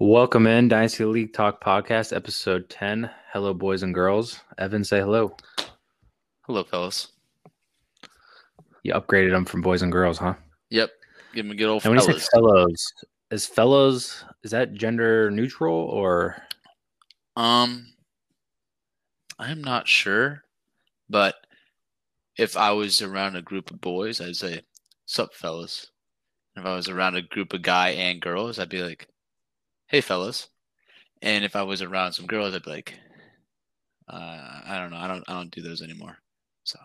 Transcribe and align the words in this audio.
Welcome 0.00 0.48
in 0.48 0.66
Dynasty 0.66 1.04
League 1.04 1.32
Talk 1.32 1.62
Podcast, 1.62 2.14
episode 2.14 2.68
10. 2.68 3.08
Hello, 3.32 3.54
boys 3.54 3.84
and 3.84 3.94
girls. 3.94 4.40
Evan, 4.58 4.82
say 4.82 4.98
hello. 4.98 5.36
Hello, 6.40 6.64
fellas. 6.64 7.12
You 8.82 8.92
upgraded 8.94 9.30
them 9.30 9.44
from 9.44 9.62
boys 9.62 9.82
and 9.82 9.92
girls, 9.92 10.18
huh? 10.18 10.34
Yep. 10.70 10.90
Give 11.32 11.44
them 11.44 11.52
a 11.52 11.54
good 11.54 11.68
old 11.68 11.84
And 11.84 11.94
when 11.94 12.04
you 12.04 12.18
say 12.18 12.26
fellows, 12.32 12.92
is 13.30 13.46
fellows, 13.46 14.24
is 14.42 14.50
that 14.50 14.74
gender 14.74 15.30
neutral 15.30 15.72
or? 15.76 16.42
Um, 17.36 17.86
I'm 19.38 19.62
not 19.62 19.86
sure, 19.86 20.42
but 21.08 21.36
if 22.36 22.56
I 22.56 22.72
was 22.72 23.00
around 23.00 23.36
a 23.36 23.42
group 23.42 23.70
of 23.70 23.80
boys, 23.80 24.20
I'd 24.20 24.34
say, 24.34 24.62
"Sup, 25.06 25.32
fellas." 25.32 25.92
If 26.56 26.66
I 26.66 26.74
was 26.74 26.88
around 26.88 27.14
a 27.14 27.22
group 27.22 27.52
of 27.52 27.62
guy 27.62 27.90
and 27.90 28.20
girls, 28.20 28.58
I'd 28.58 28.68
be 28.68 28.82
like, 28.82 29.08
"Hey, 29.86 30.00
fellas." 30.00 30.48
And 31.22 31.44
if 31.44 31.56
I 31.56 31.62
was 31.62 31.82
around 31.82 32.12
some 32.12 32.26
girls, 32.26 32.54
I'd 32.54 32.62
be 32.62 32.70
like, 32.70 32.94
uh, 34.08 34.60
"I 34.66 34.78
don't 34.78 34.90
know. 34.90 34.98
I 34.98 35.08
don't. 35.08 35.24
I 35.28 35.32
don't 35.34 35.50
do 35.50 35.62
those 35.62 35.82
anymore." 35.82 36.16
So, 36.64 36.78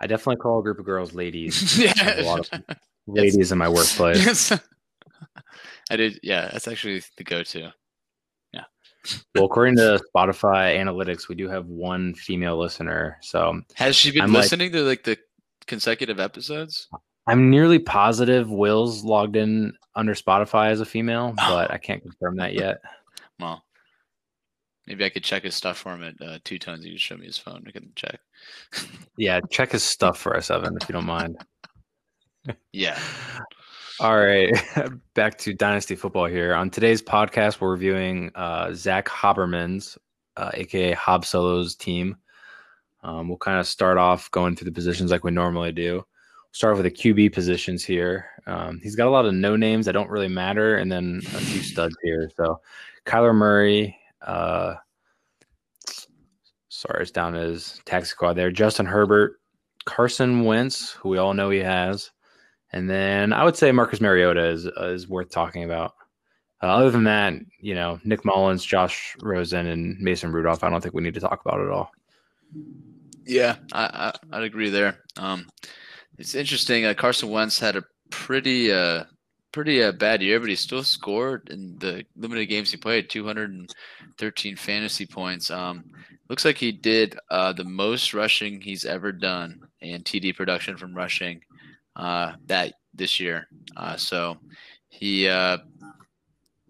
I 0.00 0.06
definitely 0.06 0.36
call 0.36 0.60
a 0.60 0.62
group 0.62 0.78
of 0.78 0.84
girls 0.84 1.14
ladies. 1.14 1.76
Have 1.96 2.18
a 2.18 2.22
lot 2.22 2.48
of 2.52 2.62
yeah. 2.68 2.74
ladies 3.06 3.52
in 3.52 3.58
my 3.58 3.68
workplace. 3.68 4.24
Yes. 4.24 4.52
I 5.90 5.96
did. 5.96 6.20
Yeah, 6.22 6.48
that's 6.52 6.68
actually 6.68 7.02
the 7.16 7.24
go-to. 7.24 7.60
Yeah 7.60 7.70
well, 9.34 9.44
according 9.44 9.76
to 9.76 10.00
Spotify 10.14 10.76
analytics, 10.76 11.28
we 11.28 11.34
do 11.34 11.48
have 11.48 11.66
one 11.66 12.14
female 12.14 12.58
listener. 12.58 13.18
So 13.22 13.60
Has 13.74 13.96
she 13.96 14.10
been 14.10 14.22
I'm 14.22 14.32
like- 14.32 14.42
listening 14.42 14.72
to 14.72 14.82
like 14.82 15.04
the 15.04 15.18
consecutive 15.66 16.20
episodes? 16.20 16.88
I'm 17.26 17.50
nearly 17.50 17.78
positive 17.78 18.50
Will's 18.50 19.04
logged 19.04 19.36
in 19.36 19.72
under 19.94 20.14
Spotify 20.14 20.70
as 20.70 20.80
a 20.80 20.84
female, 20.86 21.34
Oh. 21.38 21.48
but 21.50 21.70
I 21.70 21.78
can't 21.78 22.02
confirm 22.02 22.36
that 22.36 22.54
yet. 22.54 22.78
Well, 23.38 23.62
maybe 24.86 25.04
I 25.04 25.10
could 25.10 25.24
check 25.24 25.42
his 25.42 25.54
stuff 25.54 25.76
for 25.76 25.92
him 25.92 26.02
at 26.02 26.14
uh, 26.26 26.38
two 26.42 26.58
tones. 26.58 26.86
You 26.86 26.92
can 26.92 26.98
show 26.98 27.16
me 27.18 27.26
his 27.26 27.36
phone. 27.36 27.64
I 27.66 27.70
can 27.70 27.92
check. 27.94 28.18
Yeah, 29.18 29.40
check 29.50 29.72
his 29.72 29.82
stuff 29.82 30.18
for 30.18 30.34
us, 30.36 30.50
Evan, 30.50 30.76
if 30.80 30.88
you 30.88 30.92
don't 30.94 31.04
mind. 31.06 31.36
Yeah. 32.72 32.98
All 34.00 34.16
right, 34.18 34.50
back 35.14 35.36
to 35.38 35.52
Dynasty 35.54 35.96
Football 35.96 36.26
here. 36.26 36.54
On 36.54 36.70
today's 36.70 37.02
podcast, 37.02 37.60
we're 37.60 37.70
reviewing 37.72 38.30
uh, 38.34 38.72
Zach 38.74 39.06
Haberman's, 39.06 39.98
uh, 40.36 40.50
aka 40.54 40.92
Hob 40.92 41.24
Solo's 41.24 41.74
team. 41.76 42.16
Um, 43.02 43.28
we'll 43.28 43.38
kind 43.38 43.58
of 43.58 43.66
start 43.66 43.98
off 43.98 44.30
going 44.30 44.54
through 44.56 44.66
the 44.66 44.72
positions 44.74 45.10
like 45.10 45.24
we 45.24 45.30
normally 45.30 45.72
do. 45.72 46.04
Start 46.56 46.78
with 46.78 46.84
the 46.84 46.90
QB 46.90 47.34
positions 47.34 47.84
here. 47.84 48.30
Um, 48.46 48.80
he's 48.82 48.96
got 48.96 49.08
a 49.08 49.10
lot 49.10 49.26
of 49.26 49.34
no 49.34 49.56
names 49.56 49.84
that 49.84 49.92
don't 49.92 50.08
really 50.08 50.26
matter, 50.26 50.78
and 50.78 50.90
then 50.90 51.20
a 51.22 51.38
few 51.38 51.60
studs 51.60 51.94
here. 52.02 52.30
So, 52.34 52.62
Kyler 53.04 53.34
Murray. 53.34 53.94
Uh, 54.22 54.76
sorry, 56.70 57.02
it's 57.02 57.10
down 57.10 57.34
his 57.34 57.78
taxi 57.84 58.08
squad 58.08 58.38
there. 58.38 58.50
Justin 58.50 58.86
Herbert, 58.86 59.38
Carson 59.84 60.44
Wentz, 60.44 60.92
who 60.92 61.10
we 61.10 61.18
all 61.18 61.34
know 61.34 61.50
he 61.50 61.58
has. 61.58 62.10
And 62.72 62.88
then 62.88 63.34
I 63.34 63.44
would 63.44 63.56
say 63.56 63.70
Marcus 63.70 64.00
Mariota 64.00 64.46
is 64.46 64.66
uh, 64.66 64.86
is 64.86 65.06
worth 65.06 65.28
talking 65.28 65.64
about. 65.64 65.92
Uh, 66.62 66.68
other 66.68 66.90
than 66.90 67.04
that, 67.04 67.34
you 67.60 67.74
know, 67.74 68.00
Nick 68.02 68.24
Mullens, 68.24 68.64
Josh 68.64 69.14
Rosen, 69.20 69.66
and 69.66 70.00
Mason 70.00 70.32
Rudolph, 70.32 70.64
I 70.64 70.70
don't 70.70 70.80
think 70.80 70.94
we 70.94 71.02
need 71.02 71.12
to 71.12 71.20
talk 71.20 71.42
about 71.44 71.60
at 71.60 71.68
all. 71.68 71.90
Yeah, 73.26 73.56
I, 73.74 74.12
I 74.32 74.38
I'd 74.38 74.44
agree 74.44 74.70
there. 74.70 75.00
Um, 75.18 75.48
it's 76.18 76.34
interesting. 76.34 76.84
Uh, 76.84 76.94
Carson 76.94 77.30
Wentz 77.30 77.58
had 77.58 77.76
a 77.76 77.84
pretty 78.10 78.72
uh 78.72 79.04
pretty 79.52 79.82
uh, 79.82 79.92
bad 79.92 80.22
year, 80.22 80.38
but 80.38 80.48
he 80.48 80.56
still 80.56 80.84
scored 80.84 81.48
in 81.50 81.78
the 81.78 82.04
limited 82.16 82.46
games 82.46 82.70
he 82.70 82.76
played. 82.76 83.08
Two 83.08 83.24
hundred 83.24 83.50
and 83.50 83.70
thirteen 84.18 84.56
fantasy 84.56 85.06
points. 85.06 85.50
Um, 85.50 85.84
looks 86.28 86.44
like 86.44 86.58
he 86.58 86.72
did 86.72 87.18
uh 87.30 87.52
the 87.52 87.64
most 87.64 88.14
rushing 88.14 88.60
he's 88.60 88.84
ever 88.84 89.12
done 89.12 89.60
and 89.80 90.04
TD 90.04 90.36
production 90.36 90.76
from 90.76 90.94
rushing 90.94 91.40
uh 91.94 92.32
that 92.46 92.74
this 92.94 93.20
year. 93.20 93.48
Uh, 93.76 93.96
so 93.96 94.38
he 94.88 95.28
uh 95.28 95.58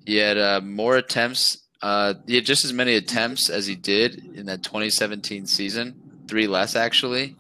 he 0.06 0.16
had 0.16 0.38
uh, 0.38 0.60
more 0.62 0.97
attempts. 0.97 1.59
Uh, 1.82 2.15
he 2.26 2.37
had 2.37 2.47
just 2.47 2.65
as 2.65 2.72
many 2.72 2.94
attempts 2.94 3.50
as 3.50 3.66
he 3.66 3.75
did 3.75 4.37
in 4.37 4.47
that 4.47 4.62
2017 4.62 5.47
season 5.47 6.00
three 6.28 6.47
less 6.47 6.76
actually. 6.76 7.37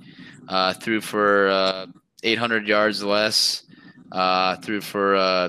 Uh, 0.48 0.72
threw 0.74 1.00
for 1.00 1.48
uh, 1.48 1.86
800 2.22 2.68
yards 2.68 3.02
less. 3.02 3.64
Uh, 4.12 4.56
threw 4.56 4.80
for 4.80 5.16
uh, 5.16 5.48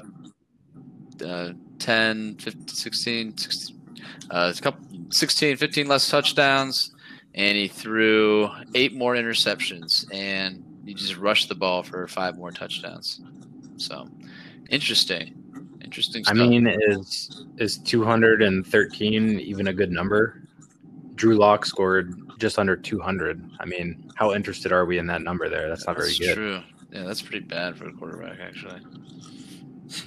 uh, 1.25 1.49
10, 1.79 2.37
15, 2.37 2.67
16, 2.67 3.37
16, 3.37 3.81
uh, 4.31 4.53
a 4.55 4.61
couple, 4.61 4.85
16, 5.09 5.57
15 5.57 5.87
less 5.87 6.09
touchdowns, 6.09 6.91
and 7.35 7.57
he 7.57 7.67
threw 7.67 8.49
eight 8.75 8.95
more 8.95 9.15
interceptions, 9.15 10.05
and 10.13 10.63
he 10.85 10.93
just 10.93 11.17
rushed 11.17 11.49
the 11.49 11.55
ball 11.55 11.83
for 11.83 12.07
five 12.07 12.37
more 12.37 12.51
touchdowns. 12.51 13.21
So 13.77 14.09
interesting, 14.69 15.35
interesting 15.81 16.23
stuff. 16.23 16.35
I 16.35 16.39
mean, 16.39 16.67
is 16.67 17.45
is 17.57 17.77
213 17.77 19.39
even 19.39 19.67
a 19.67 19.73
good 19.73 19.91
number? 19.91 20.46
Drew 21.17 21.35
Lock 21.35 21.65
scored 21.65 22.15
just 22.39 22.57
under 22.57 22.77
200. 22.77 23.49
I 23.59 23.65
mean, 23.65 24.11
how 24.15 24.33
interested 24.33 24.71
are 24.71 24.85
we 24.85 24.99
in 24.99 25.07
that 25.07 25.21
number 25.21 25.49
there? 25.49 25.67
That's 25.67 25.85
not 25.85 25.97
very 25.97 26.15
good. 26.17 26.27
That's 26.27 26.35
true. 26.35 26.61
Yeah, 26.91 27.03
that's 27.03 27.21
pretty 27.21 27.45
bad 27.45 27.75
for 27.75 27.89
a 27.89 27.93
quarterback, 27.93 28.39
actually. 28.39 28.79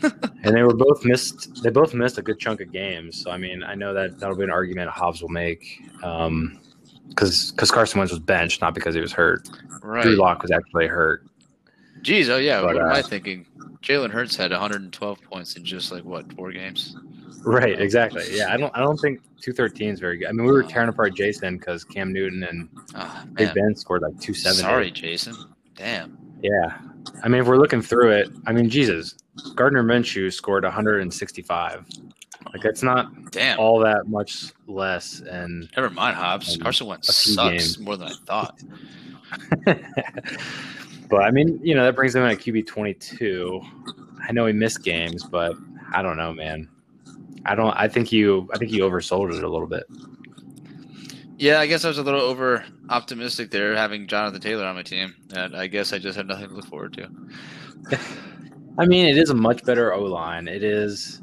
And 0.42 0.56
they 0.56 0.62
were 0.62 0.74
both 0.74 1.04
missed. 1.04 1.62
They 1.62 1.70
both 1.70 1.92
missed 1.92 2.16
a 2.18 2.22
good 2.22 2.38
chunk 2.38 2.60
of 2.60 2.72
games. 2.72 3.22
So 3.22 3.30
I 3.30 3.36
mean, 3.36 3.62
I 3.62 3.74
know 3.74 3.92
that 3.92 4.18
that'll 4.18 4.36
be 4.36 4.44
an 4.44 4.50
argument 4.50 4.90
Hobbs 4.90 5.20
will 5.20 5.28
make, 5.28 5.82
because 7.08 7.50
because 7.50 7.70
Carson 7.70 7.98
Wentz 7.98 8.10
was 8.10 8.20
benched, 8.20 8.60
not 8.62 8.74
because 8.74 8.94
he 8.94 9.00
was 9.00 9.12
hurt. 9.12 9.48
Right. 9.82 10.02
Drew 10.02 10.16
Lock 10.16 10.42
was 10.42 10.50
actually 10.50 10.86
hurt. 10.86 11.26
Jeez, 12.02 12.28
oh 12.28 12.38
yeah. 12.38 12.60
But, 12.60 12.74
what 12.74 12.82
am 12.84 12.92
I 12.92 13.00
uh, 13.00 13.02
thinking? 13.02 13.46
Jalen 13.82 14.10
Hurts 14.10 14.36
had 14.36 14.50
112 14.50 15.22
points 15.22 15.56
in 15.56 15.64
just 15.64 15.92
like 15.92 16.04
what 16.04 16.30
four 16.34 16.52
games? 16.52 16.96
Right, 17.42 17.80
exactly. 17.80 18.24
Yeah, 18.30 18.52
I 18.52 18.56
don't. 18.56 18.74
I 18.76 18.80
don't 18.80 18.98
think 18.98 19.20
213 19.40 19.90
is 19.90 20.00
very 20.00 20.18
good. 20.18 20.28
I 20.28 20.32
mean, 20.32 20.46
we 20.46 20.52
were 20.52 20.62
tearing 20.62 20.88
apart 20.88 21.14
Jason 21.14 21.56
because 21.56 21.84
Cam 21.84 22.12
Newton 22.12 22.42
and 22.44 22.68
Oh, 22.94 23.24
Big. 23.34 23.54
Ben 23.54 23.74
scored 23.74 24.02
like 24.02 24.18
270. 24.20 24.60
Sorry, 24.62 24.90
Jason. 24.90 25.34
Damn. 25.74 26.18
Yeah. 26.42 26.78
I 27.22 27.28
mean, 27.28 27.40
if 27.40 27.46
we're 27.46 27.56
looking 27.56 27.80
through 27.80 28.10
it, 28.12 28.28
I 28.46 28.52
mean, 28.52 28.68
Jesus, 28.68 29.14
Gardner 29.54 29.82
Minshew 29.82 30.30
scored 30.32 30.64
165. 30.64 31.86
Like 32.52 32.62
that's 32.62 32.82
not 32.82 33.30
Damn. 33.30 33.58
all 33.58 33.78
that 33.80 34.06
much 34.06 34.52
less. 34.66 35.20
And 35.20 35.68
Never 35.76 35.90
mind, 35.90 36.16
Hobbs. 36.16 36.56
Carson 36.56 36.86
Wentz 36.86 37.14
sucks 37.34 37.50
games. 37.76 37.78
more 37.78 37.96
than 37.96 38.08
I 38.08 38.14
thought. 38.26 38.58
but 41.08 41.22
I 41.22 41.30
mean, 41.30 41.60
you 41.62 41.74
know, 41.74 41.84
that 41.84 41.94
brings 41.94 42.14
him 42.14 42.22
at 42.22 42.38
QB 42.38 42.66
22. 42.66 43.60
I 44.28 44.32
know 44.32 44.46
he 44.46 44.52
missed 44.52 44.82
games, 44.82 45.24
but 45.24 45.54
I 45.92 46.02
don't 46.02 46.16
know, 46.16 46.32
man. 46.32 46.68
I 47.46 47.54
don't. 47.54 47.72
I 47.72 47.88
think 47.88 48.12
you. 48.12 48.48
I 48.52 48.58
think 48.58 48.70
you 48.72 48.82
oversold 48.82 49.34
it 49.34 49.42
a 49.42 49.48
little 49.48 49.66
bit. 49.66 49.84
Yeah, 51.38 51.58
I 51.60 51.66
guess 51.66 51.84
I 51.86 51.88
was 51.88 51.96
a 51.96 52.02
little 52.02 52.20
over 52.20 52.64
optimistic 52.90 53.50
there, 53.50 53.74
having 53.74 54.06
Jonathan 54.06 54.42
Taylor 54.42 54.66
on 54.66 54.74
my 54.74 54.82
team. 54.82 55.14
And 55.34 55.56
I 55.56 55.68
guess 55.68 55.92
I 55.92 55.98
just 55.98 56.16
had 56.16 56.26
nothing 56.26 56.48
to 56.48 56.54
look 56.54 56.66
forward 56.66 56.92
to. 56.94 57.08
I 58.78 58.84
mean, 58.84 59.06
it 59.06 59.16
is 59.16 59.30
a 59.30 59.34
much 59.34 59.64
better 59.64 59.94
O 59.94 60.02
line. 60.02 60.48
It 60.48 60.62
is. 60.62 61.20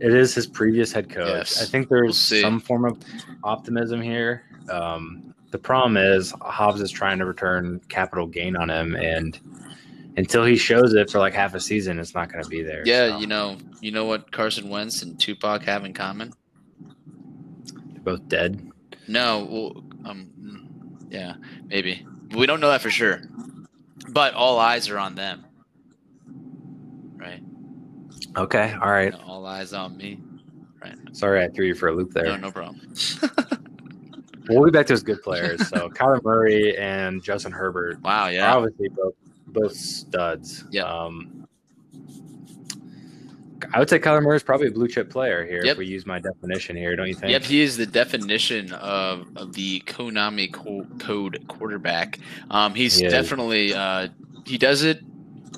It 0.00 0.12
is 0.12 0.34
his 0.34 0.48
previous 0.48 0.92
head 0.92 1.08
coach. 1.08 1.28
Yes. 1.28 1.62
I 1.62 1.66
think 1.66 1.88
there's 1.88 2.30
We'll 2.30 2.42
some 2.42 2.60
form 2.60 2.84
of 2.84 2.98
optimism 3.44 4.02
here. 4.02 4.42
Um, 4.68 5.32
the 5.52 5.58
problem 5.58 5.96
is 5.96 6.34
Hobbs 6.40 6.80
is 6.80 6.90
trying 6.90 7.18
to 7.20 7.24
return 7.24 7.80
capital 7.88 8.26
gain 8.26 8.56
on 8.56 8.68
him, 8.68 8.96
and 8.96 9.38
until 10.16 10.44
he 10.44 10.56
shows 10.56 10.94
it 10.94 11.10
for 11.10 11.18
like 11.18 11.34
half 11.34 11.54
a 11.54 11.60
season, 11.60 11.98
it's 11.98 12.14
not 12.14 12.30
going 12.32 12.42
to 12.44 12.48
be 12.50 12.62
there. 12.62 12.82
Yeah, 12.84 13.10
So, 13.10 13.18
you 13.18 13.26
know, 13.26 13.56
you 13.80 13.90
know 13.90 14.04
what 14.04 14.30
Carson 14.32 14.68
Wentz 14.68 15.02
and 15.02 15.18
Tupac 15.18 15.62
have 15.62 15.84
in 15.84 15.92
common? 15.92 16.32
they're 17.92 18.02
both 18.02 18.28
dead. 18.28 18.70
No, 19.08 19.46
well, 19.50 19.84
um, 20.10 20.30
yeah, 21.10 21.34
maybe. 21.66 22.06
We 22.34 22.46
don't 22.46 22.60
know 22.60 22.70
that 22.70 22.80
for 22.80 22.90
sure. 22.90 23.22
But 24.10 24.34
all 24.34 24.58
eyes 24.58 24.88
are 24.88 24.98
on 24.98 25.14
them. 25.14 25.44
Right? 27.16 27.42
Okay, 28.36 28.74
all 28.80 28.90
right. 28.90 29.12
You 29.12 29.18
know, 29.18 29.24
all 29.26 29.46
eyes 29.46 29.72
on 29.72 29.96
me. 29.96 30.20
Right. 30.82 30.96
Sorry, 31.12 31.42
I 31.44 31.48
threw 31.48 31.66
you 31.66 31.74
for 31.74 31.88
a 31.88 31.92
loop 31.92 32.12
there. 32.12 32.24
No, 32.24 32.36
no 32.36 32.50
problem. 32.50 32.92
We'll 34.46 34.62
be 34.62 34.70
back 34.70 34.84
to 34.88 34.92
his 34.92 35.02
good 35.02 35.22
players. 35.22 35.66
So 35.68 35.88
Kyler 35.88 36.22
Murray 36.22 36.76
and 36.76 37.22
Justin 37.22 37.50
Herbert 37.50 38.02
Wow, 38.02 38.26
yeah. 38.28 38.54
obviously 38.54 38.88
both 38.90 39.14
both 39.54 39.74
studs. 39.76 40.64
Yeah. 40.70 40.82
Um, 40.84 41.46
I 43.72 43.78
would 43.78 43.88
say 43.88 43.98
Kyler 43.98 44.22
Murray 44.22 44.36
is 44.36 44.42
probably 44.42 44.66
a 44.68 44.70
blue 44.70 44.88
chip 44.88 45.08
player 45.10 45.44
here 45.44 45.62
Yep. 45.64 45.72
if 45.72 45.78
we 45.78 45.86
use 45.86 46.04
my 46.04 46.18
definition 46.18 46.76
here, 46.76 46.94
don't 46.96 47.08
you 47.08 47.14
think? 47.14 47.30
Yep, 47.32 47.42
he 47.44 47.62
is 47.62 47.76
the 47.76 47.86
definition 47.86 48.72
of, 48.74 49.26
of 49.36 49.54
the 49.54 49.80
Konami 49.86 50.52
co- 50.52 50.86
code 50.98 51.42
quarterback. 51.48 52.18
Um, 52.50 52.74
he's 52.74 52.98
He 52.98 53.08
definitely 53.08 53.72
uh, 53.72 54.08
he 54.44 54.58
does 54.58 54.82
it 54.82 55.02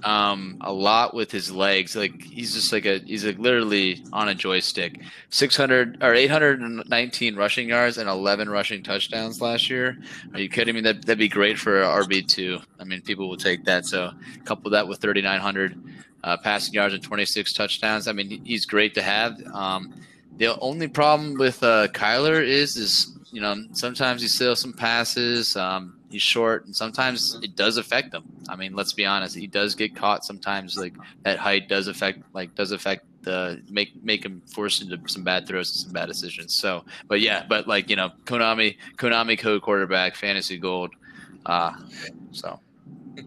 um, 0.04 0.58
a 0.60 0.72
lot 0.72 1.14
with 1.14 1.30
his 1.30 1.50
legs. 1.50 1.96
Like 1.96 2.22
he's 2.22 2.54
just 2.54 2.72
like 2.72 2.84
a 2.84 2.98
he's 2.98 3.24
like 3.24 3.38
literally 3.38 4.04
on 4.12 4.28
a 4.28 4.34
joystick. 4.34 5.00
Six 5.30 5.56
hundred 5.56 6.02
or 6.02 6.14
eight 6.14 6.30
hundred 6.30 6.60
and 6.60 6.82
nineteen 6.88 7.36
rushing 7.36 7.68
yards 7.68 7.98
and 7.98 8.08
eleven 8.08 8.48
rushing 8.48 8.82
touchdowns 8.82 9.40
last 9.40 9.70
year. 9.70 9.98
Are 10.34 10.40
you 10.40 10.48
kidding 10.48 10.74
me? 10.74 10.80
That 10.80 11.04
that'd 11.06 11.18
be 11.18 11.28
great 11.28 11.58
for 11.58 11.82
RB 11.82 12.26
two. 12.26 12.58
I 12.78 12.84
mean, 12.84 13.00
people 13.02 13.28
will 13.28 13.36
take 13.36 13.64
that. 13.64 13.86
So 13.86 14.12
couple 14.44 14.70
that 14.72 14.86
with 14.88 14.98
thirty 14.98 15.22
nine 15.22 15.40
hundred 15.40 15.78
uh, 16.24 16.36
passing 16.36 16.74
yards 16.74 16.94
and 16.94 17.02
twenty 17.02 17.24
six 17.24 17.52
touchdowns. 17.52 18.08
I 18.08 18.12
mean, 18.12 18.44
he's 18.44 18.66
great 18.66 18.94
to 18.94 19.02
have. 19.02 19.40
Um, 19.52 19.94
the 20.36 20.58
only 20.60 20.88
problem 20.88 21.34
with 21.34 21.62
uh, 21.62 21.88
Kyler 21.88 22.44
is 22.44 22.76
is 22.76 23.12
you 23.32 23.40
know 23.40 23.56
sometimes 23.72 24.22
he 24.22 24.28
steals 24.28 24.60
some 24.60 24.72
passes. 24.72 25.56
Um, 25.56 25.95
he's 26.10 26.22
short, 26.22 26.66
and 26.66 26.74
sometimes 26.74 27.38
it 27.42 27.56
does 27.56 27.76
affect 27.76 28.14
him. 28.14 28.24
I 28.48 28.56
mean, 28.56 28.74
let's 28.74 28.92
be 28.92 29.04
honest, 29.04 29.36
he 29.36 29.46
does 29.46 29.74
get 29.74 29.94
caught 29.96 30.24
sometimes. 30.24 30.76
Like 30.76 30.94
that 31.22 31.38
height 31.38 31.68
does 31.68 31.88
affect, 31.88 32.22
like 32.32 32.54
does 32.54 32.72
affect 32.72 33.04
the 33.22 33.62
make 33.68 34.02
make 34.02 34.24
him 34.24 34.42
forced 34.46 34.82
into 34.82 34.98
some 35.08 35.24
bad 35.24 35.46
throws 35.46 35.74
and 35.74 35.84
some 35.84 35.92
bad 35.92 36.06
decisions. 36.06 36.54
So, 36.54 36.84
but 37.08 37.20
yeah, 37.20 37.44
but 37.48 37.66
like 37.66 37.90
you 37.90 37.96
know, 37.96 38.12
Konami 38.24 38.76
Konami 38.96 39.38
code 39.38 39.62
quarterback, 39.62 40.14
fantasy 40.14 40.58
gold. 40.58 40.94
Uh, 41.44 41.72
so. 42.32 42.60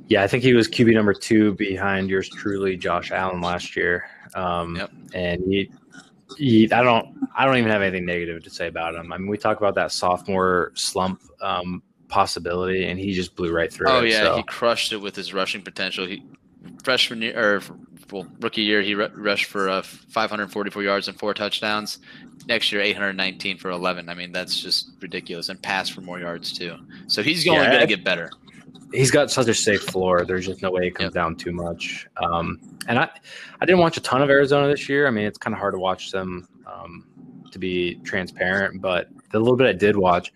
Yeah, 0.07 0.23
I 0.23 0.27
think 0.27 0.43
he 0.43 0.53
was 0.53 0.67
QB 0.67 0.93
number 0.93 1.13
two 1.13 1.55
behind 1.55 2.09
yours 2.09 2.29
truly, 2.29 2.77
Josh 2.77 3.11
Allen, 3.11 3.41
last 3.41 3.75
year. 3.75 4.07
Um, 4.35 4.75
yep. 4.75 4.91
And 5.13 5.41
he, 5.51 5.71
he, 6.37 6.71
I 6.71 6.83
don't, 6.83 7.27
I 7.35 7.45
don't 7.45 7.57
even 7.57 7.71
have 7.71 7.81
anything 7.81 8.05
negative 8.05 8.43
to 8.43 8.49
say 8.51 8.67
about 8.67 8.93
him. 8.93 9.11
I 9.11 9.17
mean, 9.17 9.27
we 9.27 9.37
talk 9.37 9.57
about 9.57 9.73
that 9.75 9.91
sophomore 9.91 10.71
slump 10.75 11.23
um, 11.41 11.81
possibility, 12.09 12.85
and 12.85 12.99
he 12.99 13.13
just 13.13 13.35
blew 13.35 13.51
right 13.51 13.71
through. 13.71 13.87
Oh 13.89 14.03
it, 14.03 14.11
yeah, 14.11 14.23
so. 14.23 14.37
he 14.37 14.43
crushed 14.43 14.91
it 14.91 14.97
with 14.97 15.15
his 15.15 15.33
rushing 15.33 15.61
potential. 15.61 16.05
He 16.05 16.23
freshman 16.83 17.21
year 17.21 17.39
or 17.39 17.61
well, 18.11 18.27
rookie 18.39 18.61
year, 18.61 18.81
he 18.81 18.95
rushed 18.95 19.45
for 19.45 19.69
uh, 19.69 19.81
544 19.81 20.83
yards 20.83 21.07
and 21.07 21.17
four 21.17 21.33
touchdowns. 21.33 21.99
Next 22.47 22.71
year, 22.71 22.81
819 22.81 23.57
for 23.57 23.69
11. 23.69 24.09
I 24.09 24.13
mean, 24.13 24.31
that's 24.31 24.59
just 24.59 24.91
ridiculous, 25.01 25.49
and 25.49 25.61
passed 25.61 25.93
for 25.93 26.01
more 26.01 26.19
yards 26.19 26.57
too. 26.57 26.75
So 27.07 27.21
he's 27.21 27.47
only 27.47 27.61
yeah, 27.61 27.69
going 27.69 27.81
to 27.81 27.87
get 27.87 28.03
better. 28.03 28.31
He's 28.91 29.11
got 29.11 29.29
such 29.29 29.47
a 29.47 29.53
safe 29.53 29.83
floor. 29.83 30.25
There's 30.25 30.47
just 30.47 30.61
no 30.61 30.71
way 30.71 30.85
he 30.85 30.91
comes 30.91 31.07
yep. 31.07 31.13
down 31.13 31.35
too 31.35 31.51
much. 31.51 32.07
Um, 32.17 32.59
and 32.87 32.97
I, 32.97 33.09
I 33.61 33.65
didn't 33.65 33.79
watch 33.79 33.97
a 33.97 34.01
ton 34.01 34.21
of 34.21 34.29
Arizona 34.29 34.67
this 34.67 34.89
year. 34.89 35.07
I 35.07 35.11
mean, 35.11 35.25
it's 35.25 35.37
kind 35.37 35.53
of 35.53 35.59
hard 35.59 35.75
to 35.75 35.79
watch 35.79 36.11
them, 36.11 36.47
um, 36.65 37.05
to 37.51 37.59
be 37.59 37.95
transparent. 38.03 38.81
But 38.81 39.09
the 39.31 39.37
little 39.37 39.57
bit 39.57 39.67
I 39.67 39.73
did 39.73 39.95
watch, 39.95 40.33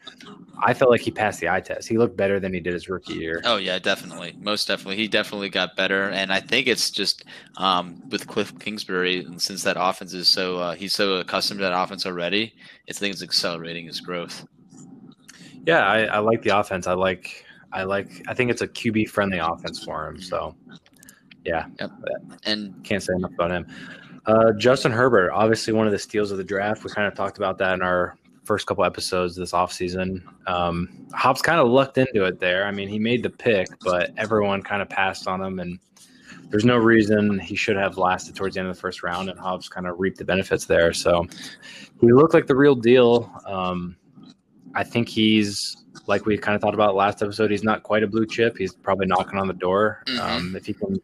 I 0.62 0.74
felt 0.74 0.92
like 0.92 1.02
he 1.02 1.12
passed 1.12 1.40
the 1.40 1.50
eye 1.50 1.62
test. 1.62 1.88
He 1.88 1.98
looked 1.98 2.16
better 2.16 2.40
than 2.40 2.54
he 2.54 2.60
did 2.60 2.74
his 2.74 2.88
rookie 2.88 3.16
year. 3.16 3.42
Oh 3.44 3.58
yeah, 3.58 3.80
definitely, 3.80 4.36
most 4.40 4.68
definitely. 4.68 4.98
He 4.98 5.08
definitely 5.08 5.50
got 5.50 5.76
better, 5.76 6.10
and 6.10 6.32
I 6.32 6.40
think 6.40 6.68
it's 6.68 6.92
just 6.92 7.26
um, 7.58 8.02
with 8.10 8.28
Cliff 8.28 8.58
Kingsbury, 8.60 9.20
and 9.20 9.42
since 9.42 9.64
that 9.64 9.78
offense 9.80 10.14
is 10.14 10.28
so 10.28 10.58
uh, 10.58 10.76
he's 10.76 10.94
so 10.94 11.16
accustomed 11.16 11.60
to 11.60 11.64
that 11.64 11.78
offense 11.78 12.06
already, 12.06 12.54
I 12.90 12.94
think 12.94 13.14
it's 13.14 13.24
accelerating 13.24 13.88
his 13.88 14.00
growth. 14.00 14.46
Yeah, 15.66 15.86
I, 15.86 16.04
I 16.06 16.20
like 16.20 16.42
the 16.42 16.58
offense. 16.58 16.88
I 16.88 16.94
like, 16.94 17.46
I 17.72 17.84
like, 17.84 18.10
I 18.28 18.34
think 18.34 18.52
it's 18.52 18.62
a 18.62 18.68
QB 18.68 19.10
friendly 19.10 19.38
offense 19.38 19.84
for 19.84 20.08
him. 20.08 20.22
So, 20.22 20.56
yeah, 21.46 21.68
yep. 21.80 21.92
and 22.46 22.84
can't 22.84 23.02
say 23.02 23.14
enough 23.16 23.32
about 23.34 23.52
him. 23.52 23.68
Uh, 24.26 24.52
Justin 24.58 24.92
Herbert, 24.92 25.32
obviously 25.32 25.74
one 25.74 25.86
of 25.86 25.94
the 25.94 26.00
steals 26.00 26.32
of 26.32 26.38
the 26.38 26.44
draft. 26.44 26.84
We 26.84 26.92
kind 26.92 27.08
of 27.08 27.16
talked 27.16 27.38
about 27.38 27.58
that 27.60 27.74
in 27.74 27.82
our 27.82 28.18
first 28.44 28.68
couple 28.68 28.84
episodes 28.84 29.36
this 29.36 29.52
offseason. 29.52 30.22
Um, 30.48 31.08
Hobbs 31.14 31.42
kind 31.42 31.60
of 31.60 31.68
lucked 31.68 31.98
into 31.98 32.26
it 32.26 32.40
there. 32.40 32.66
I 32.66 32.72
mean, 32.72 32.88
he 32.88 33.00
made 33.00 33.24
the 33.24 33.30
pick, 33.30 33.68
but 33.82 34.12
everyone 34.18 34.62
kind 34.62 34.82
of 34.82 34.90
passed 34.90 35.28
on 35.28 35.42
him, 35.42 35.60
and 35.60 35.80
there's 36.50 36.66
no 36.66 36.78
reason 36.78 37.40
he 37.40 37.56
should 37.56 37.78
have 37.78 37.98
lasted 37.98 38.36
towards 38.36 38.56
the 38.56 38.62
end 38.62 38.70
of 38.70 38.76
the 38.76 38.82
first 38.82 39.04
round, 39.04 39.30
and 39.30 39.40
Hobbs 39.40 39.70
kind 39.70 39.88
of 39.88 40.00
reaped 40.00 40.18
the 40.18 40.26
benefits 40.26 40.66
there. 40.66 40.94
So 40.94 41.26
he 42.02 42.12
looked 42.12 42.34
like 42.34 42.48
the 42.48 42.56
real 42.56 42.76
deal. 42.76 43.32
Um, 43.46 43.96
I 44.76 44.84
think 44.84 45.08
he's 45.08 45.78
like 46.08 46.26
we 46.26 46.38
kind 46.38 46.56
of 46.56 46.62
thought 46.62 46.74
about 46.74 46.96
last 46.96 47.22
episode. 47.22 47.52
He's 47.52 47.64
not 47.64 47.84
quite 47.84 48.04
a 48.04 48.08
blue 48.08 48.26
chip. 48.26 48.58
He's 48.58 48.74
probably 48.74 49.06
knocking 49.06 49.40
on 49.40 49.48
the 49.48 49.54
door. 49.54 50.04
Mm-hmm. 50.08 50.20
Um, 50.20 50.56
if 50.56 50.66
he 50.66 50.74
can, 50.74 51.00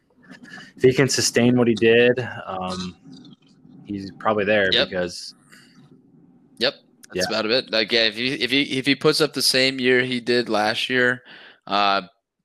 if 0.76 0.82
he 0.82 0.92
can 0.92 1.08
sustain 1.08 1.56
what 1.56 1.68
he 1.68 1.74
did, 1.74 2.20
um, 2.46 2.96
he's 3.84 4.10
probably 4.12 4.44
there 4.44 4.70
yep. 4.72 4.88
because. 4.88 5.34
Yep. 6.58 6.74
That's 7.12 7.28
yeah. 7.30 7.38
about 7.38 7.50
it. 7.50 7.70
Like, 7.70 7.92
yeah, 7.92 8.04
if 8.04 8.16
he 8.16 8.32
if 8.34 8.50
he 8.50 8.78
if 8.78 8.86
he 8.86 8.94
puts 8.94 9.20
up 9.20 9.32
the 9.32 9.42
same 9.42 9.80
year 9.80 10.02
he 10.02 10.20
did 10.20 10.48
last 10.48 10.88
year, 10.88 11.22
uh, 11.66 12.02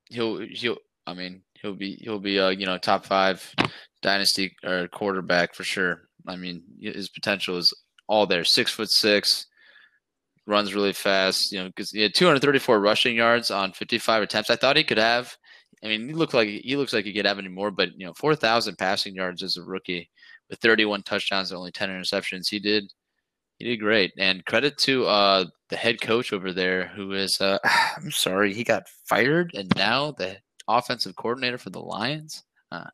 he'll 0.10 0.40
he'll. 0.40 0.78
I 1.08 1.14
mean, 1.14 1.42
he'll 1.62 1.76
be 1.76 1.96
he'll 2.02 2.20
be 2.20 2.40
uh 2.40 2.50
you 2.50 2.66
know 2.66 2.78
top 2.78 3.06
five 3.06 3.54
dynasty 4.02 4.56
or 4.64 4.88
quarterback 4.88 5.54
for 5.54 5.64
sure. 5.64 6.02
I 6.28 6.36
mean, 6.36 6.64
his 6.80 7.10
potential 7.10 7.58
is 7.58 7.74
all 8.08 8.26
there. 8.26 8.44
Six 8.44 8.72
foot 8.72 8.90
six, 8.90 9.46
runs 10.48 10.74
really 10.74 10.94
fast. 10.94 11.52
You 11.52 11.60
know, 11.60 11.68
because 11.68 11.92
he 11.92 12.02
had 12.02 12.16
234 12.16 12.80
rushing 12.80 13.16
yards 13.16 13.52
on 13.52 13.74
55 13.74 14.24
attempts. 14.24 14.50
I 14.50 14.56
thought 14.56 14.78
he 14.78 14.84
could 14.84 14.98
have. 14.98 15.36
I 15.84 15.88
mean, 15.88 16.08
he 16.08 16.14
looked 16.14 16.34
like 16.34 16.48
he 16.48 16.76
looks 16.76 16.94
like 16.94 17.06
he 17.06 17.14
could 17.14 17.26
have 17.26 17.40
any 17.40 17.50
more, 17.50 17.72
but 17.72 17.90
you 17.98 18.06
know, 18.06 18.14
4,000 18.14 18.78
passing 18.78 19.16
yards 19.16 19.44
as 19.44 19.58
a 19.58 19.64
rookie 19.64 20.10
with 20.50 20.60
31 20.60 21.04
touchdowns 21.04 21.52
and 21.52 21.58
only 21.58 21.72
10 21.72 21.90
interceptions. 21.90 22.50
He 22.50 22.60
did 22.60 22.92
he 23.58 23.66
did 23.66 23.78
great, 23.78 24.12
and 24.18 24.46
credit 24.46 24.78
to 24.80 25.06
uh, 25.06 25.46
the 25.70 25.76
head 25.76 26.02
coach 26.02 26.34
over 26.34 26.52
there, 26.52 26.88
who 26.88 27.14
is 27.14 27.40
uh, 27.40 27.58
I'm 27.98 28.12
sorry, 28.12 28.54
he 28.54 28.64
got 28.64 28.84
fired, 29.08 29.52
and 29.54 29.72
now 29.76 30.12
the 30.12 30.38
offensive 30.68 31.16
coordinator 31.16 31.58
for 31.58 31.70
the 31.70 31.80
Lions. 31.80 32.44
Uh, 32.72 32.90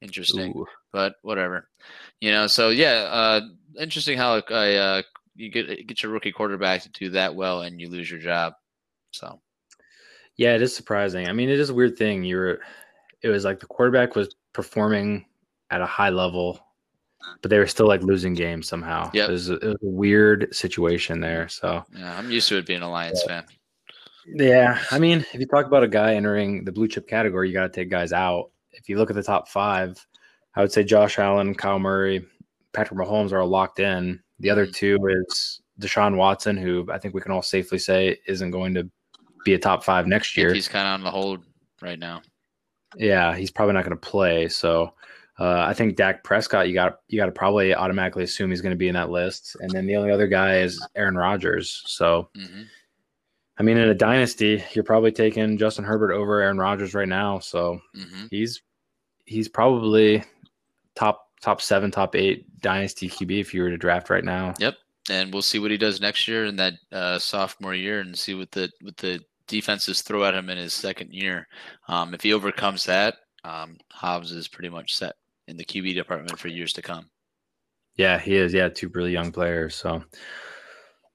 interesting, 0.00 0.52
Ooh. 0.56 0.66
but 0.92 1.14
whatever, 1.22 1.68
you 2.20 2.32
know. 2.32 2.46
So 2.46 2.70
yeah, 2.70 3.08
uh, 3.10 3.40
interesting 3.78 4.18
how 4.18 4.34
uh, 4.36 5.02
you 5.36 5.50
get 5.50 5.86
get 5.86 6.02
your 6.02 6.12
rookie 6.12 6.32
quarterback 6.32 6.82
to 6.82 6.90
do 6.90 7.10
that 7.10 7.34
well, 7.34 7.62
and 7.62 7.80
you 7.80 7.88
lose 7.88 8.10
your 8.10 8.20
job. 8.20 8.54
So 9.12 9.40
yeah, 10.40 10.54
it 10.54 10.62
is 10.62 10.74
surprising. 10.74 11.28
I 11.28 11.32
mean, 11.32 11.50
it 11.50 11.60
is 11.60 11.68
a 11.68 11.74
weird 11.74 11.98
thing. 11.98 12.24
You're, 12.24 12.60
it 13.22 13.28
was 13.28 13.44
like 13.44 13.60
the 13.60 13.66
quarterback 13.66 14.16
was 14.16 14.34
performing 14.54 15.26
at 15.70 15.82
a 15.82 15.86
high 15.86 16.08
level 16.08 16.58
but 17.42 17.50
they 17.50 17.58
were 17.58 17.66
still 17.66 17.86
like 17.86 18.02
losing 18.02 18.34
games 18.34 18.68
somehow. 18.68 19.10
Yeah, 19.12 19.26
it, 19.26 19.30
was, 19.30 19.50
it 19.50 19.62
was 19.62 19.74
a 19.74 19.86
weird 19.86 20.54
situation 20.54 21.20
there. 21.20 21.48
So 21.48 21.84
yeah, 21.96 22.16
I'm 22.18 22.30
used 22.30 22.48
to 22.48 22.58
it 22.58 22.66
being 22.66 22.82
a 22.82 22.90
Lions 22.90 23.22
fan. 23.22 23.44
Yeah, 24.26 24.80
I 24.90 24.98
mean, 24.98 25.20
if 25.32 25.40
you 25.40 25.46
talk 25.46 25.66
about 25.66 25.82
a 25.82 25.88
guy 25.88 26.14
entering 26.14 26.64
the 26.64 26.72
blue 26.72 26.88
chip 26.88 27.08
category, 27.08 27.48
you 27.48 27.54
got 27.54 27.62
to 27.62 27.68
take 27.68 27.90
guys 27.90 28.12
out. 28.12 28.50
If 28.72 28.88
you 28.88 28.96
look 28.96 29.10
at 29.10 29.16
the 29.16 29.22
top 29.22 29.48
five, 29.48 30.04
I 30.54 30.60
would 30.60 30.72
say 30.72 30.84
Josh 30.84 31.18
Allen, 31.18 31.54
Kyle 31.54 31.78
Murray, 31.78 32.24
Patrick 32.72 32.98
Mahomes 32.98 33.32
are 33.32 33.40
all 33.40 33.48
locked 33.48 33.80
in. 33.80 34.20
The 34.38 34.50
other 34.50 34.66
mm-hmm. 34.66 34.72
two 34.72 35.24
is 35.28 35.60
Deshaun 35.80 36.16
Watson, 36.16 36.56
who 36.56 36.86
I 36.90 36.98
think 36.98 37.14
we 37.14 37.20
can 37.20 37.32
all 37.32 37.42
safely 37.42 37.78
say 37.78 38.18
isn't 38.26 38.50
going 38.50 38.74
to 38.74 38.88
be 39.44 39.54
a 39.54 39.58
top 39.58 39.82
five 39.82 40.06
next 40.06 40.36
year. 40.36 40.52
He's 40.52 40.68
kind 40.68 40.86
of 40.86 40.94
on 40.94 41.02
the 41.02 41.10
hold 41.10 41.44
right 41.80 41.98
now. 41.98 42.22
Yeah, 42.96 43.34
he's 43.36 43.50
probably 43.50 43.74
not 43.74 43.84
going 43.84 43.96
to 43.96 44.08
play. 44.08 44.48
So 44.48 44.94
uh, 45.40 45.64
I 45.66 45.72
think 45.72 45.96
Dak 45.96 46.22
Prescott, 46.22 46.68
you 46.68 46.74
got 46.74 47.00
you 47.08 47.18
got 47.18 47.26
to 47.26 47.32
probably 47.32 47.74
automatically 47.74 48.24
assume 48.24 48.50
he's 48.50 48.60
going 48.60 48.74
to 48.74 48.78
be 48.78 48.88
in 48.88 48.94
that 48.94 49.08
list, 49.08 49.56
and 49.60 49.70
then 49.70 49.86
the 49.86 49.96
only 49.96 50.10
other 50.10 50.26
guy 50.26 50.58
is 50.58 50.86
Aaron 50.94 51.16
Rodgers. 51.16 51.82
So, 51.86 52.28
mm-hmm. 52.36 52.64
I 53.58 53.62
mean, 53.62 53.78
in 53.78 53.88
a 53.88 53.94
dynasty, 53.94 54.62
you're 54.74 54.84
probably 54.84 55.12
taking 55.12 55.56
Justin 55.56 55.86
Herbert 55.86 56.12
over 56.12 56.42
Aaron 56.42 56.58
Rodgers 56.58 56.92
right 56.92 57.08
now. 57.08 57.38
So 57.38 57.80
mm-hmm. 57.96 58.26
he's 58.30 58.60
he's 59.24 59.48
probably 59.48 60.22
top 60.94 61.30
top 61.40 61.62
seven, 61.62 61.90
top 61.90 62.14
eight 62.16 62.60
dynasty 62.60 63.08
QB 63.08 63.40
if 63.40 63.54
you 63.54 63.62
were 63.62 63.70
to 63.70 63.78
draft 63.78 64.10
right 64.10 64.24
now. 64.24 64.52
Yep, 64.58 64.74
and 65.08 65.32
we'll 65.32 65.40
see 65.40 65.58
what 65.58 65.70
he 65.70 65.78
does 65.78 66.02
next 66.02 66.28
year 66.28 66.44
in 66.44 66.56
that 66.56 66.74
uh, 66.92 67.18
sophomore 67.18 67.74
year, 67.74 68.00
and 68.00 68.18
see 68.18 68.34
what 68.34 68.50
the 68.50 68.70
what 68.82 68.98
the 68.98 69.24
defenses 69.46 70.02
throw 70.02 70.22
at 70.24 70.34
him 70.34 70.50
in 70.50 70.58
his 70.58 70.74
second 70.74 71.14
year. 71.14 71.48
Um, 71.88 72.12
if 72.12 72.20
he 72.20 72.34
overcomes 72.34 72.84
that, 72.84 73.16
um, 73.42 73.78
Hobbs 73.90 74.32
is 74.32 74.46
pretty 74.46 74.68
much 74.68 74.94
set 74.94 75.16
in 75.50 75.56
the 75.56 75.64
QB 75.64 75.94
department 75.94 76.38
for 76.38 76.48
years 76.48 76.72
to 76.74 76.82
come. 76.82 77.10
Yeah, 77.96 78.18
he 78.18 78.36
is. 78.36 78.54
Yeah, 78.54 78.68
two 78.68 78.88
really 78.94 79.12
young 79.12 79.32
players. 79.32 79.74
So 79.74 80.02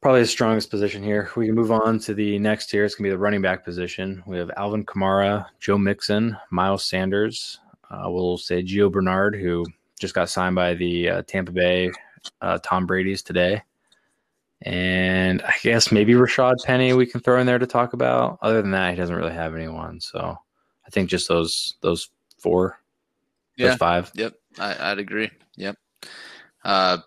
probably 0.01 0.21
the 0.21 0.27
strongest 0.27 0.69
position 0.69 1.01
here. 1.01 1.31
We 1.35 1.47
can 1.47 1.55
move 1.55 1.71
on 1.71 1.97
to 1.99 2.13
the 2.13 2.37
next 2.37 2.67
tier. 2.67 2.85
It's 2.85 2.95
going 2.95 3.05
to 3.05 3.09
be 3.09 3.15
the 3.15 3.17
running 3.17 3.41
back 3.41 3.65
position. 3.65 4.21
We 4.27 4.37
have 4.37 4.51
Alvin 4.57 4.85
Kamara, 4.85 5.47
Joe 5.59 5.77
Mixon, 5.77 6.37
Miles 6.51 6.85
Sanders. 6.85 7.59
Uh, 7.89 8.03
we'll 8.07 8.37
say 8.37 8.61
Gio 8.61 8.91
Bernard, 8.91 9.35
who 9.35 9.65
just 9.99 10.13
got 10.13 10.29
signed 10.29 10.55
by 10.55 10.73
the 10.73 11.09
uh, 11.09 11.21
Tampa 11.23 11.51
Bay 11.51 11.91
uh, 12.41 12.59
Tom 12.61 12.85
Brady's 12.85 13.23
today. 13.23 13.61
And 14.61 15.41
I 15.41 15.53
guess 15.61 15.91
maybe 15.91 16.13
Rashad 16.13 16.63
Penny 16.63 16.93
we 16.93 17.05
can 17.05 17.21
throw 17.21 17.39
in 17.39 17.47
there 17.47 17.59
to 17.59 17.67
talk 17.67 17.93
about. 17.93 18.39
Other 18.41 18.61
than 18.61 18.71
that, 18.71 18.91
he 18.91 18.95
doesn't 18.97 19.15
really 19.15 19.33
have 19.33 19.55
anyone. 19.55 19.99
So 19.99 20.37
I 20.85 20.89
think 20.89 21.09
just 21.09 21.27
those 21.27 21.75
those 21.81 22.09
four 22.37 22.79
yeah. 23.57 23.75
five. 23.77 24.11
Yep. 24.15 24.33
I, 24.59 24.89
would 24.89 24.99
agree. 24.99 25.31
Yep. 25.57 25.75
Uh, 26.63 26.97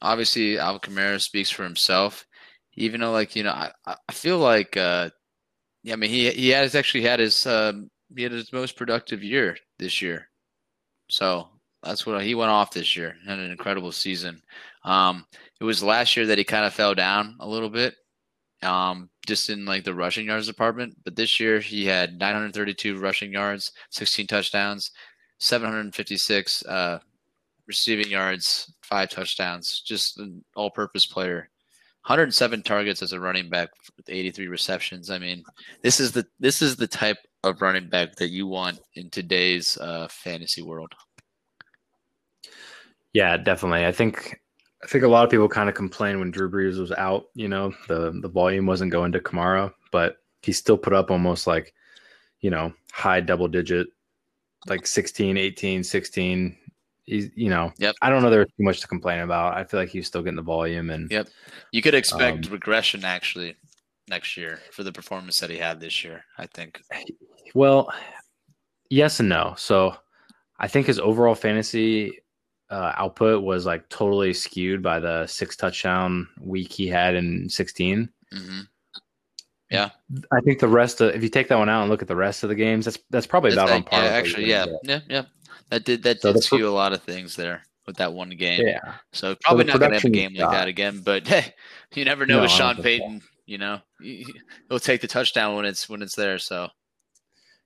obviously, 0.00 0.58
Alvin 0.58 0.80
Kamara 0.80 1.20
speaks 1.20 1.50
for 1.50 1.64
himself. 1.64 2.26
Even 2.74 3.00
though, 3.00 3.12
like 3.12 3.36
you 3.36 3.42
know, 3.42 3.50
I, 3.50 3.70
I 3.86 4.12
feel 4.12 4.38
like, 4.38 4.76
uh, 4.76 5.10
yeah, 5.82 5.92
I 5.92 5.96
mean, 5.96 6.10
he 6.10 6.30
he 6.30 6.48
has 6.50 6.74
actually 6.74 7.02
had 7.02 7.20
his 7.20 7.46
um, 7.46 7.90
he 8.16 8.22
had 8.22 8.32
his 8.32 8.52
most 8.52 8.76
productive 8.76 9.22
year 9.22 9.56
this 9.78 10.00
year. 10.00 10.28
So 11.10 11.48
that's 11.82 12.06
what 12.06 12.22
he 12.22 12.34
went 12.34 12.50
off 12.50 12.72
this 12.72 12.96
year. 12.96 13.16
Had 13.26 13.38
an 13.38 13.50
incredible 13.50 13.92
season. 13.92 14.40
Um, 14.84 15.26
it 15.60 15.64
was 15.64 15.82
last 15.82 16.16
year 16.16 16.26
that 16.26 16.38
he 16.38 16.44
kind 16.44 16.64
of 16.64 16.72
fell 16.72 16.94
down 16.94 17.36
a 17.40 17.48
little 17.48 17.70
bit, 17.70 17.94
um, 18.62 19.10
just 19.26 19.50
in 19.50 19.64
like 19.64 19.84
the 19.84 19.94
rushing 19.94 20.26
yards 20.26 20.46
department. 20.46 20.96
But 21.04 21.16
this 21.16 21.38
year 21.40 21.60
he 21.60 21.84
had 21.84 22.18
932 22.18 22.98
rushing 22.98 23.32
yards, 23.32 23.72
16 23.90 24.26
touchdowns, 24.26 24.90
756 25.42 26.64
uh, 26.66 26.98
receiving 27.66 28.08
yards, 28.08 28.72
five 28.82 29.10
touchdowns. 29.10 29.82
Just 29.84 30.18
an 30.18 30.44
all-purpose 30.54 31.06
player. 31.06 31.48
107 32.06 32.62
targets 32.62 33.02
as 33.02 33.12
a 33.12 33.20
running 33.20 33.48
back 33.48 33.70
with 33.96 34.08
83 34.08 34.46
receptions. 34.48 35.10
I 35.10 35.18
mean, 35.18 35.42
this 35.82 36.00
is 36.00 36.12
the 36.12 36.26
this 36.40 36.60
is 36.60 36.76
the 36.76 36.86
type 36.86 37.18
of 37.44 37.60
running 37.60 37.88
back 37.88 38.16
that 38.16 38.30
you 38.30 38.46
want 38.46 38.80
in 38.94 39.10
today's 39.10 39.78
uh, 39.78 40.08
fantasy 40.10 40.62
world. 40.62 40.92
Yeah, 43.12 43.36
definitely. 43.36 43.86
I 43.86 43.92
think 43.92 44.40
I 44.82 44.86
think 44.86 45.04
a 45.04 45.08
lot 45.08 45.24
of 45.24 45.30
people 45.30 45.48
kind 45.48 45.68
of 45.68 45.74
complained 45.74 46.18
when 46.18 46.30
Drew 46.30 46.50
Brees 46.50 46.78
was 46.78 46.92
out, 46.92 47.26
you 47.34 47.48
know, 47.48 47.72
the 47.88 48.18
the 48.20 48.28
volume 48.28 48.66
wasn't 48.66 48.92
going 48.92 49.12
to 49.12 49.20
Kamara, 49.20 49.72
but 49.90 50.16
he 50.42 50.52
still 50.52 50.78
put 50.78 50.92
up 50.92 51.10
almost 51.10 51.46
like, 51.46 51.72
you 52.40 52.50
know, 52.50 52.72
high 52.92 53.20
double 53.20 53.48
digit 53.48 53.88
like 54.66 54.86
16, 54.86 55.36
18, 55.36 55.84
16. 55.84 56.56
He's, 57.04 57.30
you 57.34 57.50
know, 57.50 57.72
yep. 57.78 57.94
I 58.00 58.08
don't 58.10 58.22
know 58.22 58.30
there's 58.30 58.46
too 58.46 58.62
much 58.62 58.80
to 58.80 58.88
complain 58.88 59.20
about. 59.20 59.56
I 59.56 59.64
feel 59.64 59.80
like 59.80 59.88
he's 59.88 60.06
still 60.06 60.22
getting 60.22 60.36
the 60.36 60.42
volume 60.42 60.90
and 60.90 61.10
Yep. 61.10 61.28
You 61.72 61.82
could 61.82 61.94
expect 61.94 62.46
um, 62.46 62.52
regression 62.52 63.04
actually 63.04 63.56
next 64.08 64.36
year 64.36 64.60
for 64.70 64.84
the 64.84 64.92
performance 64.92 65.40
that 65.40 65.50
he 65.50 65.58
had 65.58 65.80
this 65.80 66.04
year, 66.04 66.24
I 66.38 66.46
think. 66.46 66.80
Well, 67.54 67.92
yes 68.88 69.20
and 69.20 69.28
no. 69.28 69.54
So 69.56 69.96
I 70.58 70.68
think 70.68 70.86
his 70.86 71.00
overall 71.00 71.34
fantasy 71.34 72.22
uh, 72.70 72.92
output 72.96 73.42
was 73.42 73.66
like 73.66 73.88
totally 73.88 74.32
skewed 74.32 74.82
by 74.82 75.00
the 75.00 75.26
six 75.26 75.56
touchdown 75.56 76.28
week 76.40 76.72
he 76.72 76.86
had 76.86 77.14
in 77.14 77.48
16. 77.48 78.08
Hmm 79.72 79.88
I 80.30 80.40
think 80.40 80.58
the 80.58 80.68
rest 80.68 81.00
of 81.00 81.14
if 81.14 81.22
you 81.22 81.28
take 81.28 81.48
that 81.48 81.58
one 81.58 81.68
out 81.68 81.82
and 81.82 81.90
look 81.90 82.02
at 82.02 82.08
the 82.08 82.16
rest 82.16 82.42
of 82.42 82.48
the 82.48 82.54
games, 82.54 82.84
that's 82.84 82.98
that's 83.10 83.26
probably 83.26 83.52
about 83.52 83.70
on 83.70 83.82
par. 83.82 84.00
yeah, 84.02 84.10
actually, 84.10 84.46
yeah, 84.46 84.66
gonna 84.66 84.78
yeah, 84.82 85.00
yeah. 85.08 85.22
That 85.70 85.84
did 85.84 86.02
that 86.02 86.20
So 86.20 86.32
did 86.32 86.42
the 86.42 86.48
pro- 86.48 86.68
a 86.68 86.70
lot 86.70 86.92
of 86.92 87.02
things 87.02 87.34
there 87.34 87.62
with 87.86 87.96
that 87.96 88.12
one 88.12 88.30
game. 88.30 88.66
Yeah, 88.66 88.80
So 89.12 89.34
probably 89.36 89.64
the 89.64 89.72
not 89.72 89.80
gonna 89.80 89.94
have 89.94 90.04
a 90.04 90.10
game 90.10 90.34
like 90.34 90.50
that 90.50 90.68
again. 90.68 91.00
But 91.02 91.26
hey, 91.28 91.54
you 91.94 92.04
never 92.04 92.26
know 92.26 92.36
No, 92.36 92.42
with 92.42 92.50
Sean 92.50 92.76
so. 92.76 92.82
Payton. 92.82 93.22
You 93.46 93.58
know, 93.58 93.80
He- 94.00 94.26
he'll 94.68 94.78
take 94.78 95.00
the 95.00 95.08
touchdown 95.08 95.56
when 95.56 95.64
it's 95.64 95.88
when 95.88 96.02
it's 96.02 96.14
there. 96.14 96.38
So 96.38 96.68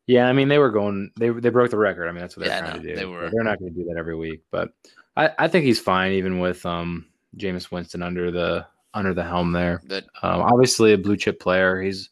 yeah. 0.07 0.29
I 0.29 0.33
mean, 0.33 0.49
they 0.49 0.59
were 0.59 0.71
going. 0.71 1.11
They 1.19 1.31
they 1.31 1.51
broke 1.51 1.71
the 1.71 1.79
record. 1.79 2.09
I 2.09 2.13
mean, 2.13 2.21
that's 2.21 2.37
what 2.37 2.47
they're 2.47 2.55
Yeah, 2.55 2.61
trying 2.61 2.77
no, 2.77 2.83
to 2.83 2.89
do. 2.89 2.95
They 2.97 3.05
were. 3.07 3.31
They're 3.31 3.45
not 3.45 3.59
going 3.59 3.75
to 3.75 3.79
do 3.79 3.87
that 3.89 3.99
every 3.99 4.17
week, 4.17 4.43
but 4.51 4.71
I 5.17 5.31
I 5.39 5.49
think 5.49 5.65
he's 5.65 5.81
fine 5.81 6.13
even 6.13 6.39
with 6.39 6.65
um 6.65 7.07
Jameis 7.37 7.71
Winston 7.71 8.03
under 8.03 8.31
the 8.31 8.67
under 8.97 9.15
the 9.15 9.23
helm 9.25 9.53
there. 9.53 9.81
that 9.85 10.05
Um, 10.23 10.41
obviously 10.41 10.93
a 10.93 10.99
blue 10.99 11.17
chip 11.17 11.39
player. 11.39 11.81
He's 11.81 12.11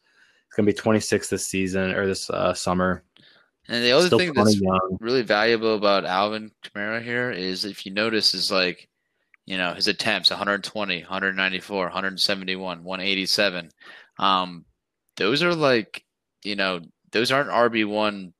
going 0.55 0.65
to 0.65 0.71
be 0.71 0.77
26 0.77 1.29
this 1.29 1.47
season 1.47 1.91
or 1.93 2.05
this 2.07 2.29
uh, 2.29 2.53
summer. 2.53 3.03
and 3.67 3.83
the 3.83 3.91
other 3.91 4.07
Still 4.07 4.19
thing 4.19 4.33
that's 4.33 4.59
young. 4.61 4.97
really 5.01 5.23
valuable 5.23 5.75
about 5.75 6.05
Alvin 6.05 6.51
Kamara 6.63 7.01
here 7.03 7.31
is 7.31 7.65
if 7.65 7.85
you 7.85 7.91
notice 7.91 8.33
is 8.33 8.51
like, 8.51 8.87
you 9.45 9.57
know, 9.57 9.73
his 9.73 9.87
attempts 9.87 10.29
120, 10.29 11.01
194, 11.01 11.83
171, 11.85 12.83
187. 12.83 13.69
Um, 14.17 14.65
those 15.17 15.43
are 15.43 15.53
like, 15.53 16.03
you 16.43 16.55
know, 16.55 16.81
those 17.11 17.31
aren't 17.31 17.49
RB1 17.49 18.31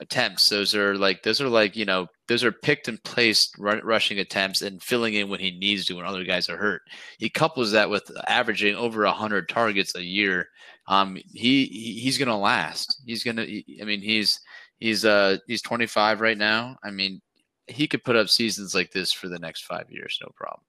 attempts. 0.00 0.48
Those 0.48 0.74
are 0.74 0.96
like, 0.96 1.22
those 1.22 1.40
are 1.40 1.48
like, 1.48 1.76
you 1.76 1.84
know, 1.84 2.06
those 2.28 2.44
are 2.44 2.52
picked 2.52 2.88
and 2.88 3.02
placed 3.04 3.56
ru- 3.58 3.80
rushing 3.82 4.18
attempts 4.18 4.62
and 4.62 4.82
filling 4.82 5.14
in 5.14 5.28
when 5.28 5.40
he 5.40 5.52
needs 5.52 5.84
to 5.86 5.94
when 5.94 6.06
other 6.06 6.24
guys 6.24 6.48
are 6.48 6.56
hurt. 6.56 6.82
He 7.18 7.28
couples 7.28 7.72
that 7.72 7.90
with 7.90 8.10
averaging 8.26 8.74
over 8.74 9.04
100 9.04 9.48
targets 9.48 9.94
a 9.94 10.02
year. 10.02 10.48
Um, 10.88 11.16
he, 11.32 11.66
he 11.66 12.00
he's 12.00 12.18
gonna 12.18 12.38
last. 12.38 13.02
He's 13.04 13.24
gonna. 13.24 13.42
I 13.42 13.84
mean, 13.84 14.00
he's 14.00 14.40
He's 14.78 15.04
uh 15.04 15.38
he's 15.46 15.62
25 15.62 16.20
right 16.20 16.36
now. 16.36 16.76
I 16.84 16.90
mean, 16.90 17.20
he 17.66 17.86
could 17.86 18.04
put 18.04 18.16
up 18.16 18.28
seasons 18.28 18.74
like 18.74 18.92
this 18.92 19.12
for 19.12 19.28
the 19.28 19.38
next 19.38 19.64
five 19.64 19.90
years, 19.90 20.18
no 20.22 20.30
problem. 20.36 20.62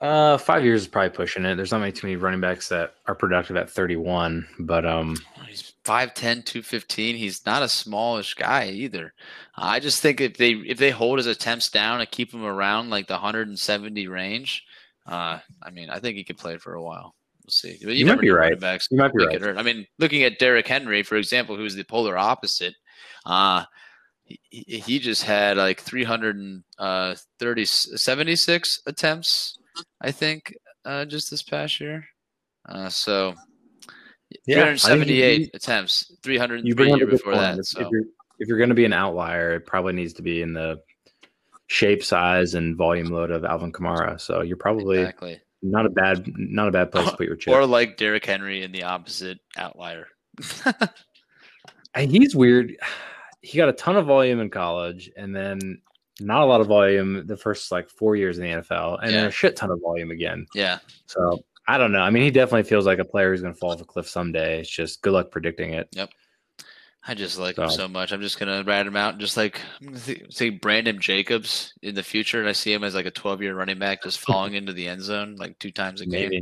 Uh, 0.00 0.36
five 0.38 0.64
years 0.64 0.82
is 0.82 0.88
probably 0.88 1.10
pushing 1.10 1.44
it. 1.44 1.54
There's 1.54 1.70
not 1.70 1.80
many 1.80 1.92
too 1.92 2.06
many 2.06 2.16
running 2.16 2.40
backs 2.40 2.68
that 2.68 2.94
are 3.06 3.14
productive 3.14 3.56
at 3.56 3.70
31, 3.70 4.46
but 4.60 4.84
um, 4.84 5.16
He's 5.46 5.73
5'10", 5.84 6.44
215. 6.44 7.16
He's 7.16 7.44
not 7.46 7.62
a 7.62 7.68
smallish 7.68 8.34
guy 8.34 8.68
either. 8.68 9.12
I 9.56 9.80
just 9.80 10.00
think 10.00 10.20
if 10.20 10.36
they 10.36 10.52
if 10.52 10.78
they 10.78 10.90
hold 10.90 11.18
his 11.18 11.26
attempts 11.26 11.70
down 11.70 12.00
and 12.00 12.10
keep 12.10 12.32
him 12.32 12.44
around 12.44 12.90
like 12.90 13.06
the 13.06 13.14
170 13.14 14.08
range, 14.08 14.64
uh, 15.06 15.38
I 15.62 15.70
mean, 15.70 15.90
I 15.90 15.98
think 15.98 16.16
he 16.16 16.24
could 16.24 16.38
play 16.38 16.56
for 16.58 16.74
a 16.74 16.82
while. 16.82 17.14
We'll 17.44 17.50
see. 17.50 17.78
But 17.84 17.96
You 17.96 18.06
might 18.06 18.20
be 18.20 18.30
right. 18.30 18.52
you 18.90 18.96
might 18.96 19.12
be 19.12 19.26
right. 19.26 19.40
hurt. 19.40 19.58
I 19.58 19.62
mean, 19.62 19.86
looking 19.98 20.22
at 20.22 20.38
Derrick 20.38 20.66
Henry, 20.66 21.02
for 21.02 21.16
example, 21.16 21.56
who's 21.56 21.74
the 21.74 21.84
polar 21.84 22.16
opposite, 22.16 22.74
uh, 23.26 23.64
he, 24.24 24.40
he 24.48 24.78
he 24.80 24.98
just 24.98 25.24
had 25.24 25.58
like 25.58 25.80
330, 25.80 27.64
76 27.64 28.80
attempts, 28.86 29.58
I 30.00 30.10
think, 30.10 30.54
uh, 30.86 31.04
just 31.04 31.30
this 31.30 31.42
past 31.42 31.80
year. 31.80 32.06
Uh, 32.66 32.88
so 32.88 33.34
Yeah, 34.46 34.56
378 34.56 35.40
you- 35.40 35.48
attempts, 35.54 36.06
You 36.10 36.16
303 36.22 36.74
bring 36.74 36.92
up 36.92 36.96
a 36.96 36.98
year 36.98 37.06
good 37.06 37.12
before 37.12 37.32
point. 37.32 37.42
that. 37.42 37.58
If, 37.58 37.66
So 37.66 37.80
if 37.80 37.88
you're 37.90 38.02
if 38.38 38.48
you're 38.48 38.58
going 38.58 38.68
to 38.70 38.74
be 38.74 38.84
an 38.84 38.92
outlier, 38.92 39.54
it 39.54 39.66
probably 39.66 39.92
needs 39.92 40.14
to 40.14 40.22
be 40.22 40.42
in 40.42 40.52
the 40.54 40.80
shape, 41.68 42.02
size, 42.04 42.54
and 42.54 42.76
volume 42.76 43.06
load 43.08 43.30
of 43.30 43.44
Alvin 43.44 43.72
Kamara. 43.72 44.20
So 44.20 44.42
you're 44.42 44.56
probably 44.56 44.98
exactly. 44.98 45.40
not 45.62 45.86
a 45.86 45.90
bad 45.90 46.30
not 46.36 46.68
a 46.68 46.72
bad 46.72 46.90
place 46.92 47.08
to 47.10 47.16
put 47.16 47.26
your 47.26 47.36
chip. 47.36 47.54
Or 47.54 47.64
like 47.66 47.96
Derrick 47.96 48.24
Henry 48.26 48.62
in 48.62 48.72
the 48.72 48.82
opposite 48.84 49.38
outlier. 49.56 50.08
And 51.94 52.10
he's 52.10 52.34
weird. 52.34 52.76
He 53.40 53.56
got 53.56 53.68
a 53.68 53.72
ton 53.72 53.96
of 53.96 54.06
volume 54.06 54.40
in 54.40 54.50
college, 54.50 55.10
and 55.16 55.34
then 55.34 55.80
not 56.20 56.42
a 56.42 56.44
lot 56.44 56.60
of 56.60 56.66
volume 56.66 57.24
the 57.26 57.36
first 57.36 57.70
like 57.70 57.88
four 57.88 58.16
years 58.16 58.36
in 58.38 58.44
the 58.44 58.50
NFL, 58.50 58.98
and 59.02 59.12
then 59.14 59.26
a 59.26 59.30
shit 59.30 59.54
ton 59.54 59.70
of 59.70 59.80
volume 59.80 60.10
again. 60.10 60.46
yeah. 60.56 60.78
So 61.06 61.44
I 61.66 61.78
don't 61.78 61.92
know. 61.92 62.00
I 62.00 62.10
mean, 62.10 62.22
he 62.24 62.30
definitely 62.30 62.64
feels 62.68 62.84
like 62.86 62.98
a 62.98 63.04
player 63.04 63.30
who's 63.30 63.40
going 63.40 63.54
to 63.54 63.58
fall 63.58 63.70
off 63.72 63.80
a 63.80 63.84
cliff 63.84 64.08
someday. 64.08 64.60
It's 64.60 64.68
just 64.68 65.00
good 65.02 65.12
luck 65.14 65.30
predicting 65.30 65.72
it. 65.72 65.88
Yep. 65.92 66.10
I 67.06 67.12
just 67.14 67.38
like 67.38 67.58
him 67.58 67.68
So- 67.68 67.76
so 67.76 67.88
much. 67.88 68.12
I'm 68.12 68.22
just 68.22 68.38
gonna 68.38 68.62
rat 68.64 68.86
him 68.86 68.96
out 68.96 69.12
and 69.12 69.20
just 69.20 69.36
like 69.36 69.60
I'm 69.78 69.88
gonna 69.88 69.98
th- 70.00 70.24
say 70.34 70.48
Brandon 70.48 70.98
Jacobs 70.98 71.74
in 71.82 71.94
the 71.94 72.02
future, 72.02 72.40
and 72.40 72.48
I 72.48 72.52
see 72.52 72.72
him 72.72 72.82
as 72.82 72.94
like 72.94 73.04
a 73.04 73.10
12 73.10 73.42
year 73.42 73.54
running 73.54 73.78
back 73.78 74.02
just 74.02 74.20
falling 74.26 74.54
into 74.54 74.72
the 74.72 74.88
end 74.88 75.02
zone 75.02 75.36
like 75.36 75.58
two 75.58 75.70
times 75.70 76.00
a 76.00 76.06
game, 76.06 76.40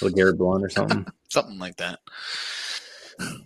Like 0.00 0.14
Garrett 0.16 0.38
Blount 0.38 0.64
or 0.64 0.68
something. 0.68 1.06
something 1.30 1.56
like 1.60 1.76
that. 1.76 2.00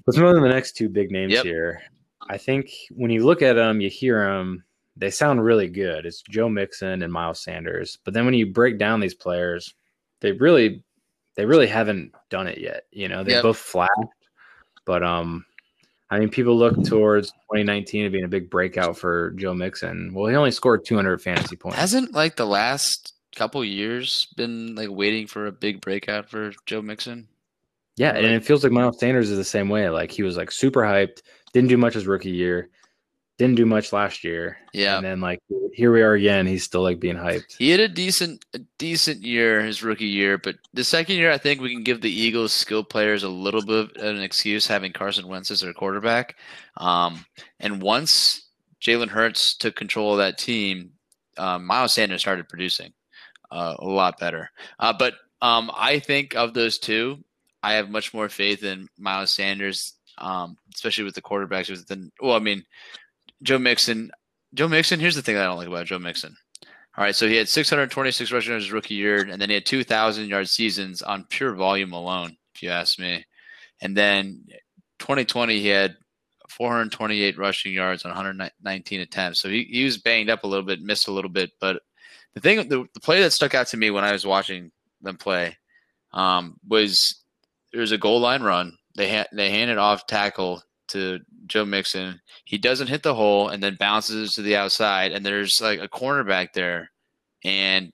Let's 0.07 0.17
move 0.17 0.29
on 0.29 0.35
to 0.37 0.41
the 0.41 0.49
next 0.49 0.73
two 0.77 0.89
big 0.89 1.11
names 1.11 1.33
Yep. 1.35 1.45
here. 1.45 1.83
I 2.29 2.39
think 2.39 2.71
when 2.91 3.11
you 3.11 3.25
look 3.27 3.43
at 3.43 3.55
them, 3.55 3.81
you 3.81 3.91
hear 3.91 4.25
them, 4.27 4.65
they 4.97 5.11
sound 5.11 5.45
really 5.45 5.69
good. 5.69 6.07
It's 6.07 6.23
Joe 6.23 6.49
Mixon 6.49 7.03
and 7.03 7.13
Miles 7.13 7.41
Sanders. 7.43 7.99
But 8.05 8.15
then 8.15 8.25
when 8.25 8.35
you 8.35 8.47
break 8.47 8.79
down 8.79 9.01
these 9.01 9.15
players, 9.15 9.75
they 10.21 10.33
really, 10.33 10.83
they 11.37 11.45
really 11.45 11.67
haven't 11.67 12.13
done 12.31 12.47
it 12.47 12.59
yet. 12.59 12.85
You 12.91 13.09
know, 13.09 13.23
they 13.25 13.33
Yep. 13.33 13.43
both 13.43 13.59
flashed, 13.59 13.91
but 14.85 15.03
um, 15.03 15.45
I 16.11 16.19
mean, 16.19 16.29
people 16.31 16.57
look 16.57 16.85
towards 16.85 17.31
2019 17.53 18.11
being 18.13 18.25
a 18.25 18.29
big 18.29 18.49
breakout 18.51 18.97
for 18.97 19.31
Joe 19.33 19.55
Mixon. 19.55 20.13
Well, 20.15 20.27
he 20.27 20.37
only 20.37 20.51
scored 20.51 20.85
200 20.85 21.21
fantasy 21.21 21.57
points. 21.57 21.79
Hasn't 21.79 22.13
like 22.15 22.37
the 22.37 22.47
last 22.47 23.15
couple 23.35 23.63
years 23.65 24.27
been 24.37 24.75
like 24.75 24.89
waiting 24.91 25.27
for 25.27 25.47
a 25.47 25.53
big 25.53 25.81
breakout 25.81 26.31
for 26.31 26.53
Joe 26.65 26.81
Mixon? 26.83 27.29
Yeah, 27.97 28.11
and 28.15 28.27
it 28.27 28.45
feels 28.45 28.63
like 28.63 28.73
Miles 28.73 28.99
Sanders 29.01 29.31
is 29.31 29.39
the 29.39 29.45
same 29.45 29.69
way. 29.69 29.89
Like 29.89 30.11
he 30.11 30.23
was 30.23 30.37
like 30.37 30.51
super 30.51 30.83
hyped, 30.83 31.23
didn't 31.53 31.69
do 31.71 31.77
much 31.79 31.95
his 31.95 32.07
rookie 32.07 32.31
year, 32.31 32.69
didn't 33.39 33.57
do 33.57 33.67
much 33.67 33.93
last 33.93 34.25
year. 34.25 34.59
Yeah. 34.73 34.97
And 34.97 35.05
then 35.05 35.21
like 35.21 35.41
here 35.73 35.93
we 35.93 36.03
are 36.03 36.15
again. 36.15 36.47
He's 36.47 36.65
still 36.65 36.83
like 36.83 36.99
being 36.99 37.17
hyped. 37.17 37.57
He 37.59 37.71
had 37.71 37.81
a 37.81 37.89
decent 37.89 38.45
a 38.55 38.59
decent 38.79 39.23
year 39.23 39.63
his 39.63 39.83
rookie 39.83 40.07
year, 40.07 40.39
but 40.39 40.57
the 40.73 40.85
second 40.85 41.17
year 41.17 41.31
I 41.31 41.39
think 41.39 41.61
we 41.61 41.73
can 41.73 41.83
give 41.85 42.01
the 42.01 42.11
Eagles 42.11 42.53
skill 42.53 42.83
players 42.83 43.23
a 43.23 43.29
little 43.29 43.65
bit 43.65 43.97
of 43.97 44.17
an 44.17 44.23
excuse 44.23 44.67
having 44.67 44.93
Carson 44.93 45.29
Wentz 45.29 45.51
as 45.51 45.61
their 45.61 45.73
quarterback. 45.73 46.37
Um, 46.79 47.27
and 47.61 47.83
once 47.83 48.47
Jalen 48.81 49.09
Hurts 49.09 49.55
took 49.55 49.77
control 49.77 50.13
of 50.13 50.19
that 50.19 50.39
team, 50.39 50.93
um, 51.39 51.67
Miles 51.67 51.95
Sanders 51.95 52.21
started 52.21 52.49
producing 52.49 52.93
uh, 53.51 53.75
a 53.79 53.85
lot 53.85 54.19
better. 54.19 54.51
Uh, 54.79 54.93
but 54.99 55.15
um, 55.43 55.71
I 55.77 55.99
think 55.99 56.35
of 56.35 56.55
those 56.55 56.79
two, 56.79 57.19
I 57.63 57.75
have 57.75 57.91
much 57.91 58.15
more 58.15 58.29
faith 58.29 58.63
in 58.63 58.89
Miles 58.99 59.35
Sanders, 59.35 59.95
um, 60.19 60.57
especially 60.75 61.05
with 61.05 61.15
the 61.15 61.23
quarterbacks. 61.23 61.87
Than 61.87 62.11
well, 62.21 62.37
I 62.37 62.39
mean, 62.39 62.65
Joe 63.43 63.59
Mixon. 63.59 64.11
Joe 64.55 64.69
Mixon. 64.69 65.01
Here's 65.01 65.17
the 65.17 65.23
thing 65.23 65.37
I 65.37 65.45
don't 65.45 65.57
like 65.57 65.69
about 65.69 65.87
Joe 65.87 65.99
Mixon. 65.99 66.37
All 66.97 67.05
right, 67.05 67.15
so 67.15 67.29
he 67.29 67.37
had 67.37 67.49
626 67.49 68.33
rushing 68.33 68.53
yards 68.53 68.65
his 68.65 68.73
rookie 68.73 68.95
year, 68.95 69.19
and 69.19 69.41
then 69.41 69.51
he 69.51 69.55
had 69.55 69.67
2,000 69.67 70.29
yard 70.29 70.49
seasons 70.49 71.03
on 71.03 71.27
pure 71.29 71.55
volume 71.55 71.93
alone, 71.93 72.39
if 72.55 72.63
you 72.63 72.71
ask 72.71 72.99
me. 72.99 73.27
And 73.83 73.95
then 73.95 74.45
2020, 75.01 75.61
he 75.61 75.69
had 75.69 75.97
428 76.49 77.37
rushing 77.37 77.75
yards 77.75 78.07
on 78.07 78.13
119 78.13 79.01
attempts. 79.01 79.43
So 79.43 79.51
he, 79.51 79.65
he 79.65 79.85
was 79.85 79.99
banged 79.99 80.31
up 80.31 80.45
a 80.45 80.47
little 80.47 80.65
bit, 80.65 80.81
missed 80.81 81.09
a 81.09 81.13
little 81.13 81.31
bit. 81.31 81.51
But 81.61 81.83
the 82.35 82.41
thing, 82.41 82.67
the, 82.69 82.87
the 82.95 83.01
play 83.01 83.21
that 83.21 83.33
stuck 83.33 83.55
out 83.55 83.67
to 83.69 83.77
me 83.77 83.91
when 83.91 84.05
I 84.05 84.13
was 84.13 84.25
watching 84.25 84.71
them 85.03 85.19
play 85.19 85.59
um, 86.15 86.59
was 86.67 87.23
there 87.73 87.83
was 87.83 87.93
a 87.93 87.99
goal 87.99 88.21
line 88.21 88.43
run. 88.43 88.77
They 88.97 89.15
ha- 89.15 89.29
they 89.33 89.51
handed 89.51 89.77
off 89.77 90.07
tackle 90.07 90.63
to 90.89 91.21
Joe 91.47 91.65
Mixon. 91.65 92.21
He 92.45 92.59
doesn't 92.59 92.89
hit 92.89 93.03
the 93.03 93.15
hole 93.15 93.49
and 93.49 93.63
then 93.63 93.77
bounces 93.79 94.33
to 94.35 94.43
the 94.43 94.57
outside. 94.57 95.13
And 95.13 95.25
there's 95.25 95.61
like 95.61 95.81
a 95.81 95.89
cornerback 95.89 96.53
there, 96.53 96.91
and 97.45 97.93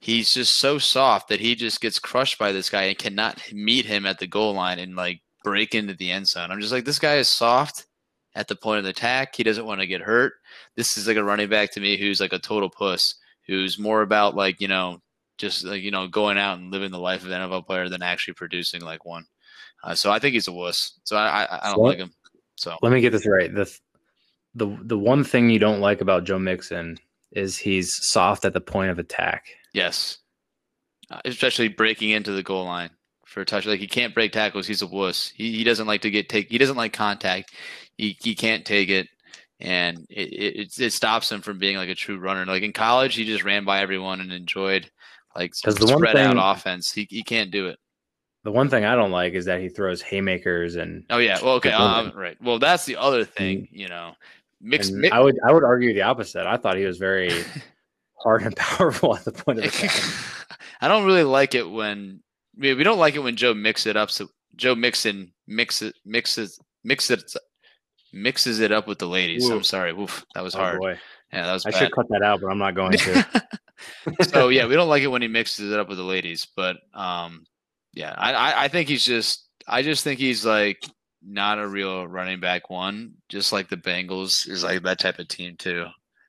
he's 0.00 0.32
just 0.32 0.58
so 0.58 0.78
soft 0.78 1.28
that 1.28 1.40
he 1.40 1.54
just 1.54 1.80
gets 1.80 1.98
crushed 1.98 2.38
by 2.38 2.52
this 2.52 2.70
guy 2.70 2.84
and 2.84 2.98
cannot 2.98 3.40
meet 3.52 3.84
him 3.84 4.06
at 4.06 4.18
the 4.18 4.26
goal 4.26 4.54
line 4.54 4.78
and 4.78 4.96
like 4.96 5.20
break 5.44 5.74
into 5.74 5.94
the 5.94 6.10
end 6.10 6.26
zone. 6.26 6.50
I'm 6.50 6.60
just 6.60 6.72
like, 6.72 6.84
this 6.84 6.98
guy 6.98 7.16
is 7.16 7.28
soft 7.28 7.86
at 8.34 8.48
the 8.48 8.56
point 8.56 8.78
of 8.78 8.84
the 8.84 8.90
attack. 8.90 9.34
He 9.34 9.42
doesn't 9.42 9.66
want 9.66 9.80
to 9.80 9.86
get 9.86 10.00
hurt. 10.00 10.34
This 10.76 10.96
is 10.96 11.06
like 11.06 11.16
a 11.16 11.24
running 11.24 11.48
back 11.48 11.72
to 11.72 11.80
me 11.80 11.96
who's 11.96 12.20
like 12.20 12.32
a 12.32 12.38
total 12.38 12.70
puss, 12.70 13.14
who's 13.46 13.78
more 13.78 14.02
about 14.02 14.34
like, 14.34 14.60
you 14.60 14.68
know, 14.68 15.00
just 15.38 15.64
like, 15.64 15.82
you 15.82 15.90
know, 15.90 16.06
going 16.06 16.38
out 16.38 16.58
and 16.58 16.70
living 16.70 16.90
the 16.90 16.98
life 16.98 17.22
of 17.24 17.30
an 17.30 17.40
NFL 17.40 17.66
player 17.66 17.88
than 17.88 18.02
actually 18.02 18.34
producing 18.34 18.82
like 18.82 19.04
one. 19.04 19.26
Uh, 19.82 19.94
so 19.94 20.10
I 20.10 20.18
think 20.18 20.34
he's 20.34 20.48
a 20.48 20.52
wuss. 20.52 20.98
So 21.04 21.16
I, 21.16 21.44
I, 21.44 21.58
I 21.62 21.66
don't 21.68 21.76
so, 21.76 21.80
like 21.82 21.98
him. 21.98 22.12
So 22.56 22.76
let 22.82 22.92
me 22.92 23.00
get 23.00 23.12
this 23.12 23.26
right. 23.26 23.52
The, 23.54 23.70
the, 24.54 24.78
the 24.82 24.98
one 24.98 25.24
thing 25.24 25.50
you 25.50 25.58
don't 25.58 25.80
like 25.80 26.00
about 26.00 26.24
Joe 26.24 26.38
Mixon 26.38 26.98
is 27.32 27.56
he's 27.56 27.94
soft 28.06 28.44
at 28.44 28.52
the 28.52 28.60
point 28.60 28.90
of 28.90 28.98
attack. 28.98 29.46
Yes. 29.72 30.18
Uh, 31.10 31.20
especially 31.24 31.68
breaking 31.68 32.10
into 32.10 32.32
the 32.32 32.42
goal 32.42 32.64
line 32.64 32.90
for 33.26 33.40
a 33.40 33.44
touch. 33.44 33.64
Like 33.64 33.80
he 33.80 33.86
can't 33.86 34.14
break 34.14 34.32
tackles. 34.32 34.66
He's 34.66 34.82
a 34.82 34.86
wuss. 34.86 35.32
He, 35.34 35.56
he 35.56 35.64
doesn't 35.64 35.86
like 35.86 36.02
to 36.02 36.10
get 36.10 36.28
take. 36.28 36.50
He 36.50 36.58
doesn't 36.58 36.76
like 36.76 36.92
contact. 36.92 37.52
He, 37.96 38.16
he 38.22 38.34
can't 38.34 38.64
take 38.64 38.88
it, 38.88 39.08
and 39.60 40.06
it, 40.08 40.32
it 40.32 40.78
it 40.78 40.92
stops 40.92 41.30
him 41.30 41.40
from 41.40 41.58
being 41.58 41.76
like 41.76 41.88
a 41.88 41.94
true 41.94 42.18
runner. 42.18 42.46
Like 42.46 42.62
in 42.62 42.72
college, 42.72 43.14
he 43.14 43.24
just 43.24 43.44
ran 43.44 43.64
by 43.64 43.80
everyone 43.80 44.20
and 44.20 44.32
enjoyed 44.32 44.90
like 45.36 45.52
the 45.64 45.72
spread 45.72 46.16
thing, 46.16 46.38
out 46.38 46.56
offense. 46.56 46.92
He 46.92 47.06
he 47.10 47.22
can't 47.22 47.50
do 47.50 47.68
it. 47.68 47.78
The 48.42 48.52
one 48.52 48.70
thing 48.70 48.84
I 48.84 48.94
don't 48.94 49.10
like 49.10 49.34
is 49.34 49.44
that 49.44 49.60
he 49.60 49.68
throws 49.68 50.00
haymakers 50.00 50.76
and. 50.76 51.04
Oh 51.10 51.18
yeah, 51.18 51.38
well 51.42 51.54
okay, 51.54 51.72
um, 51.72 52.12
right. 52.14 52.40
Well, 52.42 52.58
that's 52.58 52.86
the 52.86 52.96
other 52.96 53.24
thing. 53.24 53.68
You 53.70 53.88
know, 53.88 54.14
mixed. 54.60 54.92
I 55.12 55.20
would 55.20 55.38
I 55.46 55.52
would 55.52 55.64
argue 55.64 55.92
the 55.92 56.02
opposite. 56.02 56.46
I 56.46 56.56
thought 56.56 56.76
he 56.76 56.84
was 56.84 56.98
very 56.98 57.44
hard 58.14 58.42
and 58.42 58.56
powerful 58.56 59.14
at 59.14 59.24
the 59.24 59.32
point 59.32 59.58
of 59.58 59.64
attack. 59.66 60.02
I 60.80 60.88
don't 60.88 61.04
really 61.04 61.24
like 61.24 61.54
it 61.54 61.68
when 61.68 62.20
we, 62.56 62.74
we 62.74 62.84
don't 62.84 62.98
like 62.98 63.14
it 63.14 63.20
when 63.20 63.36
Joe 63.36 63.54
mix 63.54 63.86
it 63.86 63.96
up. 63.96 64.10
So 64.10 64.28
Joe 64.56 64.74
Mixon 64.74 65.32
mix 65.46 65.82
it 65.82 65.94
mixes 66.04 66.58
mix 66.84 67.10
it 67.10 67.22
mixes 68.12 68.60
it 68.60 68.72
up 68.72 68.86
with 68.86 68.98
the 68.98 69.08
ladies. 69.08 69.48
Ooh. 69.48 69.56
I'm 69.56 69.62
sorry. 69.62 69.92
Oof, 69.92 70.24
that 70.34 70.42
was 70.42 70.54
oh, 70.54 70.58
hard. 70.58 70.80
Boy. 70.80 70.98
Yeah, 71.32 71.46
that 71.46 71.52
was. 71.52 71.66
I 71.66 71.70
bad. 71.70 71.78
should 71.78 71.92
cut 71.92 72.08
that 72.08 72.22
out, 72.22 72.40
but 72.40 72.48
I'm 72.48 72.58
not 72.58 72.74
going 72.74 72.92
to. 72.92 73.42
so 74.22 74.48
yeah, 74.48 74.66
we 74.66 74.74
don't 74.74 74.88
like 74.88 75.02
it 75.02 75.08
when 75.08 75.22
he 75.22 75.28
mixes 75.28 75.70
it 75.70 75.78
up 75.78 75.88
with 75.88 75.98
the 75.98 76.04
ladies. 76.04 76.46
But 76.56 76.76
um, 76.94 77.44
yeah, 77.92 78.14
I, 78.16 78.32
I 78.32 78.64
I 78.64 78.68
think 78.68 78.88
he's 78.88 79.04
just 79.04 79.46
I 79.66 79.82
just 79.82 80.04
think 80.04 80.20
he's 80.20 80.44
like 80.44 80.84
not 81.22 81.58
a 81.58 81.66
real 81.66 82.06
running 82.06 82.40
back 82.40 82.70
one, 82.70 83.14
just 83.28 83.52
like 83.52 83.68
the 83.68 83.76
Bengals 83.76 84.48
is 84.48 84.64
like 84.64 84.82
that 84.82 84.98
type 84.98 85.18
of 85.18 85.28
team 85.28 85.56
too. 85.56 85.86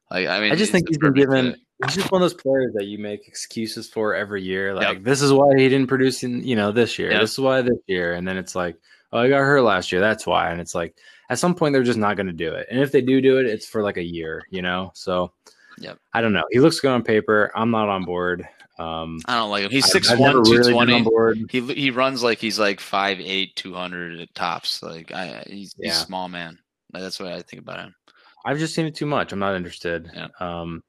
Like 0.10 0.28
I 0.28 0.40
mean, 0.40 0.52
I 0.52 0.56
just 0.56 0.72
think 0.72 0.88
he's 0.88 0.98
been 0.98 1.14
given. 1.14 1.52
Fit. 1.52 1.60
He's 1.88 1.96
just 1.96 2.12
one 2.12 2.22
of 2.22 2.30
those 2.30 2.40
players 2.40 2.74
that 2.76 2.86
you 2.86 3.00
make 3.00 3.28
excuses 3.28 3.90
for 3.90 4.14
every 4.14 4.44
year. 4.44 4.76
Like 4.76 4.98
yep. 4.98 5.04
this 5.04 5.20
is 5.20 5.34
why 5.34 5.58
he 5.58 5.68
didn't 5.68 5.88
produce 5.88 6.22
in 6.22 6.44
you 6.44 6.56
know 6.56 6.72
this 6.72 7.00
year. 7.00 7.10
Yep. 7.10 7.22
This 7.22 7.32
is 7.32 7.40
why 7.40 7.64
this 7.64 7.80
year, 7.88 8.14
and 8.14 8.28
then 8.28 8.38
it's 8.38 8.54
like, 8.54 8.78
oh, 9.12 9.18
I 9.18 9.30
got 9.30 9.40
hurt 9.40 9.64
last 9.64 9.92
year. 9.92 10.00
That's 10.00 10.28
why. 10.28 10.52
And 10.52 10.62
it's 10.62 10.76
like 10.76 10.96
at 11.32 11.40
some 11.40 11.56
point 11.56 11.74
they're 11.74 11.82
just 11.82 11.98
not 11.98 12.18
going 12.18 12.28
to 12.28 12.34
do 12.34 12.54
it. 12.54 12.68
And 12.70 12.80
if 12.80 12.92
they 12.92 13.02
do 13.02 13.20
do 13.20 13.40
it, 13.40 13.48
it's 13.48 13.66
for 13.66 13.82
like 13.82 13.98
a 13.98 14.04
year. 14.04 14.44
You 14.52 14.62
know. 14.62 14.92
So. 14.94 15.34
Yep. 15.80 15.98
I 16.14 16.22
don't 16.22 16.34
know. 16.34 16.44
He 16.52 16.60
looks 16.60 16.80
good 16.80 16.92
on 16.92 17.02
paper. 17.02 17.52
I'm 17.56 17.72
not 17.72 17.90
on 17.90 18.06
board. 18.06 18.48
Um, 18.82 19.20
I 19.26 19.36
don't 19.36 19.52
like 19.52 19.66
him. 19.66 19.72
He's 19.72 19.92
six 19.92 20.14
one, 20.16 20.44
two 20.44 20.72
twenty. 20.72 21.06
He 21.50 21.62
he 21.74 21.92
runs 21.92 22.24
like 22.24 22.40
he's 22.40 22.58
like 22.58 22.80
five 22.80 23.20
eight, 23.20 23.56
two 23.56 23.74
hundred 23.74 24.20
at 24.20 24.34
tops. 24.34 24.82
Like 24.82 25.12
I, 25.12 25.44
he's, 25.48 25.76
yeah. 25.78 25.90
he's 25.90 26.02
a 26.02 26.06
small 26.06 26.28
man. 26.28 26.58
That's 26.92 27.20
what 27.20 27.32
I 27.32 27.42
think 27.42 27.62
about 27.62 27.80
him. 27.80 27.96
I've 28.44 28.58
just 28.58 28.74
seen 28.74 28.88
it 28.88 28.96
too 28.96 29.06
much. 29.06 29.32
I'm 29.32 29.40
not 29.40 29.56
interested. 29.56 30.10
Yeah. 30.14 30.28
Um, 30.40 30.84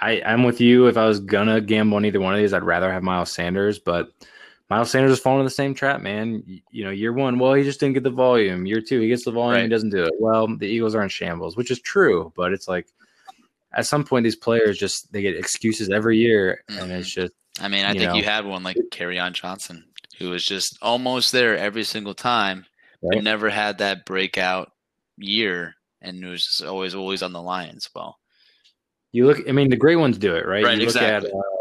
I, 0.00 0.20
I'm 0.22 0.44
with 0.44 0.60
you. 0.60 0.86
If 0.86 0.98
I 0.98 1.06
was 1.06 1.20
gonna 1.20 1.60
gamble 1.60 1.96
on 1.96 2.04
either 2.04 2.20
one 2.20 2.34
of 2.34 2.40
these, 2.40 2.52
I'd 2.52 2.62
rather 2.62 2.92
have 2.92 3.02
Miles 3.02 3.32
Sanders, 3.32 3.78
but 3.78 4.10
Miles 4.68 4.90
Sanders 4.90 5.12
is 5.12 5.18
falling 5.18 5.40
in 5.40 5.46
the 5.46 5.50
same 5.50 5.74
trap, 5.74 6.02
man. 6.02 6.42
You, 6.46 6.60
you, 6.70 6.84
know, 6.84 6.90
year 6.90 7.12
one, 7.12 7.38
well, 7.38 7.54
he 7.54 7.64
just 7.64 7.80
didn't 7.80 7.94
get 7.94 8.02
the 8.02 8.10
volume. 8.10 8.66
Year 8.66 8.82
two, 8.82 9.00
he 9.00 9.08
gets 9.08 9.24
the 9.24 9.32
volume, 9.32 9.54
right. 9.54 9.62
he 9.62 9.68
doesn't 9.68 9.90
do 9.90 10.04
it. 10.04 10.12
Well, 10.20 10.46
the 10.58 10.66
Eagles 10.66 10.94
are 10.94 11.02
in 11.02 11.08
shambles, 11.08 11.56
which 11.56 11.70
is 11.70 11.80
true, 11.80 12.32
but 12.36 12.52
it's 12.52 12.68
like 12.68 12.86
at 13.74 13.86
some 13.86 14.04
point 14.04 14.24
these 14.24 14.36
players 14.36 14.78
just 14.78 15.12
they 15.12 15.22
get 15.22 15.36
excuses 15.36 15.90
every 15.90 16.18
year, 16.18 16.62
mm-hmm. 16.68 16.82
and 16.82 16.92
it's 16.92 17.10
mm-hmm. 17.10 17.22
just. 17.22 17.32
I 17.60 17.68
mean, 17.68 17.84
I 17.84 17.92
you 17.92 18.00
think 18.00 18.12
know, 18.12 18.16
you 18.16 18.24
had 18.24 18.46
one 18.46 18.62
like 18.62 18.76
on 19.00 19.34
Johnson, 19.34 19.84
who 20.18 20.30
was 20.30 20.44
just 20.44 20.78
almost 20.80 21.32
there 21.32 21.58
every 21.58 21.84
single 21.84 22.14
time, 22.14 22.64
right? 23.02 23.16
but 23.16 23.24
never 23.24 23.50
had 23.50 23.78
that 23.78 24.06
breakout 24.06 24.72
year, 25.16 25.74
and 26.00 26.24
was 26.24 26.46
just 26.46 26.64
always 26.64 26.94
always 26.94 27.22
on 27.22 27.32
the 27.32 27.42
line 27.42 27.74
as 27.76 27.88
well. 27.94 28.18
You 29.12 29.26
look. 29.26 29.48
I 29.48 29.52
mean, 29.52 29.70
the 29.70 29.76
great 29.76 29.96
ones 29.96 30.16
do 30.18 30.34
it, 30.36 30.46
right? 30.46 30.64
Right. 30.64 30.78
You 30.78 30.86
look 30.86 30.94
exactly. 30.94 31.30
at 31.30 31.36
uh, 31.36 31.60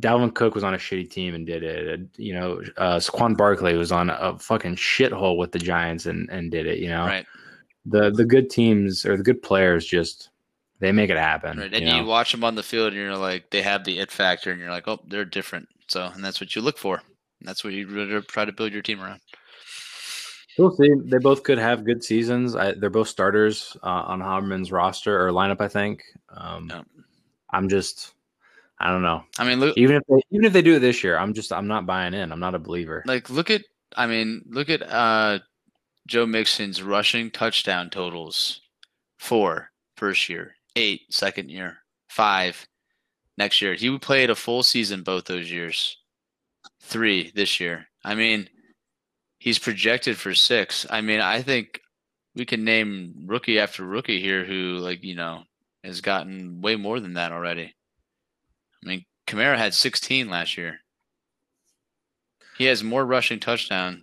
Dalvin 0.00 0.34
Cook 0.34 0.54
was 0.54 0.64
on 0.64 0.74
a 0.74 0.78
shitty 0.78 1.10
team 1.10 1.34
and 1.34 1.46
did 1.46 1.62
it. 1.62 2.00
You 2.16 2.34
know, 2.34 2.62
uh, 2.76 2.96
Saquon 2.96 3.36
Barkley 3.36 3.76
was 3.76 3.92
on 3.92 4.10
a 4.10 4.38
fucking 4.38 4.76
shithole 4.76 5.38
with 5.38 5.52
the 5.52 5.58
Giants 5.58 6.06
and 6.06 6.28
and 6.30 6.50
did 6.50 6.66
it. 6.66 6.78
You 6.78 6.88
know, 6.88 7.06
right. 7.06 7.26
The 7.86 8.10
the 8.10 8.24
good 8.24 8.50
teams 8.50 9.04
or 9.04 9.16
the 9.16 9.22
good 9.22 9.42
players 9.42 9.84
just 9.84 10.30
they 10.80 10.92
make 10.92 11.10
it 11.10 11.16
happen. 11.16 11.58
Right. 11.58 11.72
And 11.72 11.88
you, 11.88 11.94
you 11.94 12.04
watch 12.04 12.32
them 12.32 12.44
on 12.44 12.54
the 12.54 12.62
field 12.62 12.88
and 12.88 12.96
you're 12.96 13.16
like, 13.16 13.50
they 13.50 13.62
have 13.62 13.84
the 13.84 13.98
it 13.98 14.10
factor, 14.10 14.50
and 14.50 14.60
you're 14.60 14.70
like, 14.70 14.88
oh, 14.88 15.00
they're 15.08 15.24
different. 15.24 15.68
So, 15.88 16.10
and 16.14 16.24
that's 16.24 16.40
what 16.40 16.54
you 16.54 16.62
look 16.62 16.78
for. 16.78 16.96
And 17.40 17.48
that's 17.48 17.64
what 17.64 17.72
you 17.72 17.86
really 17.86 18.20
try 18.22 18.44
to 18.44 18.52
build 18.52 18.72
your 18.72 18.82
team 18.82 19.00
around. 19.00 19.20
We'll 20.56 20.70
see. 20.76 20.88
They 21.04 21.18
both 21.18 21.42
could 21.42 21.58
have 21.58 21.84
good 21.84 22.04
seasons. 22.04 22.54
I, 22.54 22.72
they're 22.72 22.88
both 22.88 23.08
starters 23.08 23.76
uh, 23.82 24.04
on 24.06 24.20
Haberman's 24.20 24.70
roster 24.70 25.26
or 25.26 25.30
lineup. 25.32 25.60
I 25.60 25.68
think. 25.68 26.02
Um, 26.28 26.68
yeah. 26.70 26.82
I'm 27.50 27.68
just, 27.68 28.14
I 28.78 28.90
don't 28.90 29.02
know. 29.02 29.24
I 29.38 29.44
mean, 29.44 29.60
look, 29.60 29.76
even 29.76 29.96
if 29.96 30.02
they, 30.08 30.22
even 30.30 30.44
if 30.44 30.52
they 30.52 30.62
do 30.62 30.76
it 30.76 30.78
this 30.80 31.04
year, 31.04 31.18
I'm 31.18 31.34
just, 31.34 31.52
I'm 31.52 31.66
not 31.66 31.86
buying 31.86 32.14
in. 32.14 32.32
I'm 32.32 32.40
not 32.40 32.54
a 32.54 32.58
believer. 32.58 33.02
Like, 33.06 33.30
look 33.30 33.50
at, 33.50 33.62
I 33.96 34.06
mean, 34.06 34.42
look 34.48 34.70
at 34.70 34.82
uh, 34.82 35.40
Joe 36.06 36.26
Mixon's 36.26 36.82
rushing 36.82 37.30
touchdown 37.30 37.90
totals: 37.90 38.60
four 39.18 39.70
first 39.96 40.28
year, 40.28 40.54
eight 40.76 41.02
second 41.10 41.50
year, 41.50 41.78
five 42.08 42.66
next 43.36 43.60
year. 43.60 43.74
He 43.74 43.98
played 43.98 44.30
a 44.30 44.34
full 44.34 44.62
season 44.62 45.02
both 45.02 45.24
those 45.24 45.50
years. 45.50 45.98
Three 46.80 47.30
this 47.34 47.60
year. 47.60 47.86
I 48.04 48.14
mean, 48.14 48.48
he's 49.38 49.58
projected 49.58 50.16
for 50.16 50.34
six. 50.34 50.86
I 50.90 51.00
mean, 51.00 51.20
I 51.20 51.42
think 51.42 51.80
we 52.34 52.44
can 52.44 52.64
name 52.64 53.24
rookie 53.26 53.58
after 53.58 53.84
rookie 53.84 54.20
here 54.20 54.44
who, 54.44 54.78
like, 54.78 55.02
you 55.04 55.14
know, 55.14 55.44
has 55.82 56.00
gotten 56.00 56.60
way 56.60 56.76
more 56.76 57.00
than 57.00 57.14
that 57.14 57.32
already. 57.32 57.74
I 58.82 58.86
mean, 58.86 59.04
Kamara 59.26 59.56
had 59.56 59.74
16 59.74 60.28
last 60.28 60.56
year. 60.56 60.80
He 62.58 62.64
has 62.64 62.84
more 62.84 63.04
rushing 63.04 63.40
touchdown 63.40 64.02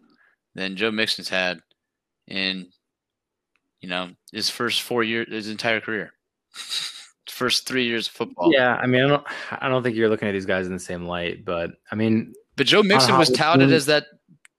than 0.56 0.76
Joe 0.76 0.92
Mixon's 0.92 1.30
had 1.30 1.62
in, 2.28 2.70
you 3.80 3.90
know, 3.90 4.12
his 4.32 4.50
first 4.50 4.82
four 4.82 5.04
years, 5.04 5.28
his 5.32 5.50
entire 5.50 5.80
career. 5.80 6.14
First 6.52 7.68
three 7.68 7.86
years 7.86 8.08
of 8.08 8.14
football. 8.14 8.52
Yeah, 8.54 8.76
I 8.76 8.86
mean, 8.86 9.04
I 9.04 9.08
don't, 9.08 9.28
I 9.52 9.70
don't 9.70 9.84
think 9.84 9.96
you're 9.96 10.10
looking 10.10 10.28
at 10.28 10.34
these 10.34 10.46
guys 10.46 10.68
in 10.68 10.74
the 10.74 10.80
same 10.80 11.06
light, 11.06 11.44
but 11.44 11.72
I 11.92 11.96
mean, 11.96 12.34
but 12.56 12.68
Joe 12.68 12.84
Mixon 12.84 13.18
was 13.18 13.30
touted 13.30 13.72
as 13.72 13.88
that 13.88 14.06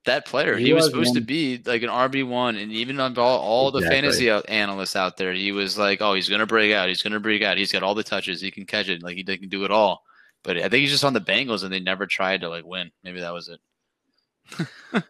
that 0.05 0.27
player. 0.27 0.57
He, 0.57 0.67
he 0.67 0.73
was, 0.73 0.85
was, 0.85 0.91
supposed 0.91 1.15
to 1.15 1.21
be 1.21 1.63
like 1.65 1.83
an 1.83 1.89
RB 1.89 2.27
one, 2.27 2.57
and 2.57 2.73
even 2.73 2.99
on 2.99 3.17
all, 3.19 3.39
all 3.39 3.71
the 3.71 3.79
exactly. 3.79 3.97
fantasy 3.97 4.31
uh, 4.31 4.43
analysts 4.49 4.97
out 4.97 5.17
there, 5.17 5.33
he 5.33 5.53
was 5.53 5.79
like, 5.79 6.01
"Oh, 6.01 6.15
he's 6.15 6.29
gonna 6.29 6.47
break 6.47 6.73
out. 6.73 6.89
He's 6.89 7.03
gonna 7.03 7.21
break 7.21 7.43
out. 7.43 7.59
He's 7.59 7.73
got 7.73 7.83
all 7.83 7.95
the 7.95 8.03
touches. 8.03 8.41
He 8.41 8.51
can 8.51 8.67
catch 8.67 8.89
it. 8.89 9.03
Like 9.03 9.17
he, 9.17 9.25
can 9.25 9.49
do 9.49 9.65
it 9.65 9.71
all." 9.71 10.03
But 10.43 10.57
I 10.57 10.63
think 10.63 10.81
he's 10.81 10.91
just 10.91 11.05
on 11.05 11.13
the 11.13 11.21
Bengals, 11.21 11.63
and 11.63 11.73
they 11.73 11.81
never 11.81 12.07
tried 12.07 12.41
to 12.41 12.49
like 12.49 12.65
win. 12.65 12.91
Maybe 13.05 13.21
that 13.21 13.33
was 13.33 13.49
it. 13.49 14.67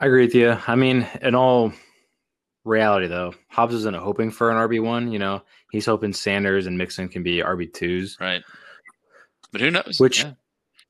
I 0.00 0.06
agree 0.06 0.24
with 0.24 0.34
you. 0.34 0.56
I 0.66 0.74
mean, 0.74 1.06
in 1.20 1.34
all 1.34 1.72
reality, 2.64 3.06
though, 3.06 3.34
Hobbs 3.48 3.74
isn't 3.74 3.96
hoping 3.96 4.30
for 4.30 4.50
an 4.50 4.56
RB 4.56 4.82
one. 4.82 5.12
You 5.12 5.18
know, 5.18 5.42
he's 5.70 5.86
hoping 5.86 6.12
Sanders 6.12 6.66
and 6.66 6.76
Mixon 6.76 7.08
can 7.08 7.22
be 7.22 7.38
RB 7.38 7.72
twos. 7.72 8.16
Right. 8.20 8.42
But 9.52 9.60
who 9.60 9.70
knows? 9.70 9.96
Which. 9.98 10.24
Yeah 10.24 10.32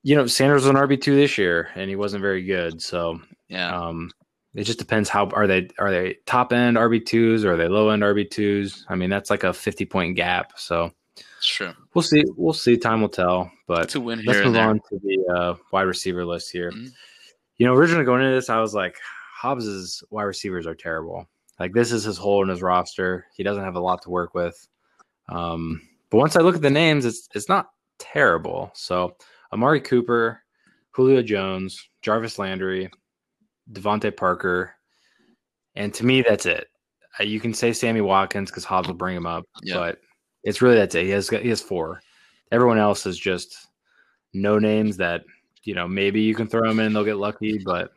you 0.04 0.14
know, 0.14 0.26
Sanders 0.26 0.62
was 0.62 0.68
an 0.68 0.76
RB 0.76 1.00
two 1.00 1.16
this 1.16 1.36
year, 1.38 1.70
and 1.74 1.88
he 1.88 1.96
wasn't 1.96 2.20
very 2.20 2.44
good. 2.44 2.80
So 2.80 3.20
yeah, 3.48 3.74
um, 3.74 4.10
it 4.54 4.64
just 4.64 4.78
depends 4.78 5.08
how 5.08 5.28
are 5.30 5.46
they 5.46 5.68
are 5.78 5.90
they 5.90 6.18
top 6.26 6.52
end 6.52 6.76
RB 6.76 7.04
twos 7.04 7.44
or 7.44 7.54
are 7.54 7.56
they 7.56 7.68
low 7.68 7.88
end 7.88 8.02
RB 8.02 8.30
twos? 8.30 8.84
I 8.88 8.94
mean, 8.94 9.08
that's 9.10 9.30
like 9.30 9.44
a 9.44 9.52
fifty 9.52 9.86
point 9.86 10.14
gap. 10.14 10.52
So 10.56 10.92
it's 11.38 11.46
true. 11.46 11.72
We'll 11.94 12.02
see. 12.02 12.22
We'll 12.36 12.52
see. 12.52 12.76
Time 12.76 13.00
will 13.00 13.08
tell. 13.08 13.50
But 13.66 13.88
to 13.90 14.00
win 14.00 14.22
let's 14.26 14.44
move 14.44 14.56
on 14.56 14.78
to 14.90 15.00
the 15.02 15.34
uh, 15.34 15.54
wide 15.72 15.82
receiver 15.82 16.26
list 16.26 16.52
here. 16.52 16.70
Mm-hmm. 16.70 16.88
You 17.56 17.66
know, 17.66 17.74
originally 17.74 18.04
going 18.04 18.20
into 18.20 18.34
this, 18.34 18.50
I 18.50 18.60
was 18.60 18.74
like, 18.74 18.98
Hobbs's 19.40 20.04
wide 20.10 20.24
receivers 20.24 20.66
are 20.66 20.74
terrible. 20.74 21.26
Like 21.58 21.72
this 21.72 21.92
is 21.92 22.04
his 22.04 22.16
hole 22.18 22.42
in 22.42 22.48
his 22.48 22.62
roster. 22.62 23.26
He 23.36 23.42
doesn't 23.42 23.62
have 23.64 23.76
a 23.76 23.80
lot 23.80 24.02
to 24.02 24.10
work 24.10 24.34
with. 24.34 24.66
Um, 25.28 25.80
but 26.10 26.18
once 26.18 26.36
I 26.36 26.40
look 26.40 26.56
at 26.56 26.62
the 26.62 26.70
names, 26.70 27.04
it's 27.04 27.28
it's 27.34 27.48
not 27.48 27.70
terrible. 27.98 28.70
So 28.74 29.16
Amari 29.52 29.80
Cooper, 29.80 30.42
Julio 30.90 31.22
Jones, 31.22 31.88
Jarvis 32.02 32.38
Landry, 32.38 32.90
DeVante 33.72 34.16
Parker, 34.16 34.72
and 35.76 35.92
to 35.94 36.04
me 36.04 36.22
that's 36.22 36.46
it. 36.46 36.68
Uh, 37.18 37.24
you 37.24 37.38
can 37.40 37.54
say 37.54 37.72
Sammy 37.72 38.00
Watkins 38.00 38.50
because 38.50 38.64
Hobbs 38.64 38.88
will 38.88 38.94
bring 38.96 39.16
him 39.16 39.26
up, 39.26 39.44
Yeah. 39.62 39.76
but 39.76 39.98
it's 40.42 40.60
really 40.60 40.76
that's 40.76 40.94
it. 40.94 41.04
He 41.04 41.10
has 41.10 41.28
he 41.28 41.48
has 41.48 41.60
four. 41.60 42.00
Everyone 42.52 42.78
else 42.78 43.06
is 43.06 43.18
just 43.18 43.68
no 44.32 44.58
names 44.58 44.96
that 44.98 45.22
you 45.62 45.74
know 45.74 45.88
maybe 45.88 46.20
you 46.20 46.34
can 46.34 46.46
throw 46.48 46.68
them 46.68 46.80
in, 46.80 46.92
they'll 46.92 47.04
get 47.04 47.16
lucky, 47.16 47.58
but 47.64 47.92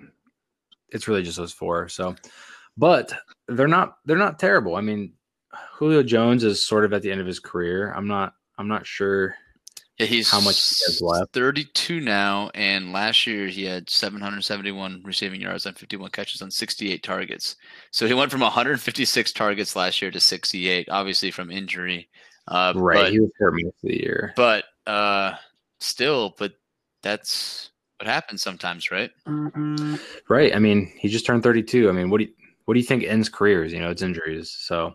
it's 0.89 1.07
really 1.07 1.23
just 1.23 1.37
those 1.37 1.51
four. 1.51 1.89
So, 1.89 2.15
but 2.77 3.13
they're 3.47 3.67
not 3.67 3.97
they're 4.05 4.17
not 4.17 4.39
terrible. 4.39 4.75
I 4.75 4.81
mean, 4.81 5.13
Julio 5.73 6.03
Jones 6.03 6.43
is 6.43 6.65
sort 6.65 6.85
of 6.85 6.93
at 6.93 7.01
the 7.01 7.11
end 7.11 7.21
of 7.21 7.27
his 7.27 7.39
career. 7.39 7.91
I'm 7.93 8.07
not 8.07 8.33
I'm 8.57 8.67
not 8.67 8.85
sure. 8.85 9.35
Yeah, 9.99 10.05
he's 10.05 10.29
How 10.29 10.39
much 10.41 10.57
he 10.57 10.75
has 10.85 11.01
left? 11.01 11.33
32 11.33 12.01
now, 12.01 12.51
and 12.53 12.93
last 12.93 13.25
year 13.25 13.47
he 13.47 13.65
had 13.65 13.89
771 13.89 15.01
receiving 15.03 15.41
yards 15.41 15.65
on 15.65 15.73
51 15.73 16.11
catches 16.11 16.43
on 16.43 16.51
68 16.51 17.01
targets. 17.01 17.55
So 17.89 18.05
he 18.05 18.13
went 18.13 18.29
from 18.29 18.41
156 18.41 19.31
targets 19.31 19.75
last 19.75 19.99
year 19.99 20.11
to 20.11 20.19
68, 20.19 20.87
obviously 20.91 21.31
from 21.31 21.49
injury. 21.49 22.09
Uh, 22.47 22.73
Right, 22.75 23.05
But, 23.05 23.11
he 23.11 23.19
was 23.19 23.31
hurt 23.39 23.53
most 23.55 23.65
of 23.83 23.89
the 23.89 23.99
year. 23.99 24.33
but 24.35 24.65
uh, 24.85 25.33
still, 25.79 26.35
but 26.37 26.53
that's 27.01 27.71
what 27.99 28.07
happens 28.07 28.43
sometimes, 28.43 28.91
right? 28.91 29.09
Right. 30.29 30.55
I 30.55 30.59
mean, 30.59 30.91
he 30.99 31.07
just 31.09 31.25
turned 31.25 31.41
32. 31.41 31.89
I 31.89 31.91
mean, 31.91 32.11
what 32.11 32.19
do 32.19 32.25
you 32.25 32.33
what 32.67 32.73
do 32.73 32.81
you 32.81 32.85
think 32.85 33.05
ends 33.05 33.29
careers? 33.29 33.71
You 33.71 33.79
know, 33.79 33.89
it's 33.89 34.01
injuries. 34.01 34.51
So 34.51 34.93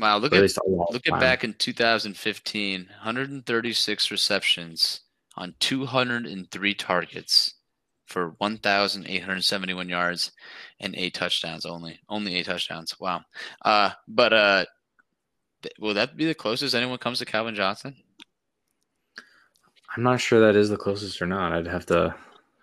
Wow, 0.00 0.16
look 0.16 0.32
at 0.32 0.38
at 0.38 0.42
least 0.42 0.58
look 0.66 1.06
at 1.06 1.10
time. 1.10 1.20
back 1.20 1.44
in 1.44 1.52
2015, 1.52 2.80
136 2.80 4.10
receptions 4.10 5.00
on 5.36 5.54
203 5.60 6.74
targets 6.74 7.54
for 8.06 8.30
1,871 8.38 9.88
yards 9.88 10.32
and 10.80 10.94
eight 10.96 11.12
touchdowns 11.12 11.66
only. 11.66 12.00
Only 12.08 12.36
eight 12.36 12.46
touchdowns. 12.46 12.98
Wow. 12.98 13.20
Uh, 13.62 13.90
but 14.06 14.32
uh, 14.32 14.64
th- 15.62 15.74
will 15.78 15.92
that 15.92 16.16
be 16.16 16.24
the 16.24 16.34
closest 16.34 16.74
anyone 16.74 16.96
comes 16.96 17.18
to 17.18 17.26
Calvin 17.26 17.54
Johnson? 17.54 17.94
I'm 19.94 20.02
not 20.02 20.22
sure 20.22 20.40
that 20.40 20.56
is 20.56 20.70
the 20.70 20.78
closest 20.78 21.20
or 21.20 21.26
not. 21.26 21.52
I'd 21.52 21.66
have 21.66 21.84
to. 21.86 22.14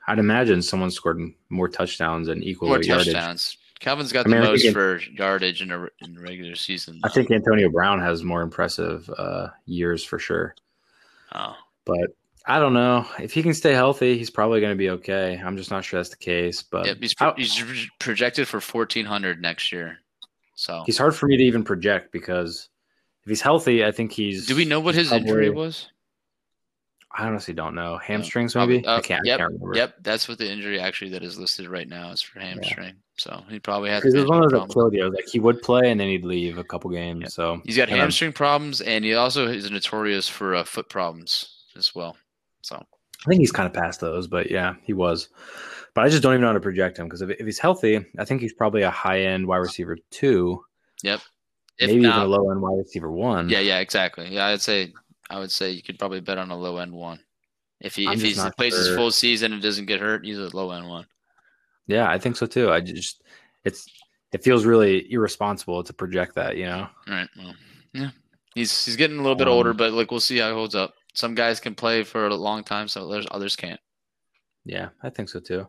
I'd 0.07 0.19
imagine 0.19 0.63
someone 0.63 0.89
scored 0.89 1.21
more 1.49 1.67
touchdowns 1.67 2.27
and 2.27 2.43
equal 2.43 2.69
More 2.69 2.81
yardage. 2.81 3.57
Calvin's 3.79 4.11
got 4.11 4.25
I 4.25 4.29
mean, 4.29 4.41
the 4.41 4.47
most 4.47 4.71
for 4.71 4.99
yardage 5.11 5.61
in 5.61 5.71
a 5.71 5.87
in 5.99 6.19
regular 6.19 6.55
season. 6.55 7.01
I 7.03 7.09
think 7.09 7.29
Antonio 7.31 7.69
Brown 7.69 7.99
has 8.01 8.23
more 8.23 8.41
impressive 8.41 9.09
uh, 9.17 9.49
years 9.65 10.03
for 10.03 10.17
sure. 10.17 10.55
Oh, 11.33 11.55
But 11.85 12.15
I 12.45 12.59
don't 12.59 12.73
know 12.73 13.05
if 13.19 13.33
he 13.33 13.43
can 13.43 13.53
stay 13.53 13.73
healthy. 13.73 14.17
He's 14.17 14.29
probably 14.29 14.61
going 14.61 14.71
to 14.71 14.77
be 14.77 14.91
okay. 14.91 15.41
I'm 15.43 15.57
just 15.57 15.71
not 15.71 15.83
sure 15.83 15.99
that's 15.99 16.09
the 16.09 16.17
case. 16.17 16.61
But 16.63 16.85
yep, 16.85 16.97
he's, 16.99 17.13
pro- 17.13 17.29
how- 17.31 17.35
he's 17.35 17.89
projected 17.99 18.47
for 18.47 18.59
1,400 18.59 19.41
next 19.41 19.71
year. 19.71 19.99
So, 20.57 20.83
he's 20.85 20.97
hard 20.97 21.13
for 21.13 21.27
me 21.27 21.35
to 21.35 21.43
even 21.43 21.63
project 21.65 22.13
because 22.13 22.69
if 23.23 23.29
he's 23.29 23.41
healthy, 23.41 23.83
I 23.83 23.91
think 23.91 24.13
he's. 24.13 24.45
do 24.45 24.55
we 24.55 24.63
know 24.63 24.79
what 24.79 24.95
his 24.95 25.11
injury 25.11 25.49
was? 25.49 25.89
I 27.17 27.25
honestly 27.27 27.53
don't 27.53 27.75
know. 27.75 27.97
Hamstrings, 27.97 28.53
Probably- 28.53 28.77
maybe. 28.77 28.87
uh, 28.87 28.97
I 28.97 29.01
can't. 29.01 29.25
yep, 29.25 29.35
I 29.35 29.43
can't 29.43 29.53
remember. 29.53 29.77
Yep, 29.77 29.95
that's 30.01 30.27
what 30.27 30.37
the 30.37 30.51
injury 30.51 30.79
actually 30.79 31.11
that 31.11 31.23
is 31.23 31.39
listed 31.39 31.69
right 31.69 31.87
now 31.87 32.11
is 32.11 32.21
for 32.21 32.39
hamstring. 32.41 32.95
So 33.17 33.41
he 33.49 33.57
probably 33.59 33.89
has. 33.89 34.01
Because 34.01 34.15
it 34.15 34.19
was 34.19 34.27
one 34.29 34.43
of 34.43 34.49
those 34.49 34.51
that 34.51 34.59
hamstring 34.59 34.73
problems. 34.81 34.93
killed 34.99 35.13
you. 35.13 35.15
Like 35.15 35.27
he 35.31 35.39
would 35.39 35.61
play 35.61 35.89
and 35.89 35.97
then 35.99 36.09
he'd 36.09 36.25
leave 36.25 36.57
a 36.57 36.63
couple 36.63 36.89
games. 36.91 37.21
Yep. 37.21 37.31
So 37.31 37.61
He's 37.63 37.77
got 37.77 37.87
and 37.89 37.97
hamstring 37.97 38.33
problems, 38.33 38.81
and 38.81 39.05
he 39.05 39.13
also 39.13 39.47
is 39.47 39.71
notorious 39.71 40.27
for 40.27 40.55
uh, 40.55 40.63
foot 40.65 40.89
problems 40.89 41.63
as 41.77 41.95
well. 41.95 42.17
So 42.61 42.75
I 42.75 43.29
think 43.29 43.39
he's 43.39 43.51
kind 43.53 43.65
of 43.67 43.73
past 43.73 44.01
those, 44.01 44.27
but 44.27 44.51
yeah, 44.51 44.73
he 44.83 44.91
was. 44.91 45.29
But 45.93 46.03
I 46.03 46.09
just 46.09 46.21
don't 46.21 46.33
even 46.33 46.41
know 46.41 46.47
how 46.47 46.53
to 46.53 46.59
project 46.59 46.99
him 46.99 47.05
because 47.05 47.21
if, 47.21 47.29
if 47.29 47.45
he's 47.45 47.59
healthy, 47.59 48.05
I 48.19 48.25
think 48.25 48.41
he's 48.41 48.51
probably 48.53 48.81
a 48.81 48.91
high 48.91 49.21
end 49.21 49.47
wide 49.47 49.57
receiver 49.59 49.97
two, 50.11 50.61
if 51.05 51.25
maybe 51.79 51.93
even 51.93 52.11
a 52.11 52.25
low 52.25 52.51
end 52.51 52.61
wide 52.61 52.77
receiver 52.77 53.09
one. 53.09 53.47
yeah, 53.47 53.59
yeah, 53.61 53.79
exactly. 53.79 54.27
Yeah, 54.27 54.47
I'd 54.47 54.61
say 54.61 54.91
I 55.29 55.39
would 55.39 55.51
say 55.51 55.71
you 55.71 55.81
could 55.83 55.99
probably 55.99 56.19
bet 56.19 56.37
on 56.37 56.51
a 56.51 56.57
low 56.57 56.77
end 56.77 56.93
one. 56.93 57.19
If 57.81 57.95
he 57.95 58.07
I'm 58.07 58.13
if 58.13 58.21
he 58.21 58.35
plays 58.57 58.75
his 58.75 58.95
full 58.95 59.11
season 59.11 59.53
and 59.53 59.61
doesn't 59.61 59.85
get 59.85 59.99
hurt, 59.99 60.25
he's 60.25 60.37
a 60.37 60.55
low 60.55 60.71
end 60.71 60.87
one. 60.87 61.05
yeah, 61.87 62.09
I 62.09 62.17
think 62.17 62.37
so 62.37 62.45
too. 62.45 62.71
I 62.71 62.79
just 62.81 63.21
it's 63.63 63.85
it 64.31 64.43
feels 64.43 64.65
really 64.65 65.11
irresponsible 65.11 65.83
to 65.83 65.93
project 65.93 66.35
that, 66.35 66.57
you 66.57 66.65
know. 66.65 66.87
All 67.07 67.13
right. 67.13 67.29
Well, 67.37 67.55
yeah, 67.93 68.09
he's 68.53 68.85
he's 68.85 68.95
getting 68.95 69.17
a 69.17 69.21
little 69.21 69.35
bit 69.35 69.47
Um, 69.47 69.53
older, 69.53 69.73
but 69.73 69.93
like 69.93 70.11
we'll 70.11 70.19
see 70.19 70.37
how 70.37 70.47
he 70.49 70.53
holds 70.53 70.75
up. 70.75 70.93
Some 71.13 71.35
guys 71.35 71.59
can 71.59 71.75
play 71.75 72.03
for 72.03 72.27
a 72.27 72.35
long 72.35 72.63
time, 72.63 72.87
so 72.87 73.03
others 73.09 73.27
others 73.31 73.55
can't. 73.55 73.79
Yeah, 74.65 74.89
I 75.03 75.09
think 75.09 75.29
so 75.29 75.39
too. 75.39 75.67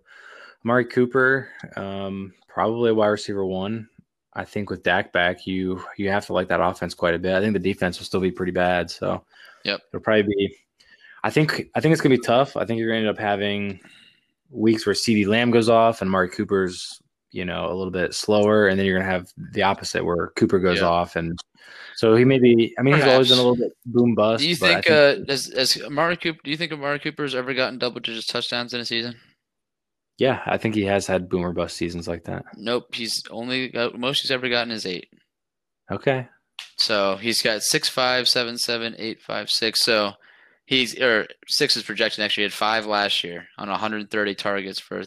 Amari 0.65 0.87
Cooper, 0.87 1.49
um, 1.77 2.33
probably 2.49 2.91
a 2.91 2.95
wide 2.95 3.09
receiver 3.09 3.45
one. 3.45 3.89
I 4.37 4.45
think 4.45 4.69
with 4.71 4.83
Dak 4.83 5.13
back, 5.13 5.47
you 5.47 5.83
you 5.97 6.11
have 6.11 6.27
to 6.27 6.35
like 6.35 6.49
that 6.49 6.61
offense 6.61 6.95
quite 6.95 7.15
a 7.15 7.19
bit. 7.19 7.35
I 7.35 7.41
think 7.41 7.55
the 7.55 7.59
defense 7.59 7.99
will 7.99 8.05
still 8.05 8.21
be 8.21 8.31
pretty 8.31 8.53
bad. 8.53 8.91
So 8.91 9.25
Yep. 9.65 9.81
it'll 9.93 10.03
probably 10.03 10.23
be. 10.23 10.57
I 11.25 11.31
think 11.31 11.71
I 11.75 11.81
think 11.81 11.93
it's 11.93 12.03
gonna 12.03 12.15
be 12.17 12.21
tough. 12.23 12.57
I 12.57 12.65
think 12.67 12.79
you're 12.79 12.89
gonna 12.91 13.01
end 13.01 13.09
up 13.09 13.19
having 13.19 13.81
weeks 14.51 14.87
where 14.87 14.95
CeeDee 14.95 15.27
Lamb 15.27 15.51
goes 15.51 15.69
off 15.69 16.03
and 16.03 16.09
Amari 16.09 16.29
Cooper's 16.29 17.01
you 17.33 17.45
know 17.45 17.67
a 17.67 17.75
little 17.75 17.91
bit 17.91 18.15
slower, 18.15 18.69
and 18.69 18.79
then 18.79 18.87
you're 18.87 18.99
gonna 18.99 19.11
have 19.11 19.33
the 19.53 19.63
opposite 19.63 20.05
where 20.05 20.29
Cooper 20.37 20.59
goes 20.59 20.79
Yeah. 20.81 20.87
off, 20.89 21.17
and 21.17 21.39
so 21.97 22.15
he 22.15 22.25
may 22.25 22.39
be. 22.39 22.75
I 22.79 22.83
mean, 22.83 22.95
he's 22.95 23.05
always 23.05 23.29
been 23.31 23.39
a 23.39 23.43
little 23.43 23.57
bit 23.57 23.73
boom 23.87 24.15
bust. 24.15 24.43
Do 24.43 24.49
you 24.49 24.57
but 24.57 24.85
think, 24.85 24.91
uh, 24.91 25.17
has, 25.29 25.47
has 25.57 25.83
Amari 25.83 26.17
Cooper? 26.17 26.39
Do 26.45 26.51
you 26.51 26.57
think 26.57 26.73
Amari 26.73 26.99
Cooper's 27.01 27.35
ever 27.35 27.55
gotten 27.55 27.79
double 27.79 28.01
digit 28.01 28.27
touchdowns 28.29 28.75
in 28.75 28.81
a 28.81 28.85
season? 28.85 29.17
Yeah, 30.19 30.43
I 30.47 30.57
think 30.57 30.75
he 30.75 30.85
has 30.85 31.07
had 31.07 31.29
boomer 31.29 31.53
bust 31.53 31.77
seasons 31.77 32.09
like 32.09 32.25
that. 32.25 32.45
Nope. 32.57 32.95
He's 32.95 33.23
only 33.31 33.69
got 33.69 33.99
most 33.99 34.23
he's 34.23 34.31
ever 34.31 34.49
gotten 34.49 34.71
is 34.71 34.87
eight. 34.87 35.09
Okay, 35.91 36.27
So 36.77 37.17
he's 37.17 37.43
got 37.43 37.63
six 37.63 37.89
five, 37.89 38.29
seven 38.29 38.59
seven, 38.59 38.95
eight 38.99 39.21
five 39.21 39.51
six. 39.51 39.83
So 39.83 40.13
he's 40.65 40.99
or 41.01 41.27
six 41.47 41.77
is 41.77 41.83
projection. 41.83 42.25
Actually, 42.25 42.43
he 42.43 42.47
had 42.47 42.53
five 42.53 42.87
last 42.87 43.23
year 43.23 43.47
on 43.59 43.69
130 43.69 44.35
targets 44.35 44.81
for 44.81 45.05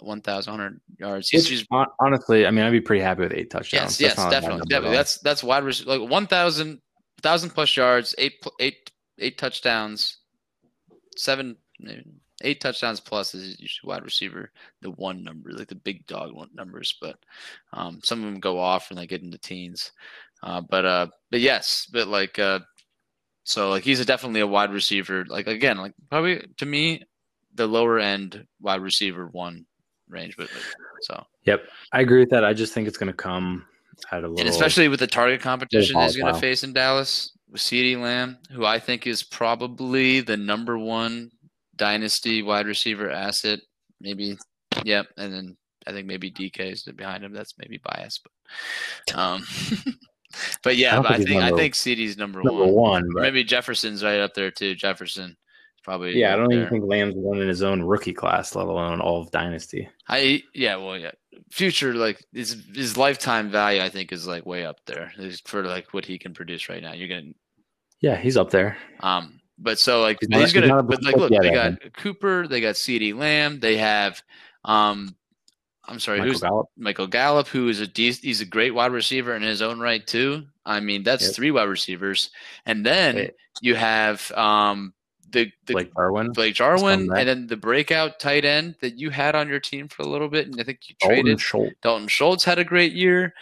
1,100 0.00 0.80
yards. 0.98 1.28
He's, 1.28 1.48
he's 1.48 1.66
honestly, 1.98 2.46
I 2.46 2.50
mean, 2.50 2.64
I'd 2.64 2.70
be 2.70 2.80
pretty 2.80 3.02
happy 3.02 3.22
with 3.22 3.32
eight 3.32 3.50
touchdowns. 3.50 4.00
yes, 4.00 4.00
yes, 4.00 4.16
That's 4.16 4.24
bad 4.24 4.40
definitely, 4.40 4.66
definitely. 4.68 4.96
That's 4.96 5.18
that's 5.20 5.42
wide 5.42 5.64
receiver 5.64 5.98
like 5.98 6.10
1,000, 6.10 6.68
1,000 6.68 7.50
plus 7.50 7.76
yards, 7.76 8.14
eight 8.18 8.44
eight 8.60 8.90
eight 9.18 9.38
touchdowns, 9.38 10.18
seven 11.16 11.56
eight 12.42 12.60
touchdowns 12.60 13.00
plus 13.00 13.34
is 13.34 13.58
usually 13.60 13.88
wide 13.88 14.04
receiver 14.04 14.50
the 14.82 14.90
one 14.92 15.22
number 15.22 15.50
like 15.52 15.68
the 15.68 15.74
big 15.74 16.06
dog 16.06 16.32
numbers 16.54 16.94
but 17.00 17.16
um 17.72 18.00
some 18.02 18.20
of 18.20 18.24
them 18.24 18.40
go 18.40 18.58
off 18.58 18.90
and 18.90 18.98
they 18.98 19.06
get 19.06 19.22
into 19.22 19.38
teens 19.38 19.92
uh 20.42 20.60
but 20.60 20.84
uh 20.84 21.06
but 21.30 21.40
yes 21.40 21.86
but 21.92 22.08
like 22.08 22.38
uh 22.38 22.60
so 23.44 23.70
like 23.70 23.82
he's 23.82 24.00
a, 24.00 24.04
definitely 24.04 24.40
a 24.40 24.46
wide 24.46 24.72
receiver 24.72 25.24
like 25.28 25.46
again 25.46 25.78
like 25.78 25.92
probably 26.08 26.44
to 26.56 26.66
me 26.66 27.02
the 27.54 27.66
lower 27.66 27.98
end 27.98 28.46
wide 28.60 28.80
receiver 28.80 29.26
one 29.26 29.64
range 30.08 30.36
but 30.36 30.48
so 31.02 31.24
Yep, 31.44 31.68
I 31.92 32.00
agree 32.00 32.20
with 32.20 32.30
that. 32.30 32.44
I 32.44 32.52
just 32.52 32.72
think 32.72 32.86
it's 32.86 32.98
going 32.98 33.10
to 33.10 33.16
come 33.16 33.66
at 34.12 34.18
a 34.18 34.28
little. 34.28 34.40
and 34.40 34.48
especially 34.48 34.88
with 34.88 35.00
the 35.00 35.06
target 35.06 35.40
competition 35.40 36.00
he's 36.00 36.16
going 36.16 36.32
to 36.32 36.40
face 36.40 36.62
in 36.62 36.72
Dallas 36.72 37.32
with 37.50 37.60
CeeDee 37.60 38.00
Lamb, 38.00 38.38
who 38.50 38.64
I 38.64 38.78
think 38.78 39.06
is 39.06 39.22
probably 39.22 40.20
the 40.20 40.36
number 40.36 40.78
one 40.78 41.30
dynasty 41.80 42.42
wide 42.42 42.66
receiver 42.66 43.10
asset. 43.10 43.58
Maybe, 44.00 44.36
yep, 44.84 45.06
and 45.16 45.32
then 45.32 45.56
I 45.86 45.92
think 45.92 46.06
maybe 46.06 46.30
DK 46.30 46.72
is 46.72 46.82
behind 46.84 47.24
him. 47.24 47.32
That's 47.32 47.54
maybe 47.58 47.80
biased, 47.82 48.20
but 49.08 49.18
um, 49.18 49.42
but 50.62 50.76
yeah, 50.76 50.94
don't 50.94 51.02
but 51.04 51.12
I 51.12 51.16
think 51.18 51.30
I 51.42 51.48
number- 51.48 51.56
think 51.56 51.74
CeeDee's 51.74 52.16
number, 52.16 52.42
number 52.42 52.66
one. 52.66 53.04
one. 53.04 53.08
Maybe 53.14 53.42
Jefferson's 53.42 54.04
right 54.04 54.20
up 54.20 54.34
there 54.34 54.50
too. 54.50 54.74
Jefferson 54.74 55.36
probably. 55.82 56.18
yeah, 56.18 56.34
I 56.34 56.36
don't 56.36 56.52
even 56.52 56.68
think 56.68 56.84
Lamb's 56.84 57.14
won 57.16 57.40
in 57.40 57.48
his 57.48 57.62
own 57.62 57.82
rookie 57.82 58.12
class, 58.12 58.54
let 58.54 58.66
alone 58.66 59.00
all 59.00 59.22
of 59.22 59.30
Dynasty. 59.30 59.88
I 60.08 60.42
yeah, 60.54 60.76
well 60.76 60.98
yeah. 60.98 61.12
Future 61.50 61.94
like 61.94 62.24
his 62.32 62.62
his 62.74 62.96
lifetime 62.96 63.50
value 63.50 63.82
I 63.82 63.88
think 63.88 64.12
is 64.12 64.26
like 64.26 64.46
way 64.46 64.64
up 64.64 64.76
there 64.86 65.12
for 65.46 65.64
like 65.64 65.92
what 65.92 66.04
he 66.04 66.18
can 66.18 66.32
produce 66.34 66.68
right 66.68 66.82
now. 66.82 66.92
You're 66.92 67.08
gonna 67.08 67.32
Yeah, 68.00 68.16
he's 68.16 68.36
up 68.36 68.50
there. 68.50 68.76
um 69.00 69.39
but 69.60 69.78
so 69.78 70.00
like 70.00 70.18
He's 70.20 70.40
he's 70.40 70.52
gonna 70.52 70.82
but 70.82 71.02
like 71.04 71.16
look 71.16 71.30
they 71.30 71.50
got 71.52 71.74
Cooper, 71.94 72.48
they 72.48 72.60
got 72.60 72.74
CeeDee 72.74 73.14
Lamb, 73.14 73.60
they 73.60 73.76
have 73.76 74.22
um 74.64 75.14
I'm 75.86 75.98
sorry, 75.98 76.18
Michael 76.18 76.32
who's 76.32 76.40
Gallup. 76.42 76.66
Michael 76.76 77.06
Gallup, 77.08 77.48
who 77.48 77.68
is 77.68 77.80
a 77.80 77.86
dec- 77.86 78.20
he's 78.20 78.40
a 78.40 78.46
great 78.46 78.72
wide 78.74 78.92
receiver 78.92 79.34
in 79.34 79.42
his 79.42 79.60
own 79.62 79.80
right 79.80 80.06
too. 80.06 80.44
I 80.64 80.78
mean, 80.80 81.02
that's 81.02 81.24
Yep. 81.26 81.34
three 81.34 81.50
wide 81.50 81.68
receivers, 81.68 82.30
and 82.66 82.84
then 82.86 83.16
Wait. 83.16 83.34
you 83.60 83.74
have 83.74 84.30
um 84.32 84.92
the 85.30 85.50
the 85.66 85.72
Blake 85.74 85.94
Darwin. 85.94 86.32
Blake 86.32 86.54
Jarwin, 86.54 87.08
and 87.12 87.28
then 87.28 87.46
the 87.46 87.56
breakout 87.56 88.18
tight 88.20 88.44
end 88.44 88.76
that 88.82 88.98
you 88.98 89.10
had 89.10 89.34
on 89.34 89.48
your 89.48 89.60
team 89.60 89.88
for 89.88 90.02
a 90.02 90.08
little 90.08 90.28
bit, 90.28 90.46
and 90.46 90.60
I 90.60 90.64
think 90.64 90.80
you 90.88 90.94
Dalton 91.00 91.16
traded. 91.24 91.40
Schultz. 91.40 91.74
Dalton 91.82 92.08
Schultz 92.08 92.44
had 92.44 92.58
a 92.58 92.64
great 92.64 92.92
year. 92.92 93.32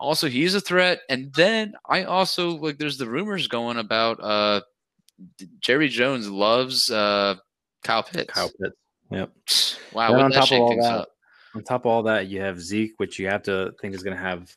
Also, 0.00 0.28
he's 0.28 0.54
a 0.54 0.60
threat. 0.60 1.00
And 1.10 1.32
then 1.34 1.74
I 1.88 2.04
also 2.04 2.50
like 2.50 2.78
there's 2.78 2.98
the 2.98 3.08
rumors 3.10 3.48
going 3.48 3.76
about 3.78 4.20
uh 4.22 4.60
Jerry 5.60 5.88
Jones 5.88 6.28
loves 6.28 6.90
uh 6.90 7.36
Kyle 7.84 8.02
Pitts. 8.02 8.32
Kyle 8.32 8.50
Pitts. 8.60 8.76
Yep. 9.10 9.32
Wow, 9.92 10.14
on 10.20 10.30
top 10.30 10.52
of 10.52 10.60
all 10.60 10.76
that, 10.76 10.94
up? 10.94 11.08
on 11.54 11.62
top 11.62 11.80
of 11.82 11.86
all 11.86 12.02
that, 12.04 12.28
you 12.28 12.40
have 12.40 12.60
Zeke, 12.60 12.92
which 12.98 13.18
you 13.18 13.26
have 13.28 13.42
to 13.44 13.72
think 13.80 13.94
is 13.94 14.02
going 14.02 14.16
to 14.16 14.22
have 14.22 14.54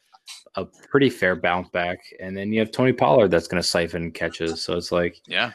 a 0.55 0.65
pretty 0.65 1.09
fair 1.09 1.35
bounce 1.35 1.69
back, 1.69 1.99
and 2.19 2.35
then 2.35 2.51
you 2.51 2.59
have 2.59 2.71
Tony 2.71 2.91
Pollard 2.91 3.29
that's 3.29 3.47
going 3.47 3.61
to 3.61 3.67
siphon 3.67 4.11
catches. 4.11 4.61
So 4.61 4.75
it's 4.75 4.91
like 4.91 5.21
Yeah. 5.27 5.51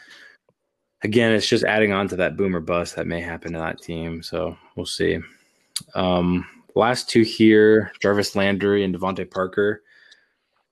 again, 1.03 1.33
it's 1.33 1.47
just 1.47 1.65
adding 1.65 1.93
on 1.93 2.09
to 2.09 2.17
that 2.17 2.37
boomer 2.37 2.61
bust 2.61 2.97
that 2.97 3.07
may 3.07 3.21
happen 3.21 3.53
to 3.53 3.59
that 3.59 3.83
team. 3.83 4.23
So 4.23 4.57
we'll 4.77 4.87
see. 4.87 5.19
Um, 5.95 6.47
last 6.75 7.11
two 7.11 7.23
here, 7.23 7.93
Jarvis 8.01 8.35
Landry 8.35 8.83
and 8.85 8.95
DeVante 8.95 9.31
Parker. 9.31 9.83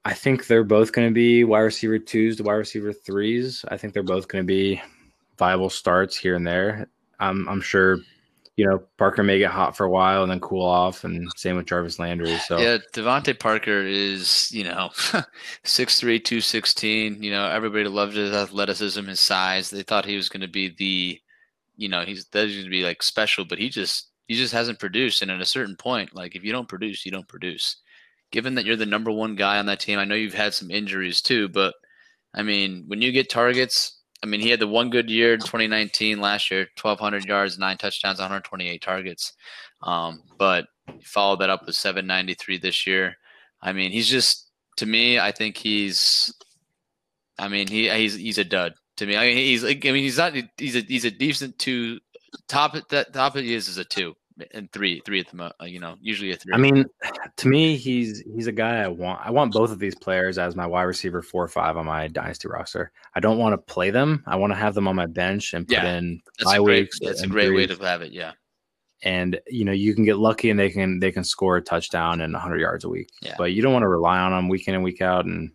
I 0.05 0.13
think 0.13 0.47
they're 0.47 0.65
both 0.65 0.93
going 0.93 1.09
to 1.09 1.15
be 1.15 1.45
wide 1.45 1.61
receiver 1.61 1.99
twos 1.99 2.37
to 2.37 2.43
wide 2.43 2.55
receiver 2.55 2.93
threes. 2.93 3.65
I 3.69 3.77
think 3.77 3.95
they're 3.95 4.03
both 4.03 4.29
going 4.29 4.45
to 4.45 4.47
be 4.47 4.81
viable 5.39 5.71
starts 5.71 6.17
here 6.17 6.37
and 6.37 6.47
there. 6.47 6.89
I'm, 7.21 7.49
I'm 7.49 7.63
sure, 7.63 7.99
you 8.57 8.67
know, 8.67 8.83
Parker 8.99 9.23
may 9.23 9.39
get 9.39 9.51
hot 9.51 9.77
for 9.77 9.85
a 9.85 9.91
while 9.91 10.23
and 10.23 10.31
then 10.31 10.41
cool 10.41 10.65
off, 10.65 11.05
and 11.05 11.27
same 11.37 11.57
with 11.57 11.67
Jarvis 11.67 11.99
Landry. 11.99 12.37
So 12.39 12.59
Yeah, 12.59 12.79
DeVante 12.93 13.39
Parker 13.39 13.83
is, 13.83 14.49
you 14.53 14.65
know, 14.65 14.91
6'3, 15.65 16.23
216. 16.23 17.23
You 17.23 17.31
know, 17.31 17.49
everybody 17.49 17.85
loved 17.89 18.15
his 18.15 18.33
athleticism, 18.35 19.07
his 19.07 19.21
size. 19.21 19.71
They 19.71 19.83
thought 19.83 20.05
he 20.05 20.17
was 20.17 20.29
going 20.29 20.43
to 20.43 20.49
be 20.49 20.75
the, 20.77 21.19
you 21.77 21.89
know, 21.89 22.03
he's 22.03 22.27
that 22.27 22.47
he's 22.47 22.57
going 22.57 22.65
to 22.65 22.71
be 22.71 22.85
like 22.85 23.03
special, 23.03 23.45
but 23.45 23.59
he 23.59 23.71
just 23.71 24.11
he 24.27 24.35
just 24.35 24.53
hasn't 24.53 24.79
produced. 24.79 25.23
And 25.23 25.31
at 25.31 25.41
a 25.41 25.47
certain 25.47 25.77
point, 25.77 26.15
like 26.15 26.37
if 26.37 26.45
you 26.45 26.53
don't 26.53 26.69
produce, 26.69 27.05
you 27.05 27.11
don't 27.11 27.29
produce. 27.29 27.81
Given 28.31 28.57
that 28.57 28.65
you're 28.65 28.77
the 28.77 28.87
number 28.87 29.11
one 29.11 29.37
guy 29.37 29.59
on 29.59 29.67
that 29.67 29.81
team, 29.81 29.99
I 29.99 30.05
know 30.05 30.15
you've 30.15 30.35
had 30.35 30.55
some 30.55 30.71
injuries 30.71 31.21
too, 31.23 31.49
but 31.49 31.75
I 32.35 32.43
mean, 32.43 32.85
when 32.89 33.01
you 33.01 33.13
get 33.13 33.31
targets, 33.31 34.01
I 34.23 34.27
mean, 34.27 34.41
he 34.41 34.51
had 34.51 34.61
the 34.61 34.67
one 34.67 34.91
good 34.91 35.11
year 35.11 35.35
in 35.35 35.41
2019 35.41 36.21
last 36.21 36.51
year, 36.51 36.67
1,200 36.81 37.25
yards, 37.27 37.59
nine 37.59 37.77
touchdowns, 37.77 38.19
128 38.19 38.83
targets. 38.83 39.35
Um, 39.83 40.23
but 40.39 40.67
he 40.93 41.05
followed 41.05 41.41
that 41.41 41.51
up 41.51 41.67
with 41.67 41.77
793 41.77 42.59
this 42.59 42.87
year. 42.87 43.17
I 43.63 43.73
mean, 43.73 43.93
he's 43.93 44.09
just 44.09 44.51
to 44.79 44.87
me. 44.87 45.19
I 45.19 45.31
think 45.31 45.57
he's. 45.57 46.33
I 47.39 47.49
mean, 47.49 47.69
he 47.69 47.89
he's 47.91 48.15
he's 48.15 48.39
a 48.39 48.45
dud 48.45 48.75
to 48.97 49.07
me. 49.07 49.17
I 49.17 49.27
mean, 49.27 49.37
he's. 49.37 49.65
I 49.65 49.75
mean, 49.75 49.97
he's 49.97 50.19
not. 50.19 50.35
He's 50.57 50.77
a 50.77 50.81
he's 50.81 51.05
a 51.05 51.11
decent 51.11 51.59
two. 51.59 52.01
Top 52.49 52.77
that 52.89 53.13
top 53.13 53.37
he 53.37 53.55
is 53.55 53.69
is 53.69 53.79
a 53.79 53.85
two 53.85 54.15
and 54.53 54.71
three 54.73 55.01
three 55.05 55.21
at 55.21 55.29
the 55.29 55.37
mo. 55.37 55.53
You 55.63 55.81
know, 55.81 55.97
usually 56.01 56.33
a 56.33 56.37
three. 56.37 56.53
I 56.55 56.57
mean, 56.57 56.85
to 57.37 57.49
me, 57.49 57.77
he's 57.77 58.21
he's 58.21 58.47
a 58.47 58.53
guy 58.53 58.83
I 58.83 58.89
want. 58.89 59.21
I 59.25 59.31
want 59.31 59.53
both 59.53 59.71
of 59.71 59.79
these 59.79 59.95
players 59.95 60.39
as 60.39 60.57
my 60.57 60.67
wide 60.67 60.83
receiver 60.83 61.23
four 61.23 61.45
or 61.45 61.49
five 61.49 61.77
on 61.77 61.87
my 61.87 62.09
dynasty 62.09 62.49
roster. 62.49 62.93
I 63.15 63.21
don't 63.21 63.39
want 63.39 63.53
to 63.53 63.73
play 63.73 63.91
them. 63.91 64.23
I 64.27 64.37
want 64.37 64.53
to 64.53 64.57
have 64.57 64.75
them 64.75 64.89
on 64.89 64.97
my 64.97 65.07
bench 65.07 65.55
and 65.55 65.67
put 65.67 65.75
Yeah, 65.75 65.95
in 65.97 66.21
that's 66.39 66.53
a 66.53 66.59
great. 66.63 66.83
weeks. 66.83 66.99
That's 67.01 67.23
a 67.23 67.27
great 67.27 67.55
way 67.55 67.67
to 67.67 67.77
have 67.85 68.03
it. 68.03 68.13
Yeah. 68.13 68.33
And 69.03 69.39
you 69.49 69.65
know, 69.65 69.73
you 69.73 69.95
can 69.95 70.05
get 70.05 70.17
lucky 70.19 70.51
and 70.51 70.59
they 70.59 70.71
can 70.71 70.99
they 70.99 71.13
can 71.13 71.25
score 71.25 71.57
a 71.59 71.63
touchdown 71.63 72.21
and 72.21 72.33
100 72.33 72.59
yards 72.61 72.85
a 72.85 72.89
week. 72.89 73.11
Yeah. 73.21 73.35
But 73.37 73.53
you 73.53 73.61
don't 73.63 73.73
want 73.73 73.83
to 73.83 73.89
rely 73.89 74.19
on 74.19 74.33
them 74.33 74.49
week 74.49 74.67
in 74.67 74.75
and 74.75 74.83
week 74.83 75.03
out. 75.03 75.27
And 75.27 75.51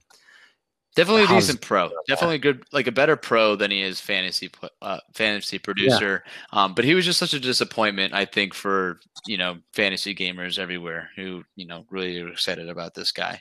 Definitely 0.95 1.23
a 1.23 1.27
decent 1.27 1.61
pro. 1.61 1.91
Definitely 2.07 2.39
good, 2.39 2.63
like 2.71 2.87
a 2.87 2.91
better 2.91 3.15
pro 3.15 3.55
than 3.55 3.71
he 3.71 3.81
is 3.81 3.99
fantasy 3.99 4.49
uh, 4.81 4.99
fantasy 5.13 5.59
producer. 5.59 6.23
Um, 6.51 6.73
but 6.73 6.83
he 6.83 6.95
was 6.95 7.05
just 7.05 7.19
such 7.19 7.33
a 7.33 7.39
disappointment, 7.39 8.13
I 8.13 8.25
think, 8.25 8.53
for 8.53 8.99
you 9.27 9.37
know 9.37 9.57
fantasy 9.73 10.15
gamers 10.15 10.57
everywhere 10.57 11.09
who 11.15 11.43
you 11.55 11.67
know 11.67 11.85
really 11.89 12.19
are 12.19 12.29
excited 12.29 12.69
about 12.69 12.95
this 12.95 13.11
guy. 13.11 13.39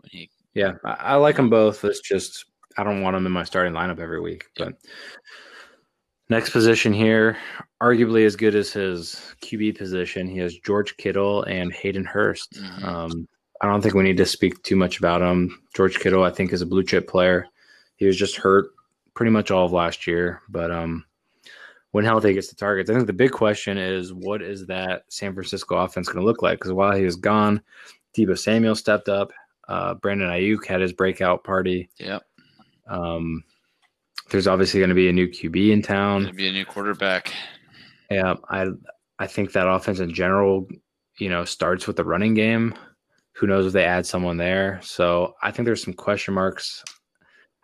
When 0.00 0.10
he, 0.10 0.30
yeah, 0.54 0.72
I, 0.84 0.90
I 0.90 1.14
like 1.14 1.36
them 1.36 1.50
both. 1.50 1.84
It's 1.84 2.00
just 2.00 2.44
I 2.76 2.84
don't 2.84 3.02
want 3.02 3.14
them 3.14 3.26
in 3.26 3.32
my 3.32 3.44
starting 3.44 3.72
lineup 3.72 4.00
every 4.00 4.20
week. 4.20 4.46
But 4.56 4.74
next 6.28 6.50
position 6.50 6.92
here, 6.92 7.36
arguably 7.80 8.26
as 8.26 8.36
good 8.36 8.54
as 8.54 8.72
his 8.72 9.34
QB 9.40 9.78
position, 9.78 10.28
he 10.28 10.38
has 10.38 10.58
George 10.58 10.96
Kittle 10.96 11.44
and 11.44 11.72
Hayden 11.72 12.04
Hurst. 12.04 12.54
Mhm. 12.54 12.84
Um, 12.84 13.28
I 13.60 13.66
don't 13.66 13.80
think 13.82 13.94
we 13.94 14.04
need 14.04 14.16
to 14.18 14.26
speak 14.26 14.62
too 14.62 14.76
much 14.76 14.98
about 14.98 15.20
him. 15.22 15.60
George 15.74 15.98
Kittle, 15.98 16.22
I 16.24 16.30
think, 16.30 16.52
is 16.52 16.62
a 16.62 16.66
blue 16.66 16.84
chip 16.84 17.08
player. 17.08 17.46
He 17.96 18.06
was 18.06 18.16
just 18.16 18.36
hurt 18.36 18.70
pretty 19.14 19.30
much 19.30 19.50
all 19.50 19.64
of 19.66 19.72
last 19.72 20.06
year, 20.06 20.42
but 20.48 20.70
um, 20.70 21.04
when 21.90 22.04
healthy, 22.04 22.34
gets 22.34 22.48
the 22.48 22.54
targets. 22.54 22.88
I 22.88 22.94
think 22.94 23.06
the 23.06 23.12
big 23.12 23.32
question 23.32 23.76
is 23.78 24.12
what 24.12 24.42
is 24.42 24.66
that 24.66 25.02
San 25.08 25.34
Francisco 25.34 25.76
offense 25.76 26.06
going 26.08 26.20
to 26.20 26.24
look 26.24 26.42
like? 26.42 26.58
Because 26.58 26.72
while 26.72 26.96
he 26.96 27.04
was 27.04 27.16
gone, 27.16 27.60
Deebo 28.16 28.38
Samuel 28.38 28.76
stepped 28.76 29.08
up. 29.08 29.32
Uh, 29.68 29.94
Brandon 29.94 30.30
Aiyuk 30.30 30.64
had 30.66 30.80
his 30.80 30.92
breakout 30.92 31.44
party. 31.44 31.90
yeah, 31.98 32.20
Um, 32.86 33.42
there's 34.30 34.46
obviously 34.46 34.80
going 34.80 34.88
to 34.88 34.94
be 34.94 35.08
a 35.08 35.12
new 35.12 35.28
QB 35.28 35.70
in 35.70 35.82
town. 35.82 36.30
be 36.34 36.48
a 36.48 36.52
new 36.52 36.64
quarterback. 36.64 37.32
Yeah, 38.10 38.34
I 38.48 38.68
I 39.18 39.26
think 39.26 39.52
that 39.52 39.68
offense 39.68 40.00
in 40.00 40.14
general, 40.14 40.66
you 41.18 41.28
know, 41.28 41.44
starts 41.44 41.86
with 41.86 41.96
the 41.96 42.04
running 42.04 42.34
game. 42.34 42.74
Who 43.38 43.46
knows 43.46 43.66
if 43.66 43.72
they 43.72 43.84
add 43.84 44.04
someone 44.06 44.36
there? 44.36 44.80
So 44.82 45.34
I 45.42 45.50
think 45.50 45.66
there's 45.66 45.82
some 45.82 45.94
question 45.94 46.34
marks. 46.34 46.82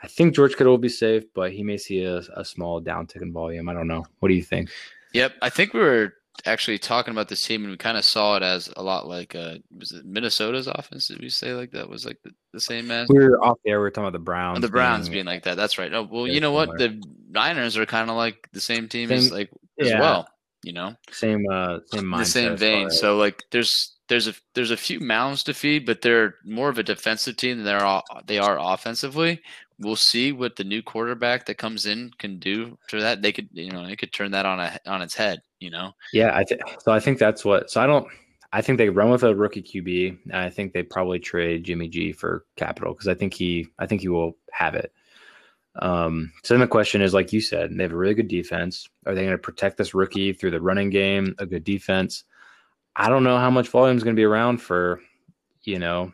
I 0.02 0.06
think 0.06 0.34
George 0.34 0.56
Kittle 0.56 0.72
will 0.72 0.78
be 0.78 0.88
safe, 0.88 1.24
but 1.34 1.52
he 1.52 1.62
may 1.62 1.76
see 1.78 2.04
a, 2.04 2.18
a 2.36 2.44
small 2.44 2.80
downtick 2.82 3.22
in 3.22 3.32
volume. 3.32 3.68
I 3.68 3.72
don't 3.74 3.88
know. 3.88 4.04
What 4.20 4.28
do 4.28 4.34
you 4.34 4.42
think? 4.42 4.70
Yep, 5.14 5.32
I 5.42 5.48
think 5.50 5.72
we 5.72 5.80
were 5.80 6.12
actually 6.46 6.78
talking 6.78 7.12
about 7.12 7.28
this 7.28 7.44
team, 7.46 7.62
and 7.62 7.70
we 7.70 7.76
kind 7.76 7.96
of 7.96 8.04
saw 8.04 8.36
it 8.36 8.42
as 8.42 8.68
a 8.76 8.82
lot 8.82 9.06
like 9.08 9.34
uh, 9.34 9.54
was 9.78 9.92
it 9.92 10.04
Minnesota's 10.04 10.66
offense? 10.66 11.08
Did 11.08 11.20
we 11.20 11.28
say 11.30 11.54
like 11.54 11.70
that 11.72 11.88
was 11.88 12.04
like 12.04 12.18
the, 12.22 12.32
the 12.52 12.60
same 12.60 12.90
as? 12.90 13.08
We 13.08 13.18
were 13.18 13.42
off 13.42 13.58
there. 13.64 13.78
We 13.78 13.84
were 13.84 13.90
talking 13.90 14.04
about 14.08 14.12
the 14.12 14.18
Browns. 14.24 14.60
The 14.60 14.68
Browns 14.68 15.08
being- 15.08 15.24
being 15.24 15.26
like 15.26 15.44
that. 15.44 15.56
That's 15.56 15.78
right. 15.78 15.92
Oh 15.92 16.06
well, 16.10 16.26
you 16.26 16.40
know 16.40 16.52
what? 16.52 16.76
The 16.78 17.00
Niners 17.30 17.76
are 17.78 17.86
kind 17.86 18.10
of 18.10 18.16
like 18.16 18.48
the 18.52 18.60
same 18.60 18.88
team 18.88 19.10
as 19.10 19.24
Same- 19.28 19.32
like 19.34 19.50
as 19.80 19.88
yeah, 19.88 20.00
well. 20.00 20.28
You 20.64 20.72
know, 20.72 20.96
Same, 21.10 21.46
uh, 21.50 21.80
same 21.86 22.04
mindset. 22.04 22.18
the 22.18 22.24
same 22.24 22.56
vein. 22.56 22.86
as- 22.86 22.98
So 23.00 23.16
like, 23.16 23.42
there's 23.50 23.93
there's 24.08 24.28
a 24.28 24.34
there's 24.54 24.70
a 24.70 24.76
few 24.76 25.00
mounds 25.00 25.42
to 25.44 25.54
feed, 25.54 25.86
but 25.86 26.02
they're 26.02 26.36
more 26.44 26.68
of 26.68 26.78
a 26.78 26.82
defensive 26.82 27.36
team 27.36 27.58
than 27.58 27.66
they're 27.66 28.02
they 28.26 28.38
are 28.38 28.58
offensively. 28.60 29.40
We'll 29.78 29.96
see 29.96 30.30
what 30.30 30.56
the 30.56 30.64
new 30.64 30.82
quarterback 30.82 31.46
that 31.46 31.58
comes 31.58 31.86
in 31.86 32.12
can 32.18 32.38
do 32.38 32.78
to 32.88 33.00
that. 33.00 33.22
They 33.22 33.32
could 33.32 33.48
you 33.52 33.70
know 33.70 33.86
they 33.86 33.96
could 33.96 34.12
turn 34.12 34.30
that 34.32 34.46
on 34.46 34.60
a 34.60 34.78
on 34.86 35.02
its 35.02 35.14
head. 35.14 35.40
You 35.58 35.70
know. 35.70 35.92
Yeah, 36.12 36.36
I 36.36 36.44
th- 36.44 36.60
so 36.80 36.92
I 36.92 37.00
think 37.00 37.18
that's 37.18 37.44
what. 37.44 37.70
So 37.70 37.80
I 37.80 37.86
don't. 37.86 38.06
I 38.52 38.62
think 38.62 38.78
they 38.78 38.88
run 38.88 39.10
with 39.10 39.24
a 39.24 39.34
rookie 39.34 39.62
QB, 39.62 40.18
and 40.26 40.36
I 40.36 40.48
think 40.48 40.72
they 40.72 40.84
probably 40.84 41.18
trade 41.18 41.64
Jimmy 41.64 41.88
G 41.88 42.12
for 42.12 42.44
capital 42.56 42.92
because 42.92 43.08
I 43.08 43.14
think 43.14 43.34
he. 43.34 43.66
I 43.78 43.86
think 43.86 44.02
he 44.02 44.08
will 44.08 44.36
have 44.52 44.74
it. 44.74 44.92
Um, 45.76 46.32
so 46.44 46.54
then 46.54 46.60
the 46.60 46.68
question 46.68 47.02
is, 47.02 47.14
like 47.14 47.32
you 47.32 47.40
said, 47.40 47.76
they 47.76 47.82
have 47.82 47.92
a 47.92 47.96
really 47.96 48.14
good 48.14 48.28
defense. 48.28 48.88
Are 49.06 49.14
they 49.14 49.22
going 49.22 49.32
to 49.32 49.38
protect 49.38 49.76
this 49.76 49.94
rookie 49.94 50.32
through 50.32 50.52
the 50.52 50.60
running 50.60 50.90
game? 50.90 51.34
A 51.38 51.46
good 51.46 51.64
defense. 51.64 52.22
I 52.96 53.08
don't 53.08 53.24
know 53.24 53.38
how 53.38 53.50
much 53.50 53.68
volume 53.68 53.96
is 53.96 54.04
going 54.04 54.14
to 54.16 54.20
be 54.20 54.24
around 54.24 54.58
for, 54.58 55.00
you 55.62 55.78
know, 55.78 56.12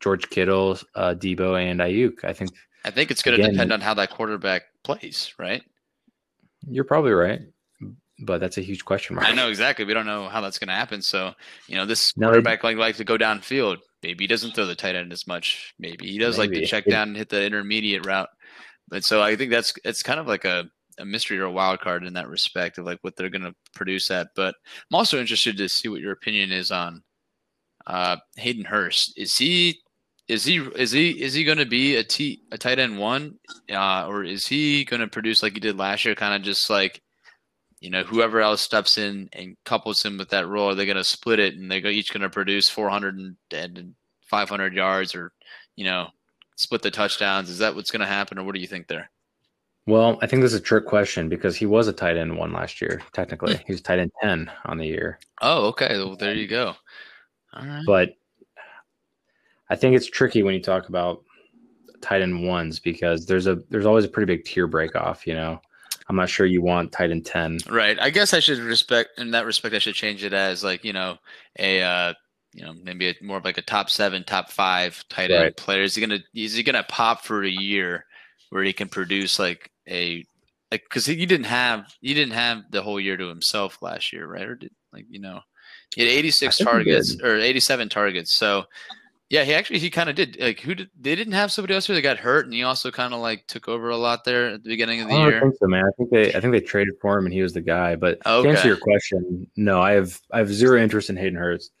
George 0.00 0.28
Kittle, 0.30 0.78
uh, 0.94 1.14
Deebo, 1.14 1.60
and 1.62 1.80
Aiyuk. 1.80 2.24
I 2.24 2.32
think 2.32 2.50
I 2.84 2.90
think 2.90 3.10
it's 3.10 3.22
going 3.22 3.38
to 3.38 3.50
depend 3.50 3.72
on 3.72 3.80
how 3.82 3.92
that 3.94 4.10
quarterback 4.10 4.62
plays, 4.84 5.34
right? 5.38 5.62
you're 6.68 6.84
probably 6.84 7.12
right, 7.12 7.40
but 8.20 8.38
that's 8.38 8.58
a 8.58 8.60
huge 8.60 8.84
question 8.84 9.16
mark. 9.16 9.26
I 9.26 9.32
know 9.32 9.48
exactly. 9.48 9.86
We 9.86 9.94
don't 9.94 10.04
know 10.04 10.28
how 10.28 10.42
that's 10.42 10.58
going 10.58 10.68
to 10.68 10.74
happen. 10.74 11.00
So, 11.00 11.32
you 11.68 11.76
know, 11.76 11.86
this 11.86 12.12
No, 12.18 12.26
they- 12.26 12.32
quarterback 12.32 12.62
like 12.62 12.76
likes 12.76 12.98
to 12.98 13.04
go 13.04 13.16
downfield. 13.16 13.78
Maybe 14.02 14.24
he 14.24 14.28
doesn't 14.28 14.54
throw 14.54 14.66
the 14.66 14.74
tight 14.74 14.94
end 14.94 15.10
as 15.12 15.26
much. 15.26 15.72
Maybe 15.78 16.06
he 16.06 16.18
does 16.18 16.36
like 16.38 16.50
to 16.52 16.66
check 16.66 16.84
down 16.86 17.08
and 17.08 17.16
hit 17.16 17.30
the 17.30 17.42
intermediate 17.44 18.04
route. 18.06 18.28
But 18.88 19.04
so 19.04 19.22
I 19.22 19.36
think 19.36 19.50
that's 19.50 19.72
it's 19.84 20.02
kind 20.02 20.20
of 20.20 20.26
like 20.26 20.44
a, 20.44 20.64
a 21.00 21.04
mystery 21.04 21.38
or 21.38 21.44
a 21.44 21.52
wild 21.52 21.80
card 21.80 22.04
in 22.04 22.12
that 22.14 22.28
respect 22.28 22.78
of 22.78 22.84
like 22.84 22.98
what 23.02 23.16
they're 23.16 23.30
going 23.30 23.42
to 23.42 23.54
produce 23.74 24.10
at. 24.10 24.28
But 24.36 24.54
I'm 24.90 24.96
also 24.96 25.18
interested 25.18 25.56
to 25.56 25.68
see 25.68 25.88
what 25.88 26.00
your 26.00 26.12
opinion 26.12 26.52
is 26.52 26.70
on 26.70 27.02
uh, 27.86 28.16
Hayden 28.36 28.64
Hurst. 28.64 29.14
Is 29.16 29.36
he 29.36 29.80
is 30.28 30.44
he 30.44 30.58
is 30.76 30.92
he 30.92 31.10
is 31.22 31.34
he 31.34 31.44
going 31.44 31.58
to 31.58 31.66
be 31.66 31.96
a 31.96 32.04
t 32.04 32.42
a 32.52 32.58
tight 32.58 32.78
end 32.78 32.98
one, 32.98 33.38
uh, 33.72 34.06
or 34.06 34.24
is 34.24 34.46
he 34.46 34.84
going 34.84 35.00
to 35.00 35.08
produce 35.08 35.42
like 35.42 35.54
he 35.54 35.60
did 35.60 35.78
last 35.78 36.04
year, 36.04 36.14
kind 36.14 36.34
of 36.34 36.42
just 36.42 36.70
like 36.70 37.02
you 37.80 37.88
know, 37.88 38.02
whoever 38.02 38.40
else 38.40 38.60
steps 38.60 38.98
in 38.98 39.28
and 39.32 39.56
couples 39.64 40.04
him 40.04 40.18
with 40.18 40.28
that 40.30 40.46
role, 40.46 40.68
Are 40.68 40.74
they're 40.74 40.84
going 40.84 40.96
to 40.98 41.04
split 41.04 41.38
it 41.38 41.54
and 41.54 41.70
they're 41.70 41.86
each 41.86 42.12
going 42.12 42.22
to 42.22 42.30
produce 42.30 42.68
400 42.68 43.16
and, 43.16 43.36
and 43.52 43.94
500 44.28 44.74
yards 44.74 45.14
or, 45.14 45.32
you 45.76 45.84
know, 45.84 46.08
split 46.56 46.82
the 46.82 46.90
touchdowns. 46.90 47.48
Is 47.48 47.58
that 47.58 47.74
what's 47.74 47.90
going 47.90 48.00
to 48.00 48.06
happen 48.06 48.38
or 48.38 48.44
what 48.44 48.54
do 48.54 48.60
you 48.60 48.66
think 48.66 48.86
there? 48.86 49.10
Well, 49.90 50.18
I 50.22 50.26
think 50.26 50.42
this 50.42 50.52
is 50.52 50.60
a 50.60 50.62
trick 50.62 50.86
question 50.86 51.28
because 51.28 51.56
he 51.56 51.66
was 51.66 51.88
a 51.88 51.92
tight 51.92 52.16
end 52.16 52.36
one 52.36 52.52
last 52.52 52.80
year. 52.80 53.02
Technically, 53.12 53.60
he 53.66 53.72
was 53.72 53.80
tight 53.80 53.98
end 53.98 54.12
ten 54.22 54.50
on 54.64 54.78
the 54.78 54.86
year, 54.86 55.18
Oh, 55.42 55.66
okay. 55.68 55.96
Well, 55.98 56.16
there 56.16 56.34
you 56.34 56.46
go. 56.46 56.74
All 57.52 57.66
right. 57.66 57.82
but 57.86 58.10
I 59.68 59.76
think 59.76 59.96
it's 59.96 60.06
tricky 60.06 60.42
when 60.42 60.54
you 60.54 60.62
talk 60.62 60.88
about 60.88 61.24
tight 62.00 62.22
end 62.22 62.46
ones 62.46 62.78
because 62.78 63.26
there's 63.26 63.46
a 63.46 63.56
there's 63.70 63.86
always 63.86 64.04
a 64.04 64.08
pretty 64.08 64.32
big 64.34 64.44
tier 64.44 64.66
break 64.66 64.96
off. 64.96 65.26
You 65.26 65.34
know, 65.34 65.60
I'm 66.08 66.16
not 66.16 66.28
sure 66.28 66.46
you 66.46 66.62
want 66.62 66.92
tight 66.92 67.10
end 67.10 67.26
ten. 67.26 67.58
Right. 67.68 67.98
I 68.00 68.10
guess 68.10 68.32
I 68.34 68.40
should 68.40 68.58
respect 68.58 69.18
in 69.18 69.32
that 69.32 69.46
respect. 69.46 69.74
I 69.74 69.78
should 69.78 69.94
change 69.94 70.24
it 70.24 70.32
as 70.32 70.62
like 70.64 70.84
you 70.84 70.92
know 70.92 71.18
a 71.58 71.82
uh, 71.82 72.14
you 72.52 72.64
know, 72.64 72.74
maybe 72.82 73.08
a, 73.08 73.14
more 73.22 73.38
of 73.38 73.44
like 73.44 73.58
a 73.58 73.62
top 73.62 73.90
seven, 73.90 74.24
top 74.24 74.50
five 74.50 75.04
tight 75.08 75.30
end 75.30 75.42
Right. 75.42 75.56
player. 75.56 75.82
Is 75.82 75.94
he 75.94 76.00
gonna 76.00 76.20
is 76.34 76.54
he 76.54 76.62
gonna 76.62 76.84
pop 76.88 77.24
for 77.24 77.44
a 77.44 77.48
year 77.50 78.06
where 78.50 78.64
he 78.64 78.72
can 78.72 78.88
produce 78.88 79.38
like 79.38 79.69
a 79.88 80.24
like 80.70 80.82
because 80.84 81.06
he 81.06 81.26
didn't 81.26 81.46
have 81.46 81.94
he 82.00 82.14
didn't 82.14 82.34
have 82.34 82.62
the 82.70 82.82
whole 82.82 83.00
year 83.00 83.16
to 83.16 83.28
himself 83.28 83.82
last 83.82 84.12
year, 84.12 84.26
right? 84.26 84.46
Or 84.46 84.54
did 84.54 84.72
like 84.92 85.06
you 85.08 85.20
know 85.20 85.40
he 85.94 86.02
had 86.02 86.10
86 86.10 86.58
targets 86.58 87.16
or 87.22 87.36
87 87.36 87.88
targets. 87.88 88.32
So 88.32 88.64
yeah, 89.28 89.44
he 89.44 89.54
actually 89.54 89.78
he 89.78 89.90
kind 89.90 90.08
of 90.08 90.16
did 90.16 90.36
like 90.40 90.60
who 90.60 90.74
did 90.74 90.90
they 90.98 91.14
didn't 91.14 91.34
have 91.34 91.52
somebody 91.52 91.74
else 91.74 91.86
who 91.86 91.94
they 91.94 92.02
got 92.02 92.18
hurt 92.18 92.44
and 92.46 92.54
he 92.54 92.62
also 92.62 92.90
kind 92.90 93.14
of 93.14 93.20
like 93.20 93.46
took 93.46 93.68
over 93.68 93.90
a 93.90 93.96
lot 93.96 94.24
there 94.24 94.50
at 94.50 94.62
the 94.64 94.68
beginning 94.68 95.00
of 95.00 95.08
the 95.08 95.14
don't 95.14 95.28
year. 95.28 95.40
think 95.40 95.54
so, 95.58 95.66
man. 95.66 95.84
I 95.84 95.90
think 95.96 96.10
they 96.10 96.34
I 96.34 96.40
think 96.40 96.52
they 96.52 96.60
traded 96.60 96.94
for 97.00 97.18
him 97.18 97.26
and 97.26 97.34
he 97.34 97.42
was 97.42 97.52
the 97.52 97.60
guy. 97.60 97.96
But 97.96 98.20
to 98.24 98.48
answer 98.48 98.68
your 98.68 98.76
question, 98.76 99.48
no, 99.56 99.80
I 99.80 99.92
have 99.92 100.20
I 100.32 100.38
have 100.38 100.52
zero 100.52 100.80
interest 100.80 101.10
in 101.10 101.16
Hayden 101.16 101.38
Hurst. 101.38 101.72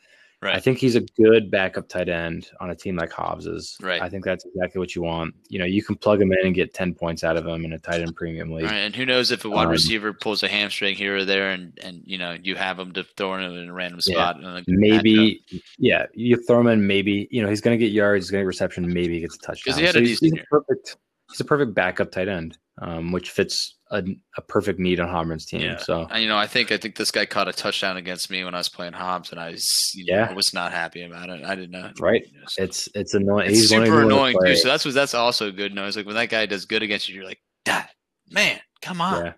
Right. 0.42 0.54
I 0.54 0.60
think 0.60 0.78
he's 0.78 0.96
a 0.96 1.02
good 1.02 1.50
backup 1.50 1.86
tight 1.86 2.08
end 2.08 2.50
on 2.60 2.70
a 2.70 2.74
team 2.74 2.96
like 2.96 3.10
Hobbs's. 3.12 3.76
Right. 3.82 4.00
I 4.00 4.08
think 4.08 4.24
that's 4.24 4.46
exactly 4.46 4.78
what 4.78 4.94
you 4.96 5.02
want. 5.02 5.34
You 5.48 5.58
know, 5.58 5.66
you 5.66 5.82
can 5.82 5.96
plug 5.96 6.22
him 6.22 6.32
in 6.32 6.38
and 6.46 6.54
get 6.54 6.72
ten 6.72 6.94
points 6.94 7.22
out 7.24 7.36
of 7.36 7.46
him 7.46 7.62
in 7.66 7.74
a 7.74 7.78
tight 7.78 8.00
end 8.00 8.16
premium 8.16 8.50
league. 8.50 8.64
Right, 8.64 8.76
and 8.78 8.96
who 8.96 9.04
knows 9.04 9.30
if 9.30 9.44
a 9.44 9.50
wide 9.50 9.66
Um, 9.66 9.70
receiver 9.72 10.14
pulls 10.14 10.42
a 10.42 10.48
hamstring 10.48 10.94
here 10.96 11.16
or 11.16 11.24
there, 11.26 11.50
and 11.50 11.78
and 11.82 12.00
you 12.06 12.16
know 12.16 12.38
you 12.42 12.54
have 12.54 12.78
him 12.78 12.92
to 12.92 13.04
throw 13.18 13.34
in 13.34 13.42
in 13.42 13.68
a 13.68 13.72
random 13.72 14.00
Yeah. 14.06 14.32
spot. 14.32 14.64
Maybe, 14.66 15.42
yeah, 15.78 16.06
you 16.14 16.42
throw 16.46 16.60
him 16.60 16.68
in. 16.68 16.86
Maybe 16.86 17.28
you 17.30 17.42
know 17.42 17.50
he's 17.50 17.60
going 17.60 17.78
to 17.78 17.84
get 17.84 17.92
yards, 17.92 18.24
he's 18.24 18.30
going 18.30 18.40
to 18.40 18.44
get 18.44 18.48
reception. 18.48 18.90
Maybe 18.90 19.14
he 19.16 19.20
gets 19.20 19.36
a 19.36 19.40
touchdown. 19.40 19.78
he 19.78 19.84
had 19.84 19.96
a 19.96 20.00
he's, 20.00 20.20
decent 20.20 20.24
he's 20.24 20.32
year. 20.38 20.46
perfect. 20.50 20.96
He's 21.30 21.40
a 21.40 21.44
perfect 21.44 21.74
backup 21.74 22.12
tight 22.12 22.28
end, 22.28 22.56
um, 22.80 23.12
which 23.12 23.30
fits 23.30 23.76
a, 23.90 24.04
a 24.36 24.40
perfect 24.42 24.78
need 24.78 25.00
on 25.00 25.08
Homer's 25.08 25.44
team. 25.46 25.62
Yeah. 25.62 25.78
So 25.78 26.06
And, 26.10 26.22
you 26.22 26.28
know, 26.28 26.36
I 26.36 26.46
think 26.46 26.70
I 26.72 26.76
think 26.76 26.96
this 26.96 27.10
guy 27.10 27.26
caught 27.26 27.48
a 27.48 27.52
touchdown 27.52 27.96
against 27.96 28.30
me 28.30 28.44
when 28.44 28.54
I 28.54 28.58
was 28.58 28.68
playing 28.68 28.92
Hobbs, 28.92 29.30
and 29.32 29.40
I 29.40 29.50
was 29.50 29.66
you 29.94 30.06
know, 30.06 30.18
Yeah. 30.18 30.28
I 30.30 30.32
was 30.32 30.52
not 30.54 30.72
happy 30.72 31.02
about 31.02 31.28
it. 31.28 31.44
I 31.44 31.54
didn't 31.54 31.72
know. 31.72 31.90
right, 31.98 32.22
you 32.26 32.38
know, 32.38 32.46
so- 32.46 32.62
it's 32.62 32.88
it's 32.94 33.14
annoying. 33.14 33.50
it's 33.50 33.58
he's 33.60 33.68
super 33.70 34.02
annoying 34.02 34.36
too. 34.44 34.56
So 34.56 34.68
that's 34.68 34.84
what 34.84 34.94
that's 34.94 35.14
also 35.14 35.50
good 35.50 35.74
noise. 35.74 35.96
Like 35.96 36.06
when 36.06 36.14
that 36.16 36.30
guy 36.30 36.46
does 36.46 36.64
good 36.66 36.82
against 36.82 37.08
you, 37.08 37.16
you're 37.16 37.24
like, 37.24 37.40
Dad, 37.64 37.88
man, 38.30 38.60
come 38.80 39.00
on. 39.00 39.24
Yeah. 39.24 39.32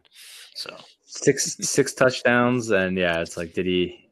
So 0.55 0.77
six 1.05 1.57
six 1.61 1.93
touchdowns 1.93 2.71
and 2.71 2.97
yeah 2.97 3.21
it's 3.21 3.37
like 3.37 3.53
did 3.53 3.67
he 3.67 4.11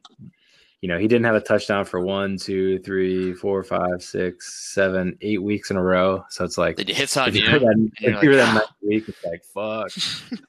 you 0.81 0.89
know 0.89 0.99
he 0.99 1.07
didn't 1.07 1.25
have 1.25 1.35
a 1.35 1.41
touchdown 1.41 1.85
for 1.85 2.01
one 2.01 2.37
two 2.39 2.79
three 2.81 3.35
four 3.35 3.63
five 3.63 4.03
six 4.03 4.73
seven 4.73 5.17
eight 5.21 5.43
weeks 5.43 5.71
in 5.71 5.77
a 5.77 5.83
row. 5.83 6.25
So 6.31 6.45
it's 6.45 6.57
like 6.59 6.77
did 6.77 6.89
he 6.89 6.95
hits 6.95 7.17
on 7.17 7.29
if 7.29 7.37
you 7.37 7.43
you? 7.43 7.59
that, 7.59 7.91
you're 8.01 8.15
if 8.17 8.23
you 8.23 8.31
hear 8.31 8.41
like, 8.41 8.47
that 8.47 8.55
next 8.55 8.73
week 8.83 9.09
it's 9.09 9.25
like 9.25 9.45
fuck. 9.45 9.91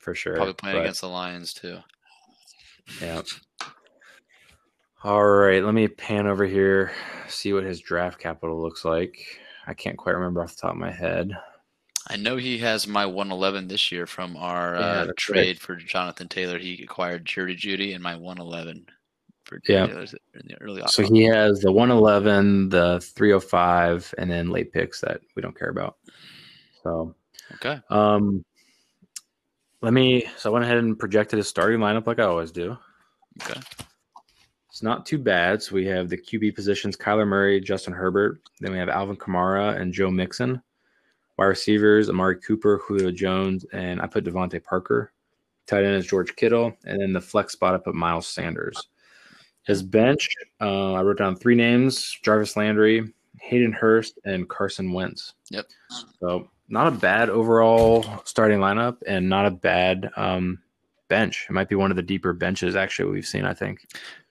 For 0.00 0.14
sure 0.14 0.34
Probably 0.34 0.52
playing 0.52 0.76
but, 0.76 0.82
against 0.82 1.00
the 1.00 1.08
Lions 1.08 1.54
too. 1.54 1.78
yeah. 3.00 3.22
All 5.02 5.24
right 5.24 5.62
let 5.62 5.74
me 5.74 5.88
pan 5.88 6.26
over 6.26 6.44
here 6.44 6.92
see 7.28 7.52
what 7.52 7.64
his 7.64 7.80
draft 7.80 8.18
capital 8.18 8.60
looks 8.60 8.84
like. 8.84 9.18
I 9.66 9.72
can't 9.74 9.96
quite 9.96 10.14
remember 10.14 10.42
off 10.42 10.54
the 10.56 10.62
top 10.62 10.72
of 10.72 10.78
my 10.78 10.90
head. 10.90 11.30
I 12.08 12.16
know 12.16 12.36
he 12.36 12.58
has 12.58 12.86
my 12.86 13.06
111 13.06 13.68
this 13.68 13.90
year 13.90 14.06
from 14.06 14.36
our 14.36 14.74
Yeah, 14.74 14.80
uh, 14.80 15.12
trade 15.16 15.58
for 15.58 15.74
Jonathan 15.76 16.28
Taylor. 16.28 16.58
He 16.58 16.82
acquired 16.82 17.24
Judy 17.24 17.54
Judy 17.54 17.94
and 17.94 18.02
my 18.02 18.14
111 18.14 18.86
for 19.44 19.60
Yeah. 19.68 19.86
Taylor 19.86 20.00
in 20.02 20.46
the 20.46 20.56
early. 20.60 20.82
so 20.86 21.02
he 21.02 21.22
has 21.24 21.60
the 21.60 21.70
111 21.72 22.68
the 22.70 23.00
305 23.00 24.14
and 24.18 24.30
then 24.30 24.50
late 24.50 24.72
picks 24.72 25.00
that 25.00 25.20
we 25.36 25.42
don't 25.42 25.58
care 25.58 25.70
about 25.70 25.96
so 26.84 27.14
okay. 27.54 27.80
Um, 27.90 28.44
let 29.80 29.92
me. 29.92 30.26
So 30.36 30.50
I 30.50 30.52
went 30.52 30.64
ahead 30.64 30.78
and 30.78 30.98
projected 30.98 31.38
his 31.38 31.48
starting 31.48 31.80
lineup 31.80 32.06
like 32.06 32.18
I 32.18 32.24
always 32.24 32.50
do. 32.52 32.76
Okay. 33.42 33.60
It's 34.68 34.82
not 34.82 35.06
too 35.06 35.18
bad. 35.18 35.62
So 35.62 35.74
we 35.74 35.86
have 35.86 36.08
the 36.08 36.16
QB 36.16 36.54
positions: 36.54 36.96
Kyler 36.96 37.26
Murray, 37.26 37.60
Justin 37.60 37.92
Herbert. 37.92 38.40
Then 38.60 38.72
we 38.72 38.78
have 38.78 38.88
Alvin 38.88 39.16
Kamara 39.16 39.80
and 39.80 39.92
Joe 39.92 40.10
Mixon. 40.10 40.62
Wide 41.38 41.46
receivers: 41.46 42.08
Amari 42.08 42.40
Cooper, 42.40 42.80
Julio 42.86 43.10
Jones, 43.10 43.64
and 43.72 44.00
I 44.00 44.06
put 44.06 44.24
DeVante 44.24 44.62
Parker. 44.62 45.12
Tight 45.66 45.84
end 45.84 45.96
is 45.96 46.06
George 46.06 46.36
Kittle, 46.36 46.76
and 46.84 47.00
then 47.00 47.12
the 47.12 47.20
flex 47.20 47.52
spot 47.52 47.74
I 47.74 47.78
put 47.78 47.94
Miles 47.94 48.26
Sanders. 48.26 48.88
His 49.66 49.82
bench, 49.82 50.28
uh, 50.60 50.92
I 50.92 51.02
wrote 51.02 51.18
down 51.18 51.36
three 51.36 51.54
names: 51.54 52.18
Jarvis 52.22 52.56
Landry, 52.56 53.12
Hayden 53.40 53.72
Hurst, 53.72 54.18
and 54.24 54.48
Carson 54.48 54.92
Wentz. 54.92 55.34
Yep. 55.50 55.66
So 56.20 56.50
not 56.68 56.86
a 56.86 56.90
bad 56.90 57.30
overall 57.30 58.04
starting 58.24 58.58
lineup, 58.58 58.98
and 59.06 59.28
not 59.28 59.46
a 59.46 59.50
bad 59.50 60.10
um, 60.16 60.58
bench. 61.08 61.46
It 61.48 61.52
might 61.52 61.68
be 61.68 61.76
one 61.76 61.90
of 61.90 61.96
the 61.96 62.02
deeper 62.02 62.32
benches 62.32 62.76
actually 62.76 63.10
we've 63.10 63.26
seen. 63.26 63.44
I 63.44 63.54
think. 63.54 63.86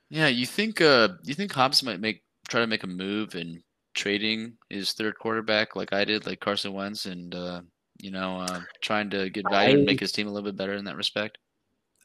Yeah, 0.09 0.27
you 0.27 0.45
think 0.45 0.81
uh 0.81 1.09
you 1.23 1.33
think 1.33 1.51
Hobbs 1.51 1.83
might 1.83 1.99
make 1.99 2.23
try 2.47 2.59
to 2.61 2.67
make 2.67 2.83
a 2.83 2.87
move 2.87 3.35
in 3.35 3.63
trading 3.93 4.53
his 4.69 4.93
third 4.93 5.17
quarterback 5.17 5.75
like 5.75 5.93
I 5.93 6.05
did, 6.05 6.25
like 6.25 6.39
Carson 6.39 6.73
Wentz, 6.73 7.05
and 7.05 7.33
uh, 7.33 7.61
you 7.99 8.11
know 8.11 8.41
uh, 8.41 8.61
trying 8.81 9.09
to 9.11 9.29
get 9.29 9.49
value 9.49 9.77
and 9.77 9.85
make 9.85 9.99
his 9.99 10.11
team 10.11 10.27
a 10.27 10.31
little 10.31 10.49
bit 10.49 10.57
better 10.57 10.73
in 10.73 10.85
that 10.85 10.97
respect. 10.97 11.37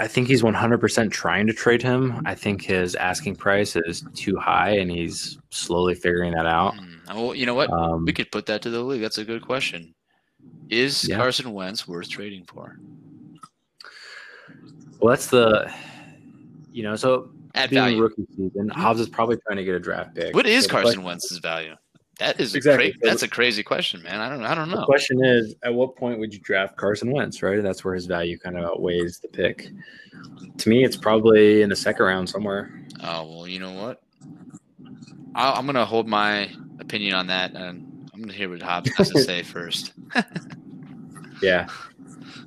I 0.01 0.07
think 0.07 0.29
he's 0.29 0.43
100% 0.43 1.11
trying 1.11 1.47
to 1.49 1.53
trade 1.53 1.83
him. 1.83 2.23
I 2.25 2.35
think 2.35 2.63
his 2.63 2.95
asking 2.95 3.35
price 3.37 3.75
is 3.75 4.05
too 4.15 4.37
high, 4.37 4.71
and 4.79 4.89
he's 4.91 5.39
slowly 5.51 5.95
figuring 5.97 6.35
that 6.35 6.47
out. 6.47 6.77
Hmm. 6.77 7.17
Well, 7.17 7.35
you 7.35 7.47
know 7.47 7.55
what? 7.55 7.71
Um, 7.73 8.05
we 8.05 8.13
could 8.13 8.31
put 8.31 8.47
that 8.47 8.63
to 8.63 8.71
the 8.71 8.81
league. 8.81 9.01
That's 9.03 9.19
a 9.19 9.25
good 9.25 9.43
question. 9.43 9.95
Is 10.71 11.09
Yeah. 11.09 11.17
Carson 11.17 11.53
Wentz 11.53 11.89
worth 11.89 12.09
trading 12.09 12.45
for? 12.45 12.79
well, 15.01 15.11
that's 15.11 15.27
the, 15.29 15.73
you 16.73 16.83
know, 16.83 16.95
so 16.97 17.31
At 17.55 17.71
being 17.71 17.83
value. 17.83 18.03
rookie 18.03 18.27
season, 18.37 18.69
Hobbs 18.69 19.01
is 19.01 19.09
probably 19.09 19.37
trying 19.47 19.57
to 19.57 19.65
get 19.65 19.75
a 19.75 19.81
draft 19.81 20.15
pick. 20.15 20.35
What 20.35 20.47
is 20.47 20.65
So 20.65 20.71
Carson 20.71 21.03
Wentz's 21.03 21.39
value? 21.39 21.75
That 22.19 22.41
is 22.41 22.55
Exactly. 22.55 22.89
a 22.89 22.93
cra- 22.95 23.01
that's 23.09 23.23
a 23.23 23.29
crazy 23.29 23.63
question, 23.63 24.03
man. 24.03 24.21
I 24.21 24.29
don't 24.29 24.45
I 24.45 24.55
don't 24.55 24.69
know. 24.71 24.81
The 24.81 24.87
question 24.87 25.25
is, 25.25 25.55
at 25.63 25.73
what 25.73 25.95
point 25.97 26.19
would 26.19 26.33
you 26.35 26.41
draft 26.41 26.77
Carson 26.77 27.13
Wentz? 27.13 27.43
Right, 27.43 27.63
that's 27.63 27.85
where 27.85 27.95
his 27.95 28.07
value 28.07 28.37
kind 28.39 28.57
of 28.59 28.65
outweighs 28.65 29.21
the 29.21 29.29
pick. 29.29 29.69
To 30.59 30.69
me, 30.69 30.85
it's 30.85 30.97
probably 30.97 31.63
in 31.63 31.69
the 31.69 31.77
second 31.77 32.05
round 32.05 32.29
somewhere. 32.29 32.83
Oh 33.05 33.25
well, 33.31 33.47
you 33.47 33.61
know 33.61 33.73
what? 33.73 34.03
i 35.37 35.53
I'm 35.53 35.67
gonna 35.67 35.85
hold 35.85 36.09
my 36.09 36.51
opinion 36.81 37.15
on 37.15 37.29
that, 37.29 37.55
and 37.55 38.11
I'm 38.13 38.21
gonna 38.21 38.33
hear 38.33 38.49
what 38.49 38.63
Hobbs 38.63 38.91
has 38.97 39.11
to 39.11 39.21
say 39.23 39.43
first. 39.43 39.93
Yeah, 41.41 41.69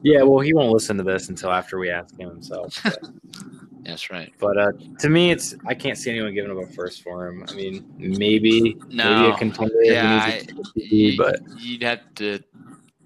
yeah. 0.03 0.21
Well, 0.23 0.41
he 0.41 0.53
won't 0.53 0.73
listen 0.73 0.97
to 0.97 1.03
this 1.03 1.29
until 1.29 1.49
after 1.49 1.79
we 1.79 1.89
ask 1.89 2.19
him 2.19 2.27
himself. 2.27 2.85
That's 3.83 4.11
right. 4.11 4.31
but 4.39 4.57
uh, 4.57 4.71
to 4.99 5.09
me, 5.09 5.31
it's 5.31 5.55
I 5.65 5.73
can't 5.73 5.97
see 5.97 6.11
anyone 6.11 6.33
giving 6.33 6.51
up 6.51 6.57
a 6.57 6.67
first 6.67 7.01
for 7.01 7.27
him. 7.27 7.43
I 7.49 7.53
mean, 7.55 7.91
maybe 7.97 8.75
maybe 8.89 9.01
a 9.31 9.35
contender. 9.37 9.73
Yeah, 9.81 10.27
a 10.27 10.43
You- 10.75 11.17
but 11.17 11.39
you'd 11.57 11.81
have 11.83 11.99
to 12.15 12.39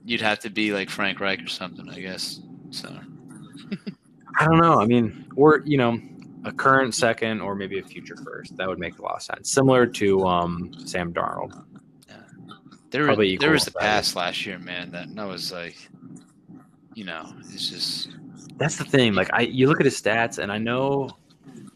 you'd 0.03 0.21
have 0.21 0.39
to 0.39 0.49
be 0.49 0.73
like 0.73 0.89
Frank 0.89 1.19
Reich 1.19 1.41
or 1.41 1.47
something, 1.47 1.89
I 1.89 1.99
guess. 1.99 2.41
So 2.71 2.89
I 4.39 4.45
don't 4.45 4.57
know. 4.59 4.79
I 4.81 4.85
mean, 4.85 5.25
or 5.37 5.61
you 5.65 5.77
know, 5.77 5.97
a 6.43 6.51
current 6.51 6.93
second 6.93 7.39
or 7.41 7.55
maybe 7.55 7.79
a 7.79 7.83
future 7.83 8.17
first. 8.17 8.55
That 8.57 8.67
would 8.67 8.79
make 8.79 8.99
a 8.99 9.01
lot 9.01 9.15
of 9.15 9.21
sense. 9.23 9.51
Similar 9.51 9.87
to 9.87 10.25
um, 10.25 10.73
Sam 10.85 11.13
Darnold. 11.13 11.63
there 12.91 13.05
Probably 13.05 13.31
was, 13.33 13.39
there 13.39 13.51
was 13.51 13.65
the 13.65 13.71
pass 13.71 14.15
last 14.15 14.45
year, 14.45 14.59
man. 14.59 14.91
That 14.91 15.13
that 15.15 15.25
was 15.27 15.51
like, 15.53 15.77
you 16.93 17.05
know, 17.05 17.33
it's 17.51 17.69
just 17.69 18.09
That's 18.57 18.77
the 18.77 18.85
thing. 18.85 19.13
Like 19.13 19.29
I, 19.33 19.41
you 19.41 19.67
look 19.67 19.79
at 19.79 19.85
his 19.85 19.99
stats, 20.01 20.37
and 20.37 20.51
I 20.51 20.57
know, 20.57 21.09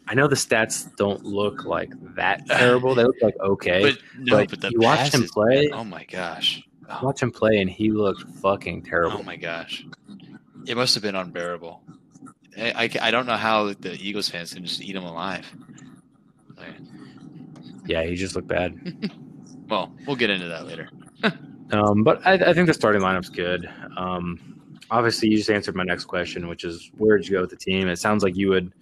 I 0.08 0.14
know 0.14 0.26
the 0.26 0.36
stats 0.36 0.94
don't 0.96 1.24
look 1.24 1.64
like 1.64 1.92
that 2.14 2.46
terrible. 2.48 2.94
They 2.94 3.04
look 3.04 3.20
like 3.22 3.38
okay. 3.40 3.82
but 3.82 3.98
no, 4.18 4.36
but 4.38 4.50
but, 4.50 4.60
the 4.60 4.70
you 4.70 4.80
watched 4.80 5.14
him 5.14 5.26
play? 5.28 5.70
oh 5.72 5.84
my 5.84 6.04
gosh. 6.04 6.62
Oh, 6.88 6.98
Watch 7.02 7.22
him 7.22 7.30
play, 7.30 7.60
and 7.60 7.70
he 7.70 7.90
looked 7.90 8.24
fucking 8.40 8.82
terrible. 8.82 9.18
oh 9.18 9.22
my 9.22 9.36
gosh. 9.36 9.84
It 10.66 10.76
must 10.76 10.94
have 10.94 11.02
been 11.02 11.14
unbearable. 11.14 11.82
I, 12.58 12.72
I, 12.84 12.90
I 13.08 13.10
don't 13.10 13.26
know 13.26 13.36
how 13.36 13.72
the 13.72 13.94
Eagles 13.94 14.28
fans 14.28 14.52
can 14.52 14.64
just 14.64 14.82
eat 14.82 14.96
him 14.96 15.04
alive. 15.04 15.46
Like, 16.56 16.74
Yeah, 17.86 18.02
he 18.02 18.16
just 18.16 18.34
looked 18.34 18.48
bad. 18.48 19.12
well, 19.68 19.92
we'll 20.06 20.16
get 20.16 20.30
into 20.30 20.48
that 20.48 20.66
later. 20.66 20.90
Um, 21.72 22.02
but 22.02 22.20
I, 22.26 22.32
I 22.32 22.52
think 22.52 22.66
the 22.66 22.74
starting 22.74 23.00
lineup's 23.00 23.28
good. 23.28 23.70
Um, 23.96 24.59
obviously, 24.90 25.28
you 25.28 25.36
just 25.36 25.50
answered 25.50 25.74
my 25.74 25.84
next 25.84 26.04
question, 26.04 26.48
which 26.48 26.64
is 26.64 26.90
where'd 26.98 27.26
you 27.26 27.32
go 27.32 27.40
with 27.42 27.50
the 27.50 27.56
team? 27.56 27.88
It 27.88 27.98
sounds 27.98 28.22
like 28.22 28.36
you 28.36 28.48
would, 28.48 28.72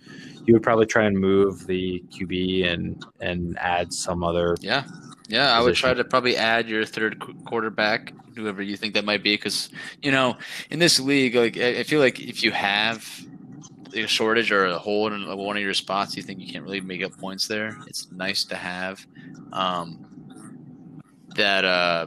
you 0.46 0.54
would 0.54 0.62
probably 0.62 0.86
try 0.86 1.04
and 1.04 1.18
move 1.18 1.66
the 1.66 2.02
QB 2.11 2.72
and 2.72 3.04
and 3.20 3.59
add 3.59 3.92
some 3.92 4.24
other. 4.24 4.56
Yeah, 4.61 4.84
yeah. 5.28 5.52
I 5.52 5.61
would 5.61 5.74
try 5.74 5.94
to 5.94 6.04
probably 6.04 6.36
add 6.36 6.68
your 6.68 6.84
third 6.84 7.20
qu- 7.20 7.34
quarterback, 7.44 8.12
whoever 8.36 8.62
you 8.62 8.76
think 8.76 8.94
that 8.94 9.04
might 9.04 9.22
be, 9.22 9.34
because 9.34 9.70
you 10.02 10.11
know, 10.11 10.36
in 10.70 10.78
this 10.78 10.98
league, 10.98 11.34
like 11.34 11.56
I 11.56 11.80
I 11.80 11.82
feel 11.82 12.00
like 12.00 12.20
if 12.20 12.42
you 12.42 12.50
have 12.52 13.06
a 13.94 14.06
shortage 14.06 14.52
or 14.52 14.66
a 14.66 14.78
hole 14.78 15.12
in 15.12 15.26
one 15.36 15.56
of 15.56 15.62
your 15.62 15.74
spots, 15.74 16.16
you 16.16 16.22
think 16.22 16.40
you 16.40 16.50
can't 16.50 16.64
really 16.64 16.80
make 16.80 17.02
up 17.02 17.16
points 17.18 17.46
there. 17.46 17.78
It's 17.86 18.11
nice 18.12 18.44
to 18.44 18.56
have 18.56 19.04
um, 19.52 20.04
that 21.36 21.64
uh, 21.64 22.06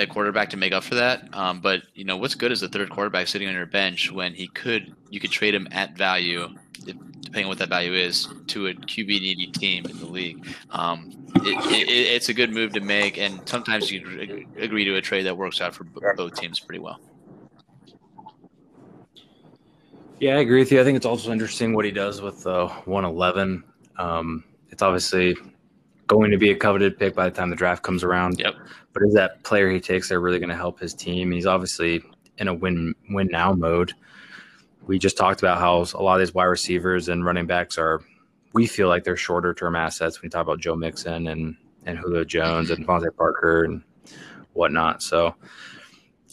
that 0.00 0.08
quarterback 0.08 0.50
to 0.50 0.56
make 0.56 0.72
up 0.72 0.82
for 0.82 0.96
that. 0.96 1.28
Um, 1.34 1.60
but 1.60 1.82
you 1.94 2.04
know, 2.04 2.16
what's 2.16 2.34
good 2.34 2.52
is 2.52 2.60
the 2.60 2.68
third 2.68 2.90
quarterback 2.90 3.28
sitting 3.28 3.48
on 3.48 3.54
your 3.54 3.66
bench 3.66 4.10
when 4.10 4.34
he 4.34 4.48
could, 4.48 4.94
you 5.08 5.20
could 5.20 5.30
trade 5.30 5.54
him 5.54 5.68
at 5.70 5.96
value. 5.96 6.48
Depending 6.82 7.44
on 7.44 7.48
what 7.50 7.58
that 7.58 7.68
value 7.68 7.92
is, 7.92 8.26
to 8.48 8.68
a 8.68 8.74
QB 8.74 9.06
needy 9.06 9.46
team 9.48 9.84
in 9.84 9.98
the 9.98 10.06
league. 10.06 10.44
Um, 10.70 11.12
it, 11.36 11.88
it, 11.88 11.88
it's 11.88 12.28
a 12.28 12.34
good 12.34 12.50
move 12.52 12.72
to 12.72 12.80
make, 12.80 13.18
and 13.18 13.46
sometimes 13.48 13.90
you 13.90 14.46
agree 14.56 14.84
to 14.84 14.96
a 14.96 15.00
trade 15.00 15.26
that 15.26 15.36
works 15.36 15.60
out 15.60 15.74
for 15.74 15.84
both 15.84 16.34
teams 16.34 16.58
pretty 16.58 16.80
well. 16.80 16.98
Yeah, 20.18 20.36
I 20.36 20.40
agree 20.40 20.58
with 20.58 20.72
you. 20.72 20.80
I 20.80 20.84
think 20.84 20.96
it's 20.96 21.06
also 21.06 21.30
interesting 21.30 21.72
what 21.72 21.84
he 21.84 21.90
does 21.90 22.20
with 22.20 22.42
the 22.42 22.66
111. 22.66 23.62
Um, 23.96 24.44
it's 24.70 24.82
obviously 24.82 25.36
going 26.10 26.32
to 26.32 26.38
be 26.38 26.50
a 26.50 26.56
coveted 26.56 26.98
pick 26.98 27.14
by 27.14 27.28
the 27.28 27.30
time 27.30 27.50
the 27.50 27.56
draft 27.56 27.84
comes 27.84 28.02
around. 28.02 28.40
Yep. 28.40 28.54
But 28.92 29.04
is 29.04 29.14
that 29.14 29.44
player 29.44 29.70
he 29.70 29.78
takes 29.78 30.08
there 30.08 30.18
really 30.18 30.40
going 30.40 30.50
to 30.50 30.56
help 30.56 30.80
his 30.80 30.92
team? 30.92 31.30
He's 31.30 31.46
obviously 31.46 32.02
in 32.38 32.48
a 32.48 32.54
win 32.54 32.96
win 33.10 33.28
now 33.28 33.52
mode. 33.52 33.92
We 34.88 34.98
just 34.98 35.16
talked 35.16 35.40
about 35.40 35.58
how 35.58 35.86
a 35.94 36.02
lot 36.02 36.14
of 36.14 36.18
these 36.18 36.34
wide 36.34 36.46
receivers 36.46 37.08
and 37.08 37.24
running 37.24 37.46
backs 37.46 37.78
are. 37.78 38.02
We 38.54 38.66
feel 38.66 38.88
like 38.88 39.04
they're 39.04 39.16
shorter 39.16 39.54
term 39.54 39.76
assets. 39.76 40.20
When 40.20 40.26
we 40.26 40.30
talk 40.30 40.42
about 40.42 40.58
Joe 40.58 40.74
Mixon 40.74 41.28
and 41.28 41.56
and 41.86 41.96
Julio 41.96 42.24
Jones 42.24 42.70
and 42.70 42.84
DeVante 42.84 43.14
Parker 43.16 43.64
and 43.64 43.82
whatnot. 44.54 45.04
So 45.04 45.32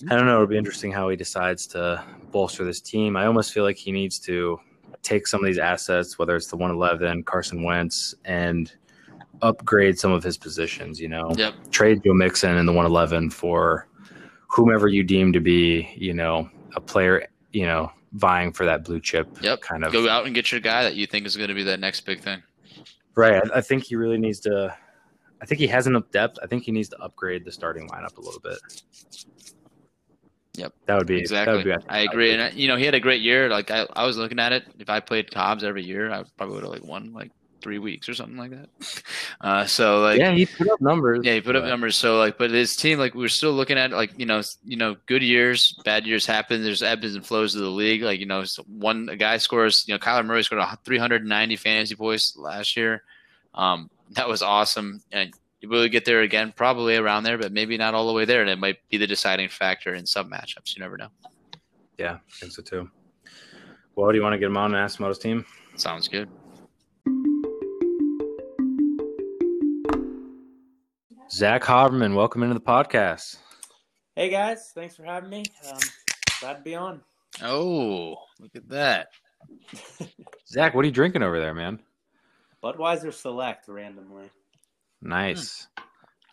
I 0.10 0.16
don't 0.16 0.26
know. 0.26 0.36
It'll 0.36 0.48
be 0.48 0.58
interesting 0.58 0.92
how 0.92 1.08
he 1.10 1.16
decides 1.16 1.68
to 1.68 2.04
bolster 2.32 2.66
this 2.66 2.82
team. 2.82 3.16
I 3.16 3.28
almost 3.28 3.54
feel 3.54 3.64
like 3.64 3.78
he 3.78 3.92
needs 3.92 4.18
to 4.22 4.60
take 5.04 5.28
some 5.28 5.40
of 5.40 5.46
these 5.46 5.60
assets, 5.60 6.18
whether 6.18 6.36
it's 6.36 6.48
the 6.48 6.58
111, 6.58 7.24
Carson 7.26 7.62
Wentz, 7.62 8.16
and 8.26 8.74
upgrade 9.42 9.98
some 10.00 10.12
of 10.12 10.24
his 10.24 10.38
positions. 10.38 11.00
You 11.00 11.10
know, 11.10 11.32
Yep. 11.38 11.54
trade 11.72 12.02
Joe 12.04 12.14
Mixon 12.14 12.58
in 12.58 12.66
the 12.66 12.74
111 12.74 13.30
for 13.30 13.88
whomever 14.50 14.88
you 14.88 15.04
deem 15.04 15.34
to 15.34 15.40
be, 15.40 15.90
you 15.96 16.14
know, 16.14 16.50
a 16.76 16.82
player, 16.82 17.28
you 17.52 17.66
know, 17.66 17.92
vying 18.14 18.52
for 18.54 18.66
that 18.66 18.84
blue 18.84 19.00
chip 19.00 19.28
Yep. 19.42 19.62
kind 19.62 19.84
of. 19.84 19.92
Go 19.92 20.08
out 20.10 20.26
and 20.26 20.34
get 20.34 20.52
your 20.52 20.62
guy 20.62 20.84
that 20.84 20.96
you 20.96 21.06
think 21.06 21.26
is 21.26 21.36
going 21.36 21.50
to 21.50 21.56
be 21.56 21.64
that 21.64 21.80
next 21.80 22.02
big 22.02 22.22
thing. 22.22 22.42
Right. 23.16 23.44
I, 23.54 23.58
I 23.58 23.62
think 23.62 23.84
he 23.84 23.96
really 23.96 24.18
needs 24.18 24.40
to. 24.42 24.76
I 25.42 25.46
think 25.46 25.60
he 25.60 25.68
has 25.68 25.86
enough 25.86 26.10
depth. 26.12 26.40
I 26.42 26.48
think 26.48 26.64
he 26.64 26.72
needs 26.72 26.90
to 26.90 27.00
upgrade 27.00 27.46
the 27.46 27.52
starting 27.52 27.88
lineup 27.90 28.18
a 28.18 28.22
little 28.22 28.40
bit. 28.40 28.58
Yep. 30.56 30.74
That 30.88 30.98
would 30.98 31.06
be 31.08 31.18
Exactly. 31.20 31.58
Would 31.58 31.66
be, 31.66 31.76
I 31.90 32.00
agree. 32.00 32.34
And, 32.34 32.56
you 32.56 32.68
know, 32.68 32.76
he 32.76 32.86
had 32.86 32.96
a 32.96 33.00
great 33.00 33.22
year. 33.22 33.48
Like, 33.48 33.70
I, 33.70 33.86
I 33.96 34.06
was 34.06 34.18
looking 34.18 34.40
at 34.40 34.52
it. 34.52 34.64
If 34.80 34.90
I 34.90 35.00
played 35.00 35.32
Hobbs 35.32 35.64
every 35.64 35.84
year, 35.84 36.12
I 36.12 36.24
probably 36.38 36.56
would 36.56 36.64
have, 36.64 36.72
like, 36.74 36.84
won, 36.84 37.14
like, 37.14 37.30
three 37.68 37.80
weeks 37.80 38.08
or 38.08 38.14
something 38.14 38.38
like 38.38 38.52
that. 38.52 38.70
Uh, 39.40 39.66
so, 39.66 40.02
like, 40.02 40.18
yeah, 40.18 40.32
he 40.32 40.48
put 40.48 40.68
up 40.68 40.82
numbers. 40.82 41.22
Yeah, 41.24 41.36
he 41.36 41.42
put 41.42 41.56
up 41.56 41.64
numbers. 41.64 41.96
So 41.96 42.18
like, 42.18 42.40
but 42.40 42.50
his 42.50 42.76
team, 42.76 42.98
like, 42.98 43.14
we 43.14 43.22
we're 43.22 43.28
still 43.28 43.52
looking 43.52 43.78
at 43.78 43.92
like, 43.92 44.18
you 44.18 44.26
know, 44.26 44.42
you 44.66 44.78
know, 44.78 44.96
good 45.06 45.22
years, 45.22 45.80
bad 45.86 46.08
years 46.08 46.26
happen. 46.26 46.64
There's 46.64 46.82
ebbs 46.82 47.14
and 47.14 47.24
flows 47.24 47.54
of 47.54 47.62
the 47.62 47.70
league. 47.70 48.02
Like, 48.02 48.20
you 48.20 48.26
know, 48.26 48.44
one 48.68 49.10
a 49.10 49.16
guy 49.16 49.38
scores, 49.38 49.86
you 49.88 49.94
know, 49.94 50.00
Kyler 50.00 50.26
Murray 50.26 50.44
scored 50.44 50.62
a 50.62 50.78
390 50.84 51.56
fantasy 51.56 51.96
points 51.96 52.36
last 52.36 52.76
year. 52.76 53.04
Um, 53.54 53.92
that 54.12 54.28
was 54.28 54.42
awesome, 54.42 55.04
and 55.12 55.32
will 55.64 55.84
he 55.84 55.90
get 55.90 56.06
there 56.06 56.22
again? 56.22 56.52
Probably 56.56 56.96
around 56.96 57.24
there, 57.24 57.38
but 57.38 57.52
maybe 57.52 57.78
not 57.78 57.94
all 57.94 58.08
the 58.08 58.14
way 58.14 58.26
there. 58.26 58.42
And 58.42 58.50
it 58.50 58.60
might 58.60 58.78
be 58.90 58.98
the 58.98 59.08
deciding 59.08 59.50
factor 59.50 59.94
in 59.94 60.08
some 60.08 60.32
matchups. 60.32 60.76
You 60.76 60.82
never 60.82 60.98
know. 60.98 61.10
Yeah, 61.98 62.14
I 62.14 62.32
think 62.40 62.54
so 62.54 62.64
too. 62.64 62.90
Well, 63.96 64.10
do 64.10 64.18
you 64.18 64.24
want 64.24 64.34
to 64.34 64.40
get 64.40 64.48
him 64.48 64.58
on 64.58 64.74
and 64.74 64.84
ask 64.84 65.00
him 65.00 65.04
about 65.06 65.10
his 65.10 65.20
team? 65.20 65.46
Sounds 65.76 66.08
good. 66.08 66.28
Zach 71.30 71.64
Haberman, 71.64 72.16
welcome 72.16 72.42
into 72.42 72.54
the 72.54 72.62
podcast. 72.62 73.38
Hey 74.16 74.30
guys, 74.30 74.72
thanks 74.74 74.96
for 74.96 75.04
having 75.04 75.30
me. 75.30 75.44
Um, 75.70 75.80
glad 76.40 76.54
to 76.54 76.62
be 76.62 76.74
on. 76.74 77.02
Oh, 77.44 78.16
look 78.40 78.56
at 78.56 78.70
that. 78.70 79.08
Zach, 80.48 80.74
what 80.74 80.84
are 80.84 80.88
you 80.88 80.94
drinking 80.94 81.24
over 81.24 81.40
there, 81.40 81.54
man? 81.54 81.80
Budweiser 82.64 83.14
Select 83.14 83.68
randomly. 83.68 84.30
Nice. 85.02 85.68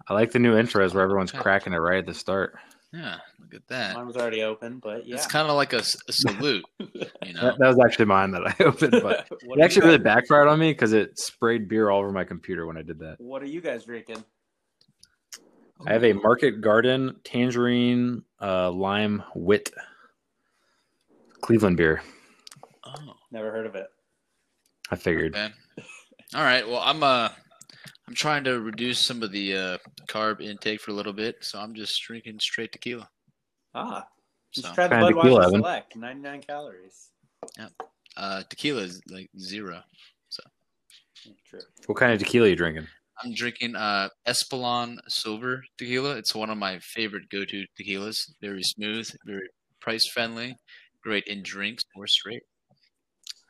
I 0.06 0.14
like 0.14 0.30
the 0.30 0.38
new 0.38 0.54
intros 0.54 0.94
where 0.94 1.02
everyone's 1.02 1.32
cracking 1.32 1.72
it 1.72 1.78
right 1.78 1.98
at 1.98 2.06
the 2.06 2.14
start. 2.14 2.54
Yeah, 2.92 3.16
look 3.40 3.54
at 3.54 3.66
that. 3.68 3.96
Mine 3.96 4.06
was 4.06 4.16
already 4.16 4.44
open, 4.44 4.78
but 4.78 5.08
yeah. 5.08 5.16
It's 5.16 5.26
kind 5.26 5.48
of 5.48 5.56
like 5.56 5.72
a 5.72 5.82
salute, 5.82 6.64
you 6.78 7.32
know. 7.32 7.40
That, 7.40 7.58
that 7.58 7.66
was 7.66 7.80
actually 7.84 8.04
mine 8.04 8.30
that 8.30 8.46
I 8.46 8.54
opened, 8.64 8.92
but 9.02 9.26
it 9.42 9.60
actually 9.60 9.86
really 9.86 9.98
guys, 9.98 10.04
backfired 10.04 10.46
on 10.46 10.60
me 10.60 10.70
because 10.70 10.92
it 10.92 11.18
sprayed 11.18 11.68
beer 11.68 11.90
all 11.90 11.98
over 11.98 12.12
my 12.12 12.22
computer 12.22 12.64
when 12.66 12.76
I 12.76 12.82
did 12.82 13.00
that. 13.00 13.16
what 13.18 13.42
are 13.42 13.46
you 13.46 13.60
guys 13.60 13.84
drinking? 13.84 14.24
I 15.86 15.92
have 15.92 16.04
a 16.04 16.12
Market 16.12 16.60
Garden 16.60 17.16
Tangerine 17.24 18.22
uh, 18.40 18.70
Lime 18.70 19.22
Wit 19.34 19.70
Cleveland 21.40 21.76
beer. 21.76 22.02
Oh. 22.84 23.14
Never 23.34 23.50
heard 23.50 23.66
of 23.66 23.74
it. 23.74 23.88
I 24.92 24.96
figured. 24.96 25.34
Okay. 25.34 25.52
All 26.36 26.44
right. 26.44 26.66
Well, 26.66 26.80
I'm 26.84 27.02
uh, 27.02 27.28
I'm 28.06 28.14
trying 28.14 28.44
to 28.44 28.60
reduce 28.60 29.04
some 29.04 29.24
of 29.24 29.32
the 29.32 29.56
uh, 29.56 29.78
carb 30.08 30.40
intake 30.40 30.80
for 30.80 30.92
a 30.92 30.94
little 30.94 31.12
bit, 31.12 31.38
so 31.40 31.58
I'm 31.58 31.74
just 31.74 32.00
drinking 32.02 32.38
straight 32.38 32.70
tequila. 32.70 33.08
Ah, 33.74 34.06
just 34.52 34.68
So, 34.68 34.74
try 34.74 34.86
the 34.86 34.94
Budweiser 34.94 35.22
tequila, 35.22 35.48
Select, 35.50 35.96
99 35.96 36.42
calories. 36.42 37.10
Yeah. 37.58 37.68
uh, 38.16 38.42
tequila 38.48 38.82
is 38.82 39.02
like 39.10 39.30
zero. 39.36 39.82
So. 40.28 40.42
True. 41.48 41.60
What 41.86 41.98
kind 41.98 42.12
of 42.12 42.20
tequila 42.20 42.46
are 42.46 42.50
you 42.50 42.56
drinking? 42.56 42.86
I'm 43.22 43.34
drinking 43.34 43.76
uh, 43.76 44.08
Espolòn 44.26 44.96
Silver 45.08 45.64
tequila. 45.78 46.16
It's 46.16 46.34
one 46.34 46.50
of 46.50 46.58
my 46.58 46.78
favorite 46.80 47.28
go-to 47.30 47.64
tequilas. 47.80 48.16
Very 48.40 48.62
smooth, 48.62 49.08
very 49.24 49.48
price 49.80 50.06
friendly, 50.06 50.56
great 51.02 51.24
in 51.26 51.42
drinks 51.42 51.84
or 51.96 52.06
straight. 52.06 52.42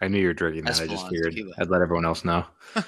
I 0.00 0.08
knew 0.08 0.18
you 0.18 0.26
were 0.26 0.34
drinking 0.34 0.64
that. 0.64 0.80
I 0.80 0.86
just 0.86 1.06
Espolòn 1.06 1.10
figured 1.10 1.32
tequila. 1.32 1.54
I'd 1.58 1.70
let 1.70 1.82
everyone 1.82 2.04
else 2.04 2.24
know. 2.24 2.44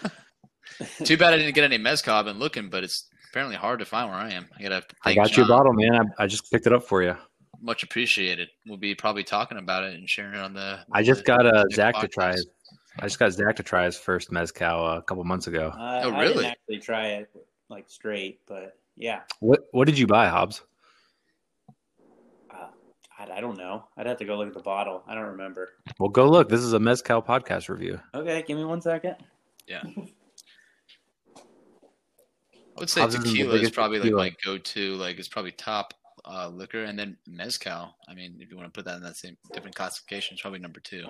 Too 1.05 1.17
bad 1.17 1.33
I 1.33 1.39
didn't 1.39 1.55
get 1.55 1.65
any 1.65 1.79
mezcal. 1.79 2.15
I've 2.15 2.25
been 2.25 2.39
looking, 2.39 2.69
but 2.69 2.85
it's 2.85 3.09
apparently 3.31 3.57
hard 3.57 3.79
to 3.81 3.85
find 3.85 4.11
where 4.11 4.19
I 4.19 4.31
am. 4.31 4.49
I 4.59 4.63
gotta. 4.63 4.77
I 5.05 5.15
thank 5.15 5.17
got 5.17 5.37
you 5.37 5.45
a 5.45 5.47
bottle, 5.47 5.73
man. 5.73 6.13
I, 6.19 6.25
I 6.25 6.27
just 6.27 6.51
picked 6.51 6.67
it 6.67 6.73
up 6.73 6.85
for 6.85 7.03
you. 7.03 7.17
Much 7.61 7.83
appreciated. 7.83 8.49
We'll 8.67 8.79
be 8.79 8.95
probably 8.95 9.25
talking 9.25 9.59
about 9.59 9.85
it 9.85 9.95
and 9.95 10.09
sharing 10.09 10.35
it 10.35 10.41
on 10.41 10.55
the. 10.55 10.81
I 10.93 11.03
just 11.03 11.21
the 11.21 11.25
got 11.25 11.47
a 11.47 11.53
next 11.53 11.75
Zach 11.75 12.01
to 12.01 12.09
try. 12.09 12.35
Podcast. 12.97 13.03
his- 13.03 13.03
I 13.03 13.07
just 13.07 13.19
got 13.19 13.33
Zach 13.33 13.57
to 13.57 13.63
try 13.63 13.85
his 13.85 13.97
first 13.97 14.31
mezcal 14.33 14.85
uh, 14.87 14.99
a 14.99 15.03
couple 15.03 15.23
months 15.25 15.47
ago. 15.47 15.69
Uh, 15.69 16.01
Oh, 16.05 16.11
really? 16.11 16.17
I 16.17 16.21
really? 16.21 16.35
didn't 16.35 16.47
actually 16.47 16.79
try 16.79 17.07
it 17.09 17.31
like 17.69 17.85
straight, 17.89 18.41
but 18.47 18.79
yeah. 18.97 19.21
What 19.41 19.67
What 19.73 19.87
did 19.87 19.99
you 19.99 20.07
buy, 20.07 20.29
Hobbs? 20.29 20.63
Uh, 22.51 22.69
I, 23.19 23.31
I 23.39 23.41
don't 23.41 23.59
know. 23.59 23.85
I'd 23.97 24.07
have 24.07 24.19
to 24.19 24.25
go 24.25 24.37
look 24.39 24.49
at 24.49 24.55
the 24.55 24.61
bottle. 24.63 25.03
I 25.07 25.15
don't 25.15 25.25
remember. 25.27 25.71
Well, 25.99 26.09
go 26.09 26.29
look. 26.29 26.49
This 26.49 26.61
is 26.61 26.73
a 26.73 26.81
mezcal 26.81 27.23
podcast 27.23 27.69
review. 27.69 28.01
Okay, 28.15 28.43
give 28.47 28.57
me 28.59 28.65
one 28.65 28.81
second. 28.81 29.17
Yeah. 29.67 29.83
I 32.77 32.81
would 32.81 32.91
say 32.91 33.01
Hobbs 33.01 33.15
tequila 33.17 33.55
is 33.55 33.61
biggest 33.61 33.75
probably 33.75 33.99
tequila. 34.01 34.19
like 34.19 34.37
my 34.45 34.53
go-to. 34.53 34.95
Like 34.97 35.19
it's 35.19 35.29
probably 35.29 35.53
top 35.53 35.95
uh, 36.27 36.49
liquor, 36.49 36.85
and 36.85 36.99
then 36.99 37.17
mezcal. 37.27 37.95
I 38.09 38.15
mean, 38.15 38.37
if 38.41 38.51
you 38.51 38.57
want 38.57 38.73
to 38.73 38.77
put 38.77 38.85
that 38.87 38.97
in 38.97 39.03
that 39.03 39.17
same 39.17 39.37
different 39.53 39.77
classification, 39.77 40.35
it's 40.35 40.43
probably 40.43 40.59
number 40.59 40.81
two. 40.81 41.05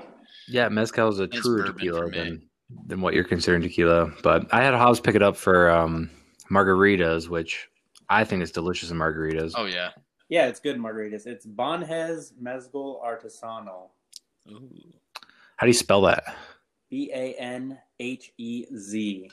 Yeah, 0.47 0.69
mezcal 0.69 1.09
is 1.09 1.19
a 1.19 1.25
It's 1.25 1.41
truer 1.41 1.65
tequila 1.65 2.11
than 2.11 2.43
than 2.87 3.01
what 3.01 3.15
you're 3.15 3.25
considering 3.25 3.63
tequila. 3.63 4.13
But 4.23 4.53
I 4.53 4.63
had 4.63 4.75
Hobbs 4.75 5.01
pick 5.01 5.15
it 5.15 5.23
up 5.23 5.37
for 5.37 5.71
um, 5.71 6.11
margaritas, 6.51 7.29
which 7.29 7.69
I 8.09 8.25
think 8.25 8.43
is 8.43 8.51
delicious 8.51 8.91
in 8.91 8.99
margaritas. 8.99 9.53
Oh 9.57 9.67
yeah. 9.67 9.91
Yeah, 10.29 10.47
it's 10.47 10.59
good 10.59 10.77
margaritas. 10.77 11.27
It's 11.27 11.47
Banhez 11.47 12.33
Mezcal 12.41 13.01
Artesanal. 13.05 13.91
Ooh. 14.51 14.69
How 15.57 15.67
do 15.67 15.69
you 15.69 15.75
spell 15.75 16.03
that? 16.03 16.25
B 16.91 17.11
A 17.15 17.35
N 17.35 17.79
H 18.01 18.33
E 18.37 18.67
Z. 18.77 19.31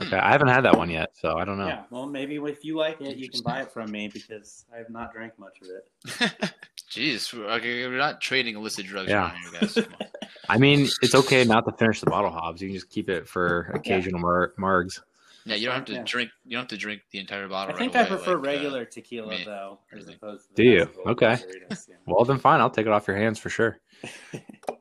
Okay, 0.00 0.16
I 0.16 0.30
haven't 0.32 0.48
had 0.48 0.62
that 0.62 0.76
one 0.76 0.90
yet, 0.90 1.10
so 1.14 1.36
I 1.36 1.44
don't 1.44 1.58
know. 1.58 1.66
Yeah, 1.66 1.82
well, 1.90 2.06
maybe 2.06 2.36
if 2.36 2.64
you 2.64 2.76
like 2.76 3.00
it, 3.00 3.16
you 3.16 3.28
can 3.28 3.42
buy 3.42 3.62
it 3.62 3.70
from 3.72 3.90
me 3.90 4.08
because 4.08 4.64
I 4.72 4.78
have 4.78 4.90
not 4.90 5.12
drank 5.12 5.38
much 5.38 5.58
of 5.62 5.68
it. 5.68 6.52
Jeez, 6.90 7.32
we're, 7.34 7.50
okay, 7.54 7.86
we're 7.86 7.98
not 7.98 8.20
trading 8.20 8.56
illicit 8.56 8.86
drugs 8.86 9.10
Yeah. 9.10 9.32
here, 9.50 9.60
guys. 9.60 9.78
I 10.48 10.56
mean, 10.58 10.88
it's 11.02 11.14
okay 11.14 11.44
not 11.44 11.66
to 11.66 11.72
finish 11.72 12.00
the 12.00 12.06
bottle, 12.10 12.30
Hobbs. 12.30 12.62
You 12.62 12.68
can 12.68 12.74
just 12.76 12.88
keep 12.90 13.08
it 13.10 13.28
for 13.28 13.70
occasional 13.74 14.20
mar- 14.20 14.52
margs. 14.58 15.00
Yeah, 15.44 15.56
you 15.56 15.66
don't 15.66 15.74
have 15.76 15.84
to 15.86 15.92
Yeah. 15.94 16.02
drink. 16.04 16.30
You 16.44 16.52
don't 16.52 16.62
have 16.62 16.68
to 16.68 16.76
drink 16.76 17.02
the 17.10 17.18
entire 17.18 17.48
bottle. 17.48 17.74
I 17.74 17.78
think 17.78 17.94
right 17.94 18.00
I 18.04 18.08
away, 18.08 18.16
prefer 18.16 18.32
like, 18.36 18.38
uh, 18.38 18.50
regular 18.50 18.84
tequila 18.84 19.28
me. 19.30 19.42
though, 19.44 19.78
as 19.92 20.08
opposed 20.08 20.48
to 20.48 20.54
the 20.54 20.62
Do 20.62 20.68
you? 20.68 20.90
Okay. 21.06 21.26
margaritas, 21.26 21.88
yeah. 21.88 21.94
Well, 22.06 22.24
then 22.24 22.38
fine. 22.38 22.60
I'll 22.60 22.70
take 22.70 22.86
it 22.86 22.92
off 22.92 23.06
your 23.08 23.16
hands 23.16 23.38
for 23.38 23.50
sure. 23.50 23.78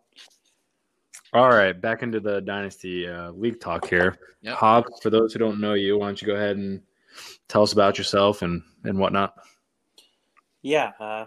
All 1.34 1.50
right, 1.50 1.80
back 1.80 2.04
into 2.04 2.20
the 2.20 2.42
Dynasty 2.42 3.08
uh, 3.08 3.32
League 3.32 3.60
talk 3.60 3.90
here. 3.90 4.18
Yep. 4.42 4.56
Hobbs, 4.56 5.00
for 5.02 5.10
those 5.10 5.34
who 5.34 5.40
don't 5.40 5.60
know 5.60 5.74
you, 5.74 5.98
why 5.98 6.08
don't 6.08 6.22
you 6.22 6.28
go 6.28 6.36
ahead 6.36 6.56
and 6.56 6.82
tell 7.48 7.64
us 7.64 7.74
about 7.74 7.98
yourself 7.98 8.42
and, 8.42 8.64
and 8.86 8.98
whatnot? 8.98 9.36
Yeah, 10.62 10.94
uh, 11.00 11.26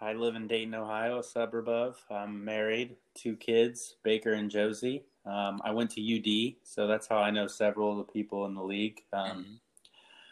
I 0.00 0.12
live 0.12 0.36
in 0.36 0.46
Dayton, 0.46 0.74
Ohio, 0.74 1.18
a 1.18 1.24
suburb 1.24 1.68
of. 1.68 1.96
I'm 2.10 2.44
married, 2.44 2.96
two 3.14 3.36
kids, 3.36 3.96
Baker 4.04 4.34
and 4.34 4.50
Josie. 4.50 5.04
Um, 5.26 5.60
I 5.64 5.72
went 5.72 5.90
to 5.92 6.00
UD, 6.00 6.56
so 6.62 6.86
that's 6.86 7.08
how 7.08 7.18
I 7.18 7.30
know 7.30 7.48
several 7.48 7.92
of 7.92 8.06
the 8.06 8.12
people 8.12 8.46
in 8.46 8.54
the 8.54 8.62
league. 8.62 9.02
Um, 9.12 9.44
Mhm. 9.44 9.60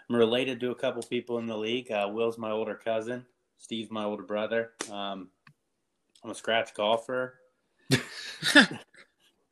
I'm 0.08 0.16
related 0.16 0.60
to 0.60 0.70
a 0.70 0.74
couple 0.76 1.02
people 1.02 1.38
in 1.38 1.46
the 1.46 1.58
league. 1.58 1.90
Uh, 1.90 2.08
Will's 2.12 2.38
my 2.38 2.52
older 2.52 2.76
cousin. 2.76 3.26
Steve's 3.58 3.90
my 3.90 4.04
older 4.04 4.22
brother. 4.22 4.74
Um, 4.90 5.30
I'm 6.22 6.30
a 6.30 6.34
scratch 6.34 6.72
golfer. 6.74 7.40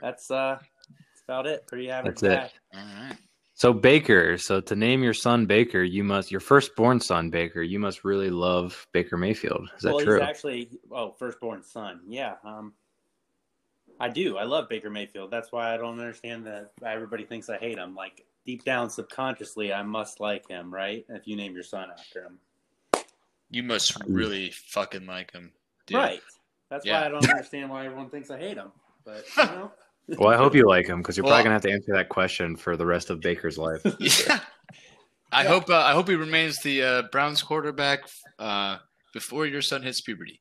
that's 0.01 0.30
uh, 0.30 0.59
that's 0.59 1.22
about 1.26 1.47
it. 1.47 1.66
Pretty 1.66 1.91
average 1.91 2.20
That's 2.20 2.53
it. 2.53 2.53
guy. 2.72 2.80
All 2.80 3.09
right. 3.09 3.16
So 3.57 3.72
Baker, 3.72 4.37
so 4.37 4.61
to 4.61 4.74
name 4.74 5.03
your 5.05 5.14
son 5.14 5.47
Baker, 5.47 5.82
you 5.82 6.03
must 6.03 6.30
your 6.30 6.41
firstborn 6.41 7.01
son 7.01 7.30
Baker, 7.30 7.62
you 7.62 7.78
must 7.78 8.05
really 8.05 8.30
love 8.30 8.87
Baker 8.93 9.16
Mayfield. 9.16 9.70
Is 9.76 9.82
that 9.82 9.91
true? 9.91 9.97
well, 9.97 10.05
true? 10.05 10.14
he's 10.20 10.28
actually 10.28 10.68
oh, 10.91 11.12
firstborn 11.12 11.62
son. 11.62 12.01
Yeah. 12.09 12.35
Um, 12.45 12.74
I 14.01 14.09
do. 14.09 14.37
I 14.39 14.45
love 14.45 14.68
Baker 14.68 14.91
Mayfield. 14.91 15.30
That's 15.30 15.53
why 15.53 15.72
I 15.72 15.76
don't 15.76 16.01
understand 16.01 16.47
that 16.47 16.72
everybody 16.85 17.24
thinks 17.24 17.49
I 17.49 17.57
hate 17.59 17.78
him. 17.78 17.95
Like 17.95 18.26
deep 18.45 18.64
down, 18.64 18.91
subconsciously, 18.91 19.72
I 19.72 19.82
must 19.82 20.18
like 20.18 20.49
him, 20.49 20.74
right? 20.74 21.05
If 21.09 21.26
you 21.26 21.37
name 21.37 21.55
your 21.55 21.62
son 21.62 21.89
after 21.97 22.24
him, 22.24 22.39
You 23.51 23.62
must 23.62 23.97
really 24.07 24.51
fucking 24.51 25.07
like 25.07 25.30
him. 25.32 25.53
Dude. 25.87 25.97
right? 25.97 26.20
That's 26.75 26.85
Yeah. 26.85 27.03
why 27.03 27.07
I 27.07 27.09
don't 27.11 27.31
understand 27.31 27.70
why 27.70 27.87
everyone 27.87 28.11
thinks 28.11 28.31
I 28.33 28.39
hate 28.39 28.57
him. 28.57 28.72
But 29.05 29.25
you 29.37 29.45
know, 29.45 29.70
well, 30.18 30.29
I 30.31 30.37
hope 30.37 30.57
you 30.57 30.66
like 30.66 30.87
him 30.89 30.99
because 31.03 31.16
you're 31.16 31.22
Well- 31.22 31.31
probably 31.35 31.45
gonna 31.45 31.53
have 31.55 31.62
to 31.62 31.70
answer 31.70 31.93
that 31.95 32.09
question 32.09 32.57
for 32.57 32.77
the 32.77 32.85
rest 32.85 33.11
of 33.11 33.20
Baker's 33.20 33.57
life. 33.59 33.81
Yeah. 34.01 34.41
I 35.31 35.43
Yeah. 35.45 35.49
hope 35.49 35.70
uh, 35.70 35.77
I 35.79 35.93
hope 35.93 36.09
he 36.09 36.16
remains 36.16 36.61
the 36.62 36.83
uh, 36.83 37.03
Browns 37.12 37.43
quarterback 37.43 38.09
uh, 38.41 38.79
before 39.12 39.47
your 39.47 39.62
son 39.62 39.83
hits 39.83 40.01
puberty. 40.01 40.41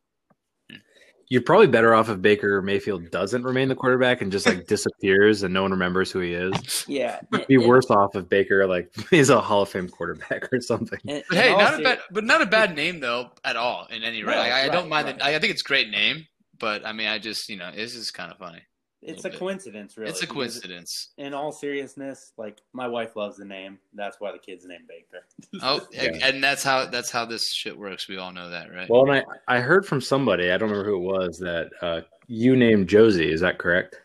You're 1.34 1.42
probably 1.42 1.66
better 1.66 1.96
off 1.96 2.10
if 2.10 2.22
Baker 2.22 2.62
Mayfield 2.62 3.10
doesn't 3.10 3.42
remain 3.42 3.68
the 3.68 3.74
quarterback 3.74 4.22
and 4.22 4.32
just 4.32 4.46
like 4.46 4.68
disappears 4.68 5.42
and 5.42 5.52
no 5.52 5.64
one 5.64 5.72
remembers 5.72 6.12
who 6.12 6.20
he 6.20 6.34
is. 6.34 6.86
yeah. 6.88 7.22
It'd 7.34 7.48
be 7.48 7.58
worse 7.58 7.90
off 7.90 8.16
if 8.16 8.30
Baker 8.30 8.68
like 8.68 8.94
is 9.12 9.32
a 9.32 9.42
Hall 9.42 9.64
of 9.64 9.70
Fame 9.70 9.90
quarterback 9.90 10.54
or 10.54 10.62
something. 10.62 11.00
And- 11.08 11.24
But 11.28 11.38
hey, 11.40 11.50
not 11.52 11.62
also- 11.62 11.80
a 11.80 11.84
bad, 11.84 12.00
but 12.12 12.24
not 12.24 12.44
a 12.44 12.46
bad 12.46 12.76
name 12.76 13.00
though 13.00 13.32
at 13.44 13.56
all 13.56 13.88
in 13.90 14.04
any 14.04 14.22
No, 14.22 14.28
way. 14.28 14.36
I, 14.36 14.66
I 14.66 14.68
don't 14.68 14.84
right, 14.84 14.90
mind 14.90 15.08
right. 15.08 15.16
it. 15.16 15.22
I, 15.24 15.36
I 15.36 15.40
think 15.40 15.54
it's 15.54 15.64
a 15.64 15.66
great 15.66 15.90
name, 15.90 16.28
but 16.60 16.86
I 16.86 16.94
mean, 16.94 17.08
I 17.08 17.18
just 17.18 17.50
you 17.50 17.56
know, 17.58 17.72
this 17.74 17.96
is 17.96 18.12
kind 18.12 18.32
of 18.32 18.38
funny. 18.38 18.62
It's 19.06 19.26
a 19.26 19.30
bit. 19.30 19.38
coincidence, 19.40 19.98
really. 19.98 20.10
it's 20.10 20.22
a 20.24 20.28
coincidence. 20.28 21.10
In 21.18 21.34
all 21.34 21.52
seriousness, 21.52 22.32
like 22.38 22.60
my 22.74 22.88
wife 22.88 23.16
loves 23.16 23.38
the 23.38 23.46
name. 23.46 23.80
That's 23.94 24.20
why 24.20 24.32
the 24.32 24.38
kid's 24.40 24.66
named 24.66 24.88
Baker. 24.88 25.26
Oh, 25.62 25.86
Yeah. 25.92 26.18
and 26.24 26.44
that's 26.44 26.64
how 26.64 26.86
that's 26.86 27.12
how 27.12 27.26
this 27.26 27.52
shit 27.54 27.78
works. 27.78 28.08
We 28.08 28.18
all 28.18 28.32
know 28.32 28.50
that, 28.50 28.74
right? 28.74 28.90
Well, 28.90 29.10
and 29.12 29.26
I, 29.48 29.58
I 29.58 29.60
heard 29.60 29.86
from 29.86 30.02
somebody, 30.02 30.52
I 30.52 30.58
don't 30.58 30.70
remember 30.70 30.90
who 30.90 30.96
it 30.98 31.00
was, 31.20 31.38
that 31.40 31.70
uh, 31.82 32.02
you 32.28 32.56
named 32.56 32.88
Josie. 32.90 33.32
Is 33.32 33.42
that 33.42 33.58
correct? 33.58 34.00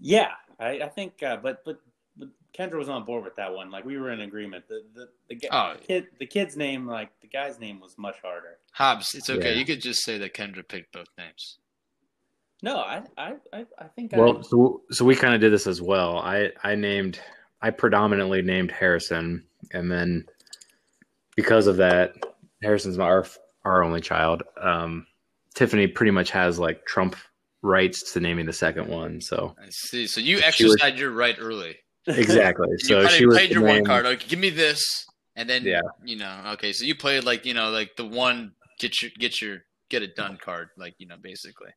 Yeah, 0.00 0.30
I, 0.60 0.80
I 0.82 0.88
think, 0.88 1.22
uh, 1.22 1.36
but, 1.38 1.64
but 1.64 1.80
but 2.16 2.28
Kendra 2.56 2.78
was 2.78 2.88
on 2.88 3.04
board 3.04 3.24
with 3.24 3.34
that 3.36 3.52
one. 3.52 3.70
Like 3.70 3.84
we 3.84 3.98
were 3.98 4.12
in 4.12 4.20
agreement. 4.20 4.68
The 4.68 4.82
the 4.94 5.08
the, 5.28 5.34
g- 5.34 5.48
Oh. 5.50 5.74
kid, 5.80 6.06
the 6.18 6.26
kid's 6.26 6.56
name, 6.56 6.86
like 6.86 7.10
the 7.20 7.26
guy's 7.28 7.58
name, 7.58 7.80
was 7.80 7.98
much 7.98 8.16
harder. 8.22 8.58
Hobbs, 8.72 9.14
it's 9.14 9.28
okay. 9.28 9.52
Yeah. 9.54 9.58
You 9.58 9.64
could 9.64 9.80
just 9.82 10.04
say 10.04 10.18
that 10.18 10.34
Kendra 10.34 10.66
picked 10.66 10.92
both 10.92 11.08
names. 11.18 11.58
No, 12.62 12.76
I 12.78 13.02
I 13.16 13.34
I, 13.52 13.66
I 13.78 13.84
think 13.94 14.12
Well, 14.12 14.38
I, 14.38 14.42
so, 14.42 14.82
so 14.90 15.04
we 15.04 15.14
kind 15.14 15.34
of 15.34 15.40
did 15.40 15.52
this 15.52 15.66
as 15.66 15.80
well. 15.80 16.18
I 16.18 16.50
I 16.62 16.74
named 16.74 17.20
I 17.62 17.70
predominantly 17.70 18.42
named 18.42 18.70
Harrison, 18.70 19.44
and 19.72 19.90
then 19.90 20.26
because 21.36 21.66
of 21.66 21.76
that, 21.76 22.12
Harrison's 22.62 22.98
my, 22.98 23.04
our 23.04 23.26
our 23.64 23.82
only 23.84 24.00
child. 24.00 24.42
Um, 24.60 25.06
Tiffany 25.54 25.86
pretty 25.86 26.10
much 26.12 26.30
has 26.30 26.58
like 26.58 26.84
Trump 26.84 27.16
rights 27.62 28.12
to 28.12 28.20
naming 28.20 28.46
the 28.46 28.52
second 28.52 28.88
one. 28.88 29.20
So 29.20 29.54
I 29.60 29.66
see. 29.70 30.06
So 30.06 30.20
you 30.20 30.36
was- 30.36 30.44
exercised 30.44 30.98
your 30.98 31.10
right 31.12 31.36
early. 31.38 31.76
exactly. 32.06 32.66
You 32.70 32.78
So 32.78 32.98
already 33.00 33.14
she 33.18 33.26
was 33.26 33.36
played 33.36 33.48
to 33.48 33.54
your 33.54 33.64
one 33.64 33.84
card. 33.84 34.06
Okay, 34.06 34.26
give 34.28 34.38
me 34.38 34.50
this, 34.50 35.06
and 35.36 35.48
then 35.48 35.64
Yeah. 35.64 35.80
you 36.04 36.16
know. 36.16 36.42
Okay, 36.54 36.72
so 36.72 36.84
you 36.84 36.94
played 36.96 37.24
like 37.24 37.44
you 37.46 37.54
know, 37.54 37.70
like 37.70 37.96
the 37.96 38.04
one 38.06 38.52
get 38.80 39.00
your 39.02 39.10
get 39.18 39.40
your 39.42 39.58
get 39.90 40.02
it 40.02 40.16
done 40.16 40.38
card, 40.40 40.70
like 40.76 40.94
you 40.98 41.06
know, 41.06 41.16
basically. 41.20 41.70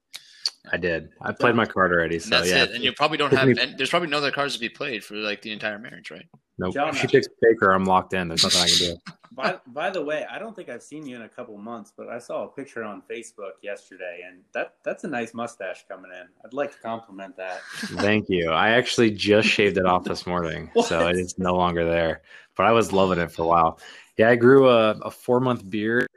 I 0.69 0.77
did. 0.77 1.09
I 1.21 1.31
played 1.31 1.55
my 1.55 1.65
card 1.65 1.91
already. 1.91 2.19
So 2.19 2.29
that's 2.29 2.49
yeah. 2.49 2.63
it. 2.63 2.71
And 2.71 2.83
you 2.83 2.93
probably 2.93 3.17
don't 3.17 3.33
have. 3.33 3.47
And 3.47 3.77
there's 3.77 3.89
probably 3.89 4.09
no 4.09 4.17
other 4.17 4.31
cards 4.31 4.53
to 4.53 4.59
be 4.59 4.69
played 4.69 5.03
for 5.03 5.15
like 5.15 5.41
the 5.41 5.51
entire 5.51 5.79
marriage, 5.79 6.11
right? 6.11 6.27
Nope. 6.59 6.73
John- 6.73 6.89
If 6.89 6.97
she 6.97 7.07
picks 7.07 7.27
Baker, 7.41 7.71
I'm 7.71 7.85
locked 7.85 8.13
in. 8.13 8.27
There's 8.27 8.43
nothing 8.43 8.61
I 8.61 8.67
can 8.67 8.77
do. 8.77 8.97
by 9.31 9.59
by 9.67 9.89
the 9.89 10.03
way, 10.03 10.25
I 10.29 10.37
don't 10.39 10.55
think 10.55 10.69
I've 10.69 10.83
seen 10.83 11.07
you 11.07 11.15
in 11.15 11.23
a 11.23 11.29
couple 11.29 11.57
months, 11.57 11.93
but 11.95 12.09
I 12.09 12.19
saw 12.19 12.43
a 12.43 12.47
picture 12.47 12.83
on 12.83 13.01
Facebook 13.09 13.53
yesterday, 13.63 14.21
and 14.27 14.41
that 14.53 14.75
that's 14.83 15.03
a 15.03 15.07
nice 15.07 15.33
mustache 15.33 15.85
coming 15.87 16.11
in. 16.11 16.27
I'd 16.45 16.53
like 16.53 16.71
to 16.73 16.77
compliment 16.79 17.37
that. 17.37 17.61
Thank 17.77 18.29
you. 18.29 18.51
I 18.51 18.71
actually 18.71 19.11
just 19.11 19.47
shaved 19.47 19.77
it 19.77 19.85
off 19.85 20.03
this 20.03 20.27
morning, 20.27 20.69
so 20.85 21.07
it 21.07 21.17
is 21.17 21.39
no 21.39 21.55
longer 21.55 21.85
there. 21.85 22.21
But 22.55 22.65
I 22.65 22.71
was 22.71 22.91
loving 22.91 23.19
it 23.19 23.31
for 23.31 23.43
a 23.43 23.47
while. 23.47 23.79
Yeah, 24.17 24.29
I 24.29 24.35
grew 24.35 24.69
a, 24.69 24.91
a 24.91 25.11
four 25.11 25.39
month 25.39 25.67
beard. 25.69 26.07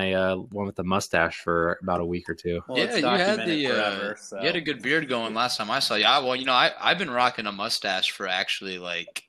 I 0.00 0.12
uh, 0.12 0.36
went 0.52 0.66
with 0.66 0.76
the 0.76 0.84
mustache 0.84 1.40
for 1.40 1.78
about 1.82 2.00
a 2.00 2.04
week 2.04 2.28
or 2.30 2.34
two. 2.34 2.60
Well, 2.68 2.78
yeah, 2.78 2.84
you 2.84 2.90
had 2.92 3.00
documented 3.02 3.48
the 3.48 3.66
uh, 3.66 4.14
so. 4.14 4.38
you 4.40 4.46
had 4.46 4.54
a 4.56 4.60
good 4.60 4.80
beard 4.80 5.08
going 5.08 5.34
last 5.34 5.56
time 5.56 5.70
I 5.72 5.80
saw 5.80 5.96
you. 5.96 6.04
I, 6.04 6.20
well, 6.20 6.36
you 6.36 6.44
know, 6.44 6.52
I 6.52 6.70
I've 6.80 6.98
been 6.98 7.10
rocking 7.10 7.46
a 7.46 7.52
mustache 7.52 8.12
for 8.12 8.28
actually 8.28 8.78
like 8.78 9.24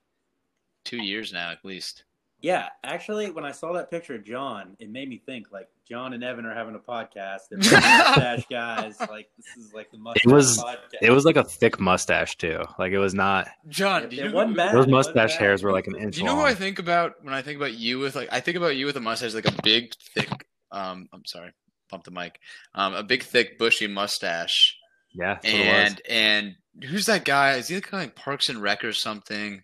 two 0.86 1.02
years 1.02 1.34
now 1.34 1.52
at 1.52 1.66
least. 1.66 2.04
Yeah, 2.42 2.70
actually, 2.86 3.32
when 3.32 3.44
I 3.44 3.52
saw 3.52 3.74
that 3.74 3.92
picture 3.92 4.16
of 4.16 4.24
John, 4.24 4.78
it 4.80 4.90
made 4.90 5.10
me 5.10 5.18
think 5.18 5.52
like 5.52 5.68
John 5.90 6.14
and 6.14 6.24
Evan 6.24 6.46
are 6.46 6.54
having 6.54 6.74
a 6.76 6.80
podcast. 6.80 7.40
They're 7.50 7.58
mustache 7.82 8.46
guys. 8.50 8.98
Like 9.02 9.28
this 9.38 9.66
is 9.66 9.74
like 9.74 9.92
the 9.92 9.98
mustache 9.98 10.24
It 10.26 10.32
was- 10.32 10.58
podcast. 10.64 10.78
It 11.02 11.10
was 11.10 11.26
like 11.26 11.36
a 11.36 11.44
thick 11.44 11.80
mustache 11.80 12.38
too. 12.38 12.62
Like 12.78 12.94
it 12.94 13.00
was 13.00 13.16
not. 13.16 13.48
John, 13.68 14.04
It- 14.04 14.12
do 14.12 14.16
you 14.18 14.22
it 14.26 14.30
know 14.30 14.36
wasn't 14.36 14.52
who- 14.52 14.58
bad. 14.58 14.76
Those 14.76 14.88
mustache 14.88 15.36
hairs 15.36 15.64
were 15.64 15.72
like 15.74 15.88
an 15.88 15.96
inch 15.98 16.14
Do 16.16 16.22
you 16.22 16.28
know 16.28 16.34
long. 16.36 16.42
who 16.44 16.48
I 16.48 16.54
think 16.54 16.78
about 16.80 17.16
when 17.26 17.34
I 17.34 17.42
think 17.42 17.58
about 17.58 17.74
you 17.74 17.98
with 18.00 18.16
like 18.16 18.30
I 18.32 18.40
think 18.40 18.56
about 18.56 18.76
you 18.78 18.86
with 18.86 18.96
a 18.98 19.02
mustache 19.02 19.34
like 19.34 19.48
a 19.48 19.62
big 19.64 19.94
thick 20.16 20.46
um 20.72 21.08
I'm 21.14 21.26
sorry, 21.26 21.52
bump 21.90 22.04
the 22.04 22.12
mic. 22.12 22.40
Um 22.76 22.94
a 22.94 23.04
big 23.04 23.24
thick 23.24 23.58
bushy 23.58 23.88
mustache. 23.88 24.78
yeah, 25.14 25.36
that's 25.36 25.46
it 25.48 25.60
was. 25.60 25.68
And 25.70 26.02
and 26.10 26.56
who's 26.90 27.06
that 27.08 27.26
guy? 27.26 27.54
Is 27.56 27.68
he 27.68 27.80
kind 27.82 28.04
of 28.04 28.08
like 28.10 28.16
Parks 28.16 28.50
and 28.50 28.62
Rec 28.62 28.84
or 28.84 28.94
something? 28.94 29.64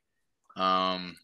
Um 0.55 1.17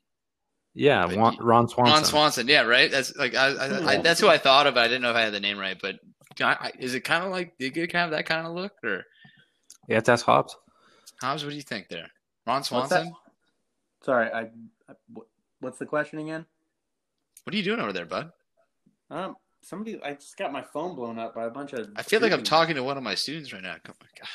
Yeah, 0.73 1.03
Ron, 1.13 1.37
Ron 1.39 1.67
Swanson. 1.67 1.93
Ron 1.93 2.05
Swanson, 2.05 2.47
yeah, 2.47 2.61
right. 2.61 2.91
That's 2.91 3.15
like 3.15 3.35
I, 3.35 3.47
I, 3.47 3.87
I 3.87 3.97
that's 3.97 4.19
who 4.19 4.27
I 4.27 4.37
thought 4.37 4.67
of. 4.67 4.77
I 4.77 4.87
didn't 4.87 5.01
know 5.01 5.11
if 5.11 5.15
I 5.15 5.21
had 5.21 5.33
the 5.33 5.39
name 5.39 5.57
right, 5.57 5.77
but 5.81 5.95
I, 6.39 6.53
I, 6.53 6.71
is 6.79 6.95
it 6.95 7.01
kind 7.01 7.23
of 7.23 7.31
like 7.31 7.57
did 7.57 7.75
you 7.75 7.87
kind 7.87 8.05
of 8.05 8.11
that 8.11 8.25
kind 8.25 8.47
of 8.47 8.53
look 8.53 8.73
or 8.83 9.05
Yeah, 9.87 9.97
that's 9.97 10.09
ass 10.09 10.21
Hobbs. 10.21 10.55
Hobbs? 11.21 11.43
What 11.43 11.49
do 11.51 11.55
you 11.55 11.61
think 11.61 11.89
there? 11.89 12.07
Ron 12.47 12.63
Swanson, 12.63 13.13
Sorry, 14.03 14.31
I, 14.31 14.41
I. 14.41 14.95
What's 15.59 15.77
the 15.77 15.85
question 15.85 16.19
again? 16.19 16.45
what 17.43 17.53
are 17.53 17.57
you 17.57 17.63
doing 17.63 17.79
over 17.79 17.93
there, 17.93 18.05
bud? 18.05 18.31
Um, 19.11 19.35
somebody. 19.61 20.01
I 20.03 20.13
just 20.13 20.37
got 20.37 20.51
my 20.51 20.61
phone 20.61 20.95
blown 20.95 21.19
up 21.19 21.35
by 21.35 21.45
a 21.45 21.49
bunch 21.49 21.73
of. 21.73 21.89
I 21.95 22.03
feel 22.03 22.21
like 22.21 22.31
I'm 22.31 22.43
talking 22.43 22.75
to 22.75 22.83
one 22.83 22.97
of 22.97 23.03
my 23.03 23.15
students 23.15 23.53
right 23.53 23.61
now. 23.61 23.75
Come 23.83 23.95
on, 24.01 24.07
God. 24.17 24.27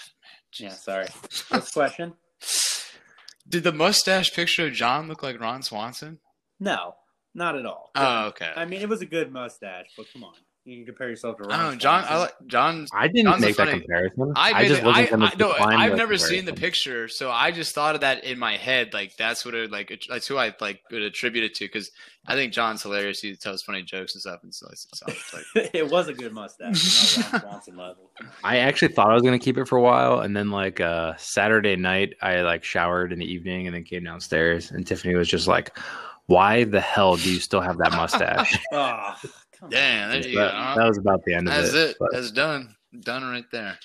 man! 0.61 0.71
Yeah, 0.71 0.75
sorry. 0.75 1.07
The 1.51 1.71
question? 1.73 2.15
Did 3.49 3.63
the 3.63 3.73
mustache 3.73 4.35
picture 4.35 4.67
of 4.67 4.73
John 4.73 5.07
look 5.07 5.23
like 5.23 5.41
Ron 5.41 5.63
Swanson? 5.63 6.19
No, 6.59 6.97
not 7.35 7.57
at 7.57 7.65
all. 7.65 7.91
Oh, 7.95 8.27
okay. 8.29 8.51
I 8.57 8.65
mean, 8.65 8.81
it 8.81 8.89
was 8.89 9.03
a 9.03 9.07
good 9.07 9.33
mustache, 9.33 9.87
but 9.97 10.07
come 10.13 10.25
on, 10.25 10.35
you 10.67 10.79
can 10.79 10.87
compare 10.87 11.09
yourself 11.09 11.37
to 11.37 11.45
Ron. 11.45 11.53
I 11.53 11.63
don't 11.63 11.73
know, 11.73 11.79
John. 11.79 12.05
I 12.09 12.19
like 12.19 12.35
John. 12.47 12.87
I 12.93 13.07
didn't 13.07 13.31
John's 13.31 13.41
make 13.41 13.57
that 13.57 13.69
funny- 13.69 13.81
comparison. 13.81 14.33
I, 14.35 14.53
I, 14.53 14.69
just 14.69 14.83
I, 14.83 14.85
looked 14.85 14.99
at 14.99 15.11
them 15.11 15.23
I, 15.23 15.27
as 15.29 15.39
no, 15.39 15.49
decline 15.53 15.79
I've 15.79 15.91
with 15.93 15.99
never 15.99 16.19
seen 16.19 16.45
the 16.45 16.53
picture, 16.53 17.09
so 17.09 17.31
I 17.31 17.53
just 17.53 17.75
thought 17.75 17.95
of 17.95 18.01
that 18.01 18.25
in 18.25 18.39
my 18.39 18.57
head. 18.57 18.93
Like 18.93 19.17
that's 19.17 19.45
what 19.45 19.55
it 19.55 19.71
like. 19.71 19.93
That's 20.09 20.27
who 20.27 20.37
I 20.37 20.53
like 20.61 20.83
would 20.91 21.03
attribute 21.03 21.45
it 21.45 21.55
to 21.55 21.65
because 21.67 21.93
I 22.27 22.35
think 22.35 22.53
John's 22.53 22.83
hilarious. 22.83 23.21
He 23.21 23.37
tells 23.37 23.63
funny 23.63 23.83
jokes 23.83 24.15
and 24.15 24.21
stuff, 24.21 24.41
and 24.43 24.53
so 24.53 24.67
so 24.75 25.07
it's 25.09 25.33
like 25.33 25.71
it 25.75 25.89
was 25.89 26.09
a 26.09 26.13
good 26.15 26.33
mustache. 26.33 27.19
Not 27.19 27.33
Ron 27.33 27.41
Swanson 27.43 27.77
level. 27.77 28.11
I 28.43 28.59
actually 28.59 28.93
thought 28.93 29.11
I 29.11 29.15
was 29.15 29.23
gonna 29.23 29.39
keep 29.39 29.59
it 29.59 29.69
for 29.69 29.77
a 29.77 29.83
while, 29.83 30.21
and 30.21 30.37
then 30.37 30.51
like 30.51 30.81
uh 30.81 31.15
Saturday 31.17 31.77
night, 31.77 32.15
I 32.21 32.41
like 32.41 32.65
showered 32.65 33.13
in 33.13 33.21
the 33.21 33.33
evening 33.33 33.67
and 33.67 33.75
then 33.77 33.85
came 33.85 34.03
downstairs, 34.03 34.73
and 34.73 34.85
Tiffany 34.85 35.15
was 35.15 35.29
just 35.29 35.47
like, 35.47 35.79
"Why 36.27 36.65
the 36.65 36.81
hell 36.81 37.15
do 37.17 37.33
you 37.33 37.39
still 37.39 37.61
have 37.61 37.79
that 37.79 37.93
mustache?" 37.93 38.59
Oh, 38.73 39.15
come 39.46 39.46
damn. 39.69 40.11
There 40.11 40.21
that, 40.23 40.29
you 40.29 40.35
go. 40.37 40.47
Uh, 40.47 40.75
that 40.77 40.89
was 40.89 40.99
about 40.99 41.25
the 41.25 41.35
end 41.35 41.49
of 41.49 41.55
it. 41.55 41.57
That's 41.57 41.75
it. 41.75 41.91
it. 41.91 41.97
but- 42.01 42.09
That's 42.13 42.31
done. 42.31 42.75
Done 43.01 43.25
right 43.25 43.45
there. 43.53 43.79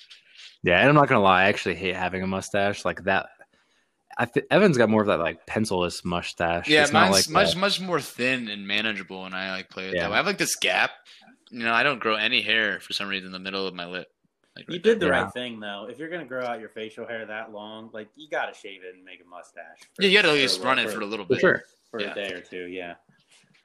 yeah, 0.64 0.80
and 0.80 0.88
I'm 0.90 0.96
not 0.96 1.08
gonna 1.10 1.22
lie, 1.22 1.44
I 1.44 1.50
actually 1.50 1.76
hate 1.76 1.96
having 1.96 2.24
a 2.24 2.28
mustache 2.28 2.86
like 2.86 3.04
that. 3.04 3.30
I 4.18 4.26
th- 4.26 4.46
Evan's 4.52 4.78
got 4.78 4.90
more 4.90 5.02
of 5.02 5.08
that 5.08 5.20
like 5.20 5.46
pencilless 5.48 6.06
mustache. 6.06 6.68
Yeah, 6.68 6.84
It's 6.84 6.92
not 6.92 7.10
mine's 7.12 7.28
like 7.28 7.34
much 7.34 7.54
that. 7.54 7.60
much 7.60 7.82
more 7.82 8.00
thin 8.00 8.48
and 8.50 8.68
manageable, 8.68 9.26
and 9.26 9.34
I 9.36 9.52
like 9.52 9.70
play 9.70 9.86
with 9.88 9.96
Yeah. 9.96 10.04
that. 10.04 10.10
way. 10.10 10.14
I 10.14 10.18
have 10.18 10.26
like 10.28 10.38
this 10.38 10.56
gap. 10.56 10.92
You 11.50 11.64
know, 11.64 11.74
I 11.74 11.84
don't 11.84 12.00
grow 12.00 12.16
any 12.16 12.42
hair 12.42 12.80
for 12.80 12.94
some 12.94 13.08
reason 13.10 13.28
in 13.28 13.32
the 13.34 13.40
middle 13.40 13.68
of 13.68 13.74
my 13.74 13.86
lip. 13.86 14.08
Like 14.56 14.70
You 14.70 14.80
did 14.80 15.00
the 15.00 15.08
Yeah. 15.08 15.24
right 15.24 15.34
thing 15.34 15.60
though. 15.60 15.88
If 15.90 15.98
you're 15.98 16.10
gonna 16.10 16.26
grow 16.26 16.46
out 16.46 16.60
your 16.60 16.70
facial 16.70 17.06
hair 17.08 17.26
that 17.26 17.52
long, 17.52 17.90
like 17.94 18.10
you 18.16 18.30
gotta 18.30 18.54
shave 18.54 18.82
it 18.84 18.94
and 18.96 19.04
make 19.04 19.22
a 19.26 19.28
mustache. 19.28 19.64
there. 19.98 20.08
Yeah, 20.08 20.10
you 20.10 20.18
got 20.18 20.22
to 20.24 20.30
at 20.30 20.36
least 20.36 20.62
run 20.62 20.78
while- 20.78 20.88
it 20.88 20.94
for 20.94 21.02
a 21.02 21.06
little 21.06 21.26
For 21.26 21.34
bit. 21.34 21.40
sure. 21.42 21.64
for 21.90 22.00
Yeah. 22.02 22.12
a 22.12 22.16
day 22.16 22.34
or 22.34 22.42
two. 22.42 22.68
Yeah, 22.68 22.96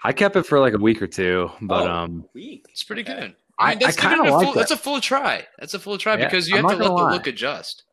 I 0.04 0.12
kept 0.12 0.36
it 0.36 0.44
for 0.44 0.60
like 0.60 0.74
a 0.74 0.78
week 0.78 1.00
or 1.02 1.06
two, 1.06 1.50
but 1.62 1.86
Oh, 1.86 1.90
um, 1.90 2.24
week. 2.34 2.66
It's 2.70 2.84
pretty 2.84 3.02
good. 3.02 3.34
I- 3.58 3.70
mean, 3.70 3.78
that's 3.80 3.98
I 3.98 4.00
kinda 4.10 4.22
a 4.22 4.30
like 4.30 4.44
full, 4.44 4.52
that. 4.54 4.58
That's 4.60 4.70
a 4.70 4.76
full 4.76 5.00
try. 5.00 5.46
That's 5.58 5.74
a 5.74 5.78
full 5.78 5.96
try 5.98 6.16
Yeah, 6.18 6.26
because 6.26 6.48
you 6.48 6.56
I'm 6.56 6.64
have 6.64 6.72
to 6.72 6.76
let 6.78 6.88
gonna 6.88 7.08
the 7.10 7.14
look 7.16 7.26
adjust. 7.26 7.84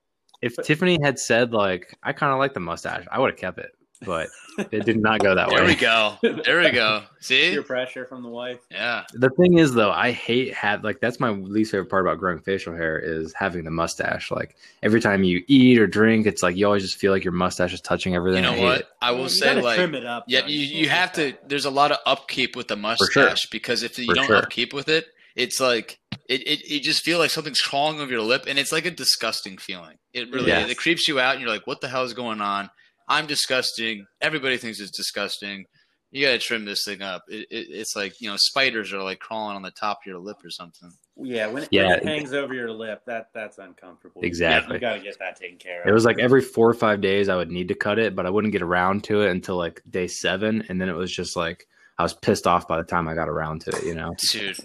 if 0.41 0.55
Tiffany 0.57 0.99
had 1.01 1.17
said 1.17 1.53
like, 1.53 1.97
"I 2.03 2.11
kind 2.11 2.33
of 2.33 2.39
like 2.39 2.53
the 2.53 2.59
mustache," 2.59 3.05
I 3.09 3.19
would 3.19 3.31
have 3.31 3.39
kept 3.39 3.59
it. 3.59 3.71
But 4.05 4.29
it 4.71 4.85
did 4.85 4.97
not 5.01 5.19
go 5.19 5.33
that 5.35 5.49
There 5.49 5.63
way. 5.63 5.75
There 5.75 6.17
we 6.21 6.33
go. 6.35 6.41
There 6.43 6.59
we 6.61 6.71
go. 6.71 7.03
See? 7.19 7.49
Peer 7.51 7.63
pressure 7.63 8.05
from 8.05 8.21
the 8.23 8.29
wife. 8.29 8.59
Yeah. 8.69 9.03
The 9.13 9.29
thing 9.31 9.57
is, 9.57 9.73
though, 9.73 9.91
I 9.91 10.11
hate 10.11 10.53
have 10.53 10.83
like 10.83 10.99
that's 10.99 11.19
my 11.19 11.29
least 11.31 11.71
favorite 11.71 11.89
part 11.89 12.05
about 12.05 12.19
growing 12.19 12.39
facial 12.39 12.73
hair 12.73 12.99
is 12.99 13.33
having 13.33 13.63
the 13.63 13.71
mustache. 13.71 14.29
Like 14.31 14.55
every 14.83 15.01
time 15.01 15.23
you 15.23 15.43
eat 15.47 15.79
or 15.79 15.87
drink, 15.87 16.27
it's 16.27 16.43
like 16.43 16.55
you 16.55 16.65
always 16.65 16.83
just 16.83 16.97
feel 16.97 17.11
like 17.11 17.23
your 17.23 17.33
mustache 17.33 17.73
is 17.73 17.81
touching 17.81 18.15
everything. 18.15 18.43
You 18.43 18.51
know 18.51 18.57
I 18.57 18.61
what? 18.63 18.79
it. 18.81 18.87
I 19.01 19.11
will 19.11 19.17
Well, 19.17 19.23
you 19.25 19.29
say 19.29 19.61
like 19.61 19.77
trim 19.77 19.95
it 19.95 20.05
up. 20.05 20.25
Yeah, 20.27 20.41
though. 20.41 20.47
you, 20.47 20.59
you 20.59 20.89
have 20.89 21.11
to. 21.13 21.33
There's 21.47 21.65
a 21.65 21.71
lot 21.71 21.91
of 21.91 21.97
upkeep 22.05 22.55
with 22.55 22.67
the 22.67 22.75
mustache 22.75 23.11
sure. 23.11 23.33
because 23.51 23.83
if 23.83 23.97
you 23.97 24.05
For 24.07 24.13
don't 24.15 24.27
sure. 24.27 24.35
upkeep 24.37 24.73
with 24.73 24.87
it, 24.89 25.07
it's 25.35 25.59
like 25.59 25.97
it, 26.29 26.47
it. 26.47 26.69
You 26.69 26.79
just 26.79 27.03
feel 27.03 27.17
like 27.17 27.31
something's 27.31 27.59
crawling 27.61 27.99
over 27.99 28.11
your 28.11 28.21
lip, 28.21 28.43
and 28.47 28.59
it's 28.59 28.71
like 28.71 28.85
a 28.85 28.91
disgusting 28.91 29.57
feeling. 29.57 29.97
It 30.13 30.31
really 30.31 30.47
Yes. 30.47 30.65
is. 30.65 30.71
It 30.73 30.77
creeps 30.77 31.07
you 31.07 31.19
out, 31.19 31.31
and 31.33 31.41
you're 31.41 31.49
like, 31.49 31.65
"What 31.65 31.81
the 31.81 31.87
hell 31.87 32.03
is 32.03 32.13
going 32.13 32.39
on?" 32.39 32.69
I'm 33.07 33.27
disgusting. 33.27 34.05
Everybody 34.21 34.57
thinks 34.57 34.79
it's 34.79 34.91
disgusting. 34.91 35.65
You 36.11 36.25
gotta 36.25 36.37
trim 36.37 36.63
this 36.63 36.85
thing 36.85 37.01
up. 37.01 37.23
It, 37.27 37.47
it, 37.49 37.67
it's 37.69 37.95
like 37.95 38.21
you 38.21 38.29
know, 38.29 38.35
spiders 38.37 38.93
are 38.93 39.01
like 39.01 39.19
crawling 39.19 39.55
on 39.55 39.63
the 39.63 39.71
top 39.71 40.01
of 40.01 40.05
your 40.05 40.19
lip 40.19 40.37
or 40.43 40.51
something. 40.51 40.91
Yeah, 41.17 41.47
when 41.47 41.63
it, 41.63 41.69
Yeah. 41.71 41.87
when 41.89 41.99
it 41.99 42.05
hangs 42.05 42.33
over 42.33 42.53
your 42.53 42.71
lip, 42.71 43.01
that 43.07 43.29
that's 43.33 43.57
uncomfortable. 43.57 44.21
Exactly. 44.23 44.75
You 44.75 44.79
got 44.81 44.93
to 44.95 44.99
get 44.99 45.17
that 45.19 45.35
taken 45.35 45.57
care 45.57 45.81
of. 45.81 45.87
It 45.87 45.91
was 45.91 46.05
like 46.05 46.19
every 46.19 46.41
four 46.41 46.69
or 46.69 46.73
five 46.75 47.01
days 47.01 47.29
I 47.29 47.35
would 47.35 47.49
need 47.51 47.67
to 47.69 47.75
cut 47.75 47.97
it, 47.99 48.15
but 48.15 48.25
I 48.25 48.29
wouldn't 48.29 48.51
get 48.53 48.61
around 48.61 49.03
to 49.05 49.21
it 49.21 49.31
until 49.31 49.57
like 49.57 49.81
day 49.89 50.07
seven, 50.07 50.63
and 50.69 50.79
then 50.79 50.87
it 50.87 50.93
was 50.95 51.11
just 51.11 51.35
like 51.35 51.67
I 51.97 52.03
was 52.03 52.13
pissed 52.13 52.45
off 52.47 52.67
by 52.67 52.77
the 52.77 52.83
time 52.83 53.07
I 53.07 53.15
got 53.15 53.27
around 53.29 53.61
to 53.61 53.71
it. 53.71 53.83
You 53.83 53.95
know? 53.95 54.15
Dude, 54.31 54.57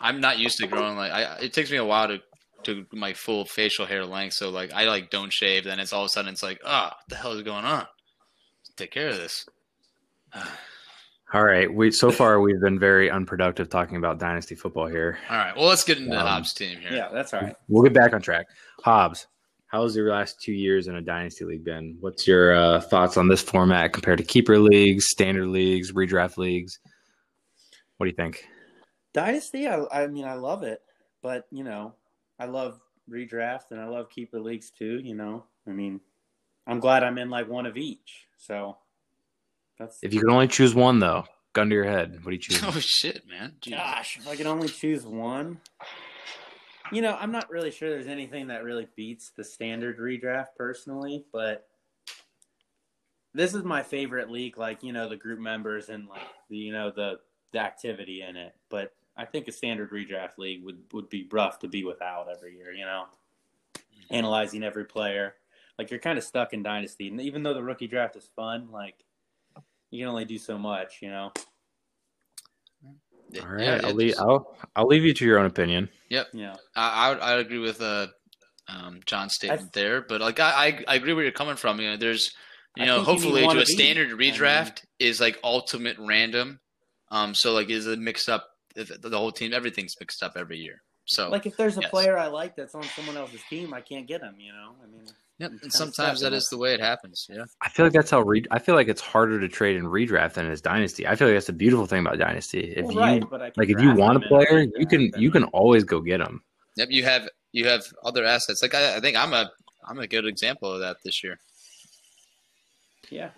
I'm 0.00 0.20
not 0.20 0.38
used 0.38 0.58
to 0.58 0.66
growing 0.66 0.96
like 0.96 1.12
I. 1.12 1.36
It 1.38 1.52
takes 1.52 1.70
me 1.70 1.76
a 1.76 1.84
while 1.84 2.08
to 2.08 2.20
to 2.66 2.86
my 2.92 3.12
full 3.12 3.44
facial 3.44 3.86
hair 3.86 4.04
length. 4.04 4.34
So 4.34 4.50
like 4.50 4.72
I 4.72 4.84
like 4.84 5.10
don't 5.10 5.32
shave, 5.32 5.64
then 5.64 5.80
it's 5.80 5.92
all 5.92 6.02
of 6.02 6.06
a 6.06 6.08
sudden 6.10 6.32
it's 6.32 6.42
like, 6.42 6.60
oh, 6.64 6.84
what 6.84 6.96
the 7.08 7.16
hell 7.16 7.32
is 7.32 7.42
going 7.42 7.64
on? 7.64 7.86
Take 8.76 8.90
care 8.92 9.08
of 9.08 9.16
this. 9.16 9.46
All 11.34 11.42
right, 11.44 11.72
we 11.72 11.90
so 11.90 12.12
far 12.12 12.40
we've 12.40 12.60
been 12.60 12.78
very 12.78 13.10
unproductive 13.10 13.68
talking 13.68 13.96
about 13.96 14.20
dynasty 14.20 14.54
football 14.54 14.86
here. 14.86 15.18
All 15.28 15.36
right, 15.36 15.56
well 15.56 15.66
let's 15.66 15.82
get 15.82 15.98
into 15.98 16.10
the 16.10 16.20
Um, 16.20 16.26
Hobbs 16.26 16.54
team 16.54 16.78
here. 16.78 16.92
yeah, 16.92 17.08
that's 17.12 17.34
all 17.34 17.40
right. 17.40 17.56
We'll 17.68 17.82
get 17.82 17.92
back 17.94 18.12
on 18.14 18.22
track. 18.22 18.46
Hobbs, 18.84 19.26
how's 19.66 19.96
your 19.96 20.12
last 20.12 20.40
two 20.40 20.52
years 20.52 20.86
in 20.86 20.94
a 20.94 21.00
dynasty 21.02 21.44
league 21.44 21.64
been? 21.64 21.96
What's 22.00 22.28
your 22.28 22.54
uh, 22.54 22.80
thoughts 22.80 23.16
on 23.16 23.26
this 23.26 23.42
format 23.42 23.92
compared 23.92 24.18
to 24.18 24.24
keeper 24.24 24.56
leagues, 24.58 25.08
standard 25.10 25.48
leagues, 25.48 25.90
redraft 25.90 26.36
leagues? 26.36 26.78
What 27.96 28.06
do 28.06 28.10
you 28.10 28.16
think? 28.16 28.46
Dynasty, 29.12 29.66
I, 29.66 29.82
I 29.90 30.06
mean, 30.06 30.26
I 30.26 30.34
love 30.34 30.62
it, 30.62 30.80
but 31.22 31.46
you 31.50 31.64
know, 31.64 31.94
I 32.38 32.46
love 32.46 32.80
redraft 33.10 33.70
and 33.70 33.80
I 33.80 33.86
love 33.86 34.10
keeper 34.10 34.40
leagues 34.40 34.70
too. 34.70 35.00
You 35.02 35.14
know, 35.14 35.44
I 35.66 35.70
mean, 35.70 36.00
I'm 36.66 36.80
glad 36.80 37.02
I'm 37.02 37.18
in 37.18 37.30
like 37.30 37.48
one 37.48 37.66
of 37.66 37.76
each. 37.76 38.26
So 38.36 38.76
that's 39.78 39.98
If 40.02 40.12
you 40.12 40.20
could 40.20 40.30
only 40.30 40.48
choose 40.48 40.74
one, 40.74 40.98
though, 40.98 41.24
gun 41.52 41.68
to 41.68 41.74
your 41.74 41.84
head, 41.84 42.18
what 42.22 42.30
do 42.30 42.32
you 42.32 42.38
choose? 42.38 42.62
Oh 42.64 42.78
shit, 42.78 43.26
man! 43.28 43.54
Jeez. 43.60 43.72
gosh, 43.72 44.18
if 44.18 44.28
I 44.28 44.36
could 44.36 44.46
only 44.46 44.68
choose 44.68 45.04
one. 45.06 45.60
You 46.92 47.02
know, 47.02 47.16
I'm 47.18 47.32
not 47.32 47.50
really 47.50 47.72
sure 47.72 47.90
there's 47.90 48.06
anything 48.06 48.46
that 48.46 48.62
really 48.62 48.86
beats 48.94 49.32
the 49.36 49.42
standard 49.42 49.98
redraft 49.98 50.48
personally, 50.56 51.24
but 51.32 51.66
this 53.34 53.54
is 53.54 53.64
my 53.64 53.82
favorite 53.82 54.30
league. 54.30 54.56
Like 54.56 54.82
you 54.82 54.92
know, 54.92 55.08
the 55.08 55.16
group 55.16 55.40
members 55.40 55.88
and 55.88 56.08
like 56.08 56.22
the 56.48 56.56
you 56.56 56.72
know 56.72 56.92
the 56.94 57.18
the 57.52 57.58
activity 57.58 58.22
in 58.22 58.36
it. 58.36 58.54
But 58.70 58.92
I 59.16 59.24
think 59.24 59.48
a 59.48 59.52
standard 59.52 59.90
redraft 59.92 60.38
league 60.38 60.62
would 60.64 60.78
would 60.92 61.08
be 61.08 61.26
rough 61.30 61.58
to 61.60 61.68
be 61.68 61.84
without 61.84 62.28
every 62.34 62.56
year. 62.56 62.72
You 62.72 62.84
know, 62.84 63.04
analyzing 64.10 64.62
every 64.62 64.84
player. 64.84 65.34
Like 65.78 65.90
you're 65.90 66.00
kind 66.00 66.18
of 66.18 66.24
stuck 66.24 66.52
in 66.52 66.62
dynasty, 66.62 67.08
and 67.08 67.20
even 67.20 67.42
though 67.42 67.54
the 67.54 67.62
rookie 67.62 67.86
draft 67.86 68.16
is 68.16 68.28
fun, 68.36 68.68
like 68.70 68.94
you 69.90 70.00
can 70.02 70.08
only 70.08 70.24
do 70.24 70.38
so 70.38 70.56
much. 70.58 70.98
You 71.02 71.10
know. 71.10 71.32
All 73.42 73.48
right, 73.48 73.64
Yeah, 73.64 73.80
I'll, 73.84 73.94
leave, 73.94 74.10
just- 74.10 74.20
I'll 74.20 74.56
I'll 74.76 74.86
leave 74.86 75.04
you 75.04 75.12
to 75.12 75.24
your 75.24 75.38
own 75.38 75.46
opinion. 75.46 75.88
Yep. 76.10 76.28
Yeah. 76.32 76.54
I 76.76 77.06
I 77.06 77.08
would, 77.10 77.20
I 77.20 77.36
would 77.36 77.46
agree 77.46 77.58
with 77.58 77.82
uh, 77.82 78.06
um, 78.68 79.00
John's 79.04 79.34
statement 79.34 79.62
I- 79.74 79.80
there, 79.80 80.00
but 80.02 80.20
like 80.20 80.38
I, 80.40 80.50
I 80.68 80.84
I 80.88 80.94
agree 80.94 81.12
where 81.12 81.24
you're 81.24 81.32
coming 81.32 81.56
from. 81.56 81.80
You 81.80 81.90
know, 81.90 81.96
there's 81.96 82.30
you 82.76 82.86
know 82.86 82.96
think 83.04 83.06
you 83.08 83.12
hopefully 83.12 83.40
to 83.42 83.48
a 83.48 83.62
of 83.62 83.68
each. 83.68 83.74
standard 83.76 84.10
I 84.10 84.14
mean- 84.14 84.32
redraft 84.34 84.84
is 84.98 85.20
like 85.20 85.38
ultimate 85.42 85.96
random. 85.98 86.60
Um, 87.10 87.34
so 87.34 87.52
like 87.52 87.68
is 87.68 87.86
it 87.86 87.98
mixed 87.98 88.28
up? 88.28 88.46
If 88.76 89.00
The 89.00 89.16
whole 89.18 89.32
team, 89.32 89.52
everything's 89.52 89.96
mixed 89.98 90.22
up 90.22 90.32
every 90.36 90.58
year. 90.58 90.82
So 91.06 91.28
Like 91.30 91.46
if 91.46 91.56
there's 91.56 91.78
a 91.78 91.82
yes. 91.82 91.90
player 91.90 92.18
I 92.18 92.26
like 92.26 92.56
that's 92.56 92.74
on 92.74 92.82
someone 92.82 93.16
else's 93.16 93.40
team, 93.48 93.72
I 93.74 93.80
can't 93.80 94.06
get 94.06 94.20
him. 94.22 94.34
You 94.38 94.52
know, 94.52 94.74
I 94.82 94.86
mean, 94.86 95.06
Yeah, 95.38 95.46
and 95.62 95.72
sometimes 95.72 96.18
stuck 96.18 96.18
that 96.18 96.26
in 96.34 96.38
is 96.38 96.44
it. 96.46 96.50
the 96.50 96.58
way 96.58 96.74
it 96.74 96.80
happens. 96.80 97.26
Yeah. 97.30 97.44
I 97.62 97.68
feel 97.68 97.86
like 97.86 97.92
that's 97.92 98.10
how 98.10 98.22
re- 98.22 98.44
I 98.50 98.58
feel 98.58 98.74
like 98.74 98.88
it's 98.88 99.00
harder 99.00 99.38
to 99.38 99.48
trade 99.48 99.76
in 99.76 99.84
redraft 99.84 100.34
than 100.34 100.46
it 100.46 100.52
is 100.52 100.60
dynasty. 100.60 101.06
I 101.06 101.14
feel 101.14 101.28
like 101.28 101.36
that's 101.36 101.46
the 101.46 101.52
beautiful 101.52 101.86
thing 101.86 102.00
about 102.04 102.18
dynasty. 102.18 102.72
If 102.76 102.86
well, 102.86 102.94
you 102.94 103.00
right, 103.00 103.24
but 103.30 103.40
like, 103.56 103.68
if 103.68 103.80
you 103.80 103.94
want 103.94 104.16
a 104.22 104.28
player, 104.28 104.66
you 104.76 104.86
can 104.86 105.12
I 105.14 105.18
you 105.18 105.30
can 105.30 105.44
always 105.44 105.84
go 105.84 106.00
get 106.00 106.18
them. 106.18 106.42
Yep. 106.76 106.88
You 106.90 107.04
have 107.04 107.28
you 107.52 107.66
have 107.68 107.84
other 108.02 108.24
assets. 108.24 108.60
Like 108.62 108.74
I, 108.74 108.96
I 108.96 109.00
think 109.00 109.16
I'm 109.16 109.32
a 109.32 109.50
I'm 109.88 110.00
a 110.00 110.08
good 110.08 110.26
example 110.26 110.72
of 110.72 110.80
that 110.80 110.96
this 111.04 111.22
year. 111.22 111.38
yeah, 113.10 113.30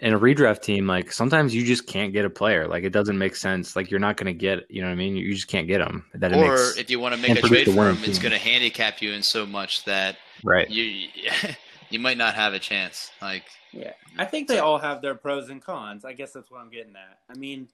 in 0.00 0.14
a 0.14 0.18
redraft 0.18 0.62
team, 0.62 0.86
like 0.86 1.12
sometimes 1.12 1.54
you 1.54 1.64
just 1.64 1.86
can't 1.86 2.12
get 2.12 2.24
a 2.24 2.30
player. 2.30 2.66
Like 2.66 2.84
it 2.84 2.90
doesn't 2.90 3.18
make 3.18 3.36
sense. 3.36 3.76
Like 3.76 3.90
you're 3.90 4.00
not 4.00 4.16
going 4.16 4.26
to 4.26 4.38
get, 4.38 4.70
you 4.70 4.80
know 4.80 4.88
what 4.88 4.94
I 4.94 4.96
mean? 4.96 5.16
You 5.16 5.34
just 5.34 5.48
can't 5.48 5.66
get 5.66 5.78
them. 5.78 6.04
That 6.14 6.32
Or 6.32 6.52
makes 6.52 6.76
if 6.78 6.90
you 6.90 7.00
want 7.00 7.14
to 7.14 7.20
make 7.20 7.38
a 7.38 7.40
produce 7.40 7.64
trade 7.64 7.74
for 7.74 7.90
him, 7.90 7.98
it's 8.04 8.18
going 8.18 8.32
to 8.32 8.38
handicap 8.38 9.02
you 9.02 9.12
in 9.12 9.22
so 9.22 9.46
much 9.46 9.84
that 9.84 10.16
right. 10.44 10.68
you 10.70 11.08
you 11.90 11.98
might 11.98 12.16
not 12.16 12.34
have 12.34 12.54
a 12.54 12.58
chance. 12.58 13.10
Like 13.20 13.44
yeah. 13.72 13.92
I 14.18 14.24
think 14.24 14.48
they 14.48 14.58
all 14.58 14.78
have 14.78 15.02
their 15.02 15.14
pros 15.14 15.50
and 15.50 15.62
cons. 15.62 16.04
I 16.04 16.14
guess 16.14 16.32
that's 16.32 16.50
what 16.50 16.60
I'm 16.60 16.70
getting 16.70 16.94
at. 16.96 17.18
I 17.28 17.38
mean, 17.38 17.68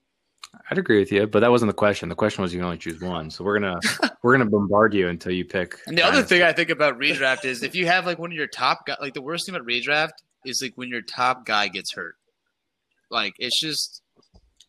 I'd 0.69 0.77
agree 0.77 0.99
with 0.99 1.11
you, 1.11 1.25
but 1.25 1.39
that 1.39 1.51
wasn't 1.51 1.69
the 1.69 1.75
question. 1.75 2.09
The 2.09 2.15
question 2.15 2.41
was 2.41 2.53
you 2.53 2.59
can 2.59 2.65
only 2.65 2.77
choose 2.77 3.01
one. 3.01 3.29
So 3.29 3.43
we're 3.43 3.59
gonna 3.59 3.79
we're 4.23 4.33
gonna 4.33 4.49
bombard 4.49 4.93
you 4.93 5.07
until 5.07 5.31
you 5.31 5.45
pick. 5.45 5.77
And 5.87 5.97
the 5.97 6.03
other 6.03 6.21
thing 6.21 6.41
I 6.41 6.53
think 6.53 6.69
about 6.69 6.99
redraft 6.99 7.45
is 7.45 7.63
if 7.63 7.75
you 7.75 7.87
have 7.87 8.05
like 8.05 8.19
one 8.19 8.31
of 8.31 8.37
your 8.37 8.47
top 8.47 8.85
guys, 8.85 8.97
like 9.01 9.13
the 9.13 9.21
worst 9.21 9.45
thing 9.45 9.55
about 9.55 9.67
redraft 9.67 10.11
is 10.45 10.61
like 10.61 10.73
when 10.75 10.89
your 10.89 11.01
top 11.01 11.45
guy 11.45 11.67
gets 11.67 11.93
hurt. 11.93 12.15
Like 13.09 13.35
it's 13.39 13.59
just 13.59 14.01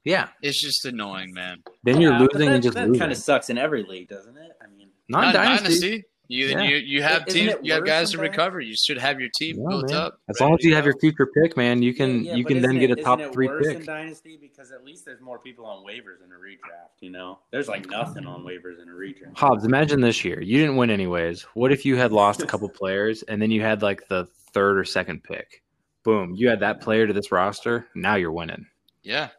yeah, 0.04 0.28
it's 0.42 0.60
just 0.60 0.84
annoying, 0.84 1.32
man. 1.32 1.62
then 1.82 2.00
you're 2.00 2.12
yeah, 2.12 2.18
losing 2.20 2.48
that, 2.48 2.54
and 2.54 2.62
just 2.62 2.74
that 2.76 2.88
losing. 2.88 3.00
kind 3.00 3.12
of 3.12 3.16
sucks 3.18 3.48
in 3.48 3.56
every 3.56 3.82
league, 3.84 4.08
doesn't 4.08 4.36
it? 4.36 4.52
I 4.62 4.66
mean, 4.66 4.88
Not, 5.08 5.20
Not 5.26 5.34
dynasty. 5.34 5.64
dynasty. 5.68 6.04
You 6.28 6.46
Yeah. 6.48 6.62
you 6.62 6.76
you 6.76 7.02
have 7.02 7.24
Isn't 7.26 7.40
teams, 7.50 7.54
you 7.62 7.72
have 7.74 7.82
worse 7.82 7.88
guys 7.88 8.10
to 8.12 8.18
recover. 8.18 8.58
You 8.60 8.74
should 8.74 8.96
have 8.96 9.20
your 9.20 9.28
team 9.38 9.58
Yeah, 9.58 9.66
built 9.68 9.90
man. 9.90 9.96
up. 9.98 10.18
As 10.28 10.40
long 10.40 10.54
as 10.54 10.64
you 10.64 10.74
have 10.74 10.86
your 10.86 10.96
future 10.98 11.26
pick, 11.26 11.54
man, 11.56 11.82
you 11.82 11.92
can 11.94 12.24
Yeah, 12.24 12.34
you 12.36 12.44
can 12.46 12.62
then 12.62 12.76
isn't 12.78 12.88
get 12.88 12.98
a 12.98 13.02
top 13.02 13.18
isn't 13.18 13.30
it 13.30 13.34
three 13.34 13.46
worse 13.46 13.66
pick. 13.66 13.76
in 13.80 13.84
dynasty 13.84 14.38
because 14.40 14.72
at 14.72 14.84
least 14.86 15.04
there's 15.04 15.20
more 15.20 15.38
people 15.38 15.66
on 15.66 15.84
waivers 15.84 16.24
in 16.24 16.32
a 16.32 16.36
redraft. 16.36 17.00
You 17.00 17.10
know, 17.10 17.40
there's 17.50 17.68
like 17.68 17.88
nothing 17.90 18.26
on 18.26 18.42
waivers 18.42 18.82
in 18.82 18.88
a 18.88 18.92
redraft. 18.92 19.36
Hobbs, 19.36 19.64
imagine 19.66 20.00
this 20.00 20.24
year. 20.24 20.40
You 20.40 20.58
didn't 20.58 20.76
win 20.76 20.88
anyways. 20.90 21.42
What 21.54 21.72
if 21.72 21.84
you 21.84 21.96
had 21.96 22.10
lost 22.10 22.42
a 22.42 22.46
couple 22.46 22.68
players 22.74 23.22
and 23.22 23.40
then 23.40 23.50
you 23.50 23.60
had 23.60 23.82
like 23.82 24.08
the 24.08 24.24
third 24.54 24.78
or 24.78 24.84
second 24.84 25.22
pick? 25.24 25.62
Boom, 26.04 26.34
you 26.36 26.48
had 26.48 26.60
that 26.60 26.80
player 26.80 27.06
to 27.06 27.12
this 27.12 27.32
roster. 27.32 27.88
Now 27.94 28.14
you're 28.16 28.32
winning. 28.32 28.66
Yeah. 29.02 29.30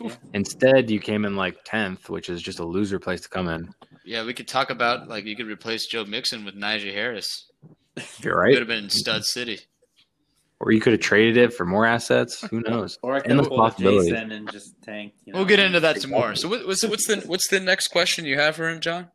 Yeah. 0.00 0.14
Instead, 0.34 0.90
you 0.90 1.00
came 1.00 1.24
in 1.24 1.36
like 1.36 1.64
10th, 1.64 2.08
which 2.08 2.28
is 2.28 2.42
just 2.42 2.60
a 2.60 2.64
loser 2.64 2.98
place 2.98 3.20
to 3.22 3.28
come 3.28 3.48
in. 3.48 3.68
Yeah, 4.04 4.24
we 4.24 4.34
could 4.34 4.48
talk 4.48 4.70
about 4.70 5.08
like 5.08 5.24
you 5.24 5.36
could 5.36 5.48
replace 5.48 5.86
Joe 5.86 6.04
Mixon 6.04 6.44
with 6.44 6.54
Najee 6.54 6.94
Harris. 6.94 7.50
You're 8.20 8.36
right. 8.36 8.48
Could 8.48 8.52
right. 8.52 8.58
have 8.58 8.68
been 8.68 8.84
in 8.84 8.90
Stud 8.90 9.24
City. 9.24 9.58
Or 10.60 10.72
you 10.72 10.80
could 10.80 10.92
have 10.92 11.00
traded 11.00 11.36
it 11.38 11.54
for 11.54 11.64
more 11.64 11.86
assets. 11.86 12.42
Who 12.48 12.60
knows? 12.66 12.98
Or 13.02 13.14
I 13.14 13.20
could 13.20 13.32
Endless 13.32 13.46
have 13.46 13.50
pulled 13.50 13.60
a 13.60 13.70
possibilities. 13.70 14.10
Jason 14.10 14.32
and 14.32 14.52
just 14.52 14.74
tank. 14.82 15.14
You 15.24 15.32
know? 15.32 15.40
We'll 15.40 15.48
get 15.48 15.58
into 15.58 15.80
that 15.80 16.00
tomorrow. 16.00 16.34
So 16.34 16.48
what's 16.48 16.84
what's 16.84 17.06
the 17.06 17.22
what's 17.26 17.48
the 17.48 17.60
next 17.60 17.88
question 17.88 18.24
you 18.24 18.38
have 18.38 18.56
for 18.56 18.68
him, 18.68 18.80
John? 18.80 19.08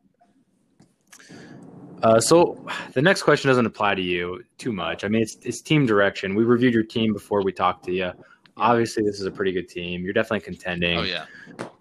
Uh, 2.06 2.20
so 2.20 2.56
the 2.92 3.02
next 3.02 3.24
question 3.24 3.48
doesn't 3.48 3.66
apply 3.66 3.92
to 3.96 4.00
you 4.00 4.40
too 4.58 4.72
much. 4.72 5.02
I 5.02 5.08
mean, 5.08 5.22
it's, 5.22 5.36
it's 5.42 5.60
team 5.60 5.86
direction. 5.86 6.36
We 6.36 6.44
reviewed 6.44 6.72
your 6.72 6.84
team 6.84 7.12
before 7.12 7.42
we 7.42 7.50
talked 7.50 7.84
to 7.86 7.92
you. 7.92 8.12
Obviously, 8.56 9.02
this 9.02 9.18
is 9.18 9.26
a 9.26 9.30
pretty 9.30 9.50
good 9.50 9.68
team. 9.68 10.04
You're 10.04 10.12
definitely 10.12 10.40
contending. 10.40 10.98
Oh 10.98 11.02
yeah. 11.02 11.24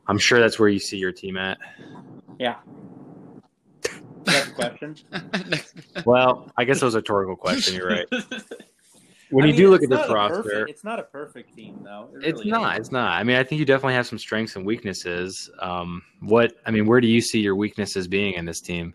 I'm 0.07 0.17
sure 0.17 0.39
that's 0.39 0.57
where 0.57 0.67
you 0.67 0.79
see 0.79 0.97
your 0.97 1.11
team 1.11 1.37
at. 1.37 1.59
Yeah. 2.39 2.55
That's 4.23 4.47
the 4.47 4.53
question. 4.53 4.95
Well, 6.05 6.51
I 6.57 6.65
guess 6.65 6.81
it 6.81 6.85
was 6.85 6.95
a 6.95 6.99
rhetorical 6.99 7.35
question. 7.35 7.75
You're 7.75 7.87
right. 7.89 8.07
When 9.31 9.43
I 9.43 9.47
you 9.47 9.53
mean, 9.53 9.61
do 9.61 9.69
look 9.71 9.81
at 9.81 9.89
this 9.89 10.07
roster, 10.07 10.43
perfect- 10.43 10.69
it's 10.69 10.83
not 10.83 10.99
a 10.99 11.03
perfect 11.03 11.55
team, 11.55 11.79
though. 11.83 12.09
It 12.13 12.27
it's 12.27 12.39
really 12.39 12.51
not. 12.51 12.73
ain't. 12.73 12.79
It's 12.79 12.91
not. 12.91 13.19
I 13.19 13.23
mean, 13.23 13.37
I 13.37 13.43
think 13.43 13.57
you 13.57 13.65
definitely 13.65 13.95
have 13.95 14.05
some 14.05 14.19
strengths 14.19 14.55
and 14.55 14.63
weaknesses. 14.63 15.49
Um, 15.59 16.03
what 16.19 16.53
I 16.67 16.69
mean, 16.71 16.85
where 16.85 17.01
do 17.01 17.07
you 17.07 17.21
see 17.21 17.39
your 17.39 17.55
weaknesses 17.55 18.07
being 18.07 18.35
in 18.35 18.45
this 18.45 18.61
team? 18.61 18.93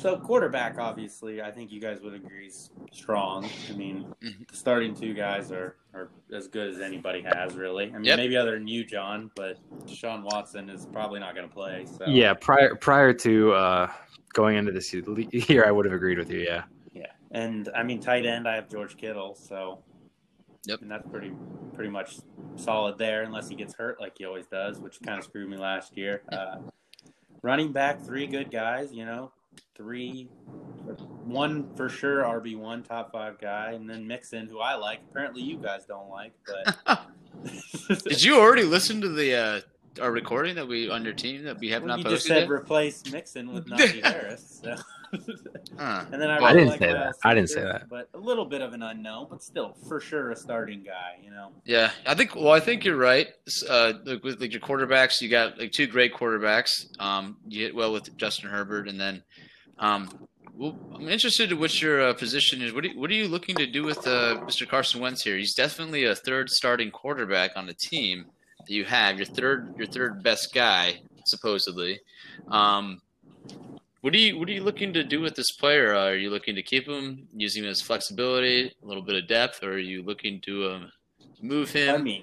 So 0.00 0.16
quarterback, 0.18 0.78
obviously, 0.78 1.42
I 1.42 1.50
think 1.50 1.70
you 1.70 1.78
guys 1.78 2.00
would 2.00 2.14
agree 2.14 2.46
is 2.46 2.70
strong. 2.90 3.46
I 3.68 3.72
mean, 3.74 4.06
Mhm. 4.22 4.48
the 4.48 4.56
starting 4.56 4.94
two 4.94 5.12
guys 5.12 5.52
are, 5.52 5.76
are 5.92 6.08
as 6.32 6.48
good 6.48 6.68
as 6.70 6.80
anybody 6.80 7.20
has, 7.20 7.54
really. 7.54 7.88
I 7.88 7.92
mean, 7.92 8.04
Yep. 8.04 8.16
maybe 8.16 8.34
other 8.38 8.52
than 8.52 8.66
you, 8.66 8.82
John, 8.82 9.30
but 9.36 9.58
Deshaun 9.84 10.22
Watson 10.22 10.70
is 10.70 10.86
probably 10.86 11.20
not 11.20 11.34
going 11.34 11.46
to 11.46 11.52
play. 11.52 11.84
So 11.84 12.06
Yeah, 12.06 12.32
prior 12.32 12.74
prior 12.76 13.12
to 13.12 13.52
uh, 13.52 13.92
going 14.32 14.56
into 14.56 14.72
this 14.72 14.90
year, 14.94 15.66
I 15.66 15.70
would 15.70 15.84
have 15.84 15.94
agreed 15.94 16.16
with 16.16 16.30
you. 16.30 16.40
Yeah. 16.40 16.64
yeah. 16.94 17.12
And 17.32 17.68
I 17.74 17.82
mean, 17.82 18.00
tight 18.00 18.24
end, 18.24 18.48
I 18.48 18.54
have 18.54 18.70
George 18.70 18.96
Kittle. 18.96 19.34
So 19.34 19.82
Yep. 20.66 20.80
And 20.82 20.90
that's 20.90 21.06
pretty 21.08 21.32
pretty 21.74 21.90
much 21.90 22.18
solid 22.56 22.96
there, 22.98 23.22
unless 23.22 23.48
he 23.50 23.54
gets 23.54 23.74
hurt 23.74 23.98
like 24.00 24.16
he 24.16 24.24
always 24.24 24.46
does, 24.46 24.78
which 24.78 25.00
kind 25.02 25.18
of 25.18 25.24
screwed 25.24 25.48
me 25.48 25.56
last 25.58 25.96
year. 25.96 26.22
Uh, 26.30 26.58
running 27.42 27.72
back, 27.72 28.00
three 28.00 28.26
good 28.26 28.50
guys. 28.50 28.92
You 28.94 29.04
know, 29.06 29.32
three, 29.74 30.28
one 31.24 31.74
for 31.74 31.88
sure 31.88 32.22
RB 32.22 32.56
one 32.56 32.82
top 32.82 33.12
five 33.12 33.38
guy, 33.38 33.72
and 33.72 33.88
then 33.88 34.06
Mixon, 34.06 34.46
who 34.46 34.60
I 34.60 34.74
like. 34.74 35.00
Apparently, 35.10 35.42
you 35.42 35.56
guys 35.56 35.86
don't 35.86 36.08
like, 36.10 36.32
but 36.46 37.00
Did 38.04 38.22
you 38.22 38.38
already 38.38 38.64
listen 38.64 39.00
to 39.00 39.08
the 39.08 39.34
uh, 39.34 39.60
our 40.00 40.12
recording 40.12 40.54
that 40.56 40.68
we 40.68 40.90
on 40.90 41.04
your 41.04 41.14
team 41.14 41.44
that 41.44 41.58
we 41.58 41.70
have 41.70 41.82
well, 41.82 41.88
not 41.88 41.98
you 41.98 42.04
posted 42.04 42.16
just 42.18 42.26
said 42.26 42.40
yet? 42.42 42.50
replace 42.50 43.10
Mixon 43.10 43.52
with 43.52 43.66
Najee 43.68 44.04
Harris. 44.04 44.60
So. 44.62 44.76
Huh. 45.78 46.04
And 46.12 46.22
then 46.22 46.30
I, 46.30 46.38
Well, 46.38 46.44
I 46.44 46.52
didn't 46.52 46.68
like 46.68 46.78
say 46.78 46.92
Miles 46.92 47.16
that. 47.22 47.28
I 47.28 47.34
didn't 47.34 47.50
say 47.50 47.62
that. 47.62 47.88
But 47.88 48.08
a 48.14 48.18
little 48.18 48.44
bit 48.44 48.60
of 48.60 48.74
an 48.74 48.82
unknown, 48.82 49.26
but 49.30 49.42
still, 49.42 49.76
for 49.88 50.00
sure, 50.00 50.30
a 50.30 50.36
starting 50.36 50.82
guy. 50.82 51.18
You 51.22 51.30
know. 51.30 51.50
Yeah, 51.64 51.90
I 52.06 52.14
think. 52.14 52.36
Well, 52.36 52.52
I 52.52 52.60
think 52.60 52.84
you're 52.84 52.96
right. 52.96 53.28
Uh, 53.68 53.94
like 54.04 54.22
with 54.22 54.40
like 54.40 54.52
your 54.52 54.60
quarterbacks, 54.60 55.20
you 55.20 55.28
got 55.28 55.58
like 55.58 55.72
two 55.72 55.86
great 55.86 56.14
quarterbacks. 56.14 56.86
Um, 57.00 57.38
you 57.48 57.64
hit 57.64 57.74
well 57.74 57.92
with 57.92 58.16
Justin 58.16 58.50
Herbert, 58.50 58.88
and 58.88 59.00
then, 59.00 59.22
um, 59.78 60.28
well, 60.54 60.78
I'm 60.94 61.08
interested 61.08 61.50
in 61.50 61.58
what 61.58 61.80
your 61.80 62.08
uh, 62.08 62.14
position 62.14 62.62
is. 62.62 62.72
What 62.72 62.84
are, 62.84 62.88
you, 62.88 63.00
what 63.00 63.10
are 63.10 63.14
you 63.14 63.26
looking 63.26 63.56
to 63.56 63.66
do 63.66 63.82
with 63.82 64.06
uh, 64.06 64.42
Mr. 64.42 64.68
Carson 64.68 65.00
Wentz 65.00 65.22
here? 65.22 65.36
He's 65.36 65.54
definitely 65.54 66.04
a 66.04 66.14
third 66.14 66.50
starting 66.50 66.90
quarterback 66.90 67.52
on 67.56 67.66
the 67.66 67.74
team 67.74 68.26
that 68.66 68.74
you 68.74 68.84
have. 68.84 69.16
Your 69.16 69.26
third, 69.26 69.74
your 69.76 69.86
third 69.86 70.22
best 70.22 70.52
guy, 70.54 71.00
supposedly. 71.24 72.00
Um, 72.48 73.00
what 74.00 74.14
are 74.14 74.18
you 74.18 74.38
What 74.38 74.48
are 74.48 74.52
you 74.52 74.62
looking 74.62 74.92
to 74.94 75.04
do 75.04 75.20
with 75.20 75.34
this 75.34 75.52
player? 75.52 75.94
Uh, 75.94 76.06
are 76.06 76.16
you 76.16 76.30
looking 76.30 76.54
to 76.54 76.62
keep 76.62 76.88
him, 76.88 77.28
use 77.34 77.56
him 77.56 77.66
as 77.66 77.82
flexibility, 77.82 78.72
a 78.82 78.86
little 78.86 79.02
bit 79.02 79.16
of 79.16 79.28
depth, 79.28 79.62
or 79.62 79.72
are 79.72 79.78
you 79.78 80.02
looking 80.02 80.40
to 80.42 80.70
um, 80.70 80.92
move 81.42 81.70
him? 81.70 81.94
I 81.94 81.98
mean, 81.98 82.22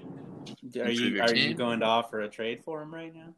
are 0.80 0.90
you 0.90 1.22
are 1.22 1.36
you 1.36 1.54
going 1.54 1.80
to 1.82 1.86
offer 1.86 2.22
a 2.22 2.30
trade 2.30 2.64
for 2.64 2.82
him 2.82 2.94
right 2.94 3.14
now? 3.14 3.34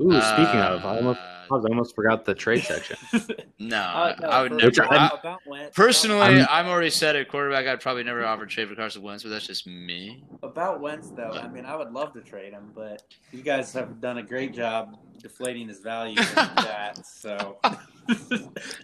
Ooh, 0.00 0.20
speaking 0.20 0.60
of, 0.60 0.84
I 0.84 0.96
almost, 0.96 1.20
Uh, 1.50 1.56
I 1.56 1.68
almost 1.70 1.94
forgot 1.96 2.24
the 2.24 2.34
trade 2.34 2.62
section. 2.62 2.96
no, 3.58 3.76
Uh, 3.78 4.14
no, 4.20 4.28
I 4.28 4.42
would 4.42 4.52
never. 4.52 4.66
Which 4.66 4.78
I'm- 4.78 4.92
I- 4.92 5.18
about 5.18 5.40
Wentz, 5.46 5.74
personally, 5.76 6.20
I'm- 6.20 6.46
I'm, 6.50 6.66
already 6.68 6.90
said 6.90 7.16
at 7.16 7.28
quarterback. 7.28 7.66
I'd 7.66 7.80
probably 7.80 8.04
never 8.04 8.24
offer 8.24 8.46
trade 8.46 8.68
for 8.68 8.74
Carson 8.76 9.02
Wentz, 9.02 9.22
but 9.24 9.30
that's 9.30 9.46
just 9.46 9.66
me. 9.66 10.22
About 10.42 10.80
Wentz, 10.80 11.10
though, 11.10 11.30
I 11.32 11.48
mean, 11.48 11.64
I 11.64 11.74
would 11.74 11.90
love 11.92 12.12
to 12.12 12.20
trade 12.20 12.52
him, 12.52 12.70
but 12.74 13.02
you 13.32 13.42
guys 13.42 13.72
have 13.72 14.00
done 14.00 14.18
a 14.18 14.22
great 14.22 14.52
job 14.54 14.96
deflating 15.20 15.68
his 15.68 15.80
value 15.80 16.14
that. 16.34 17.00
So, 17.04 17.58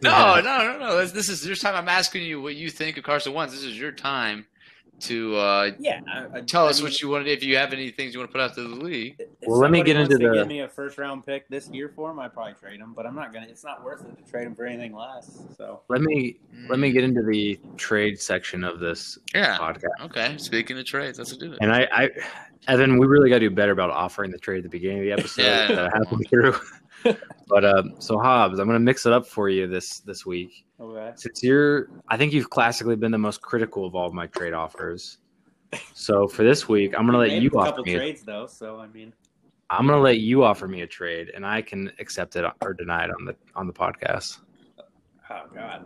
No, 0.03 0.41
no, 0.41 0.41
no, 0.43 0.79
no. 0.79 0.97
This, 0.99 1.13
this 1.13 1.29
is 1.29 1.47
your 1.47 1.57
time. 1.57 1.75
I'm 1.75 1.89
asking 1.89 2.25
you 2.25 2.43
what 2.43 2.57
you 2.57 2.71
think 2.71 2.97
of 2.99 3.05
Carson 3.05 3.33
Wentz. 3.33 3.55
This 3.55 3.65
is 3.65 3.79
your 3.79 3.93
time 3.93 4.47
to 5.01 5.37
uh, 5.37 5.71
yeah, 5.79 6.01
I, 6.13 6.39
I, 6.39 6.41
tell 6.43 6.67
I 6.67 6.71
us 6.71 6.79
mean, 6.79 6.85
what 6.91 7.01
you 7.03 7.09
want. 7.09 7.27
If 7.27 7.43
you 7.43 7.57
have 7.57 7.73
any 7.73 7.91
things 7.91 8.15
you 8.15 8.21
want 8.21 8.31
to 8.31 8.33
put 8.33 8.41
out 8.41 8.55
to 8.55 8.63
the 8.63 8.69
league. 8.85 9.21
Well, 9.47 9.59
let 9.59 9.71
me 9.71 9.83
get 9.83 9.97
into 9.97 10.17
the- 10.17 10.33
Give 10.33 10.47
me 10.47 10.61
a 10.61 10.69
first 10.69 10.97
round 10.99 11.27
pick 11.27 11.49
this 11.49 11.69
year 11.69 11.93
for 11.95 12.11
him. 12.11 12.19
I'd 12.21 12.33
probably 12.33 12.55
trade 12.55 12.81
him, 12.81 12.93
but 12.95 13.05
I'm 13.07 13.15
not 13.15 13.33
gonna. 13.33 13.47
It's 13.49 13.65
not 13.65 13.85
worth 13.85 14.03
it 14.07 14.17
to 14.25 14.31
trade 14.31 14.47
him 14.47 14.55
for 14.55 14.65
anything 14.67 14.95
less. 14.95 15.41
So, 15.57 15.81
Let 15.89 16.01
me 16.03 16.39
let 16.69 16.79
me 16.79 16.93
get 16.93 17.05
into 17.05 17.23
the 17.23 17.59
trade 17.77 18.21
section 18.21 18.65
of 18.65 18.79
this 18.81 19.19
Yeah. 19.35 19.59
podcast. 19.59 20.05
Okay. 20.07 20.37
Speaking 20.39 20.79
of 20.79 20.85
trades, 20.87 21.19
let's 21.19 21.37
do 21.37 21.53
it. 21.53 21.59
And 21.61 21.73
I, 21.73 21.89
I 21.93 22.11
Evan, 22.67 22.99
we 22.99 23.07
really 23.07 23.29
got 23.29 23.41
to 23.41 23.49
do 23.49 23.55
better 23.55 23.73
about 23.73 23.91
offering 23.91 24.31
the 24.31 24.39
trade 24.39 24.59
at 24.59 24.63
the 24.63 24.69
beginning 24.71 24.99
of 25.01 25.05
the 25.05 25.13
episode 25.21 25.43
Yeah. 25.43 25.67
that 25.75 25.93
halfway 25.93 26.23
through. 26.25 26.55
but 27.49 27.65
um, 27.65 27.95
so 27.99 28.19
Hobbs, 28.19 28.59
I'm 28.59 28.67
going 28.67 28.77
to 28.77 28.85
mix 28.85 29.07
it 29.07 29.13
up 29.13 29.27
for 29.27 29.49
you 29.49 29.67
this 29.67 30.01
this 30.01 30.25
week. 30.25 30.65
okay. 30.81 31.13
Since 31.17 31.43
you're, 31.43 31.89
I 32.09 32.17
think 32.17 32.33
you've 32.33 32.51
classically 32.51 32.97
been 32.97 33.13
the 33.13 33.19
most 33.19 33.43
critical 33.43 33.87
of 33.87 33.95
all 33.95 34.07
of 34.07 34.15
my 34.15 34.27
trade 34.27 34.53
offers. 34.53 35.19
So 35.93 36.29
for 36.29 36.45
this 36.45 36.69
week, 36.69 36.95
I'm 36.97 37.07
going 37.07 37.13
to 37.13 37.19
let 37.19 37.43
you 37.43 37.51
a 37.51 37.59
offer 37.59 37.71
couple 37.71 37.85
me. 37.85 37.95
A, 37.95 37.99
trades 37.99 38.23
though, 38.23 38.47
so 38.47 38.79
I 38.79 38.87
mean, 38.87 39.13
I'm 39.71 39.87
going 39.87 39.99
to 39.99 40.03
let 40.03 40.19
you 40.19 40.45
offer 40.45 40.69
me 40.69 40.83
a 40.83 40.87
trade, 40.87 41.31
and 41.35 41.45
I 41.45 41.63
can 41.63 41.91
accept 41.99 42.37
it 42.37 42.45
or 42.61 42.75
deny 42.75 43.05
it 43.05 43.11
on 43.11 43.25
the 43.25 43.35
on 43.55 43.67
the 43.67 43.73
podcast. 43.73 44.39
oh 45.31 45.43
god, 45.55 45.85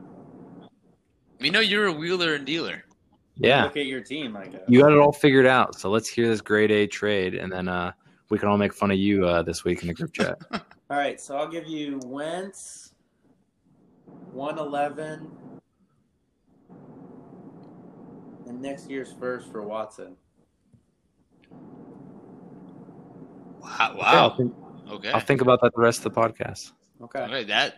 We 1.40 1.50
know 1.50 1.60
you're 1.60 1.86
a 1.86 1.92
wheeler 1.92 2.34
and 2.34 2.44
dealer. 2.44 2.84
Yeah, 3.36 3.64
look 3.64 3.76
at 3.76 3.86
your 3.86 4.00
team, 4.00 4.36
I 4.36 4.46
guess. 4.46 4.62
you 4.68 4.80
got 4.80 4.92
it 4.92 4.98
all 4.98 5.12
figured 5.12 5.46
out. 5.46 5.78
So 5.78 5.90
let's 5.90 6.08
hear 6.08 6.28
this 6.28 6.40
grade 6.40 6.70
A 6.70 6.86
trade, 6.86 7.34
and 7.34 7.50
then 7.50 7.68
uh, 7.68 7.92
we 8.30 8.38
can 8.38 8.48
all 8.48 8.58
make 8.58 8.74
fun 8.74 8.90
of 8.90 8.98
you 8.98 9.26
uh, 9.26 9.42
this 9.42 9.64
week 9.64 9.82
in 9.82 9.88
the 9.88 9.94
group 9.94 10.12
chat. 10.12 10.38
All 10.90 10.96
right, 10.96 11.20
so 11.20 11.36
I'll 11.36 11.48
give 11.48 11.66
you 11.66 12.00
Wentz, 12.06 12.92
one 14.32 14.58
eleven, 14.58 15.30
and 18.46 18.62
next 18.62 18.88
year's 18.88 19.12
first 19.12 19.50
for 19.52 19.62
Watson. 19.62 20.16
Wow. 23.60 23.92
Yeah, 23.96 24.04
I'll 24.04 24.28
Wow. 24.30 24.34
think, 24.36 24.54
Okay. 24.90 25.10
I'll 25.10 25.20
think 25.20 25.42
about 25.42 25.60
that 25.60 25.72
the 25.74 25.82
rest 25.82 26.06
of 26.06 26.14
the 26.14 26.20
podcast. 26.20 26.72
Okay. 27.02 27.20
Okay, 27.20 27.44
that 27.44 27.74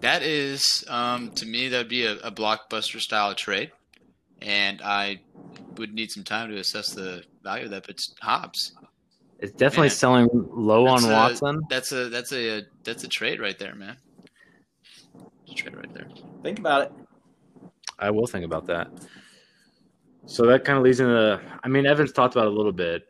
that 0.00 0.22
is 0.22 0.84
um, 0.88 1.32
to 1.34 1.46
me 1.46 1.68
that 1.68 1.78
would 1.78 1.88
be 1.88 2.06
a, 2.06 2.12
a 2.18 2.30
blockbuster 2.30 3.00
style 3.00 3.34
trade, 3.34 3.72
and 4.40 4.80
I 4.80 5.22
would 5.76 5.92
need 5.92 6.12
some 6.12 6.22
time 6.22 6.50
to 6.50 6.58
assess 6.58 6.92
the 6.94 7.24
value 7.42 7.64
of 7.64 7.70
that. 7.72 7.86
But 7.86 7.98
Hobbs, 8.20 8.72
It's 9.40 9.52
definitely 9.52 9.88
Man. 9.88 9.96
selling 9.96 10.28
low 10.32 10.86
on 10.86 11.04
a- 11.04 11.08
Watson. 11.08 11.60
that's 11.68 11.92
a 11.92 12.08
that's 12.08 12.32
a, 12.32 12.62
that's 12.82 13.04
a 13.04 13.08
trade 13.08 13.40
right 13.40 13.58
there, 13.58 13.74
man. 13.74 13.96
A 15.50 15.54
trade 15.54 15.76
right 15.76 15.92
there. 15.92 16.06
Think 16.42 16.58
about 16.58 16.82
it. 16.82 16.92
I 17.98 18.10
will 18.10 18.26
think 18.26 18.44
about 18.44 18.66
that. 18.66 18.90
So 20.26 20.46
that 20.46 20.64
kind 20.64 20.78
of 20.78 20.84
leads 20.84 21.00
into. 21.00 21.40
I 21.62 21.68
mean, 21.68 21.84
Evans 21.86 22.12
talked 22.12 22.34
about 22.34 22.46
it 22.46 22.52
a 22.52 22.56
little 22.56 22.72
bit. 22.72 23.04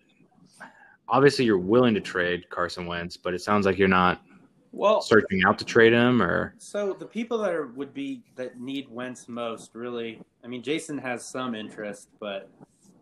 Obviously, 1.09 1.45
you're 1.45 1.59
willing 1.59 1.95
to 1.95 2.01
trade 2.01 2.49
Carson 2.51 2.87
Wentz, 2.87 3.17
but 3.17 3.35
it 3.35 3.41
sounds 3.41 3.67
like 3.67 3.79
you're 3.79 3.87
not 3.89 4.23
Well, 4.73 5.01
searching 5.03 5.43
out 5.47 5.59
to 5.59 5.65
trade 5.65 5.93
him, 5.93 6.21
or 6.23 6.55
so 6.59 6.95
the 6.95 7.07
people 7.07 7.39
that 7.39 7.53
are 7.53 7.69
would 7.69 7.95
be 7.95 8.23
that 8.37 8.59
need 8.59 8.89
Wentz 8.91 9.29
most, 9.29 9.75
really. 9.75 10.21
I 10.43 10.49
mean, 10.49 10.63
Jason 10.63 10.99
has 10.99 11.25
some 11.25 11.55
interest, 11.55 12.09
but 12.19 12.51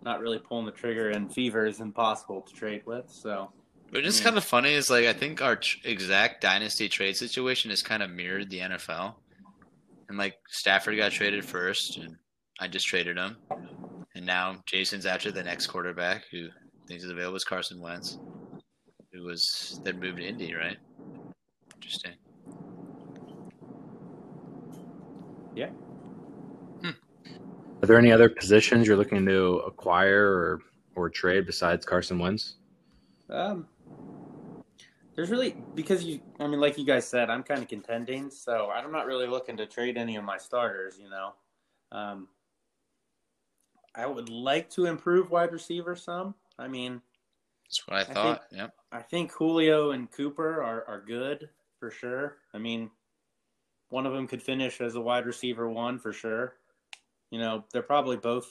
not 0.04 0.20
really 0.20 0.38
pulling 0.38 0.66
the 0.66 0.72
trigger. 0.72 1.10
And 1.10 1.32
Fever 1.32 1.66
is 1.66 1.80
impossible 1.80 2.42
to 2.42 2.52
trade 2.54 2.82
with. 2.86 3.08
So 3.08 3.52
But 3.90 4.04
it's 4.06 4.18
Yeah. 4.18 4.24
kind 4.24 4.38
of 4.38 4.44
funny 4.44 4.72
is 4.72 4.88
like 4.90 5.04
I 5.06 5.12
think 5.12 5.42
our 5.42 5.56
tr- 5.56 5.78
exact 5.84 6.40
dynasty 6.40 6.88
trade 6.88 7.16
situation 7.16 7.70
is 7.70 7.82
kind 7.82 8.02
of 8.02 8.10
mirrored 8.10 8.48
the 8.50 8.60
NFL, 8.60 9.16
and 10.08 10.16
like 10.16 10.36
Stafford 10.48 10.96
got 10.96 11.12
traded 11.12 11.44
first, 11.44 11.98
and 11.98 12.16
I 12.58 12.68
just 12.68 12.86
traded 12.86 13.18
him, 13.18 13.36
and 14.14 14.24
now 14.24 14.62
Jason's 14.66 15.04
after 15.04 15.30
the 15.30 15.42
next 15.42 15.66
quarterback 15.66 16.24
who 16.30 16.48
thinks 16.88 17.04
is 17.04 17.10
available 17.10 17.36
is 17.36 17.44
Carson 17.44 17.80
Wentz, 17.80 18.18
who 19.12 19.24
was 19.24 19.78
then 19.84 20.00
moved 20.00 20.16
to 20.18 20.24
Indy, 20.26 20.54
right? 20.54 20.78
Interesting. 21.74 22.14
Are 27.82 27.86
there 27.86 27.98
any 27.98 28.12
other 28.12 28.28
positions 28.28 28.86
you're 28.86 28.96
looking 28.96 29.24
to 29.26 29.56
acquire 29.66 30.24
or 30.26 30.60
or 30.94 31.08
trade 31.10 31.46
besides 31.46 31.84
Carson 31.84 32.18
Wentz? 32.18 32.54
Um, 33.30 33.66
there's 35.14 35.30
really 35.30 35.56
because 35.74 36.04
you. 36.04 36.20
I 36.40 36.46
mean, 36.46 36.60
like 36.60 36.78
you 36.78 36.84
guys 36.86 37.06
said, 37.06 37.28
I'm 37.30 37.42
kind 37.42 37.60
of 37.60 37.68
contending, 37.68 38.30
so 38.30 38.70
I'm 38.70 38.92
not 38.92 39.06
really 39.06 39.26
looking 39.26 39.56
to 39.56 39.66
trade 39.66 39.96
any 39.96 40.16
of 40.16 40.24
my 40.24 40.38
starters. 40.38 40.98
You 41.02 41.10
know, 41.10 41.32
um, 41.90 42.28
I 43.94 44.06
would 44.06 44.28
like 44.28 44.70
to 44.70 44.86
improve 44.86 45.30
wide 45.30 45.52
receiver 45.52 45.96
some. 45.96 46.34
I 46.58 46.68
mean, 46.68 47.00
That's 47.66 47.86
what 47.86 47.96
I 47.96 48.04
think- 48.04 48.14
thought. 48.14 48.42
yep. 48.52 48.74
I 48.92 49.00
think 49.02 49.32
Julio 49.32 49.90
and 49.92 50.10
Cooper 50.12 50.62
are 50.62 50.84
are 50.86 51.00
good 51.00 51.48
for 51.80 51.90
sure. 51.90 52.36
I 52.54 52.58
mean, 52.58 52.90
one 53.88 54.06
of 54.06 54.12
them 54.12 54.28
could 54.28 54.42
finish 54.42 54.80
as 54.80 54.94
a 54.94 55.00
wide 55.00 55.26
receiver 55.26 55.68
one 55.68 55.98
for 55.98 56.12
sure. 56.12 56.54
You 57.32 57.38
know, 57.38 57.64
they're 57.72 57.82
probably 57.82 58.18
both 58.18 58.46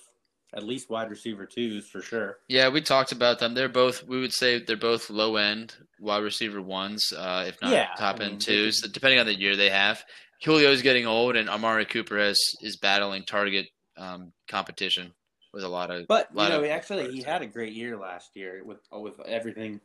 at 0.53 0.63
least 0.63 0.89
wide 0.89 1.09
receiver 1.09 1.45
twos 1.45 1.87
for 1.87 2.01
sure. 2.01 2.39
Yeah, 2.49 2.67
we 2.67 2.81
talked 2.81 3.11
about 3.11 3.37
them. 3.39 3.53
They're 3.53 3.69
both. 3.69 4.05
We 4.07 4.19
would 4.19 4.33
say 4.33 4.59
they're 4.59 4.75
both 4.75 5.11
low 5.11 5.35
end 5.35 5.75
wide 5.99 6.23
receiver 6.23 6.61
ones, 6.61 7.13
uh, 7.15 7.45
if 7.47 7.61
not 7.61 7.71
Yeah, 7.71 7.87
top 7.95 8.19
I 8.19 8.25
end 8.25 8.41
they 8.41 8.45
twos, 8.45 8.81
depending 8.81 9.19
on 9.19 9.27
the 9.27 9.39
year 9.39 9.55
they 9.55 9.69
have. 9.69 10.03
Julio's 10.41 10.81
getting 10.81 11.05
old, 11.05 11.35
and 11.35 11.47
Amari 11.47 11.85
Cooper 11.85 12.17
has 12.17 12.39
is 12.61 12.75
battling 12.75 13.23
target 13.23 13.67
um, 13.97 14.33
competition 14.49 15.13
with 15.53 15.63
a 15.63 15.69
lot 15.69 15.91
of. 15.91 16.07
But 16.07 16.29
you 16.31 16.49
know, 16.49 16.63
of- 16.63 16.69
actually, 16.71 17.11
he 17.11 17.21
had 17.21 17.43
a 17.43 17.47
great 17.47 17.73
year 17.73 17.97
last 17.97 18.35
year 18.35 18.63
with 18.65 18.79
with 18.91 19.19
everything. 19.21 19.79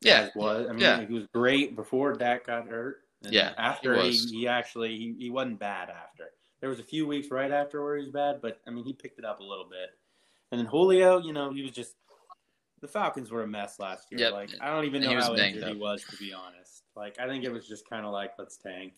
Yeah, 0.00 0.28
was. 0.36 0.68
I 0.68 0.72
mean, 0.72 0.80
yeah. 0.80 1.04
he 1.04 1.12
was 1.12 1.26
great 1.34 1.74
before 1.74 2.12
Dak 2.12 2.46
got 2.46 2.68
hurt. 2.68 2.98
And 3.24 3.32
Yeah, 3.32 3.52
after 3.58 4.00
he 4.00 4.12
he, 4.12 4.26
he, 4.28 4.48
actually 4.48 4.96
he, 4.96 5.16
he 5.18 5.30
wasn't 5.30 5.58
bad 5.58 5.90
after. 5.90 6.30
There 6.60 6.70
was 6.70 6.80
a 6.80 6.84
few 6.84 7.06
weeks 7.06 7.30
right 7.30 7.50
after 7.50 7.82
where 7.82 7.96
he 7.96 8.02
was 8.04 8.12
bad, 8.12 8.40
but 8.42 8.60
I 8.66 8.70
mean, 8.70 8.84
he 8.84 8.92
picked 8.92 9.18
it 9.18 9.24
up 9.24 9.40
a 9.40 9.44
little 9.44 9.66
bit. 9.68 9.90
And 10.50 10.58
then 10.58 10.66
Julio, 10.66 11.18
you 11.18 11.32
know, 11.32 11.52
he 11.52 11.62
was 11.62 11.72
just 11.72 11.94
the 12.80 12.88
Falcons 12.88 13.30
were 13.30 13.42
a 13.42 13.46
mess 13.46 13.78
last 13.78 14.06
year. 14.10 14.20
Yep. 14.20 14.32
Like 14.32 14.50
I 14.60 14.70
don't 14.70 14.84
even 14.84 15.02
And 15.04 15.12
know 15.14 15.20
how 15.20 15.34
injured 15.36 15.64
he 15.64 15.74
was, 15.76 16.02
to 16.10 16.16
be 16.16 16.32
honest. 16.32 16.82
Like 16.96 17.18
I 17.20 17.26
think 17.28 17.44
it 17.44 17.52
was 17.52 17.66
just 17.66 17.88
kind 17.88 18.04
of 18.06 18.12
like 18.12 18.32
let's 18.38 18.56
tank. 18.56 18.94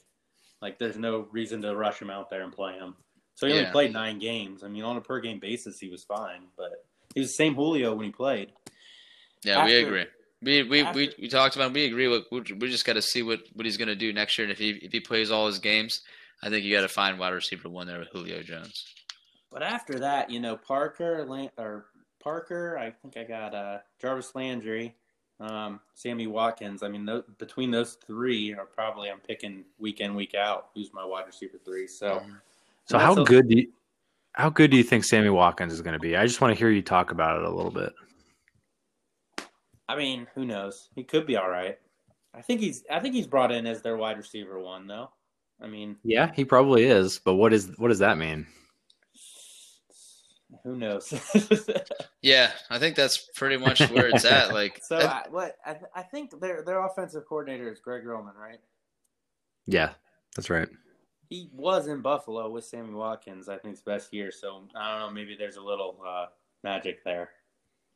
Like 0.62 0.78
there's 0.78 0.96
no 0.98 1.26
reason 1.32 1.62
to 1.62 1.74
rush 1.74 2.00
him 2.00 2.10
out 2.10 2.30
there 2.30 2.42
and 2.42 2.52
play 2.52 2.74
him. 2.74 2.94
So 3.34 3.46
he 3.46 3.54
Yeah. 3.54 3.60
only 3.60 3.72
played 3.72 3.92
nine 3.92 4.18
games. 4.18 4.62
I 4.62 4.68
mean, 4.68 4.84
on 4.84 4.96
a 4.96 5.00
per 5.00 5.20
game 5.20 5.38
basis, 5.38 5.78
he 5.78 5.88
was 5.88 6.04
fine, 6.04 6.42
but 6.56 6.84
he 7.14 7.20
was 7.20 7.28
the 7.30 7.34
same 7.34 7.54
Julio 7.54 7.94
when 7.94 8.04
he 8.06 8.12
played. 8.12 8.52
Yeah, 9.44 9.64
we 9.64 9.74
agree. 9.76 10.04
We 10.42 10.62
we, 10.62 10.80
after- 10.82 10.96
we 10.98 11.14
we 11.20 11.28
talked 11.28 11.56
about. 11.56 11.70
it. 11.70 11.74
We 11.74 11.84
agree. 11.86 12.08
With, 12.08 12.24
we 12.30 12.40
we 12.40 12.68
just 12.70 12.84
got 12.86 12.94
to 12.94 13.02
see 13.02 13.22
what, 13.22 13.40
what 13.54 13.64
he's 13.66 13.76
going 13.76 13.88
to 13.88 13.96
do 13.96 14.12
next 14.12 14.38
year. 14.38 14.44
And 14.46 14.52
if 14.52 14.58
he 14.58 14.70
if 14.82 14.92
he 14.92 15.00
plays 15.00 15.30
all 15.30 15.46
his 15.46 15.58
games, 15.58 16.02
I 16.42 16.48
think 16.48 16.64
you 16.64 16.74
got 16.74 16.82
to 16.82 16.88
find 16.88 17.18
wide 17.18 17.30
receiver 17.32 17.68
one 17.68 17.86
there 17.86 17.98
with 17.98 18.08
Julio 18.08 18.42
Jones. 18.42 18.84
But 19.50 19.62
after 19.62 19.98
that, 19.98 20.30
you 20.30 20.40
know, 20.40 20.56
Parker 20.56 21.24
Lan- 21.26 21.50
or 21.58 21.86
Parker, 22.22 22.78
I 22.78 22.90
think 22.90 23.16
I 23.16 23.24
got 23.24 23.54
uh, 23.54 23.78
Jarvis 24.00 24.34
Landry, 24.34 24.94
um, 25.40 25.80
Sammy 25.94 26.26
Watkins. 26.26 26.82
I 26.82 26.88
mean, 26.88 27.04
tho- 27.04 27.24
between 27.38 27.70
those 27.70 27.94
three 28.06 28.54
are 28.54 28.64
probably 28.66 29.10
I'm 29.10 29.18
picking 29.20 29.64
week 29.78 30.00
in 30.00 30.14
week 30.14 30.34
out 30.34 30.68
who's 30.74 30.92
my 30.94 31.04
wide 31.04 31.26
receiver 31.26 31.58
three. 31.64 31.86
So, 31.86 32.22
So 32.86 32.98
how 32.98 33.14
a- 33.14 33.24
good 33.24 33.48
do 33.48 33.56
you, 33.58 33.72
how 34.32 34.48
good 34.50 34.70
do 34.70 34.76
you 34.76 34.84
think 34.84 35.04
Sammy 35.04 35.30
Watkins 35.30 35.72
is 35.72 35.82
going 35.82 35.94
to 35.94 35.98
be? 35.98 36.16
I 36.16 36.24
just 36.26 36.40
want 36.40 36.54
to 36.54 36.58
hear 36.58 36.70
you 36.70 36.82
talk 36.82 37.10
about 37.10 37.38
it 37.38 37.44
a 37.44 37.50
little 37.50 37.72
bit. 37.72 37.92
I 39.88 39.96
mean, 39.96 40.28
who 40.34 40.44
knows? 40.44 40.88
He 40.94 41.02
could 41.02 41.26
be 41.26 41.36
all 41.36 41.50
right. 41.50 41.76
I 42.32 42.42
think 42.42 42.60
he's 42.60 42.84
I 42.88 43.00
think 43.00 43.14
he's 43.14 43.26
brought 43.26 43.50
in 43.50 43.66
as 43.66 43.82
their 43.82 43.96
wide 43.96 44.16
receiver 44.16 44.60
one 44.60 44.86
though. 44.86 45.10
I 45.62 45.66
mean, 45.66 45.96
Yeah, 46.04 46.32
he 46.34 46.44
probably 46.44 46.84
is. 46.84 47.18
But 47.18 47.34
what 47.34 47.52
is 47.52 47.70
what 47.76 47.88
does 47.88 47.98
that 48.00 48.18
mean? 48.18 48.46
who 50.64 50.76
knows? 50.76 51.12
Yeah, 52.22 52.50
I 52.68 52.78
think 52.78 52.96
that's 52.96 53.16
pretty 53.34 53.56
much 53.56 53.80
where 53.90 54.08
it's 54.08 54.26
at. 54.26 54.52
Like, 54.52 54.82
so 54.84 54.98
I- 54.98 55.04
I, 55.04 55.24
what 55.30 55.56
I, 55.64 55.72
th- 55.72 55.84
I 55.94 56.02
think 56.02 56.38
their 56.38 56.62
their 56.62 56.84
offensive 56.84 57.24
coordinator 57.26 57.72
is 57.72 57.80
Greg 57.80 58.04
Roman, 58.04 58.34
right? 58.34 58.60
Yeah, 59.66 59.92
that's 60.36 60.50
right. 60.50 60.68
He 61.30 61.48
was 61.54 61.86
in 61.86 62.02
Buffalo 62.02 62.50
with 62.50 62.66
Sammy 62.66 62.92
Watkins. 62.92 63.48
I 63.48 63.56
think 63.56 63.74
his 63.76 63.82
best 63.82 64.12
year. 64.12 64.30
So 64.30 64.64
I 64.76 64.90
don't 64.98 65.00
know. 65.08 65.14
Maybe 65.14 65.34
there's 65.38 65.56
a 65.56 65.62
little 65.62 65.96
uh, 66.06 66.26
magic 66.62 67.02
there. 67.04 67.30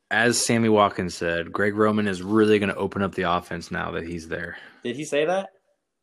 As 0.09 0.43
Sammy 0.43 0.69
Watkins 0.69 1.13
said, 1.13 1.51
Greg 1.53 1.75
Roman 1.75 2.07
is 2.07 2.23
really 2.23 2.57
going 2.57 2.69
to 2.69 2.75
open 2.75 3.03
up 3.03 3.13
the 3.13 3.29
offense 3.31 3.69
now 3.69 3.91
that 3.91 4.07
he's 4.07 4.27
there. 4.27 4.57
Did 4.83 4.95
he 4.95 5.03
say 5.03 5.25
that? 5.25 5.49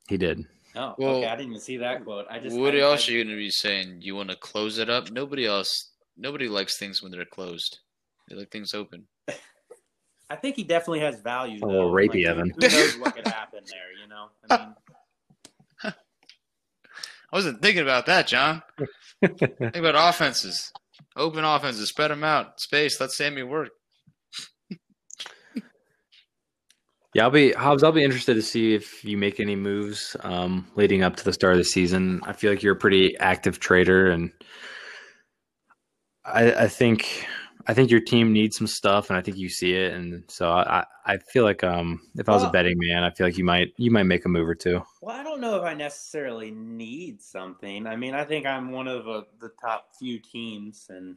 He 0.09 0.17
did. 0.17 0.45
Oh, 0.75 0.95
Well, 0.99 1.17
okay. 1.17 1.27
I 1.29 1.37
didn't 1.37 1.51
even 1.51 1.61
see 1.61 1.77
that 1.79 2.05
quote. 2.05 2.27
I 2.31 2.39
just 2.39 2.57
what 2.57 2.75
I, 2.75 2.79
else 2.81 3.09
I, 3.09 3.13
are 3.13 3.17
you 3.17 3.25
going 3.25 3.37
to 3.37 3.41
be 3.41 3.51
saying? 3.51 3.99
You 4.01 4.15
want 4.15 4.31
to 4.31 4.37
close 4.37 4.79
it 4.79 4.89
up? 4.89 5.11
Nobody 5.11 5.47
else. 5.47 5.91
Nobody 6.17 6.49
likes 6.49 6.79
things 6.79 7.03
when 7.03 7.13
they're 7.13 7.25
closed. 7.25 7.79
They 8.29 8.37
like 8.37 8.51
things 8.51 8.73
open. 8.75 9.07
I 10.31 10.37
think 10.37 10.57
he 10.57 10.65
definitely 10.65 11.01
has 11.01 11.21
value. 11.21 11.59
Oh, 11.63 11.67
A 11.67 11.71
little 11.71 11.91
rapey, 11.93 12.23
who- 12.25 12.31
Evan. 12.31 12.51
Who 12.51 12.61
knows 12.69 12.97
what 12.99 13.15
could 13.15 13.27
happen 13.27 13.61
there? 13.67 13.93
You 14.01 14.09
know. 14.09 14.29
I 14.51 14.57
mean, 14.65 14.75
I 17.33 17.37
wasn't 17.37 17.61
thinking 17.61 17.83
about 17.83 18.07
that, 18.07 18.27
John. 18.27 18.63
Think 19.25 19.77
about 19.77 19.95
offenses. 20.09 20.73
Open 21.17 21.45
offenses. 21.45 21.89
Spread 21.91 22.11
them 22.11 22.25
out. 22.25 22.61
Space. 22.61 22.99
Let 23.01 23.11
Sammy 23.13 23.43
work. 23.43 23.71
Yeah, 27.15 27.25
I'll 27.25 27.31
be 27.31 27.53
Hobbs. 27.53 27.83
I'll 27.83 27.93
be 27.93 28.05
interested 28.05 28.35
to 28.35 28.43
see 28.43 28.75
if 28.75 29.05
you 29.05 29.19
make 29.19 29.39
any 29.39 29.55
moves 29.55 30.17
um, 30.21 30.67
leading 30.77 31.03
up 31.03 31.17
to 31.17 31.25
the 31.25 31.33
start 31.33 31.53
of 31.53 31.59
the 31.59 31.65
season. 31.65 32.23
I 32.25 32.33
feel 32.33 32.51
like 32.51 32.63
you're 32.63 32.73
a 32.73 32.79
pretty 32.79 33.17
active 33.19 33.61
trader, 33.61 34.11
and 34.11 34.33
I, 36.25 36.53
I 36.53 36.69
think 36.69 37.27
I 37.67 37.75
think 37.75 37.91
your 37.91 38.01
team 38.01 38.33
needs 38.33 38.57
some 38.57 38.67
stuff, 38.67 39.11
and 39.11 39.19
I 39.19 39.21
think 39.21 39.37
you 39.37 39.51
see 39.51 39.75
it. 39.75 39.93
And 39.93 40.25
so 40.29 40.51
I, 40.51 40.85
I 41.05 41.19
feel 41.19 41.45
like 41.45 41.63
um, 41.63 42.01
if 42.17 42.29
I 42.31 42.33
was 42.33 42.45
a 42.45 42.51
betting 42.51 42.79
man, 42.79 43.05
I 43.05 43.11
feel 43.11 43.27
like 43.27 43.37
you 43.37 43.45
might 43.45 43.75
you 43.77 43.91
might 43.91 44.05
make 44.05 44.25
a 44.25 44.29
move 44.31 44.49
or 44.49 44.55
two. 44.55 44.81
well, 45.03 45.15
I 45.15 45.23
don't 45.23 45.41
know 45.41 45.57
if 45.57 45.65
I 45.65 45.75
necessarily 45.75 46.51
need 46.51 47.21
something. 47.21 47.87
I 47.87 47.95
mean, 47.97 48.15
I 48.15 48.25
think 48.25 48.47
I'm 48.47 48.71
one 48.73 48.89
of 48.89 49.07
uh, 49.07 49.23
the 49.39 49.51
top 49.61 49.89
few 49.99 50.19
teams, 50.19 50.87
and 50.89 51.17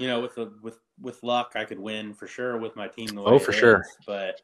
you 0.00 0.08
know, 0.08 0.20
with 0.20 0.34
the 0.34 0.52
with 0.60 0.80
with 1.00 1.22
luck, 1.22 1.52
I 1.54 1.64
could 1.64 1.78
win 1.78 2.14
for 2.14 2.26
sure 2.26 2.58
with 2.58 2.74
my 2.74 2.88
team. 2.88 3.14
The 3.14 3.22
way 3.22 3.32
Oh, 3.32 3.36
it 3.36 3.42
for 3.42 3.52
sure. 3.52 3.80
is. 3.80 3.96
But 4.06 4.40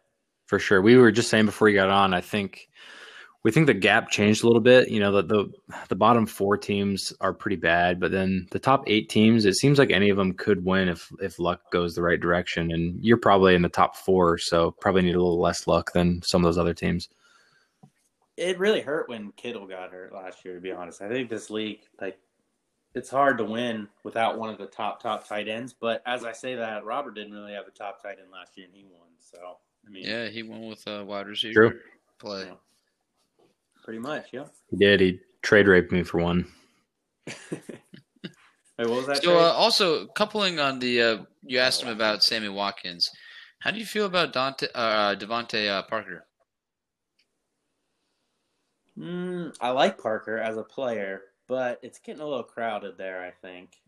For 0.47 0.59
sure. 0.59 0.83
We 0.83 0.97
were 0.97 1.11
just 1.13 1.31
saying 1.31 1.47
before 1.47 1.69
you 1.69 1.77
got 1.77 1.91
on, 1.91 2.13
I 2.15 2.21
think 2.21 2.69
we 3.45 3.51
think 3.51 3.67
the 3.67 3.75
gap 3.75 4.11
changed 4.11 4.43
a 4.43 4.47
little 4.47 4.61
bit. 4.61 4.89
You 4.91 5.01
know, 5.01 5.13
the 5.13 5.23
the, 5.23 5.53
the 5.89 5.97
bottom 5.97 6.27
four 6.27 6.57
teams 6.57 7.13
are 7.21 7.33
pretty 7.35 7.57
bad, 7.57 8.01
but 8.01 8.11
then 8.13 8.47
the 8.51 8.59
top 8.59 8.85
eight 8.87 9.09
teams, 9.09 9.45
it 9.45 9.55
seems 9.55 9.79
like 9.79 9.91
any 9.91 10.11
of 10.11 10.17
them 10.17 10.33
could 10.35 10.65
win 10.65 10.89
if 10.89 11.11
if 11.21 11.39
luck 11.39 11.71
goes 11.71 11.95
the 11.95 12.03
right 12.03 12.21
direction. 12.21 12.73
And 12.73 13.03
you're 13.03 13.17
probably 13.17 13.55
in 13.55 13.63
the 13.63 13.69
top 13.69 13.97
four, 13.97 14.39
so 14.39 14.73
probably 14.81 15.03
need 15.03 15.15
a 15.15 15.19
little 15.23 15.41
less 15.41 15.67
luck 15.67 15.93
than 15.93 16.23
some 16.23 16.43
of 16.43 16.49
those 16.49 16.59
other 16.59 16.75
teams. 16.75 17.09
it 18.37 18.59
really 18.59 18.81
hurt 18.81 19.09
when 19.09 19.33
Kittle 19.33 19.67
got 19.67 19.93
hurt 19.93 20.13
last 20.13 20.45
year. 20.45 20.55
To 20.55 20.61
be 20.61 20.73
honest, 20.73 21.03
I 21.03 21.09
think 21.09 21.31
this 21.31 21.51
league, 21.51 21.81
like, 22.01 22.19
it's 22.95 23.11
hard 23.11 23.39
to 23.39 23.45
win 23.45 23.89
without 24.05 24.39
one 24.39 24.51
of 24.51 24.59
the 24.59 24.67
top 24.67 25.03
top 25.03 25.27
tight 25.29 25.49
ends. 25.49 25.73
But 25.73 26.03
as 26.07 26.25
I 26.25 26.33
say 26.33 26.55
that, 26.57 26.85
Robert 26.85 27.15
didn't 27.15 27.33
really 27.33 27.53
have 27.55 27.67
a 27.67 27.71
top 27.71 28.03
tight 28.03 28.19
end 28.21 28.31
last 28.33 28.57
year, 28.57 28.67
and 28.67 28.75
he 28.75 28.85
won. 28.85 29.09
So 29.19 29.59
I 29.87 29.91
mean, 29.91 30.05
Yeah, 30.05 30.29
he 30.29 30.43
went 30.43 30.65
with 30.69 30.87
a 30.87 31.05
wide 31.05 31.27
receiver 31.27 31.55
True. 31.55 31.81
play. 32.19 32.47
Yeah. 32.47 32.55
pretty 33.83 33.99
much, 33.99 34.33
yeah. 34.33 34.47
He 34.71 34.77
did. 34.77 35.01
He 35.01 35.21
trade 35.43 35.69
raped 35.69 35.93
me 35.93 36.03
for 36.03 36.21
one. 36.21 36.47
Wait, 38.79 38.89
what 38.89 38.89
was 38.89 39.07
that? 39.07 39.23
So, 39.23 39.39
uh, 39.39 39.53
also 39.53 40.07
coupling 40.09 40.59
on 40.59 40.79
the, 40.79 41.01
uh, 41.03 41.25
you 41.43 41.59
asked 41.59 41.83
him 41.83 41.89
about 41.89 42.23
Sammy 42.23 42.49
Watkins. 42.49 43.09
How 43.61 43.71
do 43.71 43.79
you 43.79 43.87
feel 43.87 44.07
about 44.07 44.33
Dante, 44.33 44.67
uh, 44.75 45.15
DeVante 45.15 45.69
uh, 45.69 45.83
Parker? 45.85 46.27
Mm, 48.99 49.57
I 49.61 49.71
like 49.71 49.99
Parker 49.99 50.39
as 50.39 50.57
a 50.57 50.65
player, 50.65 51.23
but 51.47 51.79
it's 51.83 51.99
getting 52.01 52.23
a 52.23 52.27
little 52.27 52.43
crowded 52.45 52.97
there. 52.99 53.23
I 53.23 53.31
think 53.31 53.81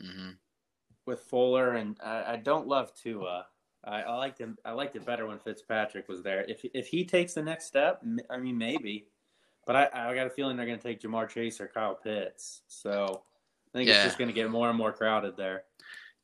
hmm 0.00 0.30
with 1.06 1.20
Fuller, 1.20 1.72
and 1.72 1.98
I, 2.02 2.32
I 2.32 2.36
don't 2.36 2.66
love 2.66 2.94
Tua. 2.94 3.46
I, 3.84 4.02
I 4.02 4.14
liked 4.16 4.38
him. 4.38 4.58
I 4.64 4.72
liked 4.72 4.96
it 4.96 5.06
better 5.06 5.26
when 5.26 5.38
Fitzpatrick 5.38 6.08
was 6.08 6.22
there. 6.22 6.44
If 6.48 6.64
if 6.74 6.88
he 6.88 7.04
takes 7.04 7.34
the 7.34 7.42
next 7.42 7.66
step, 7.66 8.02
I 8.28 8.36
mean 8.38 8.58
maybe, 8.58 9.06
but 9.66 9.76
I, 9.76 9.88
I 10.10 10.14
got 10.14 10.26
a 10.26 10.30
feeling 10.30 10.56
they're 10.56 10.66
going 10.66 10.78
to 10.78 10.82
take 10.86 11.00
Ja'Marr 11.00 11.28
Chase 11.28 11.60
or 11.60 11.66
Kyle 11.66 11.94
Pitts. 11.94 12.62
So 12.68 13.22
I 13.72 13.78
think 13.78 13.88
Yeah. 13.88 13.96
it's 13.96 14.04
just 14.04 14.18
going 14.18 14.28
to 14.28 14.34
get 14.34 14.50
more 14.50 14.68
and 14.68 14.76
more 14.76 14.92
crowded 14.92 15.36
there. 15.36 15.62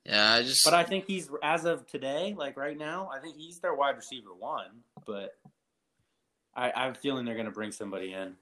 Yeah, 0.05 0.35
I 0.35 0.43
just 0.43 0.65
But 0.65 0.75
I 0.75 0.85
think 0.85 1.07
he's 1.07 1.31
as 1.43 1.65
of 1.65 1.87
today, 1.87 2.35
like 2.37 2.57
right 2.57 2.77
now, 2.79 3.09
I 3.13 3.19
think 3.21 3.37
he's 3.37 3.59
their 3.59 3.75
wide 3.75 3.97
receiver 3.97 4.35
one. 4.39 4.83
But 5.07 5.31
I, 6.55 6.73
I'm 6.77 6.95
feeling 6.95 7.25
they're 7.25 7.35
going 7.35 7.47
to 7.47 7.53
bring 7.53 7.73
somebody 7.73 8.13
in. 8.13 8.35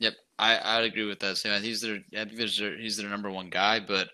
Yep, 0.00 0.14
I 0.38 0.58
I'd 0.78 0.84
agree 0.84 1.04
with 1.06 1.20
that. 1.20 1.36
Sam, 1.36 1.62
he's 1.62 1.80
their 1.80 2.00
I 2.14 2.24
think 2.24 2.36
there's 2.36 2.58
their, 2.58 2.76
he's 2.76 2.96
their 2.96 3.08
number 3.08 3.30
one 3.30 3.48
guy, 3.50 3.80
but 3.80 4.08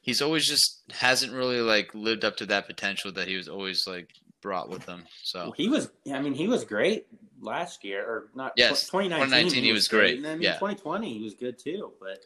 he's 0.00 0.22
always 0.22 0.46
just 0.46 0.82
hasn't 0.90 1.32
really 1.32 1.60
like 1.60 1.94
lived 1.94 2.24
up 2.24 2.36
to 2.38 2.46
that 2.46 2.66
potential 2.66 3.12
that 3.12 3.28
he 3.28 3.36
was 3.36 3.48
always 3.48 3.84
like 3.86 4.08
brought 4.40 4.70
with 4.70 4.84
him. 4.86 5.04
So 5.22 5.40
Well, 5.44 5.52
he 5.52 5.68
was. 5.68 5.90
I 6.12 6.20
mean, 6.20 6.34
he 6.34 6.48
was 6.48 6.64
great 6.64 7.06
last 7.40 7.84
year, 7.84 8.04
or 8.04 8.28
not? 8.34 8.52
Yes, 8.56 8.86
2019. 8.86 9.26
2019 9.26 9.64
he 9.64 9.72
was 9.72 9.88
great, 9.88 10.18
And 10.18 10.26
I 10.26 10.32
mean, 10.34 10.42
yeah. 10.42 10.54
2020 10.54 11.12
he 11.18 11.22
was 11.24 11.34
good 11.34 11.58
too. 11.58 11.92
But 12.00 12.24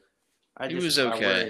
I 0.56 0.68
He 0.68 0.74
just, 0.74 0.84
was 0.84 0.98
okay. 0.98 1.20
worry, 1.26 1.44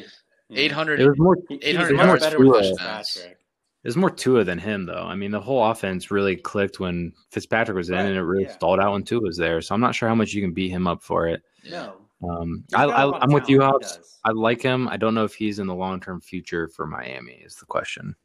you 0.48 0.56
know. 0.56 0.62
eight 0.62 0.72
hundred. 0.72 1.00
It 1.00 1.08
was 1.08 1.18
more 1.18 1.36
He, 1.48 1.56
he 1.56 1.64
800 1.70 1.90
was 1.90 1.96
much 1.96 2.06
yards, 2.06 2.24
better 2.24 2.38
with 2.38 2.48
Tua. 2.48 2.62
Fitzpatrick. 2.62 3.38
It 3.86 3.90
was 3.90 3.96
more 3.96 4.10
Tua 4.10 4.42
than 4.42 4.58
him 4.58 4.84
though. 4.84 5.04
I 5.06 5.14
mean, 5.14 5.30
the 5.30 5.40
whole 5.40 5.64
offense 5.64 6.10
really 6.10 6.34
clicked 6.34 6.80
when 6.80 7.12
Fitzpatrick 7.30 7.76
was 7.76 7.88
in, 7.88 7.94
Right, 7.94 8.06
and 8.06 8.16
it 8.16 8.22
really 8.22 8.42
yeah. 8.44 8.52
stalled 8.52 8.80
out 8.80 8.92
when 8.94 9.04
Tua 9.04 9.20
was 9.20 9.36
there. 9.36 9.60
So 9.62 9.76
I'm 9.76 9.80
not 9.80 9.94
sure 9.94 10.08
how 10.08 10.14
much 10.16 10.32
you 10.32 10.42
can 10.42 10.52
beat 10.52 10.70
him 10.70 10.88
up 10.88 11.04
for 11.04 11.28
it. 11.28 11.40
No, 11.70 11.94
Um, 12.28 12.64
He's 12.68 12.74
I, 12.74 12.86
got 12.86 12.88
a 12.90 12.92
I, 12.98 13.04
lot 13.04 13.14
of 13.18 13.22
I'm 13.22 13.32
with 13.32 13.48
you, 13.48 13.60
Hobbs. 13.60 14.18
I 14.24 14.32
like 14.32 14.60
him. 14.60 14.88
I 14.88 14.96
don't 14.96 15.14
know 15.14 15.22
if 15.22 15.34
he's 15.34 15.60
in 15.60 15.68
the 15.68 15.74
long 15.74 16.00
term 16.00 16.20
future 16.20 16.66
for 16.66 16.84
Miami. 16.84 17.34
Is 17.44 17.54
the 17.54 17.66
question. 17.66 18.16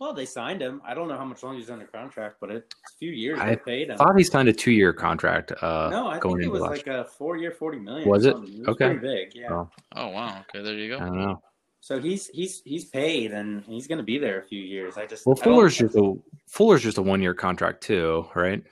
Well, 0.00 0.12
they 0.14 0.26
signed 0.26 0.62
him. 0.62 0.80
I 0.86 0.94
don't 0.94 1.08
know 1.08 1.16
how 1.16 1.24
much 1.24 1.42
longer 1.42 1.58
he's 1.58 1.70
under 1.70 1.84
contract, 1.86 2.36
but 2.40 2.52
it's 2.52 2.72
a 2.86 2.96
few 3.00 3.10
years 3.10 3.40
I 3.40 3.56
paid 3.56 3.90
him. 3.90 3.98
thought 3.98 4.16
he 4.16 4.22
signed 4.22 4.48
a 4.48 4.52
two 4.52 4.70
year 4.70 4.92
contract. 4.92 5.50
Uh, 5.60 5.88
no, 5.90 6.06
I 6.06 6.20
going 6.20 6.36
think 6.36 6.46
it 6.46 6.52
was 6.52 6.60
last 6.62 6.70
like 6.70 6.86
a 6.86 7.04
four-year, 7.04 7.50
forty 7.50 7.80
million. 7.80 8.08
Was 8.08 8.24
or 8.24 8.30
it? 8.30 8.38
was 8.38 8.50
Okay. 8.68 8.90
pretty 8.96 9.00
big. 9.00 9.34
Yeah. 9.34 9.48
Oh. 9.50 9.68
Oh 9.96 10.08
wow, 10.10 10.44
okay, 10.54 10.62
there 10.62 10.74
you 10.74 10.94
I 10.94 10.98
go. 11.00 11.04
don't 11.06 11.18
know. 11.18 11.42
So 11.88 11.98
he's 11.98 12.26
he's 12.26 12.60
he's 12.66 12.84
paid 12.84 13.32
and 13.32 13.64
he's 13.64 13.86
going 13.86 13.96
to 13.96 14.04
be 14.04 14.18
there 14.18 14.38
a 14.38 14.42
few 14.42 14.60
years. 14.60 14.98
I 14.98 15.06
just 15.06 15.24
Well, 15.24 15.36
Fuller's 15.36 15.74
just 15.74 15.96
a 15.96 16.12
Fuller's 16.46 16.82
just 16.82 16.98
a 16.98 17.02
one 17.02 17.22
year 17.22 17.32
contract 17.32 17.82
too, 17.82 18.28
right? 18.34 18.62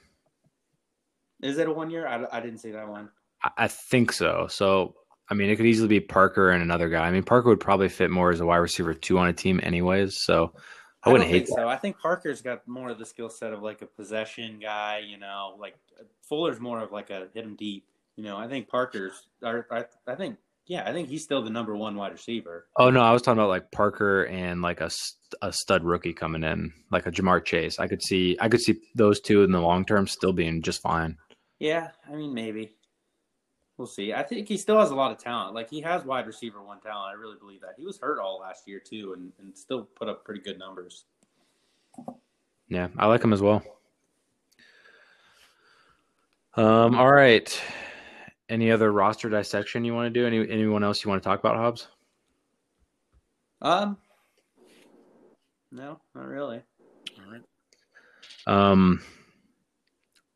is 1.43 1.57
it 1.57 1.67
a 1.67 1.73
one 1.73 1.89
year? 1.89 2.07
I, 2.07 2.27
I 2.31 2.41
didn't 2.41 2.59
see 2.59 2.73
that 2.73 2.87
one. 2.87 3.09
I, 3.43 3.51
I 3.57 3.69
think 3.69 4.13
so. 4.13 4.49
So 4.51 4.97
I 5.31 5.35
mean, 5.35 5.49
it 5.49 5.57
could 5.57 5.65
easily 5.65 5.89
be 5.89 5.99
Parker 5.99 6.51
and 6.51 6.63
another 6.63 6.91
guy. 6.91 7.07
I 7.07 7.11
mean, 7.11 7.23
Parker 7.23 7.49
would 7.49 7.59
probably 7.59 7.89
fit 7.89 8.11
more 8.11 8.33
as 8.33 8.41
a 8.41 8.45
wide 8.45 8.59
receiver 8.59 8.93
two 8.93 9.17
on 9.17 9.29
a 9.29 9.33
team, 9.33 9.61
anyways. 9.63 10.19
So 10.19 10.53
I 11.03 11.09
wouldn't 11.09 11.31
don't 11.31 11.39
hate 11.39 11.49
so. 11.49 11.67
I 11.67 11.77
think 11.77 11.99
Parker's 11.99 12.43
got 12.43 12.69
more 12.69 12.91
of 12.91 12.99
the 12.99 13.07
skill 13.07 13.31
set 13.31 13.55
of 13.55 13.63
like 13.63 13.81
a 13.81 13.87
possession 13.87 14.59
guy. 14.61 14.99
You 14.99 15.17
know, 15.17 15.57
like 15.59 15.79
Fuller's 16.21 16.61
more 16.61 16.81
of 16.81 16.93
like 16.93 17.09
a 17.09 17.29
hit 17.33 17.47
him 17.47 17.57
deep. 17.57 17.87
You 18.17 18.25
know, 18.25 18.37
I 18.37 18.47
think 18.47 18.69
Parker's. 18.69 19.27
Or, 19.43 19.67
I, 19.71 19.87
I 20.07 20.17
think 20.17 20.37
yeah, 20.67 20.89
I 20.89 20.93
think 20.93 21.09
he's 21.09 21.23
still 21.23 21.43
the 21.43 21.51
number 21.51 21.77
one 21.77 21.95
wide 21.97 22.13
receiver. 22.13 22.67
Oh 22.77 22.91
no, 22.91 23.01
I 23.01 23.13
was 23.13 23.23
talking 23.23 23.39
about 23.39 23.49
like 23.49 23.71
Parker 23.71 24.25
and 24.25 24.63
like 24.63 24.81
a, 24.81 24.91
a 25.43 25.53
stud 25.53 25.85
rookie 25.85 26.13
coming 26.13 26.43
in, 26.43 26.73
like 26.91 27.07
a 27.07 27.13
Ja'Marr 27.13 27.45
Chase. 27.45 27.79
I 27.79 27.87
could 27.87 28.03
see 28.03 28.37
I 28.41 28.49
could 28.49 28.61
see 28.61 28.81
those 28.95 29.21
two 29.21 29.45
in 29.45 29.53
the 29.53 29.61
long 29.61 29.85
term 29.85 30.07
still 30.07 30.33
being 30.33 30.63
just 30.63 30.83
fine. 30.83 31.17
Yeah, 31.59 31.91
I 32.11 32.17
mean 32.17 32.35
maybe. 32.35 32.75
we'll 33.79 33.87
see. 33.87 34.13
I 34.13 34.23
think 34.23 34.49
he 34.49 34.57
still 34.57 34.79
has 34.79 34.91
a 34.91 34.95
lot 34.95 35.13
of 35.13 35.19
talent. 35.19 35.55
Like 35.55 35.71
he 35.71 35.81
has 35.83 36.05
wide 36.05 36.27
receiver 36.27 36.63
one 36.63 36.81
talent. 36.81 37.17
I 37.17 37.21
really 37.21 37.37
believe 37.39 37.61
that. 37.61 37.75
He 37.77 37.85
was 37.85 37.99
hurt 37.99 38.19
all 38.19 38.41
last 38.41 38.67
year 38.67 38.81
too, 38.81 39.15
and, 39.17 39.33
and 39.39 39.57
still 39.57 39.85
put 39.85 40.09
up 40.09 40.25
pretty 40.25 40.41
good 40.41 40.59
numbers. 40.59 41.05
Yeah, 42.69 42.89
I 42.99 43.07
like 43.07 43.23
him 43.23 43.33
as 43.33 43.43
well. 43.43 43.63
Um, 46.57 46.95
all 46.95 47.13
right. 47.13 47.61
Any 48.49 48.71
other 48.71 48.93
roster 48.93 49.29
dissection 49.29 49.85
you 49.85 49.95
want 49.95 50.13
to 50.13 50.21
do? 50.21 50.27
Any 50.27 50.49
anyone 50.49 50.85
else 50.85 51.05
you 51.05 51.11
want 51.11 51.23
to 51.23 51.29
talk 51.29 51.41
about, 51.41 51.57
Hobbs? 51.57 51.89
Um, 53.61 53.97
no, 55.73 56.01
not 56.15 56.27
really. 56.27 56.63
All 57.19 57.33
right. 57.33 57.43
Um, 58.47 59.03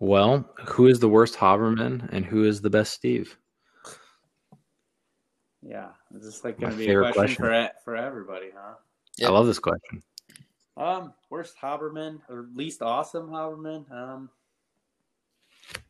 well, 0.00 0.52
who 0.66 0.86
is 0.86 0.98
the 0.98 1.08
worst 1.08 1.36
Haberman 1.36 2.08
and 2.12 2.24
who 2.24 2.44
is 2.44 2.60
the 2.60 2.70
best 2.70 2.92
Steve? 2.94 3.36
Yeah, 5.62 5.88
is 6.16 6.24
this 6.24 6.42
like 6.42 6.58
going 6.58 6.72
to 6.72 6.78
be 6.78 6.90
a 6.90 6.98
question, 6.98 7.14
question. 7.14 7.36
for 7.36 7.70
for 7.84 7.96
everybody, 7.96 8.46
huh? 8.56 8.74
Yep. 9.18 9.28
I 9.28 9.32
love 9.32 9.46
this 9.46 9.58
question. 9.58 10.02
Um, 10.76 11.12
worst 11.28 11.54
Haberman 11.62 12.20
or 12.28 12.48
least 12.54 12.80
awesome 12.80 13.28
Haberman? 13.28 13.90
Um, 13.92 14.30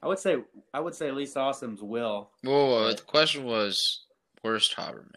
I 0.02 0.08
would 0.08 0.18
say 0.18 0.38
I 0.72 0.80
would 0.80 0.94
say 0.94 1.10
least 1.10 1.36
awesome's 1.36 1.82
Will. 1.82 2.30
Whoa, 2.42 2.52
whoa, 2.52 2.66
whoa, 2.82 2.92
the 2.92 3.02
question 3.02 3.44
was 3.44 4.04
worst 4.42 4.74
Haberman. 4.76 5.12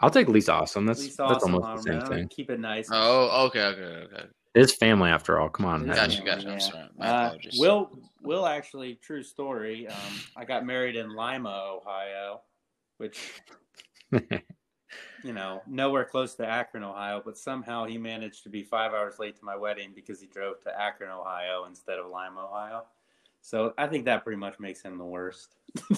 I'll 0.00 0.10
take 0.10 0.28
least 0.28 0.48
awesome. 0.48 0.84
That's 0.84 1.00
least 1.00 1.16
that's 1.16 1.44
awesome 1.44 1.54
almost 1.54 1.84
the 1.86 2.00
same 2.00 2.08
thing. 2.08 2.28
Keep 2.28 2.50
it 2.50 2.60
nice. 2.60 2.88
Oh, 2.92 3.46
okay, 3.46 3.62
okay, 3.62 3.82
okay. 3.82 4.26
It's 4.54 4.74
family 4.74 5.10
after 5.10 5.38
all. 5.38 5.48
Come 5.48 5.66
on. 5.66 5.82
Yeah. 5.82 5.88
man. 5.88 5.96
Gotcha, 5.96 6.22
gotcha. 6.22 6.50
I'm 6.50 6.60
sorry. 6.60 6.88
My 6.96 7.08
Uh, 7.08 7.26
apologies. 7.26 7.60
Will 7.60 7.90
Will 8.22 8.46
actually 8.46 8.96
true 8.96 9.22
story. 9.22 9.86
Um, 9.88 10.20
I 10.36 10.44
got 10.44 10.66
married 10.66 10.96
in 10.96 11.14
Lima, 11.14 11.48
Ohio, 11.48 12.40
which 12.98 13.32
you 14.12 15.32
know 15.32 15.62
nowhere 15.66 16.04
close 16.04 16.34
to 16.34 16.46
Akron, 16.46 16.82
Ohio, 16.82 17.22
but 17.24 17.38
somehow 17.38 17.84
he 17.84 17.98
managed 17.98 18.42
to 18.42 18.48
be 18.48 18.62
five 18.62 18.92
hours 18.92 19.18
late 19.18 19.36
to 19.36 19.44
my 19.44 19.56
wedding 19.56 19.92
because 19.94 20.20
he 20.20 20.26
drove 20.26 20.60
to 20.62 20.80
Akron, 20.80 21.10
Ohio 21.10 21.64
instead 21.66 21.98
of 21.98 22.06
Lima, 22.06 22.46
Ohio. 22.50 22.84
So 23.46 23.72
I 23.78 23.86
think 23.86 24.06
that 24.06 24.24
pretty 24.24 24.38
much 24.40 24.58
makes 24.58 24.82
him 24.82 24.98
the 24.98 25.04
worst. 25.04 25.54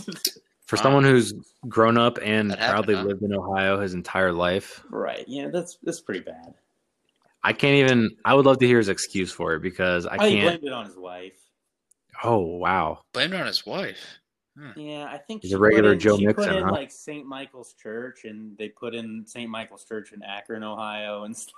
For 0.66 0.76
Wow. 0.76 0.82
someone 0.82 1.04
um, 1.06 1.10
who's 1.12 1.32
grown 1.66 1.96
up 1.96 2.18
and 2.22 2.50
That 2.50 2.58
happened, 2.58 2.84
proudly 2.84 2.94
huh? 2.96 3.04
lived 3.04 3.22
in 3.22 3.34
Ohio 3.34 3.80
his 3.80 3.94
entire 3.94 4.32
life, 4.32 4.84
right? 4.90 5.24
Yeah, 5.26 5.48
that's 5.48 5.78
that's 5.82 6.02
pretty 6.02 6.20
bad. 6.20 6.52
I 7.42 7.54
can't 7.54 7.76
even. 7.76 8.10
I 8.26 8.34
would 8.34 8.44
love 8.44 8.58
to 8.58 8.66
hear 8.66 8.76
his 8.76 8.90
excuse 8.90 9.32
for 9.32 9.54
it 9.54 9.62
because 9.62 10.04
I 10.06 10.16
Oh, 10.16 10.28
can't. 10.28 10.42
blamed 10.60 10.64
it 10.64 10.72
on 10.74 10.84
his 10.84 10.96
wife. 10.98 11.38
Oh 12.22 12.36
wow. 12.58 13.00
Blamed 13.14 13.32
it 13.32 13.40
on 13.40 13.46
his 13.46 13.64
wife. 13.64 14.18
Yeah, 14.76 15.08
I 15.10 15.16
think 15.16 15.40
He's 15.42 15.54
a 15.54 15.58
regular 15.58 15.92
put 15.92 15.94
in, 15.94 16.00
Joe 16.00 16.16
she 16.18 16.26
Mixon, 16.26 16.44
put 16.44 16.54
in 16.54 16.64
huh? 16.64 16.72
like 16.72 16.90
St. 16.90 17.24
Michael's 17.26 17.72
Church, 17.80 18.24
and 18.24 18.58
they 18.58 18.68
put 18.68 18.94
in 18.94 19.24
St. 19.24 19.48
Michael's 19.48 19.86
Church 19.86 20.12
in 20.12 20.22
Akron, 20.22 20.62
Ohio, 20.64 21.22
and 21.24 21.34
stuff. 21.34 21.54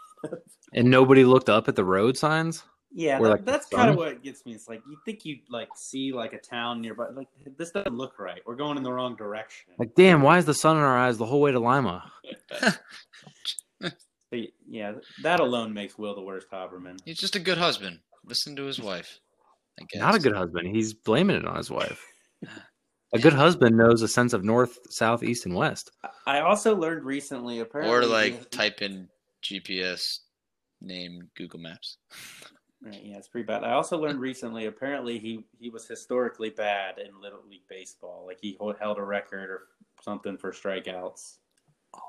And 0.73 0.89
nobody 0.89 1.25
looked 1.25 1.49
up 1.49 1.67
at 1.67 1.75
the 1.75 1.85
road 1.85 2.17
signs. 2.17 2.63
Yeah, 2.93 3.19
that- 3.21 3.29
like, 3.29 3.45
that's 3.45 3.67
kind 3.69 3.89
of 3.89 3.95
sun? 3.97 4.05
what 4.05 4.23
gets 4.23 4.45
me. 4.45 4.53
It's 4.53 4.69
like 4.69 4.83
you 4.89 4.97
think 5.05 5.25
you 5.25 5.39
like 5.49 5.69
see 5.77 6.13
like 6.13 6.33
a 6.33 6.39
town 6.39 6.81
nearby, 6.81 7.09
like 7.15 7.29
this 7.57 7.71
doesn't 7.71 7.97
look 7.97 8.19
right. 8.19 8.41
We're 8.47 8.57
going 8.57 8.77
in 8.77 8.83
the 8.83 8.93
wrong 8.93 9.15
direction. 9.17 9.75
Like, 9.79 9.95
damn, 9.95 10.23
why 10.23 10.39
is 10.39 10.45
the 10.45 10.55
sun 10.55 10.77
in 10.77 10.83
our 10.83 10.99
eyes 10.99 11.17
the 11.19 11.27
whole 11.27 11.41
way 11.41 11.53
to 11.53 11.61
Lima? 11.61 12.11
But, 14.31 14.39
yeah, 14.69 14.93
that 15.25 15.41
alone 15.41 15.75
makes 15.75 15.99
Will 15.99 16.15
the 16.15 16.21
worst 16.23 16.47
Haberman. 16.53 16.99
He's 17.05 17.19
just 17.19 17.35
a 17.35 17.41
good 17.41 17.59
husband. 17.59 17.99
Listen 18.25 18.55
to 18.55 18.63
his 18.63 18.79
wife. 18.81 19.19
I 19.81 19.85
guess. 19.91 19.99
Not 20.01 20.15
a 20.15 20.21
good 20.21 20.37
husband. 20.37 20.69
He's 20.69 20.95
blaming 20.95 21.35
it 21.35 21.45
on 21.45 21.57
his 21.57 21.69
wife. 21.71 22.05
A 23.13 23.19
good 23.19 23.33
husband 23.33 23.77
knows 23.77 24.03
a 24.03 24.07
sense 24.07 24.33
of 24.33 24.45
north, 24.45 24.79
south, 24.89 25.25
east, 25.25 25.45
and 25.45 25.53
west. 25.53 25.91
I 26.29 26.39
also 26.43 26.77
learned 26.77 27.05
recently, 27.05 27.59
apparently, 27.59 27.93
Or 27.93 28.07
like 28.07 28.51
type 28.53 28.83
in 28.83 29.09
GPS 29.43 30.21
name 30.81 31.29
Google 31.37 31.59
Maps. 31.59 31.97
Right, 32.83 33.03
yeah, 33.03 33.17
it's 33.19 33.29
pretty 33.29 33.47
bad. 33.47 33.63
I 33.63 33.73
also 33.73 33.99
learned 33.99 34.21
recently, 34.21 34.67
apparently 34.67 35.19
he 35.19 35.45
he 35.59 35.69
was 35.69 35.87
historically 35.87 36.49
bad 36.51 36.99
in 36.99 37.21
little 37.21 37.41
league 37.49 37.67
baseball. 37.69 38.25
Like 38.27 38.39
he 38.41 38.57
ho- 38.59 38.75
held 38.81 38.97
a 38.99 39.03
record 39.03 39.51
or 39.51 39.63
something 40.03 40.39
for 40.39 40.51
strikeouts 40.51 41.37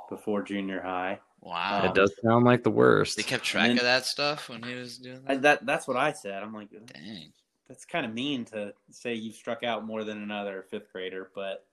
before 0.10 0.42
junior 0.44 0.82
high. 0.82 1.20
Wow. 1.42 1.84
It 1.86 1.94
does 1.94 2.14
sound 2.24 2.46
like 2.46 2.64
the 2.64 2.72
worst. 2.72 3.18
They 3.18 3.24
kept 3.24 3.44
track 3.44 3.64
And 3.70 3.72
then- 3.72 3.78
of 3.80 3.84
that 3.84 4.06
stuff 4.06 4.48
when 4.48 4.64
he 4.64 4.74
was 4.76 4.98
doing 4.98 5.20
I, 5.28 5.34
that. 5.36 5.42
that 5.42 5.66
that's 5.66 5.88
what 5.90 5.98
I 5.98 6.14
said. 6.14 6.42
I'm 6.42 6.54
like, 6.54 6.70
Dang. 6.94 7.34
that's 7.68 7.84
kind 7.84 8.06
of 8.06 8.14
mean 8.14 8.46
to 8.46 8.74
say 8.92 9.14
you 9.14 9.34
struck 9.34 9.64
out 9.64 9.86
more 9.86 10.06
than 10.06 10.22
another 10.24 10.66
fifth 10.70 10.92
grader, 10.94 11.32
but 11.36 11.66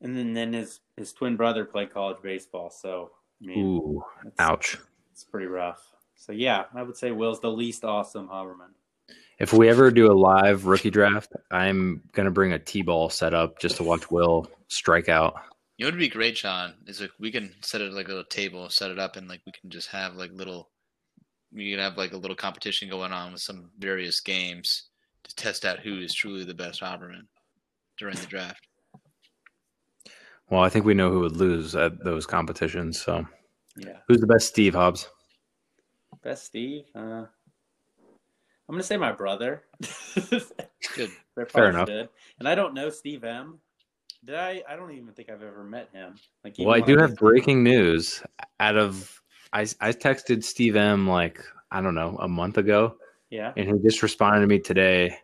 and 0.00 0.16
then 0.16 0.34
then 0.34 0.52
his 0.52 0.80
his 0.96 1.12
twin 1.12 1.36
brother 1.36 1.64
played 1.64 1.92
college 1.92 2.18
baseball, 2.22 2.70
so 2.70 3.10
I 3.42 3.46
mean, 3.46 3.58
Ooh, 3.58 4.04
ouch. 4.38 4.78
it's 5.12 5.24
pretty 5.24 5.46
rough. 5.46 5.80
So 6.22 6.30
yeah, 6.30 6.66
I 6.72 6.84
would 6.84 6.96
say 6.96 7.10
Will's 7.10 7.40
the 7.40 7.50
least 7.50 7.84
awesome 7.84 8.28
Haberman. 8.28 8.70
If 9.40 9.52
we 9.52 9.68
ever 9.68 9.90
do 9.90 10.06
a 10.06 10.14
live 10.14 10.66
rookie 10.66 10.88
draft, 10.88 11.32
I'm 11.50 12.00
gonna 12.12 12.30
bring 12.30 12.52
a 12.52 12.60
T-ball 12.60 13.10
set 13.10 13.34
up 13.34 13.58
just 13.58 13.78
to 13.78 13.82
watch 13.82 14.08
Will 14.08 14.48
strike 14.68 15.08
out. 15.08 15.34
You 15.76 15.84
know 15.84 15.88
it'd 15.88 15.98
be 15.98 16.08
great, 16.08 16.38
Sean. 16.38 16.74
is 16.86 17.00
like 17.00 17.10
we 17.18 17.32
can 17.32 17.52
set 17.62 17.80
it 17.80 17.92
like 17.92 18.06
a 18.06 18.10
little 18.10 18.24
table, 18.24 18.70
set 18.70 18.92
it 18.92 19.00
up, 19.00 19.16
and 19.16 19.26
like 19.26 19.40
we 19.44 19.50
can 19.50 19.68
just 19.68 19.88
have 19.88 20.14
like 20.14 20.30
little. 20.32 20.70
We 21.52 21.72
can 21.72 21.80
have 21.80 21.98
like 21.98 22.12
a 22.12 22.16
little 22.16 22.36
competition 22.36 22.88
going 22.88 23.10
on 23.10 23.32
with 23.32 23.42
some 23.42 23.70
various 23.80 24.20
games 24.20 24.90
to 25.24 25.34
test 25.34 25.64
out 25.64 25.80
who 25.80 25.98
is 25.98 26.14
truly 26.14 26.44
the 26.44 26.54
best 26.54 26.82
Haberman 26.82 27.26
during 27.98 28.14
the 28.14 28.26
draft. 28.26 28.64
Well, 30.48 30.62
I 30.62 30.68
think 30.68 30.84
we 30.84 30.94
know 30.94 31.10
who 31.10 31.20
would 31.20 31.36
lose 31.36 31.74
at 31.74 32.04
those 32.04 32.26
competitions. 32.26 33.02
So, 33.02 33.26
Yeah, 33.76 33.98
who's 34.06 34.20
the 34.20 34.28
best 34.28 34.46
Steve 34.46 34.74
Hobbs? 34.74 35.08
Best 36.22 36.44
Steve. 36.44 36.84
Uh, 36.94 37.24
I'm 38.68 38.76
gonna 38.76 38.82
say 38.82 38.96
my 38.96 39.12
brother. 39.12 39.62
Good. 40.96 41.10
Fair 41.48 41.70
enough. 41.70 41.86
good. 41.88 42.08
And 42.38 42.48
I 42.48 42.54
don't 42.54 42.74
know 42.74 42.90
Steve 42.90 43.24
M. 43.24 43.58
Did 44.24 44.36
I? 44.36 44.62
I 44.68 44.76
don't 44.76 44.92
even 44.92 45.12
think 45.14 45.30
I've 45.30 45.42
ever 45.42 45.64
met 45.64 45.88
him. 45.92 46.14
Like, 46.44 46.54
Well, 46.58 46.74
I 46.74 46.80
do 46.80 46.94
was- 46.94 47.02
have 47.10 47.16
breaking 47.16 47.62
news. 47.62 48.22
Out 48.60 48.76
of 48.76 49.20
I, 49.52 49.62
I 49.80 49.92
texted 49.92 50.44
Steve 50.44 50.76
M 50.76 51.08
like 51.08 51.40
I 51.70 51.80
don't 51.80 51.94
know 51.94 52.16
a 52.20 52.28
month 52.28 52.58
ago, 52.58 52.96
Yeah. 53.30 53.52
and 53.56 53.66
he 53.68 53.74
just 53.82 54.02
responded 54.02 54.40
to 54.40 54.46
me 54.46 54.58
today. 54.60 55.16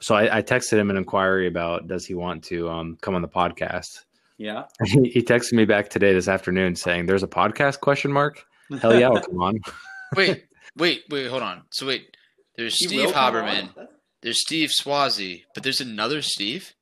So 0.00 0.14
I, 0.14 0.38
I 0.38 0.42
texted 0.42 0.78
him 0.78 0.90
an 0.90 0.96
inquiry 0.96 1.46
about 1.48 1.88
does 1.88 2.04
he 2.06 2.14
want 2.14 2.44
to 2.44 2.68
um, 2.68 2.98
come 3.00 3.14
on 3.14 3.22
the 3.22 3.28
podcast. 3.28 4.04
Yeah. 4.38 4.64
He, 4.84 5.08
he 5.08 5.22
texted 5.22 5.54
me 5.54 5.64
back 5.64 5.88
today 5.90 6.12
this 6.12 6.28
afternoon 6.28 6.76
saying, 6.76 7.06
"There's 7.06 7.22
a 7.22 7.28
podcast?" 7.28 7.80
Question 7.80 8.12
mark. 8.12 8.44
Hell 8.80 8.98
yeah, 8.98 9.08
I'll 9.08 9.20
come 9.20 9.40
on. 9.40 9.60
Wait, 10.16 10.44
wait, 10.76 11.02
wait, 11.10 11.26
hold 11.28 11.42
on. 11.42 11.62
So 11.70 11.86
wait, 11.86 12.16
there's 12.56 12.74
He 12.76 12.86
Steve 12.88 13.10
Haberman, 13.10 13.70
there's 14.22 14.40
Steve 14.40 14.70
Swazi, 14.70 15.44
but 15.54 15.62
there's 15.62 15.80
another 15.80 16.22
Steve. 16.22 16.72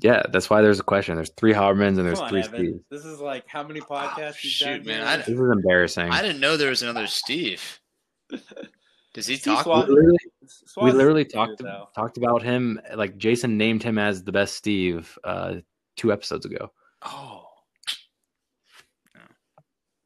Yeah, 0.00 0.22
that's 0.30 0.48
why 0.48 0.62
there's 0.62 0.78
a 0.78 0.84
question. 0.84 1.16
There's 1.16 1.32
three 1.36 1.52
Habermans 1.52 1.98
and 1.98 2.06
there's 2.06 2.20
on, 2.20 2.28
three 2.28 2.42
Evan. 2.42 2.62
Steves. 2.62 2.80
This 2.88 3.04
is 3.04 3.18
like 3.18 3.48
how 3.48 3.64
many 3.64 3.80
podcasts 3.80 4.44
you've 4.44 4.52
shoot, 4.52 4.86
man. 4.86 5.02
I- 5.02 5.16
This 5.16 5.28
is 5.28 5.40
embarrassing. 5.40 6.10
I 6.10 6.22
didn't 6.22 6.38
know 6.40 6.56
there 6.56 6.70
was 6.70 6.82
another 6.82 7.06
Steve. 7.08 7.80
Does 9.14 9.26
he 9.26 9.36
Steve 9.36 9.54
talk? 9.54 9.64
Swazi- 9.64 9.88
we 9.90 9.96
literally, 9.96 10.18
we 10.82 10.92
literally 10.92 11.24
talked 11.24 11.58
though. 11.58 11.88
talked 11.96 12.16
about 12.16 12.42
him. 12.42 12.80
Like 12.94 13.18
Jason 13.18 13.56
named 13.58 13.82
him 13.82 13.98
as 13.98 14.22
the 14.22 14.30
best 14.32 14.54
Steve 14.54 15.18
uh, 15.24 15.54
two 15.96 16.12
episodes 16.12 16.46
ago. 16.46 16.70
Oh, 17.02 17.47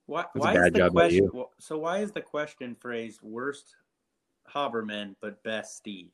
Why, 0.06 0.22
That's 0.34 0.36
a 0.36 0.38
why 0.38 0.54
bad 0.54 0.66
is 0.66 0.72
the 0.72 0.78
job 0.78 0.92
question? 0.92 1.24
you. 1.32 1.48
So 1.58 1.78
why 1.78 1.98
is 1.98 2.12
the 2.12 2.20
question 2.20 2.76
phrased 2.80 3.20
worst 3.22 3.74
Haberman 4.52 5.14
but 5.20 5.42
best 5.42 5.76
Steve? 5.76 6.10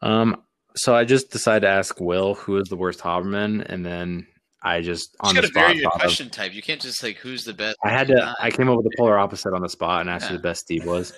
Um, 0.00 0.42
so 0.76 0.94
I 0.94 1.04
just 1.04 1.30
decided 1.30 1.60
to 1.66 1.68
ask 1.68 2.00
Will 2.00 2.34
who 2.34 2.56
is 2.56 2.68
the 2.68 2.76
worst 2.76 3.00
Haberman, 3.00 3.64
and 3.68 3.84
then 3.84 4.26
I 4.62 4.80
just 4.80 5.10
you 5.22 5.28
on 5.28 5.34
got 5.34 5.40
the 5.42 5.48
to 5.48 5.52
vary 5.54 5.74
your 5.74 5.84
thought 5.84 5.94
of- 5.96 6.00
question 6.00 6.30
type. 6.30 6.54
You 6.54 6.62
can't 6.62 6.80
just 6.80 7.02
like 7.02 7.16
who's 7.18 7.44
the 7.44 7.52
best. 7.52 7.76
I 7.84 7.90
had 7.90 8.06
to. 8.08 8.14
not. 8.14 8.36
I 8.40 8.50
came 8.50 8.68
up 8.68 8.76
with 8.76 8.84
the 8.90 8.96
polar 8.96 9.18
opposite 9.18 9.52
on 9.52 9.60
the 9.62 9.68
spot 9.68 10.00
and 10.00 10.10
asked 10.10 10.28
who 10.28 10.36
the 10.36 10.42
best 10.42 10.60
Steve 10.62 10.84
was. 10.86 11.12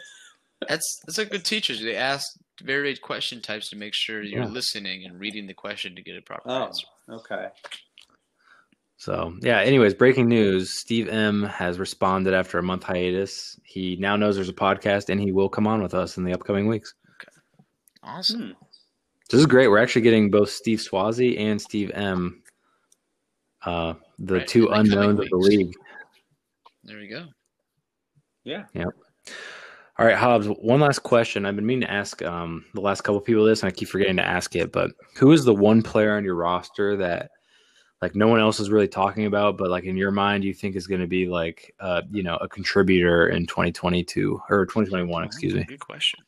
That's 0.69 1.01
that's 1.07 1.19
like 1.19 1.31
good 1.31 1.45
teachers. 1.45 1.81
They 1.83 1.95
ask 1.97 2.27
varied 2.63 3.03
question 3.03 3.41
types 3.43 3.69
to 3.71 3.77
make 3.77 3.93
sure 3.95 4.23
you're 4.23 4.43
Yeah. 4.45 4.49
listening 4.49 5.05
and 5.05 5.21
reading 5.21 5.47
the 5.47 5.55
question 5.55 5.95
to 5.97 6.03
get 6.03 6.17
a 6.17 6.23
proper 6.23 6.43
Oh, 6.47 6.65
answer. 6.65 6.87
okay. 7.11 7.49
So 9.05 9.35
yeah. 9.43 9.61
Anyways, 9.61 9.93
breaking 9.93 10.31
news: 10.31 10.71
Steve 10.71 11.09
M 11.09 11.43
has 11.43 11.79
responded 11.79 12.33
after 12.33 12.59
a 12.59 12.63
month 12.63 12.85
hiatus. 12.85 13.61
He 13.63 13.97
now 13.97 14.17
knows 14.17 14.35
there's 14.35 14.49
a 14.49 14.55
podcast, 14.55 15.11
and 15.11 15.21
he 15.21 15.31
will 15.31 15.51
come 15.51 15.67
on 15.67 15.83
with 15.83 15.93
us 15.93 16.17
in 16.17 16.25
the 16.25 16.33
upcoming 16.33 16.69
weeks. 16.69 16.95
Okay. 17.21 17.37
Awesome. 18.03 18.41
Hmm. 18.41 18.53
This 19.29 19.41
is 19.41 19.47
great. 19.47 19.69
We're 19.69 19.83
actually 19.83 20.01
getting 20.01 20.31
both 20.31 20.49
Steve 20.49 20.81
Swazi 20.81 21.37
and 21.37 21.61
Steve 21.61 21.91
M. 21.93 22.43
Uh, 23.67 23.93
the 24.19 24.37
Right, 24.37 24.49
two 24.49 24.63
the 24.63 24.73
unknowns 24.73 25.21
of 25.21 25.29
the 25.29 25.37
league. 25.37 25.75
There 26.85 26.97
we 26.97 27.09
go. 27.09 27.27
Yeah. 28.45 28.65
Yep. 28.73 28.89
All 29.99 30.07
right, 30.07 30.17
Hobbs. 30.17 30.47
One 30.47 30.81
last 30.81 31.01
question. 31.01 31.45
I've 31.45 31.57
been 31.57 31.67
meaning 31.67 31.87
to 31.87 31.93
ask 31.93 32.23
um, 32.23 32.65
the 32.73 32.81
last 32.81 33.03
couple 33.03 33.21
people 33.21 33.45
this, 33.45 33.63
and 33.63 33.69
I 33.69 33.75
keep 33.75 33.89
forgetting 33.89 34.17
to 34.17 34.27
ask 34.27 34.57
it. 34.57 34.73
But 34.73 34.93
who 35.17 35.31
is 35.33 35.45
the 35.45 35.55
one 35.55 35.83
player 35.83 36.17
on 36.17 36.25
your 36.25 36.37
roster 36.37 36.97
that, 36.97 37.31
like, 38.05 38.15
no 38.15 38.29
one 38.29 38.41
else 38.41 38.61
is 38.61 38.71
really 38.71 38.89
talking 38.89 39.27
about, 39.27 39.57
but 39.57 39.71
like 39.71 39.85
in 39.85 39.97
your 39.97 40.11
mind, 40.11 40.45
you 40.45 40.53
think 40.53 40.77
is 40.77 40.87
going 40.87 41.01
to 41.01 41.07
be 41.07 41.27
like, 41.27 41.75
uh, 41.81 42.03
you 42.11 42.23
know, 42.23 42.37
a 42.37 42.49
contributor 42.49 43.29
in 43.29 43.47
2022 43.47 44.43
or 44.51 44.67
2021? 44.67 45.25
Excuse 45.25 45.55
me. 45.55 45.65
Good 45.65 45.81
question. 45.81 46.21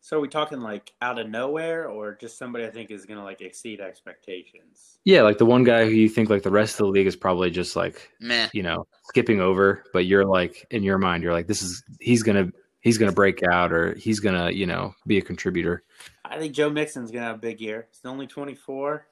So 0.00 0.16
are 0.16 0.20
we 0.20 0.28
talking 0.28 0.60
like 0.60 0.92
out 1.00 1.20
of 1.20 1.28
nowhere 1.30 1.88
or 1.88 2.16
just 2.16 2.36
somebody 2.36 2.64
I 2.64 2.70
think 2.70 2.90
is 2.90 3.06
gonna 3.06 3.22
like 3.22 3.40
exceed 3.40 3.80
expectations? 3.80 4.98
Yeah, 5.04 5.22
like 5.22 5.38
the 5.38 5.46
one 5.46 5.62
guy 5.62 5.84
who 5.84 5.92
you 5.92 6.08
think 6.08 6.28
like 6.28 6.42
the 6.42 6.50
rest 6.50 6.74
of 6.74 6.86
the 6.86 6.86
league 6.86 7.06
is 7.06 7.14
probably 7.14 7.50
just 7.50 7.76
like, 7.76 8.10
Meh. 8.20 8.48
you 8.52 8.64
know, 8.64 8.84
skipping 9.04 9.40
over, 9.40 9.84
but 9.92 10.06
you're 10.06 10.26
like 10.26 10.66
in 10.72 10.82
your 10.82 10.98
mind, 10.98 11.22
you're 11.22 11.32
like, 11.32 11.46
this 11.46 11.62
is 11.62 11.84
he's 12.00 12.24
gonna 12.24 12.50
he's 12.80 12.98
gonna 12.98 13.12
break 13.12 13.44
out 13.44 13.72
or 13.72 13.94
he's 13.94 14.18
gonna 14.18 14.50
you 14.50 14.66
know 14.66 14.92
be 15.06 15.18
a 15.18 15.22
contributor. 15.22 15.84
I 16.24 16.36
think 16.36 16.52
Joe 16.52 16.68
Mixon's 16.68 17.12
gonna 17.12 17.26
have 17.26 17.36
a 17.36 17.38
big 17.38 17.60
year. 17.60 17.86
He's 17.92 18.04
only 18.04 18.26
24. 18.26 19.06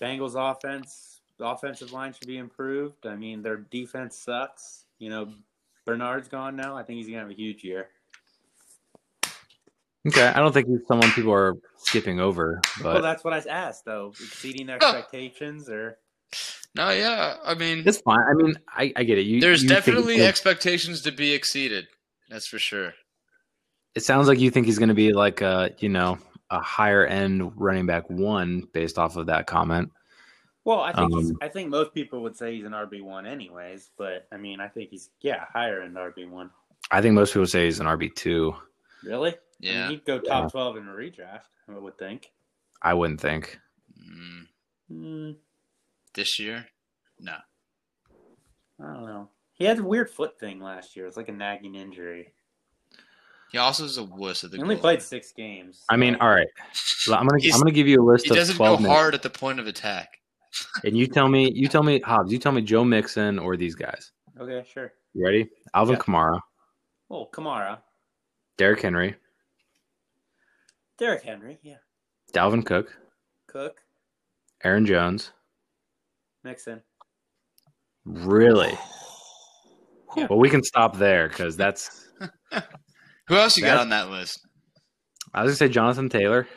Bengals 0.00 0.34
offense, 0.34 1.17
the 1.38 1.46
offensive 1.46 1.92
line 1.92 2.12
should 2.12 2.26
be 2.28 2.38
improved. 2.38 3.06
I 3.06 3.14
mean, 3.16 3.42
their 3.42 3.56
defense 3.56 4.18
sucks. 4.18 4.84
You 4.98 5.10
know, 5.10 5.32
Bernard's 5.86 6.28
gone 6.28 6.56
now. 6.56 6.76
I 6.76 6.82
think 6.82 6.98
he's 6.98 7.06
gonna 7.06 7.20
have 7.20 7.30
a 7.30 7.34
huge 7.34 7.62
year. 7.64 7.88
Okay, 10.06 10.26
I 10.26 10.38
don't 10.38 10.52
think 10.52 10.68
he's 10.68 10.86
someone 10.86 11.10
people 11.10 11.32
are 11.32 11.54
skipping 11.76 12.18
over, 12.20 12.60
well, 12.82 12.94
but 12.94 13.02
that's 13.02 13.24
what 13.24 13.32
I 13.34 13.38
asked 13.50 13.84
though. 13.84 14.08
Exceeding 14.10 14.70
expectations 14.70 15.68
or 15.68 15.98
No, 16.74 16.90
yeah. 16.90 17.36
I 17.44 17.54
mean, 17.54 17.82
it's 17.84 18.00
fine. 18.00 18.20
I 18.20 18.34
mean, 18.34 18.54
I, 18.68 18.92
I 18.96 19.04
get 19.04 19.18
it. 19.18 19.26
You, 19.26 19.40
there's 19.40 19.62
you 19.62 19.68
think- 19.68 19.84
definitely 19.84 20.22
expectations 20.22 21.02
to 21.02 21.12
be 21.12 21.32
exceeded. 21.34 21.86
That's 22.30 22.46
for 22.46 22.58
sure. 22.58 22.92
it 23.94 24.02
sounds 24.02 24.28
like 24.28 24.38
you 24.38 24.50
think 24.50 24.66
he's 24.66 24.78
going 24.78 24.90
to 24.90 24.94
be 24.94 25.12
like 25.12 25.40
a 25.40 25.70
you 25.78 25.88
know 25.88 26.18
a 26.50 26.60
higher 26.60 27.04
end 27.04 27.52
running 27.56 27.86
back 27.86 28.08
one 28.08 28.62
based 28.72 28.98
off 28.98 29.16
of 29.16 29.26
that 29.26 29.46
comment. 29.46 29.90
Well, 30.68 30.80
I 30.82 30.92
think 30.92 31.14
he's, 31.14 31.30
Um, 31.30 31.38
I 31.40 31.48
think 31.48 31.70
most 31.70 31.94
people 31.94 32.22
would 32.22 32.36
say 32.36 32.54
he's 32.54 32.66
an 32.66 32.72
RB 32.72 33.00
one 33.02 33.24
anyways, 33.26 33.90
but 33.96 34.28
I 34.30 34.36
mean 34.36 34.60
I 34.60 34.68
think 34.68 34.90
he's 34.90 35.08
yeah, 35.22 35.46
higher 35.52 35.80
end 35.80 35.96
RB 35.96 36.28
one. 36.28 36.50
I 36.90 37.00
think 37.00 37.14
most 37.14 37.32
people 37.32 37.46
say 37.46 37.64
he's 37.64 37.80
an 37.80 37.86
RB 37.86 38.14
two. 38.14 38.54
Really? 39.02 39.30
I 39.30 39.32
mean, 39.32 39.72
Yeah. 39.74 39.88
he'd 39.88 40.04
go 40.04 40.18
top 40.20 40.44
Yeah. 40.44 40.48
twelve 40.50 40.76
in 40.76 40.86
a 40.86 40.92
redraft, 40.92 41.48
I 41.68 41.78
would 41.78 41.96
think. 41.98 42.30
I 42.82 42.92
wouldn't 42.94 43.20
think. 43.20 43.58
Mm, 43.98 44.46
Hmm. 44.88 45.30
this 46.14 46.38
year, 46.38 46.68
no. 47.18 47.36
I 48.80 48.84
don't 48.92 49.06
know. 49.06 49.30
He 49.54 49.64
had 49.64 49.78
a 49.78 49.82
weird 49.82 50.10
foot 50.10 50.38
thing 50.38 50.60
last 50.60 50.96
year. 50.96 51.06
It's 51.06 51.16
like 51.16 51.28
a 51.28 51.32
nagging 51.32 51.74
injury. 51.74 52.32
He 53.50 53.58
also 53.58 53.84
is 53.84 53.96
a 53.96 54.04
wuss 54.04 54.44
at 54.44 54.50
the 54.50 54.58
He 54.58 54.62
only 54.62 54.74
goal. 54.76 54.82
played 54.82 55.00
six 55.02 55.32
games. 55.32 55.84
I 55.88 55.96
mean, 55.96 56.16
all 56.16 56.28
right. 56.28 56.46
I'm 57.10 57.26
gonna 57.26 57.38
He's- 57.40 57.54
I'm 57.54 57.60
gonna 57.60 57.72
give 57.72 57.88
you 57.88 58.02
a 58.02 58.04
list 58.04 58.26
He 58.26 58.30
of 58.30 58.36
doesn't 58.36 58.54
go 58.56 58.58
twelve 58.58 58.80
names, 58.80 58.92
hard 58.92 59.14
at 59.14 59.22
the 59.22 59.30
point 59.30 59.58
of 59.58 59.66
attack. 59.66 60.17
And 60.84 60.96
you 60.96 61.06
tell 61.06 61.28
me 61.28 61.50
you 61.54 61.68
tell 61.68 61.82
me 61.82 62.00
Hobbs. 62.00 62.32
You 62.32 62.38
tell 62.38 62.52
me 62.52 62.62
Joe 62.62 62.84
Mixon 62.84 63.38
or 63.38 63.56
these 63.56 63.74
guys. 63.74 64.12
Okay, 64.40 64.64
sure. 64.72 64.92
You 65.14 65.24
ready? 65.24 65.48
Alvin 65.74 65.94
Yeah. 65.96 66.00
Kamara, 66.00 66.40
Oh, 67.10 67.26
Kamara, 67.32 67.78
Derrick 68.56 68.82
Henry, 68.82 69.16
Derrick 70.98 71.22
Henry, 71.22 71.58
yeah, 71.62 71.76
Dalvin 72.32 72.64
Cook, 72.64 72.96
Cook, 73.46 73.78
Aaron 74.64 74.86
Jones. 74.86 75.32
Mixon. 76.44 76.82
Really? 78.04 78.72
Yeah. 80.16 80.26
Well, 80.30 80.38
we 80.38 80.48
can 80.48 80.64
stop 80.64 80.96
there 80.96 81.28
because 81.28 81.54
that's. 81.58 82.08
Who 83.28 83.36
else 83.36 83.58
you 83.58 83.62
got 83.62 83.76
on 83.78 83.90
that 83.90 84.08
list? 84.08 84.40
I 85.34 85.42
was 85.42 85.50
gonna 85.50 85.56
say 85.56 85.68
Jonathan 85.72 86.08
Taylor. 86.08 86.48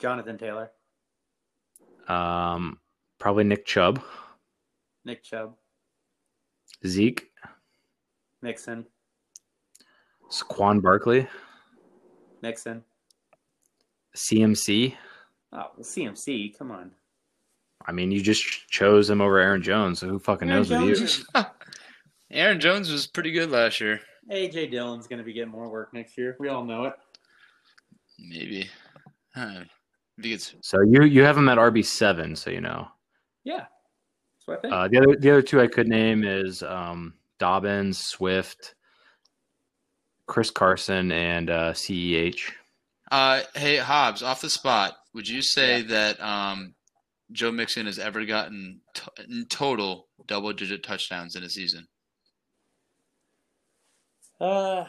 Jonathan 0.00 0.38
Taylor, 0.38 0.70
Um, 2.08 2.78
probably 3.18 3.44
Nick 3.44 3.66
Chubb, 3.66 4.02
Nick 5.04 5.22
Chubb, 5.22 5.54
Zeke, 6.86 7.30
Mixon. 8.40 8.86
Saquon 10.30 10.80
Barkley, 10.80 11.28
Mixon. 12.42 12.82
CMC. 14.16 14.94
Oh, 15.52 15.56
well, 15.56 15.70
CMC, 15.80 16.56
come 16.58 16.70
on. 16.70 16.92
I 17.86 17.92
mean, 17.92 18.10
you 18.10 18.20
just 18.22 18.42
chose 18.68 19.10
him 19.10 19.20
over 19.20 19.38
Aaron 19.38 19.62
Jones, 19.62 20.00
so 20.00 20.08
who 20.08 20.18
fucking 20.18 20.50
Aaron 20.50 20.68
knows 20.68 20.98
with 20.98 21.26
you? 21.34 21.42
Aaron 22.30 22.60
Jones 22.60 22.90
was 22.90 23.06
pretty 23.06 23.32
good 23.32 23.50
last 23.50 23.80
year. 23.80 24.00
AJ 24.30 24.70
Dillon's 24.70 25.06
going 25.06 25.18
to 25.18 25.24
be 25.24 25.32
getting 25.32 25.50
more 25.50 25.68
work 25.68 25.92
next 25.92 26.16
year. 26.16 26.36
We 26.38 26.48
all 26.48 26.64
know 26.64 26.84
it. 26.84 26.94
Maybe. 28.18 28.70
Huh. 29.34 29.64
I 30.18 30.22
think 30.22 30.34
it's 30.34 30.54
So 30.60 30.80
you 30.82 31.04
you 31.04 31.22
have 31.22 31.36
him 31.36 31.48
at 31.48 31.58
RB 31.58 31.84
seven, 31.84 32.36
so 32.36 32.50
you 32.50 32.60
know. 32.60 32.88
Yeah, 33.44 33.66
that's 34.36 34.46
what 34.46 34.58
I 34.58 34.60
think. 34.60 34.72
Uh, 34.72 34.88
the 34.88 34.98
other 34.98 35.16
the 35.16 35.30
other 35.30 35.42
two 35.42 35.60
I 35.60 35.66
could 35.66 35.88
name 35.88 36.24
is 36.24 36.62
um, 36.62 37.14
Dobbins, 37.38 37.98
Swift, 37.98 38.74
Chris 40.26 40.50
Carson, 40.50 41.10
and 41.12 41.50
uh, 41.50 41.72
Ceh. 41.72 42.32
Uh, 43.10 43.42
hey 43.54 43.76
Hobbs, 43.76 44.22
off 44.22 44.40
the 44.40 44.50
spot, 44.50 44.94
would 45.14 45.28
you 45.28 45.42
say 45.42 45.82
that 45.82 46.20
um, 46.22 46.74
Joe 47.30 47.52
Mixon 47.52 47.86
has 47.86 47.98
ever 47.98 48.24
gotten 48.24 48.80
t- 48.94 49.02
in 49.28 49.46
total 49.46 50.08
double-digit 50.26 50.82
touchdowns 50.82 51.36
in 51.36 51.42
a 51.42 51.48
season? 51.50 51.86
uh, 54.40 54.84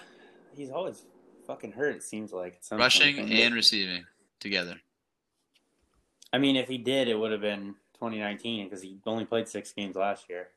he's 0.56 0.72
always 0.72 1.04
fucking 1.46 1.72
hurt. 1.72 1.96
It 1.96 2.04
seems 2.04 2.32
like 2.32 2.62
Rushing 2.72 3.18
point. 3.18 3.32
and 3.32 3.54
receiving 3.54 4.06
together. 4.40 4.76
I 6.34 6.40
mean, 6.40 6.56
if 6.56 6.68
he 6.68 6.78
did, 6.80 7.08
it 7.08 7.18
would 7.18 7.32
have 7.32 7.42
been 7.42 7.76
2019 7.94 8.66
because 8.66 8.82
he 8.82 8.98
only 9.06 9.24
played 9.26 9.48
six 9.48 9.72
games 9.72 9.96
last 9.96 10.26
year. 10.30 10.48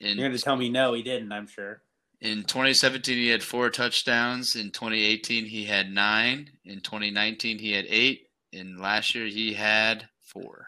In 0.00 0.16
You're 0.18 0.28
going 0.28 0.36
to 0.36 0.42
tell 0.42 0.56
me 0.56 0.68
no, 0.68 0.92
he 0.94 1.02
didn't. 1.02 1.30
I'm 1.30 1.46
sure. 1.46 1.82
in 2.20 2.38
2017, 2.44 3.16
he 3.16 3.28
had 3.28 3.42
four 3.42 3.68
touchdowns. 3.70 4.56
In 4.56 4.70
2018, 4.70 5.44
he 5.44 5.64
had 5.66 5.90
nine. 5.90 6.50
In 6.64 6.80
2019, 6.80 7.58
he 7.58 7.72
had 7.72 7.84
eight. 7.88 8.28
In 8.52 8.80
last 8.80 9.14
year, 9.14 9.26
he 9.26 9.52
had 9.54 10.08
four. 10.20 10.66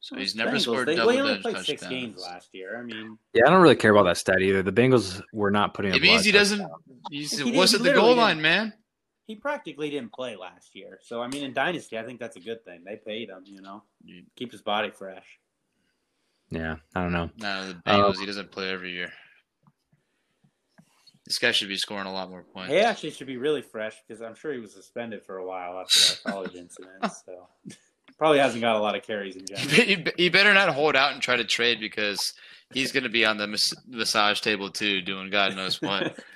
So 0.00 0.16
he's 0.16 0.34
never 0.34 0.52
Bengals, 0.52 0.60
scored 0.62 0.88
they, 0.88 0.94
well, 0.96 1.10
he 1.10 1.20
only 1.20 1.34
double-digit 1.34 1.42
played 1.42 1.54
touchdowns. 1.56 1.66
six 1.80 1.86
games 1.86 2.16
last 2.18 2.48
year. 2.54 2.78
I 2.78 2.82
mean, 2.82 3.18
Yeah, 3.34 3.42
I 3.46 3.50
don't 3.50 3.60
really 3.60 3.76
care 3.76 3.90
about 3.90 4.04
that 4.04 4.16
stat 4.16 4.40
either. 4.40 4.62
The 4.62 4.72
Bengals 4.72 5.20
were 5.32 5.50
not 5.50 5.74
putting. 5.74 5.92
It 5.92 5.96
up 5.96 6.02
means 6.02 6.22
a 6.22 6.24
he 6.24 6.32
lot 6.32 6.38
doesn't. 6.38 6.70
He's 7.10 7.38
He 7.38 7.50
did- 7.50 7.58
was 7.58 7.72
he 7.72 7.76
at 7.76 7.82
the 7.82 7.92
goal 7.92 8.14
line, 8.14 8.40
man. 8.40 8.72
He 9.28 9.36
practically 9.36 9.90
didn't 9.90 10.12
play 10.12 10.34
last 10.34 10.74
year. 10.74 10.98
So, 11.02 11.22
I 11.22 11.28
mean, 11.28 11.44
in 11.44 11.52
Dynasty, 11.52 11.96
I 11.98 12.02
think 12.02 12.18
that's 12.18 12.36
a 12.36 12.40
good 12.40 12.64
thing. 12.64 12.80
They 12.84 12.96
paid 12.96 13.28
him, 13.28 13.44
you 13.44 13.60
know, 13.62 13.84
keep 14.34 14.50
his 14.50 14.62
body 14.62 14.90
fresh. 14.90 15.38
Yeah, 16.50 16.76
I 16.96 17.02
don't 17.02 17.12
know. 17.12 17.30
No, 17.36 17.68
the 17.68 17.80
Uh, 17.86 17.92
Bengals. 18.10 18.18
he 18.18 18.24
doesn't 18.26 18.50
play 18.50 18.70
every 18.72 18.90
year. 18.92 19.12
This 21.26 21.38
guy 21.38 21.52
should 21.52 21.68
be 21.68 21.76
scoring 21.76 22.06
a 22.06 22.12
lot 22.12 22.30
more 22.30 22.42
points. 22.42 22.72
He 22.72 22.78
actually 22.78 23.10
should 23.10 23.26
be 23.26 23.36
really 23.36 23.60
fresh 23.60 23.94
because 24.06 24.22
I'm 24.22 24.34
sure 24.34 24.52
he 24.54 24.60
was 24.60 24.72
suspended 24.72 25.22
for 25.26 25.36
a 25.36 25.46
while 25.46 25.78
after 25.78 25.98
that 26.24 26.32
college 26.32 26.54
incident. 26.56 27.04
So, 27.26 27.48
probably 28.16 28.38
hasn't 28.38 28.62
got 28.62 28.76
a 28.76 28.78
lot 28.78 28.96
of 28.96 29.02
carries 29.02 29.36
in 29.36 29.44
general. 29.46 29.68
he, 29.68 30.06
he 30.16 30.28
better 30.30 30.54
not 30.54 30.70
hold 30.70 30.96
out 30.96 31.12
and 31.12 31.20
try 31.20 31.36
to 31.36 31.44
trade 31.44 31.80
because 31.80 32.32
he's 32.72 32.92
going 32.92 33.02
to 33.02 33.10
be 33.10 33.26
on 33.26 33.36
the 33.36 33.46
mas- 33.46 33.74
massage 33.86 34.40
table 34.40 34.70
too, 34.70 35.02
doing 35.02 35.28
God 35.28 35.54
knows 35.54 35.82
what. 35.82 36.18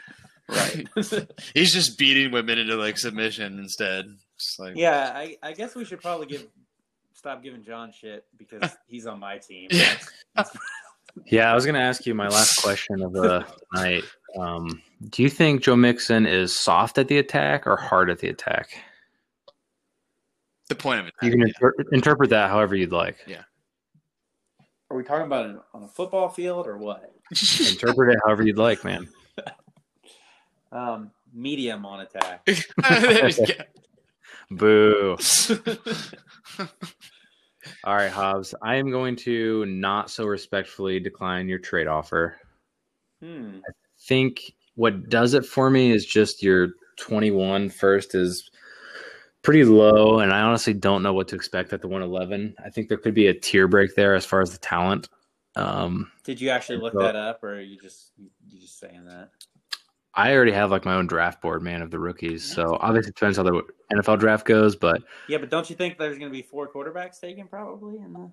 right. 0.48 0.86
he's 1.54 1.72
just 1.72 1.98
beating 1.98 2.32
women 2.32 2.58
into 2.58 2.76
like 2.76 2.98
submission 2.98 3.58
instead. 3.58 4.06
Just 4.38 4.58
like 4.58 4.76
yeah, 4.76 5.12
I, 5.14 5.36
I 5.42 5.52
guess 5.52 5.74
we 5.74 5.84
should 5.84 6.00
probably 6.00 6.26
give 6.26 6.46
stop 7.14 7.42
giving 7.42 7.62
John 7.62 7.92
shit 7.92 8.24
because 8.36 8.70
he's 8.86 9.06
on 9.06 9.20
my 9.20 9.38
team. 9.38 9.68
Yeah. 9.70 9.96
Yeah, 11.26 11.52
I 11.52 11.54
was 11.54 11.66
going 11.66 11.74
to 11.74 11.80
ask 11.82 12.06
you 12.06 12.14
my 12.14 12.28
last 12.28 12.62
question 12.62 13.02
of 13.02 13.12
the 13.12 13.44
night. 13.74 14.02
Um, 14.38 14.80
do 15.10 15.22
you 15.22 15.28
think 15.28 15.62
Joe 15.62 15.76
Mixon 15.76 16.24
is 16.24 16.58
soft 16.58 16.96
at 16.96 17.08
the 17.08 17.18
attack 17.18 17.66
or 17.66 17.76
hard 17.76 18.08
at 18.08 18.20
the 18.20 18.28
attack? 18.28 18.70
the 20.72 20.82
point 20.82 21.00
of 21.00 21.06
it. 21.06 21.14
You 21.22 21.30
can 21.30 21.42
inter- 21.42 21.74
interpret 21.92 22.30
that 22.30 22.50
however 22.50 22.74
you'd 22.74 22.92
like. 22.92 23.16
Yeah. 23.26 23.42
Are 24.90 24.96
we 24.96 25.04
talking 25.04 25.26
about 25.26 25.46
it 25.46 25.56
on 25.74 25.82
a 25.82 25.88
football 25.88 26.28
field 26.28 26.66
or 26.66 26.78
what? 26.78 27.12
Interpret 27.30 28.14
it 28.14 28.20
however 28.24 28.42
you'd 28.42 28.58
like, 28.58 28.84
man. 28.84 29.08
Um, 30.72 31.10
medium 31.32 31.86
on 31.86 32.00
attack. 32.00 32.46
There 32.90 33.28
you 33.28 33.46
go. 33.46 33.54
Boo. 34.50 35.16
All 37.84 37.94
right, 37.94 38.10
Hobbs. 38.10 38.54
I 38.62 38.74
am 38.76 38.90
going 38.90 39.14
to 39.16 39.64
not 39.66 40.10
so 40.10 40.24
respectfully 40.24 40.98
decline 40.98 41.48
your 41.48 41.58
trade 41.60 41.86
offer. 41.86 42.36
Hmm. 43.20 43.60
think 44.08 44.52
what 44.74 45.08
does 45.08 45.34
it 45.34 45.46
for 45.46 45.70
me 45.70 45.92
is 45.92 46.04
just 46.04 46.42
your 46.42 46.70
21 46.98 47.70
first 47.70 48.16
is 48.16 48.50
pretty 49.42 49.62
low 49.64 50.18
and 50.18 50.32
i 50.32 50.40
honestly 50.40 50.74
don't 50.74 51.04
know 51.04 51.12
what 51.12 51.28
to 51.28 51.36
expect 51.36 51.72
at 51.72 51.80
the 51.80 51.86
111 51.86 52.52
i 52.64 52.68
think 52.68 52.88
there 52.88 52.98
could 52.98 53.14
be 53.14 53.28
a 53.28 53.34
tier 53.34 53.68
break 53.68 53.94
there 53.94 54.16
as 54.16 54.26
far 54.26 54.40
as 54.40 54.50
the 54.50 54.58
talent 54.58 55.08
um 55.54 56.10
Did 56.24 56.40
you 56.40 56.50
actually 56.50 56.78
look 56.78 56.94
So- 56.94 56.98
that 57.02 57.14
up, 57.14 57.44
or 57.44 57.54
are 57.54 57.60
you 57.60 57.78
just 57.80 58.10
you 58.18 58.60
just 58.60 58.80
saying 58.80 59.04
that? 59.04 59.30
I 60.14 60.34
already 60.34 60.52
have 60.52 60.70
like 60.70 60.84
my 60.84 60.94
own 60.94 61.06
draft 61.06 61.40
board, 61.40 61.62
man, 61.62 61.80
of 61.80 61.90
the 61.90 61.98
rookies. 61.98 62.44
So 62.44 62.76
obviously 62.80 63.10
it 63.10 63.16
depends 63.16 63.38
how 63.38 63.44
the 63.44 63.62
NFL 63.94 64.18
draft 64.18 64.46
goes, 64.46 64.76
but 64.76 65.02
Yeah, 65.28 65.38
but 65.38 65.50
don't 65.50 65.68
you 65.70 65.76
think 65.76 65.98
there's 65.98 66.18
going 66.18 66.30
to 66.30 66.36
be 66.36 66.42
four 66.42 66.68
quarterbacks 66.68 67.20
taken 67.20 67.48
probably? 67.48 67.96
In 67.96 68.12
the... 68.12 68.30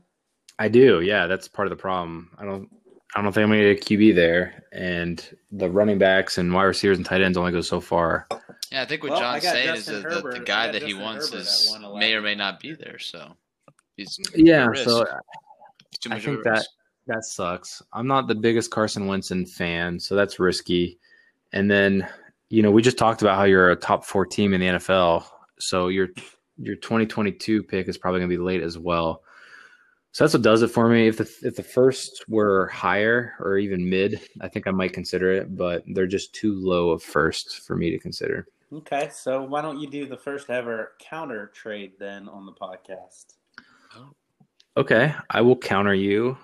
I 0.57 0.68
do. 0.68 1.01
Yeah, 1.01 1.27
that's 1.27 1.47
part 1.47 1.68
of 1.68 1.69
the 1.69 1.81
problem. 1.81 2.31
I 2.38 2.45
don't. 2.45 2.69
I 3.15 3.23
don't 3.23 3.34
think 3.34 3.43
I'm 3.43 3.49
going 3.49 3.61
to 3.61 3.73
get 3.73 3.84
a 3.84 3.97
QB 3.97 4.14
there, 4.14 4.65
and 4.72 5.35
the 5.51 5.68
running 5.68 5.97
backs 5.97 6.38
and 6.38 6.53
wide 6.53 6.65
receivers 6.65 6.97
and 6.97 7.06
tight 7.06 7.22
ends 7.22 7.39
only 7.39 7.51
go 7.51 7.61
so 7.61 7.81
far. 7.81 8.27
Yeah, 8.72 8.84
I 8.84 8.85
think 8.85 9.01
what 9.01 9.14
Well, 9.14 9.23
I 9.23 9.39
John's 9.39 9.51
saying 9.51 9.76
Justin 9.76 9.95
is 9.95 10.03
that 10.03 10.23
the, 10.23 10.30
the 10.30 10.39
guy 10.41 10.68
got 10.68 10.73
that 10.73 10.84
he 10.84 10.93
wants 10.93 11.31
Herbert 11.31 11.41
is 11.41 11.77
may 11.95 12.14
or 12.14 12.22
may 12.22 12.35
not 12.35 12.60
be 12.60 12.76
there. 12.76 12.99
So 12.99 13.35
he's 13.97 14.19
Yeah, 14.35 14.72
so 14.76 15.06
too 15.99 16.11
I 16.11 16.15
much 16.15 16.19
of 16.19 16.23
think 16.35 16.39
a 16.45 16.49
that 16.51 16.68
that 17.07 17.23
sucks. 17.23 17.81
I'm 17.93 18.06
not 18.06 18.27
the 18.27 18.35
biggest 18.35 18.69
Carson 18.69 19.07
Wentz 19.07 19.31
fan, 19.56 19.99
so 19.99 20.15
that's 20.15 20.39
risky. 20.39 20.99
And 21.52 21.70
then, 21.70 22.08
you 22.50 22.62
know, 22.62 22.72
we 22.72 22.82
just 22.82 22.98
talked 22.98 23.22
about 23.22 23.38
how 23.38 23.44
you're 23.44 23.72
a 23.72 23.76
top 23.76 24.06
four 24.06 24.26
team 24.26 24.54
in 24.54 24.62
the 24.62 24.68
NFL, 24.68 25.26
so 25.60 25.88
your 25.88 26.10
your 26.58 26.76
2022 26.76 27.64
pick 27.64 27.88
is 27.88 27.98
probably 27.98 28.20
going 28.20 28.30
to 28.30 28.38
be 28.38 28.42
late 28.42 28.62
as 28.62 28.78
well. 28.78 29.24
So 30.12 30.24
that's 30.24 30.34
what 30.34 30.44
does 30.44 30.62
it 30.64 30.70
for 30.70 30.90
me. 30.90 31.08
If 31.08 31.18
the 31.18 31.32
if 31.44 31.56
the 31.56 31.64
first 31.64 32.26
were 32.28 32.68
higher 32.68 33.34
or 33.40 33.58
even 33.58 33.90
mid, 33.90 34.20
I 34.42 34.48
think 34.48 34.68
I 34.68 34.72
might 34.72 34.94
consider 34.94 35.32
it, 35.32 35.56
but 35.56 35.84
they're 35.88 36.08
just 36.08 36.34
too 36.34 36.54
low 36.54 36.90
of 36.90 37.04
first 37.04 37.62
for 37.66 37.76
me 37.76 37.92
to 37.92 38.00
consider. 38.00 38.48
Okay, 38.72 39.10
so 39.12 39.42
why 39.42 39.62
don't 39.62 39.80
you 39.80 39.90
do 39.90 40.06
the 40.08 40.18
first 40.18 40.50
ever 40.50 40.94
counter 41.00 41.52
trade 41.56 41.94
then 42.00 42.28
on 42.30 42.46
the 42.46 42.52
podcast? 42.52 43.36
Okay, 44.78 45.14
I 45.30 45.42
will 45.42 45.58
counter 45.58 45.94
you. 45.94 46.38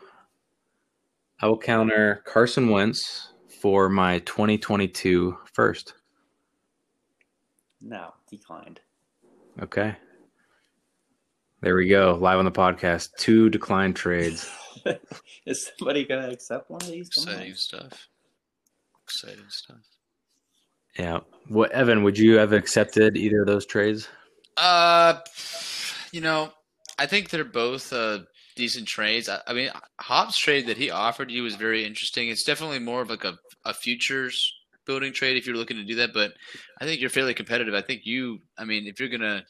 I 1.39 1.47
will 1.47 1.57
counter 1.57 2.23
Carson 2.25 2.69
Wentz 2.69 3.29
for 3.65 3.89
my 3.89 4.19
2022 4.19 5.35
first. 5.51 5.95
No, 7.81 8.13
declined. 8.29 8.79
Okay. 9.59 9.95
There 11.61 11.75
we 11.75 11.87
go. 11.87 12.15
Live 12.21 12.37
on 12.37 12.45
the 12.45 12.51
podcast. 12.51 13.09
Two 13.17 13.49
declined 13.49 13.95
trades. 13.95 14.47
Is 15.47 15.71
somebody 15.79 16.05
going 16.05 16.21
to 16.21 16.31
accept 16.31 16.69
one 16.69 16.79
of 16.83 16.89
these? 16.89 17.09
Come 17.09 17.23
on. 17.23 17.29
exciting 17.29 17.55
stuff. 17.55 18.07
Exciting 19.03 19.49
stuff. 19.49 19.77
Yeah. 20.99 21.21
What 21.47 21.71
Evan, 21.71 22.03
would 22.03 22.19
you 22.19 22.37
have 22.37 22.53
accepted 22.53 23.17
either 23.17 23.41
of 23.41 23.47
those 23.47 23.65
trades? 23.65 24.07
Uh, 24.57 25.21
you 26.11 26.21
know, 26.21 26.51
I 26.99 27.07
think 27.07 27.31
they're 27.31 27.43
both 27.43 27.91
uh, 27.91 28.19
decent 28.55 28.87
trades. 28.87 29.27
I, 29.27 29.39
I 29.47 29.53
mean, 29.53 29.71
Hobbs' 29.99 30.37
trade 30.37 30.67
that 30.67 30.77
he 30.77 30.91
offered 30.91 31.31
you 31.31 31.41
was 31.41 31.55
very 31.55 31.83
interesting. 31.83 32.29
It's 32.29 32.43
definitely 32.43 32.77
more 32.77 33.01
of 33.01 33.09
like 33.09 33.23
a, 33.23 33.39
a 33.65 33.73
futures 33.73 34.53
building 34.85 35.13
trade 35.13 35.37
if 35.37 35.45
you're 35.45 35.55
looking 35.55 35.77
to 35.77 35.83
do 35.83 35.95
that. 35.95 36.13
But 36.13 36.33
I 36.79 36.85
think 36.85 37.01
you're 37.01 37.09
fairly 37.09 37.33
competitive. 37.33 37.73
I 37.73 37.81
think 37.81 38.05
you, 38.05 38.39
I 38.57 38.65
mean, 38.65 38.87
if 38.87 38.99
you're 38.99 39.09
gonna 39.09 39.43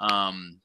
um, 0.00 0.60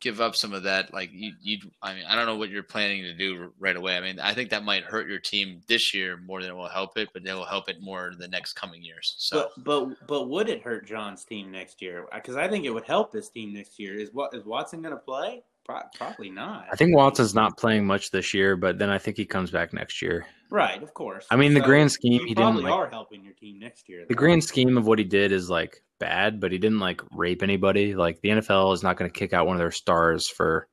give 0.00 0.20
up 0.20 0.36
some 0.36 0.52
of 0.52 0.64
that, 0.64 0.92
like 0.92 1.10
you, 1.12 1.32
you, 1.40 1.58
I 1.82 1.94
mean, 1.94 2.04
I 2.06 2.14
don't 2.14 2.26
know 2.26 2.36
what 2.36 2.50
you're 2.50 2.62
planning 2.62 3.02
to 3.02 3.14
do 3.14 3.52
right 3.58 3.76
away. 3.76 3.96
I 3.96 4.00
mean, 4.00 4.20
I 4.20 4.34
think 4.34 4.50
that 4.50 4.64
might 4.64 4.84
hurt 4.84 5.08
your 5.08 5.18
team 5.18 5.60
this 5.68 5.94
year 5.94 6.16
more 6.16 6.42
than 6.42 6.50
it 6.50 6.56
will 6.56 6.68
help 6.68 6.98
it, 6.98 7.08
but 7.12 7.26
it 7.26 7.34
will 7.34 7.44
help 7.44 7.68
it 7.68 7.80
more 7.80 8.12
the 8.18 8.28
next 8.28 8.54
coming 8.54 8.82
years. 8.82 9.14
So. 9.18 9.48
But 9.56 9.64
but 9.64 10.06
but 10.06 10.28
would 10.28 10.48
it 10.48 10.62
hurt 10.62 10.86
John's 10.86 11.24
team 11.24 11.50
next 11.50 11.80
year? 11.80 12.06
Because 12.14 12.36
I 12.36 12.48
think 12.48 12.64
it 12.64 12.70
would 12.70 12.84
help 12.84 13.12
his 13.12 13.28
team 13.30 13.54
next 13.54 13.78
year. 13.78 13.94
Is 13.94 14.10
what 14.12 14.34
is 14.34 14.44
Watson 14.44 14.82
to 14.82 14.96
play? 14.96 15.42
Pro- 15.66 15.82
probably 15.96 16.30
not. 16.30 16.66
I 16.72 16.76
think 16.76 16.94
Watson's 16.94 17.34
not 17.34 17.58
playing 17.58 17.86
much 17.86 18.12
this 18.12 18.32
year, 18.32 18.56
but 18.56 18.78
then 18.78 18.88
I 18.88 18.98
think 18.98 19.16
he 19.16 19.26
comes 19.26 19.50
back 19.50 19.72
next 19.72 20.00
year. 20.00 20.24
right, 20.48 20.80
of 20.80 20.94
course. 20.94 21.26
I 21.30 21.34
mean, 21.36 21.54
the 21.54 21.60
So 21.60 21.66
grand 21.66 21.90
scheme, 21.90 22.20
he 22.20 22.34
didn't 22.34 22.36
probably 22.36 22.62
like 22.62 22.72
are 22.72 22.88
helping 22.88 23.24
your 23.24 23.34
team 23.34 23.58
next 23.58 23.88
year. 23.88 24.04
the 24.08 24.14
grand 24.14 24.44
scheme 24.44 24.78
of 24.78 24.86
what 24.86 25.00
he 25.00 25.04
did 25.04 25.32
is 25.32 25.50
like 25.50 25.82
bad, 25.98 26.40
but 26.40 26.52
he 26.52 26.58
didn't 26.58 26.78
like 26.78 27.02
rape 27.10 27.42
anybody. 27.42 27.96
Like 27.96 28.20
the 28.20 28.28
NFL 28.28 28.74
is 28.74 28.84
not 28.84 28.96
going 28.96 29.10
to 29.10 29.18
kick 29.18 29.32
out 29.32 29.46
one 29.46 29.56
of 29.56 29.60
their 29.60 29.72
stars 29.72 30.28
for 30.28 30.68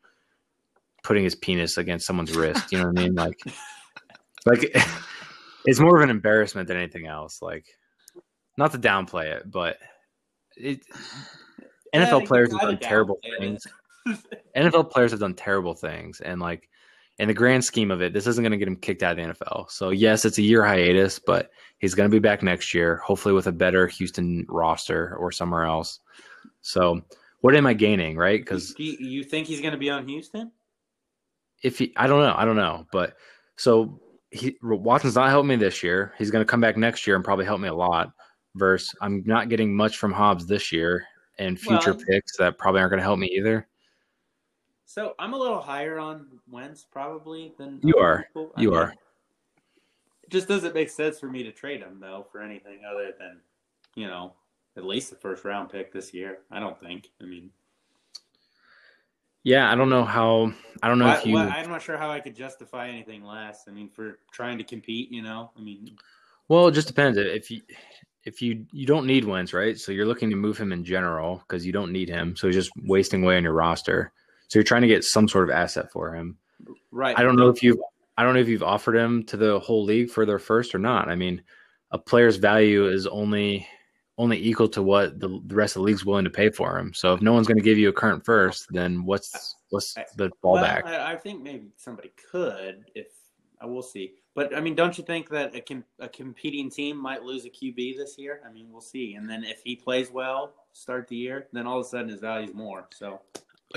putting 1.03 1.23
his 1.23 1.35
penis 1.35 1.77
against 1.77 2.05
someone's 2.05 2.35
wrist. 2.35 2.71
You 2.71 2.77
know 2.77 2.87
what 2.89 2.99
I 2.99 3.03
mean? 3.03 3.15
Like, 3.15 3.39
like 4.45 4.75
it's 5.65 5.79
more 5.79 5.97
of 5.97 6.03
an 6.03 6.11
embarrassment 6.11 6.67
than 6.67 6.77
anything 6.77 7.07
else. 7.07 7.41
Like, 7.41 7.65
not 8.59 8.71
to 8.73 8.77
downplay 8.77 9.35
it, 9.35 9.49
but 9.49 9.77
it, 10.55 10.81
NFL 11.95 12.21
you 12.21 12.27
players 12.27 12.51
have 12.51 12.61
done 12.61 12.77
terrible 12.77 13.17
downplay 13.25 13.55
it. 13.55 13.63
NFL 14.55 14.91
players 14.91 15.11
have 15.11 15.19
done 15.19 15.33
terrible 15.33 15.73
things, 15.73 16.21
and 16.21 16.41
like 16.41 16.69
in 17.19 17.27
the 17.27 17.33
grand 17.33 17.63
scheme 17.63 17.91
of 17.91 18.01
it, 18.01 18.13
this 18.13 18.27
isn't 18.27 18.43
going 18.43 18.51
to 18.51 18.57
get 18.57 18.67
him 18.67 18.75
kicked 18.75 19.03
out 19.03 19.17
of 19.17 19.25
the 19.25 19.33
NFL. 19.33 19.69
So 19.69 19.89
yes, 19.89 20.25
it's 20.25 20.39
a 20.39 20.41
year 20.41 20.65
hiatus, 20.65 21.19
but 21.19 21.51
he's 21.79 21.93
going 21.93 22.09
to 22.09 22.13
be 22.13 22.19
back 22.19 22.41
next 22.41 22.73
year, 22.73 22.97
hopefully 22.97 23.33
with 23.33 23.47
a 23.47 23.51
better 23.51 23.87
Houston 23.87 24.45
roster 24.49 25.15
or 25.17 25.31
somewhere 25.31 25.65
else. 25.65 25.99
So 26.61 27.01
what 27.41 27.55
am 27.55 27.67
I 27.67 27.73
gaining, 27.73 28.17
right? 28.17 28.39
Because 28.39 28.73
you, 28.77 28.95
you 28.99 29.23
think 29.23 29.47
he's 29.47 29.61
going 29.61 29.73
to 29.73 29.77
be 29.77 29.89
on 29.89 30.07
Houston? 30.07 30.51
if 31.63 31.79
he, 31.79 31.93
I 31.95 32.07
don't 32.07 32.19
know, 32.19 32.35
I 32.37 32.45
don't 32.45 32.57
know, 32.57 32.85
but 32.91 33.15
so 33.55 33.99
he 34.31 34.57
Watson's 34.61 35.15
not 35.15 35.29
helping 35.29 35.49
me 35.49 35.55
this 35.55 35.81
year. 35.81 36.13
He's 36.17 36.29
going 36.29 36.45
to 36.45 36.49
come 36.49 36.61
back 36.61 36.77
next 36.77 37.07
year 37.07 37.15
and 37.15 37.23
probably 37.25 37.45
help 37.45 37.61
me 37.61 37.69
a 37.69 37.73
lot. 37.73 38.11
Versus, 38.55 38.93
I'm 39.01 39.23
not 39.25 39.49
getting 39.49 39.75
much 39.75 39.97
from 39.97 40.11
Hobbs 40.11 40.45
this 40.45 40.71
year, 40.71 41.05
and 41.39 41.59
future 41.59 41.93
Well- 41.93 42.03
picks 42.07 42.37
that 42.37 42.57
probably 42.57 42.81
aren't 42.81 42.91
going 42.91 42.99
to 42.99 43.03
help 43.03 43.17
me 43.17 43.27
either. 43.27 43.67
So 44.85 45.13
I'm 45.19 45.33
a 45.33 45.37
little 45.37 45.59
higher 45.61 45.97
on 45.99 46.27
Wentz 46.49 46.85
probably 46.89 47.53
than 47.57 47.79
You 47.83 47.95
are. 47.97 48.23
people. 48.27 48.51
You 48.57 48.71
mean, 48.71 48.79
are. 48.79 48.93
It 50.23 50.29
just 50.29 50.47
doesn't 50.47 50.73
make 50.73 50.89
sense 50.89 51.19
for 51.19 51.27
me 51.27 51.43
to 51.43 51.51
trade 51.51 51.81
him 51.81 51.99
though 51.99 52.25
for 52.31 52.41
anything 52.41 52.79
other 52.89 53.11
than 53.17 53.39
you 53.95 54.07
know 54.07 54.33
at 54.75 54.85
least 54.85 55.09
the 55.09 55.15
first 55.15 55.45
round 55.45 55.69
pick 55.69 55.91
this 55.93 56.13
year. 56.13 56.39
I 56.51 56.59
don't 56.59 56.79
think. 56.79 57.09
I 57.21 57.25
mean, 57.25 57.49
Yeah, 59.43 59.71
I 59.71 59.75
don't 59.75 59.89
know 59.89 60.03
how. 60.03 60.51
I 60.81 60.87
don't 60.87 60.99
know 60.99 61.07
I, 61.07 61.17
if 61.17 61.25
you. 61.25 61.35
well, 61.35 61.49
I'm 61.51 61.69
not 61.69 61.81
sure 61.81 61.97
how 61.97 62.09
I 62.09 62.19
could 62.19 62.35
justify 62.35 62.87
anything 62.87 63.23
less. 63.23 63.65
I 63.67 63.71
mean, 63.71 63.89
for 63.89 64.19
trying 64.31 64.57
to 64.57 64.63
compete, 64.63 65.11
you 65.11 65.21
know. 65.21 65.51
I 65.57 65.61
mean, 65.61 65.95
Well, 66.47 66.67
it 66.67 66.71
just 66.73 66.87
depends. 66.87 67.17
If 67.17 67.51
you 67.51 67.61
if 68.25 68.41
you 68.41 68.65
you 68.71 68.85
don't 68.85 69.05
need 69.05 69.25
Wentz, 69.25 69.53
right? 69.53 69.77
So 69.77 69.91
you're 69.91 70.05
looking 70.05 70.29
to 70.29 70.35
move 70.35 70.57
him 70.57 70.71
in 70.71 70.83
general 70.83 71.37
because 71.47 71.65
you 71.65 71.71
don't 71.73 71.91
need 71.91 72.09
him. 72.09 72.35
So 72.35 72.47
he's 72.47 72.55
just 72.55 72.71
wasting 72.83 73.23
away 73.23 73.37
on 73.37 73.43
your 73.43 73.53
roster. 73.53 74.11
So 74.47 74.59
you're 74.59 74.63
trying 74.63 74.81
to 74.83 74.87
get 74.87 75.03
some 75.03 75.27
sort 75.27 75.49
of 75.49 75.55
asset 75.55 75.91
for 75.91 76.13
him. 76.13 76.37
right? 76.91 77.17
I 77.17 77.23
don't 77.23 77.35
know 77.35 77.49
if 77.49 77.63
you 77.63 77.83
I 78.17 78.23
don't 78.23 78.33
know 78.33 78.39
if 78.39 78.47
you've 78.47 78.63
offered 78.63 78.95
him 78.95 79.23
to 79.25 79.37
the 79.37 79.59
whole 79.59 79.83
league 79.83 80.09
for 80.09 80.25
their 80.25 80.39
first 80.39 80.75
or 80.75 80.79
not. 80.79 81.09
I 81.09 81.15
mean, 81.15 81.41
a 81.91 81.97
player's 81.97 82.37
value 82.37 82.87
is 82.87 83.07
only 83.07 83.67
only 84.19 84.37
equal 84.37 84.67
to 84.67 84.83
what 84.83 85.19
the, 85.19 85.41
the 85.47 85.55
rest 85.55 85.75
of 85.75 85.79
the 85.79 85.85
league's 85.85 86.05
willing 86.05 86.23
to 86.23 86.29
pay 86.29 86.49
for 86.49 86.77
him. 86.77 86.93
So 86.93 87.15
if 87.15 87.21
no 87.21 87.33
one's 87.33 87.47
going 87.47 87.57
to 87.57 87.63
give 87.63 87.79
you 87.79 87.89
a 87.89 87.93
current 87.93 88.23
first, 88.23 88.67
then 88.69 89.05
what's 89.05 89.55
what's 89.69 89.95
the 90.15 90.31
Well, 90.43 90.63
fallback? 90.63 90.85
I, 90.85 91.13
I 91.13 91.15
think 91.15 91.41
maybe 91.41 91.69
somebody 91.77 92.11
could 92.31 92.85
if 92.93 93.07
uh, 93.07 93.63
I 93.63 93.65
will 93.65 93.81
see. 93.81 94.13
But 94.35 94.55
I 94.55 94.61
mean, 94.61 94.75
don't 94.75 94.97
you 94.97 95.03
think 95.03 95.29
that 95.29 95.55
a, 95.55 95.61
com- 95.61 95.85
a 95.99 96.09
competing 96.09 96.69
team 96.69 96.97
might 96.97 97.23
lose 97.23 97.45
a 97.45 97.49
QB 97.49 97.97
this 97.97 98.17
year? 98.17 98.41
I 98.47 98.51
mean, 98.51 98.67
we'll 98.71 98.81
see. 98.81 99.13
And 99.15 99.29
then 99.29 99.43
if 99.43 99.61
he 99.63 99.75
plays 99.75 100.11
well, 100.11 100.53
start 100.73 101.07
the 101.07 101.15
year, 101.15 101.47
then 101.53 101.65
all 101.67 101.79
of 101.79 101.85
a 101.85 101.89
sudden 101.89 102.09
his 102.09 102.19
value's 102.19 102.53
more. 102.53 102.87
So, 102.91 103.21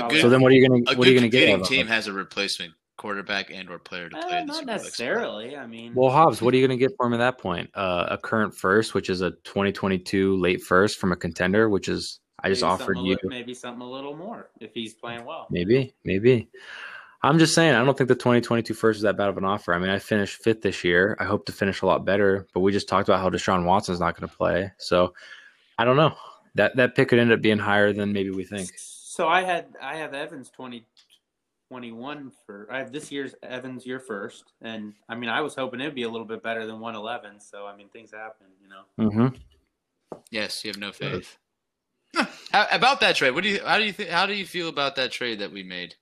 good- 0.08 0.20
so 0.20 0.28
then 0.28 0.40
what 0.40 0.52
are 0.52 0.54
you 0.54 0.68
going 0.68 0.82
A 0.82 0.92
to 0.92 0.98
what 0.98 1.06
are 1.06 1.10
good 1.10 1.14
you 1.14 1.20
going 1.20 1.30
to 1.30 1.36
get? 1.36 1.46
competing 1.46 1.54
out 1.54 1.60
of 1.62 1.68
him? 1.70 1.76
team 1.78 1.86
has 1.86 2.06
a 2.06 2.12
replacement 2.12 2.72
quarterback 2.96 3.50
and 3.50 3.68
or 3.70 3.78
player 3.78 4.08
to 4.08 4.16
Uh, 4.16 4.22
play. 4.26 4.40
in 4.40 4.46
not 4.46 4.56
Super 4.56 4.66
Bowl. 4.66 4.74
necessarily. 4.76 5.56
I 5.56 5.66
mean, 5.66 5.92
Well, 5.94 6.10
Hobbs, 6.10 6.40
what 6.40 6.54
are 6.54 6.56
you 6.56 6.66
going 6.66 6.78
to 6.78 6.82
get 6.82 6.96
for 6.96 7.06
him 7.06 7.12
at 7.14 7.18
that 7.18 7.38
point? 7.38 7.70
Uh, 7.74 8.06
a 8.10 8.16
current 8.18 8.54
first, 8.56 8.94
which 8.94 9.10
is 9.10 9.20
a 9.20 9.32
2022 9.44 10.36
late 10.38 10.62
first 10.62 10.98
from 10.98 11.12
a 11.12 11.16
contender, 11.16 11.68
which 11.68 11.88
is 11.88 12.20
I 12.42 12.48
just 12.48 12.62
offered 12.62 12.96
you 12.98 13.12
li- 13.14 13.18
maybe 13.24 13.54
something 13.54 13.82
a 13.82 13.90
little 13.90 14.16
more 14.16 14.48
if 14.60 14.72
he's 14.74 14.94
playing 14.94 15.24
well. 15.24 15.46
maybe, 15.50 15.94
maybe. 16.04 16.48
I'm 17.22 17.38
just 17.38 17.54
saying, 17.54 17.74
I 17.74 17.84
don't 17.84 17.96
think 17.98 18.08
the 18.08 18.14
2022 18.14 18.72
first 18.74 18.98
is 18.98 19.02
that 19.02 19.16
bad 19.16 19.28
of 19.28 19.36
an 19.36 19.44
offer. 19.44 19.74
I 19.74 19.78
mean, 19.78 19.90
I 19.90 19.98
finished 19.98 20.42
fifth 20.42 20.60
this 20.62 20.84
year. 20.84 21.16
I 21.18 21.24
hope 21.24 21.46
to 21.46 21.52
finish 21.52 21.82
a 21.82 21.86
lot 21.86 22.04
better, 22.04 22.46
but 22.54 22.60
we 22.60 22.72
just 22.72 22.88
talked 22.88 23.08
about 23.08 23.20
how 23.20 23.30
Deshaun 23.30 23.64
Watson's 23.64 23.98
not 24.00 24.16
going 24.18 24.28
to 24.28 24.36
play. 24.36 24.70
So 24.78 25.12
I 25.78 25.84
don't 25.84 25.96
know. 25.96 26.14
That 26.54 26.76
that 26.76 26.94
pick 26.94 27.08
could 27.08 27.18
end 27.18 27.32
up 27.32 27.40
being 27.42 27.58
higher 27.58 27.92
than 27.92 28.12
maybe 28.12 28.30
we 28.30 28.44
think. 28.44 28.70
So 29.16 29.28
I 29.28 29.42
had 29.42 29.68
I 29.80 29.96
have 29.96 30.12
Evans 30.12 30.50
twenty 30.50 30.84
twenty 31.70 31.90
one 31.90 32.30
for 32.44 32.68
I 32.70 32.76
have 32.76 32.92
this 32.92 33.10
year's 33.10 33.34
Evans 33.42 33.86
year 33.86 33.98
first, 33.98 34.52
and 34.60 34.92
I 35.08 35.14
mean 35.14 35.30
I 35.30 35.40
was 35.40 35.54
hoping 35.54 35.80
it'd 35.80 35.94
be 35.94 36.02
a 36.02 36.08
little 36.10 36.26
bit 36.26 36.42
better 36.42 36.66
than 36.66 36.80
one 36.80 36.94
eleven. 36.94 37.40
So 37.40 37.66
I 37.66 37.74
mean 37.74 37.88
things 37.88 38.10
happen, 38.12 38.48
you 38.60 38.68
know. 38.68 38.82
Mm-hmm. 39.10 39.36
Yes, 40.30 40.62
you 40.62 40.68
have 40.70 40.76
no 40.76 40.92
faith. 40.92 41.38
how, 42.52 42.66
about 42.70 43.00
that 43.00 43.16
trade, 43.16 43.30
what 43.30 43.42
do 43.42 43.48
you? 43.48 43.60
How 43.64 43.78
do 43.78 43.84
you 43.84 43.92
think? 43.94 44.10
How 44.10 44.26
do 44.26 44.34
you 44.34 44.44
feel 44.44 44.68
about 44.68 44.96
that 44.96 45.12
trade 45.12 45.38
that 45.38 45.50
we 45.50 45.62
made? 45.62 45.94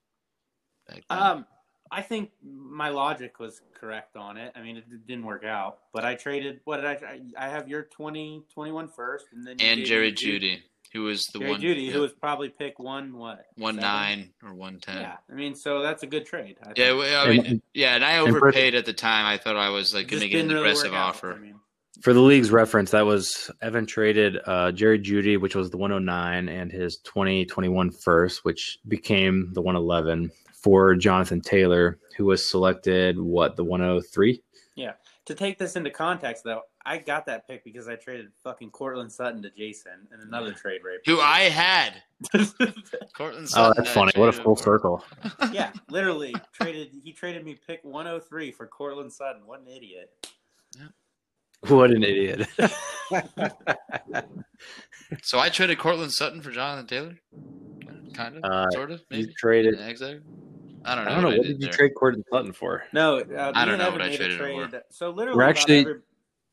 back 0.88 1.04
then? 1.08 1.18
Um, 1.18 1.46
I 1.94 2.02
think 2.02 2.30
my 2.42 2.88
logic 2.88 3.38
was 3.38 3.60
correct 3.72 4.16
on 4.16 4.36
it. 4.36 4.52
I 4.56 4.62
mean, 4.62 4.76
it 4.78 5.06
didn't 5.06 5.24
work 5.24 5.44
out, 5.44 5.78
but 5.92 6.04
I 6.04 6.14
traded. 6.14 6.60
What 6.64 6.76
did 6.78 6.86
I? 6.86 7.20
I 7.38 7.48
have 7.48 7.68
your 7.68 7.84
20, 7.84 8.42
21 8.52 8.88
first, 8.88 9.26
and 9.32 9.46
then 9.46 9.56
and 9.60 9.84
Jerry 9.84 10.10
me 10.10 10.16
Jeudy, 10.16 10.58
who 10.92 11.02
was 11.04 11.22
the 11.32 11.38
Jerry 11.38 11.50
one 11.52 11.60
Jeudy, 11.60 11.86
yeah, 11.86 11.92
who 11.92 12.00
was 12.00 12.12
probably 12.12 12.48
pick 12.48 12.78
one 12.78 13.16
what 13.16 13.46
one 13.56 13.74
seven? 13.74 13.88
nine 13.88 14.30
or 14.42 14.54
one 14.54 14.80
ten. 14.80 15.00
Yeah, 15.00 15.16
I 15.30 15.34
mean, 15.34 15.54
so 15.54 15.82
that's 15.82 16.02
a 16.02 16.06
good 16.06 16.26
trade. 16.26 16.56
I 16.62 16.70
Yeah, 16.76 16.86
think. 16.88 16.98
well, 16.98 17.26
I 17.26 17.30
mean, 17.30 17.46
And- 17.46 17.62
yeah, 17.74 17.94
and 17.94 18.04
I 18.04 18.18
overpaid 18.18 18.74
at 18.74 18.86
the 18.86 18.92
time. 18.92 19.26
I 19.26 19.38
thought 19.38 19.56
I 19.56 19.68
was 19.70 19.94
like 19.94 20.08
Just 20.08 20.20
going 20.20 20.22
to 20.22 20.28
get 20.28 20.40
an 20.40 20.48
didn't 20.48 20.62
really 20.62 20.70
aggressive 20.72 20.90
work 20.92 21.00
out. 21.00 21.08
offer 21.10 21.32
I 21.34 21.38
mean, 21.38 21.54
For 22.02 22.12
the 22.12 22.20
league's 22.20 22.50
reference, 22.50 22.90
that 22.90 23.06
was 23.06 23.50
Evan 23.62 23.86
traded 23.86 24.38
uh, 24.46 24.72
Jerry 24.72 24.98
Jeudy, 24.98 25.40
which 25.40 25.54
was 25.54 25.70
the 25.70 25.76
109, 25.76 26.48
and 26.48 26.72
his 26.72 26.96
2021 27.04 27.90
first, 28.04 28.44
which 28.44 28.78
became 28.88 29.50
the 29.52 29.62
111, 29.62 30.30
for 30.64 30.94
Jonathan 30.94 31.42
Taylor, 31.42 31.98
who 32.16 32.24
was 32.24 32.48
selected, 32.48 33.20
what, 33.20 33.54
the 33.54 33.62
103? 33.62 34.42
Yeah. 34.76 34.92
To 35.26 35.34
take 35.34 35.58
this 35.58 35.76
into 35.76 35.90
context, 35.90 36.42
though, 36.42 36.62
I 36.86 36.96
got 36.96 37.26
that 37.26 37.46
pick 37.46 37.64
because 37.64 37.86
I 37.86 37.96
traded 37.96 38.28
fucking 38.42 38.70
Courtland 38.70 39.12
Sutton 39.12 39.42
to 39.42 39.50
Jason 39.50 40.08
in 40.12 40.20
another 40.20 40.52
trade 40.52 40.80
rape. 40.82 41.02
Who 41.04 41.20
I 41.20 41.40
had. 41.40 42.02
Courtland 43.14 43.48
Oh, 43.54 43.74
that's 43.76 43.90
funny. 43.90 44.12
What 44.16 44.30
a 44.30 44.32
full 44.32 44.56
circle. 44.56 45.04
yeah, 45.52 45.70
literally 45.90 46.34
traded. 46.52 46.92
He 47.02 47.12
traded 47.12 47.44
me 47.44 47.58
pick 47.66 47.80
103 47.82 48.50
for 48.50 48.66
Courtland 48.66 49.12
Sutton. 49.12 49.42
What 49.44 49.60
an 49.60 49.68
idiot! 49.68 50.10
What 51.68 51.92
an 51.92 52.04
idiot. 52.04 52.46
So 55.22 55.38
I 55.38 55.48
traded 55.48 55.78
Courtland 55.78 56.12
Sutton 56.12 56.42
for 56.42 56.50
Jonathan 56.50 56.86
Taylor? 56.86 57.14
Kind 58.12 58.36
of? 58.36 58.44
Uh, 58.44 58.70
sort 58.70 58.90
of? 58.90 59.02
Maybe. 59.10 59.22
you 59.24 59.32
traded. 59.38 59.76
Yeah, 59.78 59.86
exactly. 59.86 60.20
I 60.84 60.94
don't 60.94 61.04
know. 61.04 61.10
I 61.10 61.14
don't 61.14 61.22
know. 61.22 61.28
what 61.30 61.38
What 61.38 61.46
did 61.46 61.52
did 61.54 61.60
you 61.62 61.66
there. 61.68 61.72
trade 61.76 61.92
Courtland 61.96 62.24
Sutton 62.30 62.52
for? 62.52 62.84
No, 62.92 63.18
uh, 63.18 63.52
I 63.54 63.64
don't 63.64 63.78
know 63.78 63.90
what 63.90 64.02
I 64.02 64.08
traded 64.08 64.32
it 64.32 64.38
trade. 64.38 64.80
So 64.90 65.10
literally, 65.10 65.36
We're 65.36 65.44
actually- 65.44 65.80
every- 65.80 66.00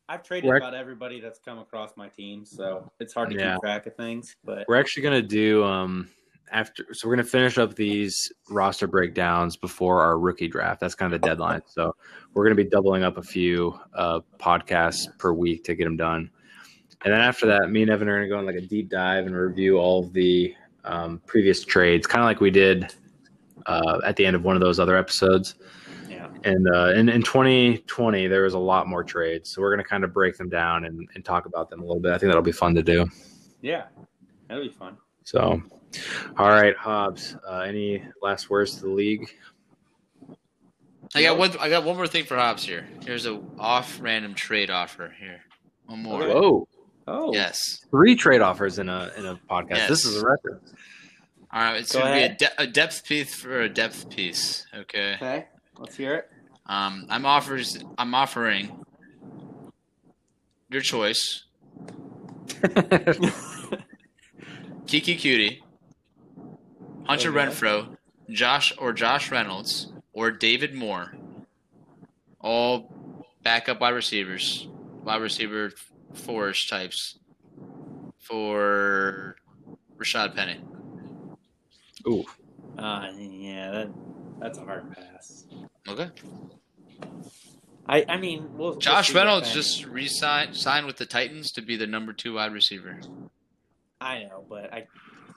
I've 0.10 0.24
traded 0.24 0.48
we're- 0.49 0.58
about 0.60 0.74
everybody 0.74 1.22
that's 1.22 1.40
come 1.40 1.60
across 1.60 1.95
my 1.95 2.10
team, 2.10 2.44
so 2.45 2.91
it's 2.99 3.14
hard 3.14 3.30
to 3.32 3.36
Yeah. 3.38 3.53
keep 3.56 3.62
track 3.62 3.88
of 3.88 3.95
things. 3.95 4.36
But 4.44 4.66
We're 4.68 4.76
actually 4.80 5.03
gonna 5.03 5.22
do 5.22 5.64
um 5.64 6.10
after 6.52 6.86
so 6.94 7.08
we're 7.08 7.16
gonna 7.16 7.24
finish 7.28 7.58
up 7.58 7.76
these 7.76 8.30
roster 8.49 8.88
breakdowns 8.88 9.56
before 9.56 10.02
our 10.02 10.20
rookie 10.20 10.49
draft. 10.49 10.82
That's 10.82 10.95
kind 10.95 11.14
of 11.14 11.22
the 11.22 11.28
deadline. 11.28 11.62
So 11.66 11.95
we're 12.34 12.44
gonna 12.44 12.56
be 12.56 12.66
doubling 12.66 13.03
up 13.03 13.18
a 13.18 13.22
few 13.22 13.80
uh 13.94 14.20
podcasts 14.38 15.08
per 15.18 15.32
week 15.32 15.64
to 15.66 15.76
get 15.76 15.86
them 15.86 15.95
done. 15.98 16.30
And 17.06 17.14
then 17.14 17.22
after 17.22 17.45
that, 17.48 17.72
me 17.72 17.82
and 17.84 17.90
Evan 17.91 18.10
are 18.10 18.18
gonna 18.18 18.28
go 18.28 18.38
on 18.38 18.45
like 18.45 18.56
a 18.58 18.62
deep 18.68 18.90
dive 18.90 19.26
and 19.28 19.36
review 19.36 19.78
all 19.78 20.03
of 20.03 20.12
the 20.14 20.53
um, 20.84 21.22
previous 21.28 21.64
trades, 21.64 22.06
kind 22.08 22.22
of 22.22 22.26
like 22.26 22.41
we 22.41 22.49
did 22.52 22.94
uh, 23.66 24.00
at 24.06 24.16
the 24.16 24.26
end 24.26 24.36
of 24.36 24.44
one 24.44 24.56
of 24.56 24.62
those 24.62 24.80
other 24.80 24.98
episodes. 24.98 25.56
yeah, 26.10 26.28
And 26.44 26.68
uh, 26.74 26.94
in, 26.96 27.10
in 27.10 27.22
2020, 27.24 28.28
there 28.28 28.44
was 28.44 28.54
a 28.54 28.60
lot 28.60 28.88
more 28.88 29.04
trades. 29.04 29.50
So 29.50 29.62
we're 29.62 29.74
going 29.74 29.84
to 29.84 29.90
kind 29.90 30.04
of 30.04 30.14
break 30.14 30.38
them 30.38 30.50
down 30.50 30.86
and, 30.86 31.08
and 31.16 31.24
talk 31.26 31.46
about 31.46 31.70
them 31.70 31.80
a 31.82 31.84
little 31.86 32.02
bit. 32.02 32.12
I 32.14 32.18
think 32.18 32.30
that'll 32.30 32.42
be 32.42 32.52
fun 32.52 32.76
to 32.76 32.84
do. 32.84 33.08
yeah, 33.62 33.86
that'll 34.48 34.64
be 34.64 34.70
fun. 34.70 34.98
So, 35.24 35.62
all 36.38 36.50
right, 36.50 36.76
Hobbs, 36.76 37.36
uh, 37.48 37.60
any 37.60 38.04
last 38.22 38.50
words 38.50 38.76
to 38.76 38.82
the 38.82 38.90
league? 38.90 39.30
I 41.14 41.22
got 41.24 41.38
one. 41.38 41.52
I 41.60 41.70
got 41.70 41.84
one 41.84 41.98
more 41.98 42.08
thing 42.08 42.24
for 42.24 42.38
Hobbs 42.38 42.64
here. 42.64 42.88
Here's 43.06 43.26
a 43.26 43.42
off 43.60 44.00
random 44.02 44.34
trade 44.34 44.70
offer 44.70 45.14
here. 45.20 45.42
One 45.88 46.02
more. 46.04 46.24
Okay. 46.24 46.34
Whoa, 46.34 46.68
Oh, 47.08 47.34
Yes. 47.34 47.82
three 47.92 48.16
trade 48.16 48.40
offers 48.42 48.80
in 48.80 48.88
a 48.88 49.12
in 49.18 49.26
a 49.26 49.36
podcast. 49.50 49.90
This 49.90 50.06
is 50.06 50.22
a 50.22 50.26
record. 50.26 50.62
All 51.53 51.61
right. 51.61 51.82
It's 51.82 51.91
Go 51.91 51.99
going 51.99 52.14
to 52.14 52.19
be 52.30 52.34
a, 52.34 52.38
de- 52.38 52.61
a 52.64 52.68
depth 52.68 53.06
piece 53.06 53.36
for 53.36 53.61
a 53.61 53.69
depth 53.69 54.10
piece. 54.10 54.65
Okay. 54.73 55.15
Okay, 55.15 55.45
let's 55.78 55.95
hear 55.95 56.15
it. 56.15 56.30
Um, 56.65 57.06
I'm 57.10 57.26
offers. 57.26 57.84
I'm 57.98 58.15
offering 58.15 58.84
your 60.69 60.82
choice: 60.82 61.44
Keke 62.48 63.34
Coutee, 64.88 65.60
Hunter 67.06 67.30
Okay. 67.30 67.38
Renfrow, 67.38 67.98
Josh 68.30 68.73
or 68.78 68.94
Josh 68.94 69.32
Reynolds, 69.32 69.91
or 70.14 70.32
David 70.32 70.73
Moore. 70.73 71.14
All 72.40 72.94
backup 73.44 73.82
wide 73.82 73.94
receivers, 73.94 74.68
wide 75.03 75.22
receiver 75.22 75.72
four-ish 76.14 76.69
types 76.69 77.19
for 78.19 79.36
Rashaad 79.98 80.36
Penny. 80.36 80.60
Ooh, 82.07 82.26
Uh, 82.78 83.11
yeah, 83.18 83.72
that, 83.72 83.90
that's 84.40 84.57
a 84.57 84.61
hard 84.61 84.91
pass. 84.94 85.45
Okay. 85.88 86.10
I, 87.88 88.06
I 88.07 88.18
mean, 88.18 88.49
we'll, 88.53 88.72
we'll 88.72 88.80
Josh 88.80 89.10
see 89.10 89.14
Reynolds 89.15 89.52
just 89.53 89.86
re-signed 89.86 90.56
signed 90.56 90.86
with 90.86 90.98
the 90.98 91.06
Titans 91.06 91.52
to 91.53 91.61
be 91.61 91.76
the 91.76 91.88
number 91.88 92.14
two 92.14 92.36
wide 92.36 92.53
receiver. 92.53 92.99
I 93.99 94.23
know, 94.23 94.45
but 94.49 94.72
I, 94.73 94.88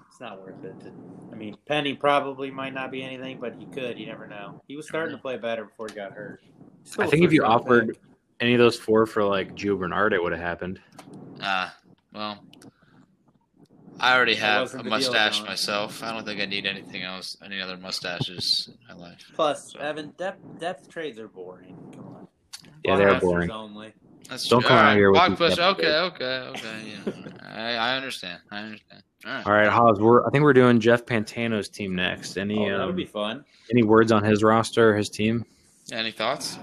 it's 0.08 0.20
not 0.20 0.40
worth 0.40 0.62
it. 0.64 0.78
To, 0.80 0.92
I 1.32 1.34
mean, 1.36 1.56
Penny 1.66 1.94
probably 1.94 2.50
might 2.50 2.74
not 2.74 2.90
be 2.90 3.02
anything, 3.02 3.40
but 3.40 3.54
he 3.58 3.66
could. 3.66 3.98
You 3.98 4.06
never 4.06 4.26
know. 4.26 4.62
He 4.68 4.76
was 4.76 4.86
starting 4.86 5.16
to 5.16 5.20
play 5.20 5.36
better 5.36 5.64
before 5.64 5.88
he 5.88 5.94
got 5.94 6.12
hurt. 6.12 6.42
Still 6.84 7.04
I 7.04 7.06
a 7.06 7.10
think 7.10 7.24
if 7.24 7.32
you 7.32 7.44
offered 7.44 7.88
pick. 7.88 8.00
any 8.40 8.52
of 8.54 8.58
those 8.58 8.78
four 8.78 9.06
for 9.06 9.24
like 9.24 9.54
Gio 9.54 9.78
Bernard, 9.78 10.12
it 10.12 10.22
would 10.22 10.32
have 10.32 10.40
happened. 10.40 10.80
Ah, 11.40 11.74
well, 12.12 12.44
I 14.00 14.16
already 14.16 14.34
have 14.36 14.72
a 14.74 14.76
the 14.78 14.82
deal, 14.82 14.90
mustache 14.90 15.42
myself. 15.44 16.02
I 16.02 16.12
don't 16.12 16.24
think 16.24 16.40
I 16.40 16.46
need 16.46 16.66
anything 16.66 17.02
else, 17.02 17.36
any 17.44 17.60
other 17.60 17.76
mustaches 17.76 18.68
in 18.68 18.96
my 18.96 19.02
life. 19.08 19.18
plus 19.34 19.72
So- 19.72 19.78
Evan 19.78 20.12
depth 20.18 20.40
depth 20.58 20.88
trades 20.88 21.18
are 21.18 21.28
boring. 21.28 21.76
Come 21.94 22.06
on. 22.06 22.28
Yeah, 22.84 22.96
they're 22.96 23.20
boring. 23.20 23.50
Only. 23.50 23.92
That's 24.28 24.48
Don't 24.48 24.60
true. 24.60 24.68
come 24.68 24.78
All 24.78 24.84
out 24.84 24.88
right, 24.88 24.96
here 24.96 25.10
with 25.12 25.20
Blockbuster. 25.20 25.48
these 25.48 25.58
Okay, 25.58 25.96
okay, 25.98 26.24
okay. 26.48 26.82
Yeah. 27.06 27.12
I, 27.52 27.74
I 27.74 27.96
understand. 27.96 28.40
I 28.50 28.58
understand. 28.60 29.02
All 29.26 29.32
right. 29.32 29.46
All 29.46 29.52
right, 29.52 29.68
Hobbs, 29.68 30.00
we're 30.00 30.26
I 30.26 30.30
think 30.30 30.42
we're 30.44 30.52
doing 30.54 30.80
Jeff 30.80 31.04
Pantano's 31.06 31.68
team 31.68 31.94
next. 31.94 32.36
Any 32.36 32.58
Oh, 32.70 32.78
that 32.78 32.84
would 32.84 32.90
um, 32.90 32.96
be 32.96 33.04
fun. 33.06 33.44
any 33.70 33.82
words 33.82 34.12
on 34.12 34.24
his 34.24 34.42
roster, 34.42 34.96
his 34.96 35.08
team? 35.10 35.44
Any 35.92 36.10
thoughts? 36.10 36.58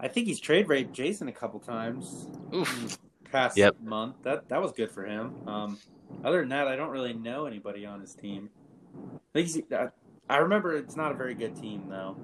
I 0.00 0.08
think 0.08 0.26
he's 0.26 0.38
trade 0.40 0.68
raped 0.68 0.92
Jason 0.92 1.26
a 1.28 1.32
couple 1.32 1.58
times 1.60 2.26
Oof. 2.54 2.98
Past 3.32 3.56
Yep. 3.56 3.80
month. 3.82 4.16
That 4.22 4.48
that 4.48 4.60
was 4.62 4.72
good 4.72 4.90
for 4.90 5.04
him. 5.04 5.34
Um, 5.46 5.78
other 6.24 6.40
than 6.40 6.48
that, 6.50 6.68
I 6.68 6.76
don't 6.76 6.90
really 6.90 7.12
know 7.12 7.46
anybody 7.46 7.84
on 7.86 8.00
his 8.00 8.14
team. 8.14 8.50
I, 8.96 9.18
think 9.34 9.48
he's, 9.48 9.62
I, 9.72 9.88
I 10.28 10.38
remember 10.38 10.74
it's 10.76 10.96
not 10.96 11.12
a 11.12 11.14
very 11.14 11.34
good 11.34 11.54
team 11.56 11.84
though. 11.88 12.16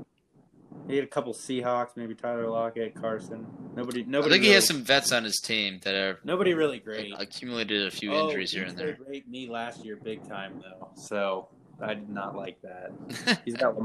He 0.88 0.96
had 0.96 1.04
a 1.04 1.08
couple 1.08 1.32
Seahawks, 1.32 1.90
maybe 1.96 2.14
Tyler 2.14 2.48
Lockett, 2.48 2.94
Carson. 2.94 3.46
Nobody, 3.76 4.00
nobody. 4.02 4.04
I 4.04 4.10
nobody. 4.10 4.30
think 4.34 4.44
he 4.44 4.50
has 4.52 4.66
some 4.66 4.82
vets 4.82 5.12
on 5.12 5.22
his 5.24 5.38
team 5.40 5.78
that 5.84 5.94
are 5.94 6.18
Nobody 6.24 6.52
really 6.54 6.78
great. 6.80 7.14
accumulated 7.16 7.86
a 7.86 7.90
few 7.90 8.12
Oh, 8.12 8.26
injuries 8.26 8.50
here 8.52 8.64
and 8.64 8.76
there. 8.76 8.94
trade 8.96 9.06
raped 9.08 9.28
me 9.28 9.48
last 9.48 9.84
year, 9.84 9.96
big 9.96 10.26
time 10.28 10.60
though. 10.62 10.88
So 10.96 11.48
I 11.80 11.94
did 11.94 12.08
not 12.08 12.34
like 12.36 12.60
that. 12.62 12.92
He's 13.44 13.54
got. 13.54 13.76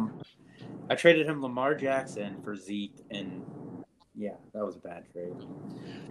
I 0.89 0.95
traded 0.95 1.27
him 1.27 1.41
Lamar 1.41 1.75
Jackson 1.75 2.41
for 2.43 2.55
Zeke, 2.55 2.95
and 3.11 3.45
yeah, 4.19 4.31
that 4.53 4.65
was 4.65 4.75
a 4.75 4.79
bad 4.79 5.05
trade. 5.13 5.33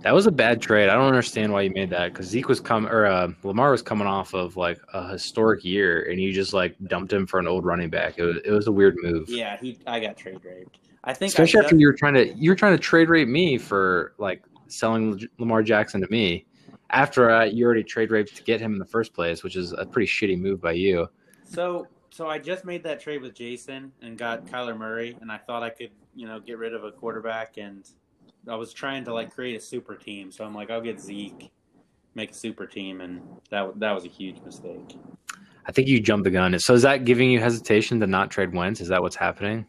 That 0.00 0.14
was 0.14 0.26
a 0.26 0.32
bad 0.32 0.62
trade. 0.62 0.88
I 0.88 0.94
don't 0.94 1.08
understand 1.08 1.52
why 1.52 1.60
you 1.60 1.70
made 1.70 1.90
that 1.90 2.10
because 2.10 2.24
Zeke 2.24 2.48
was 2.48 2.58
coming 2.58 2.90
or 2.90 3.04
uh, 3.04 3.28
Lamar 3.42 3.70
was 3.70 3.82
coming 3.82 4.06
off 4.06 4.32
of 4.32 4.56
like 4.56 4.80
a 4.94 5.10
historic 5.10 5.62
year, 5.62 6.04
and 6.10 6.18
you 6.18 6.32
just 6.32 6.54
like 6.54 6.74
dumped 6.86 7.12
him 7.12 7.26
for 7.26 7.38
an 7.38 7.46
old 7.46 7.66
running 7.66 7.90
back. 7.90 8.14
It 8.16 8.22
was 8.22 8.36
it 8.46 8.50
was 8.50 8.66
a 8.66 8.72
weird 8.72 8.96
move. 9.02 9.28
Yeah, 9.28 9.58
he. 9.58 9.78
I 9.86 10.00
got 10.00 10.16
trade 10.16 10.40
raped. 10.42 10.78
I 11.04 11.12
think. 11.12 11.28
Especially 11.28 11.60
I 11.60 11.64
after 11.64 11.76
you 11.76 11.86
were 11.86 11.92
trying 11.92 12.14
to 12.14 12.32
you 12.32 12.50
were 12.50 12.56
trying 12.56 12.72
to 12.72 12.82
trade 12.82 13.10
rate 13.10 13.28
me 13.28 13.58
for 13.58 14.14
like 14.16 14.42
selling 14.68 15.28
Lamar 15.38 15.62
Jackson 15.62 16.00
to 16.00 16.08
me 16.08 16.46
after 16.88 17.30
uh, 17.30 17.44
you 17.44 17.66
already 17.66 17.84
trade 17.84 18.10
raped 18.10 18.34
to 18.36 18.42
get 18.42 18.58
him 18.58 18.72
in 18.72 18.78
the 18.78 18.86
first 18.86 19.12
place, 19.12 19.42
which 19.42 19.54
is 19.54 19.72
a 19.72 19.84
pretty 19.84 20.06
shitty 20.06 20.40
move 20.40 20.62
by 20.62 20.72
you. 20.72 21.06
So 21.44 21.86
so 22.10 22.28
I 22.28 22.38
just 22.38 22.64
made 22.64 22.82
that 22.84 23.00
trade 23.00 23.22
with 23.22 23.34
Jason 23.34 23.92
and 24.02 24.16
got 24.16 24.44
mm-hmm. 24.44 24.54
Kyler 24.54 24.76
Murray, 24.76 25.16
and 25.20 25.30
I 25.30 25.38
thought 25.38 25.62
I 25.62 25.70
could 25.70 25.90
you 26.14 26.26
know 26.26 26.40
get 26.40 26.58
rid 26.58 26.74
of 26.74 26.84
a 26.84 26.92
quarterback, 26.92 27.56
and 27.56 27.88
I 28.48 28.56
was 28.56 28.72
trying 28.72 29.04
to 29.04 29.14
like 29.14 29.34
create 29.34 29.56
a 29.56 29.60
super 29.60 29.94
team. 29.94 30.30
So 30.30 30.44
I'm 30.44 30.54
like, 30.54 30.70
I'll 30.70 30.80
get 30.80 31.00
Zeke, 31.00 31.50
make 32.14 32.30
a 32.30 32.34
super 32.34 32.66
team, 32.66 33.00
and 33.00 33.22
that 33.50 33.78
that 33.80 33.92
was 33.92 34.04
a 34.04 34.08
huge 34.08 34.40
mistake. 34.44 34.96
I 35.66 35.72
think 35.72 35.86
you 35.86 36.00
jumped 36.00 36.24
the 36.24 36.30
gun. 36.30 36.58
So 36.58 36.72
is 36.72 36.82
that 36.82 37.04
giving 37.04 37.30
you 37.30 37.40
hesitation 37.40 38.00
to 38.00 38.06
not 38.06 38.30
trade 38.30 38.54
Wentz? 38.54 38.80
Is 38.80 38.88
that 38.88 39.02
what's 39.02 39.16
happening? 39.16 39.66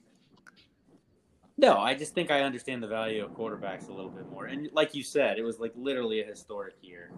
No, 1.57 1.77
I 1.77 1.93
just 1.93 2.13
think 2.13 2.31
I 2.31 2.39
understand 2.43 2.81
the 2.81 2.87
value 2.87 3.21
of 3.21 3.31
quarterbacks 3.31 3.89
a 3.89 3.91
little 3.91 4.09
bit 4.09 4.29
more. 4.31 4.45
And 4.45 4.69
like 4.71 4.95
you 4.95 5.03
said, 5.03 5.37
it 5.37 5.43
was 5.43 5.59
like 5.59 5.73
literally 5.75 6.21
a 6.21 6.25
historic 6.25 6.75
year. 6.81 7.11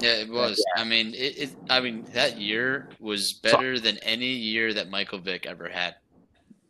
Yeah, 0.00 0.14
it 0.14 0.28
was. 0.28 0.62
I 0.76 0.84
mean, 0.84 1.14
it, 1.14 1.38
it. 1.38 1.56
I 1.70 1.80
mean, 1.80 2.04
that 2.12 2.38
year 2.38 2.88
was 2.98 3.34
better 3.34 3.78
than 3.78 3.96
any 3.98 4.26
year 4.26 4.74
that 4.74 4.90
Michael 4.90 5.18
Vick 5.18 5.46
ever 5.46 5.68
had. 5.68 5.94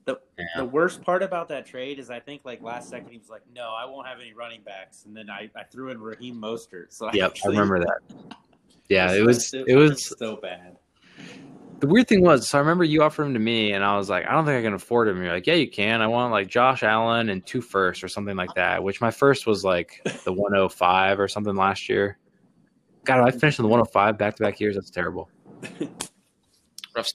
The 0.05 0.19
Yeah. 0.39 0.45
the 0.59 0.65
worst 0.67 1.03
part 1.03 1.23
about 1.23 1.49
that 1.49 1.65
trade 1.65 1.99
is 1.99 2.11
I 2.11 2.21
think 2.21 2.43
like 2.45 2.63
last 2.63 2.91
second 2.91 3.11
he 3.11 3.17
was 3.17 3.31
like, 3.31 3.41
No, 3.55 3.71
I 3.75 3.87
won't 3.87 4.07
have 4.07 4.21
any 4.21 4.35
running 4.35 4.61
backs 4.63 5.05
and 5.07 5.17
then 5.17 5.31
I, 5.31 5.51
I 5.57 5.63
threw 5.65 5.89
in 5.91 5.99
Raheem 6.01 6.37
Mostert. 6.37 6.87
So 6.93 7.11
Yep, 7.11 7.37
I 7.45 7.49
remember 7.49 7.81
that. 7.81 8.37
Yeah, 8.91 9.13
it 9.15 9.25
was 9.25 9.55
it, 9.55 9.65
it 9.69 9.77
was 9.77 10.15
so 10.19 10.37
bad. 10.37 10.77
the 11.81 11.87
weird 11.87 12.07
thing 12.07 12.21
was 12.21 12.51
so 12.51 12.59
I 12.59 12.61
remember 12.61 12.85
you 12.85 13.03
offered 13.03 13.25
him 13.25 13.33
to 13.33 13.41
me 13.41 13.73
and 13.73 13.83
I 13.83 13.97
was 13.97 14.11
like, 14.11 14.27
I 14.29 14.33
don't 14.33 14.45
think 14.45 14.59
I 14.59 14.63
can 14.63 14.75
afford 14.75 15.09
him. 15.09 15.23
You're 15.23 15.33
like, 15.33 15.47
Yeah, 15.47 15.55
you 15.55 15.71
can. 15.71 16.03
I 16.03 16.07
want 16.07 16.31
like 16.31 16.49
Josh 16.49 16.83
Allen 16.83 17.31
and 17.31 17.45
two 17.47 17.63
firsts 17.63 18.05
or 18.05 18.09
something 18.09 18.37
like 18.37 18.53
that, 18.57 18.85
which 18.85 19.01
my 19.01 19.11
first 19.11 19.47
was 19.47 19.65
like 19.65 20.03
the 20.27 20.33
105 20.35 21.19
or 21.19 21.29
something 21.29 21.57
last 21.57 21.89
year. 21.89 22.19
God, 23.05 23.27
I 23.27 23.31
finished 23.31 23.59
in 23.59 23.65
the 23.65 23.69
105 23.69 24.19
back 24.19 24.37
to 24.37 24.43
back 24.43 24.61
years. 24.61 24.75
That's 24.75 24.91
terrible. 24.91 25.29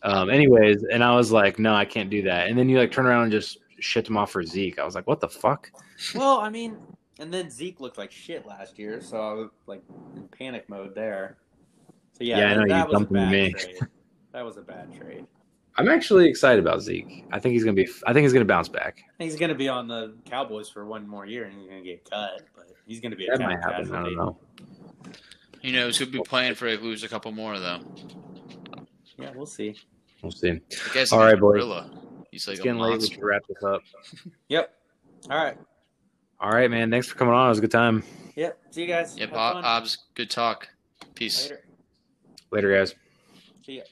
Um, 0.04 0.30
anyways, 0.30 0.84
and 0.84 1.02
I 1.02 1.16
was 1.16 1.32
like, 1.32 1.58
no, 1.58 1.74
I 1.74 1.86
can't 1.86 2.10
do 2.10 2.22
that. 2.24 2.48
And 2.50 2.60
then 2.60 2.68
you 2.68 2.78
like 2.78 2.92
turn 2.92 3.06
around 3.06 3.24
and 3.24 3.32
just 3.32 3.60
shipped 3.80 4.10
him 4.10 4.18
off 4.18 4.30
for 4.32 4.44
Zeke. 4.44 4.78
I 4.78 4.84
was 4.84 4.94
like, 4.94 5.08
what 5.08 5.22
the 5.22 5.30
fuck? 5.30 5.72
Well, 6.14 6.40
I 6.40 6.50
mean, 6.50 6.78
And 7.18 7.34
then 7.34 7.50
Zeke 7.50 7.80
looked 7.80 7.98
like 7.98 8.12
shit 8.12 8.46
last 8.46 8.78
year, 8.78 9.02
so 9.02 9.22
I 9.22 9.32
was 9.32 9.50
like 9.68 9.82
in 10.18 10.28
panic 10.38 10.68
mode 10.68 10.96
there. 10.96 11.38
So 12.18 12.26
yeah, 12.26 12.40
Yeah, 12.40 12.46
I 12.52 12.56
that, 12.56 12.68
know, 12.68 12.76
you 12.76 12.84
was 12.84 12.92
dumped 12.92 13.12
him 13.12 13.16
to 13.16 13.22
bad 13.22 13.32
me. 13.32 13.54
trade. 13.54 13.80
That 14.32 14.46
was 14.46 14.58
a 14.58 14.62
bad 14.62 14.94
trade. 14.96 15.26
I'm 15.78 15.88
actually 15.90 16.28
excited 16.28 16.60
about 16.60 16.82
Zeke. 16.82 17.24
I 17.32 17.40
think 17.40 17.54
he's 17.54 17.64
gonna 17.64 17.74
be. 17.74 17.88
I 18.06 18.12
think 18.14 18.24
he's 18.24 18.34
gonna 18.34 18.46
bounce 18.46 18.68
back. 18.68 19.02
He's 19.18 19.38
going 19.38 19.50
to 19.50 19.56
be 19.56 19.68
on 19.70 19.88
the 19.88 20.14
Cowboys 20.26 20.70
for 20.70 20.86
one 20.86 21.08
more 21.08 21.26
year, 21.26 21.46
and 21.46 21.58
he's 21.58 21.68
going 21.68 21.82
to 21.82 21.90
get 21.90 22.10
cut. 22.10 22.42
But 22.56 22.68
he's 22.86 23.00
going 23.00 23.12
to 23.12 23.18
be 23.18 23.26
a 23.28 23.32
That 23.32 23.40
cap 23.40 23.50
might 23.50 23.60
happen. 23.64 23.96
I 23.96 24.04
don't 24.04 24.16
know. 24.16 24.38
He 25.62 25.72
knows 25.72 25.98
who'll 25.98 26.10
be 26.10 26.22
playing 26.22 26.56
for 26.56 26.68
if 26.68 26.82
we 26.82 26.88
lose 26.88 27.04
a 27.04 27.10
couple 27.10 27.32
more 27.32 27.60
though. 27.60 27.80
Yeah, 29.18 29.32
we'll 29.36 29.46
see. 29.46 29.76
We'll 30.22 30.32
see. 30.32 30.52
The 30.70 30.90
guy's 30.94 31.12
All 31.12 31.20
like 31.20 31.36
a 31.36 31.38
boys. 31.38 31.54
gorilla. 31.56 31.92
He's 32.32 32.48
like 32.48 32.56
It's 32.56 32.64
getting 32.64 32.80
late. 32.80 32.88
We 32.90 32.94
monster. 32.98 33.14
should 33.16 33.24
wrap 33.24 33.42
this 33.48 33.64
up. 33.64 33.82
Yep. 34.50 34.74
All 35.30 35.38
right. 35.44 35.58
All 36.40 36.52
right, 36.52 36.72
man. 36.72 36.90
Thanks 36.90 37.08
for 37.08 37.16
coming 37.16 37.34
on. 37.34 37.48
It 37.48 37.50
was 37.50 37.58
a 37.58 37.62
good 37.62 37.72
time. 37.72 38.04
Yep. 38.36 38.58
See 38.72 38.82
you 38.82 38.88
guys. 38.88 39.18
Yep, 39.18 39.30
Have 39.30 39.36
fun. 39.54 39.64
Hobbs, 39.64 39.98
good 40.16 40.30
talk. 40.30 40.70
Peace. 41.16 41.44
Later. 41.44 41.62
Later, 42.52 42.78
guys. 42.78 42.96
See 43.66 43.78
ya. 43.78 43.84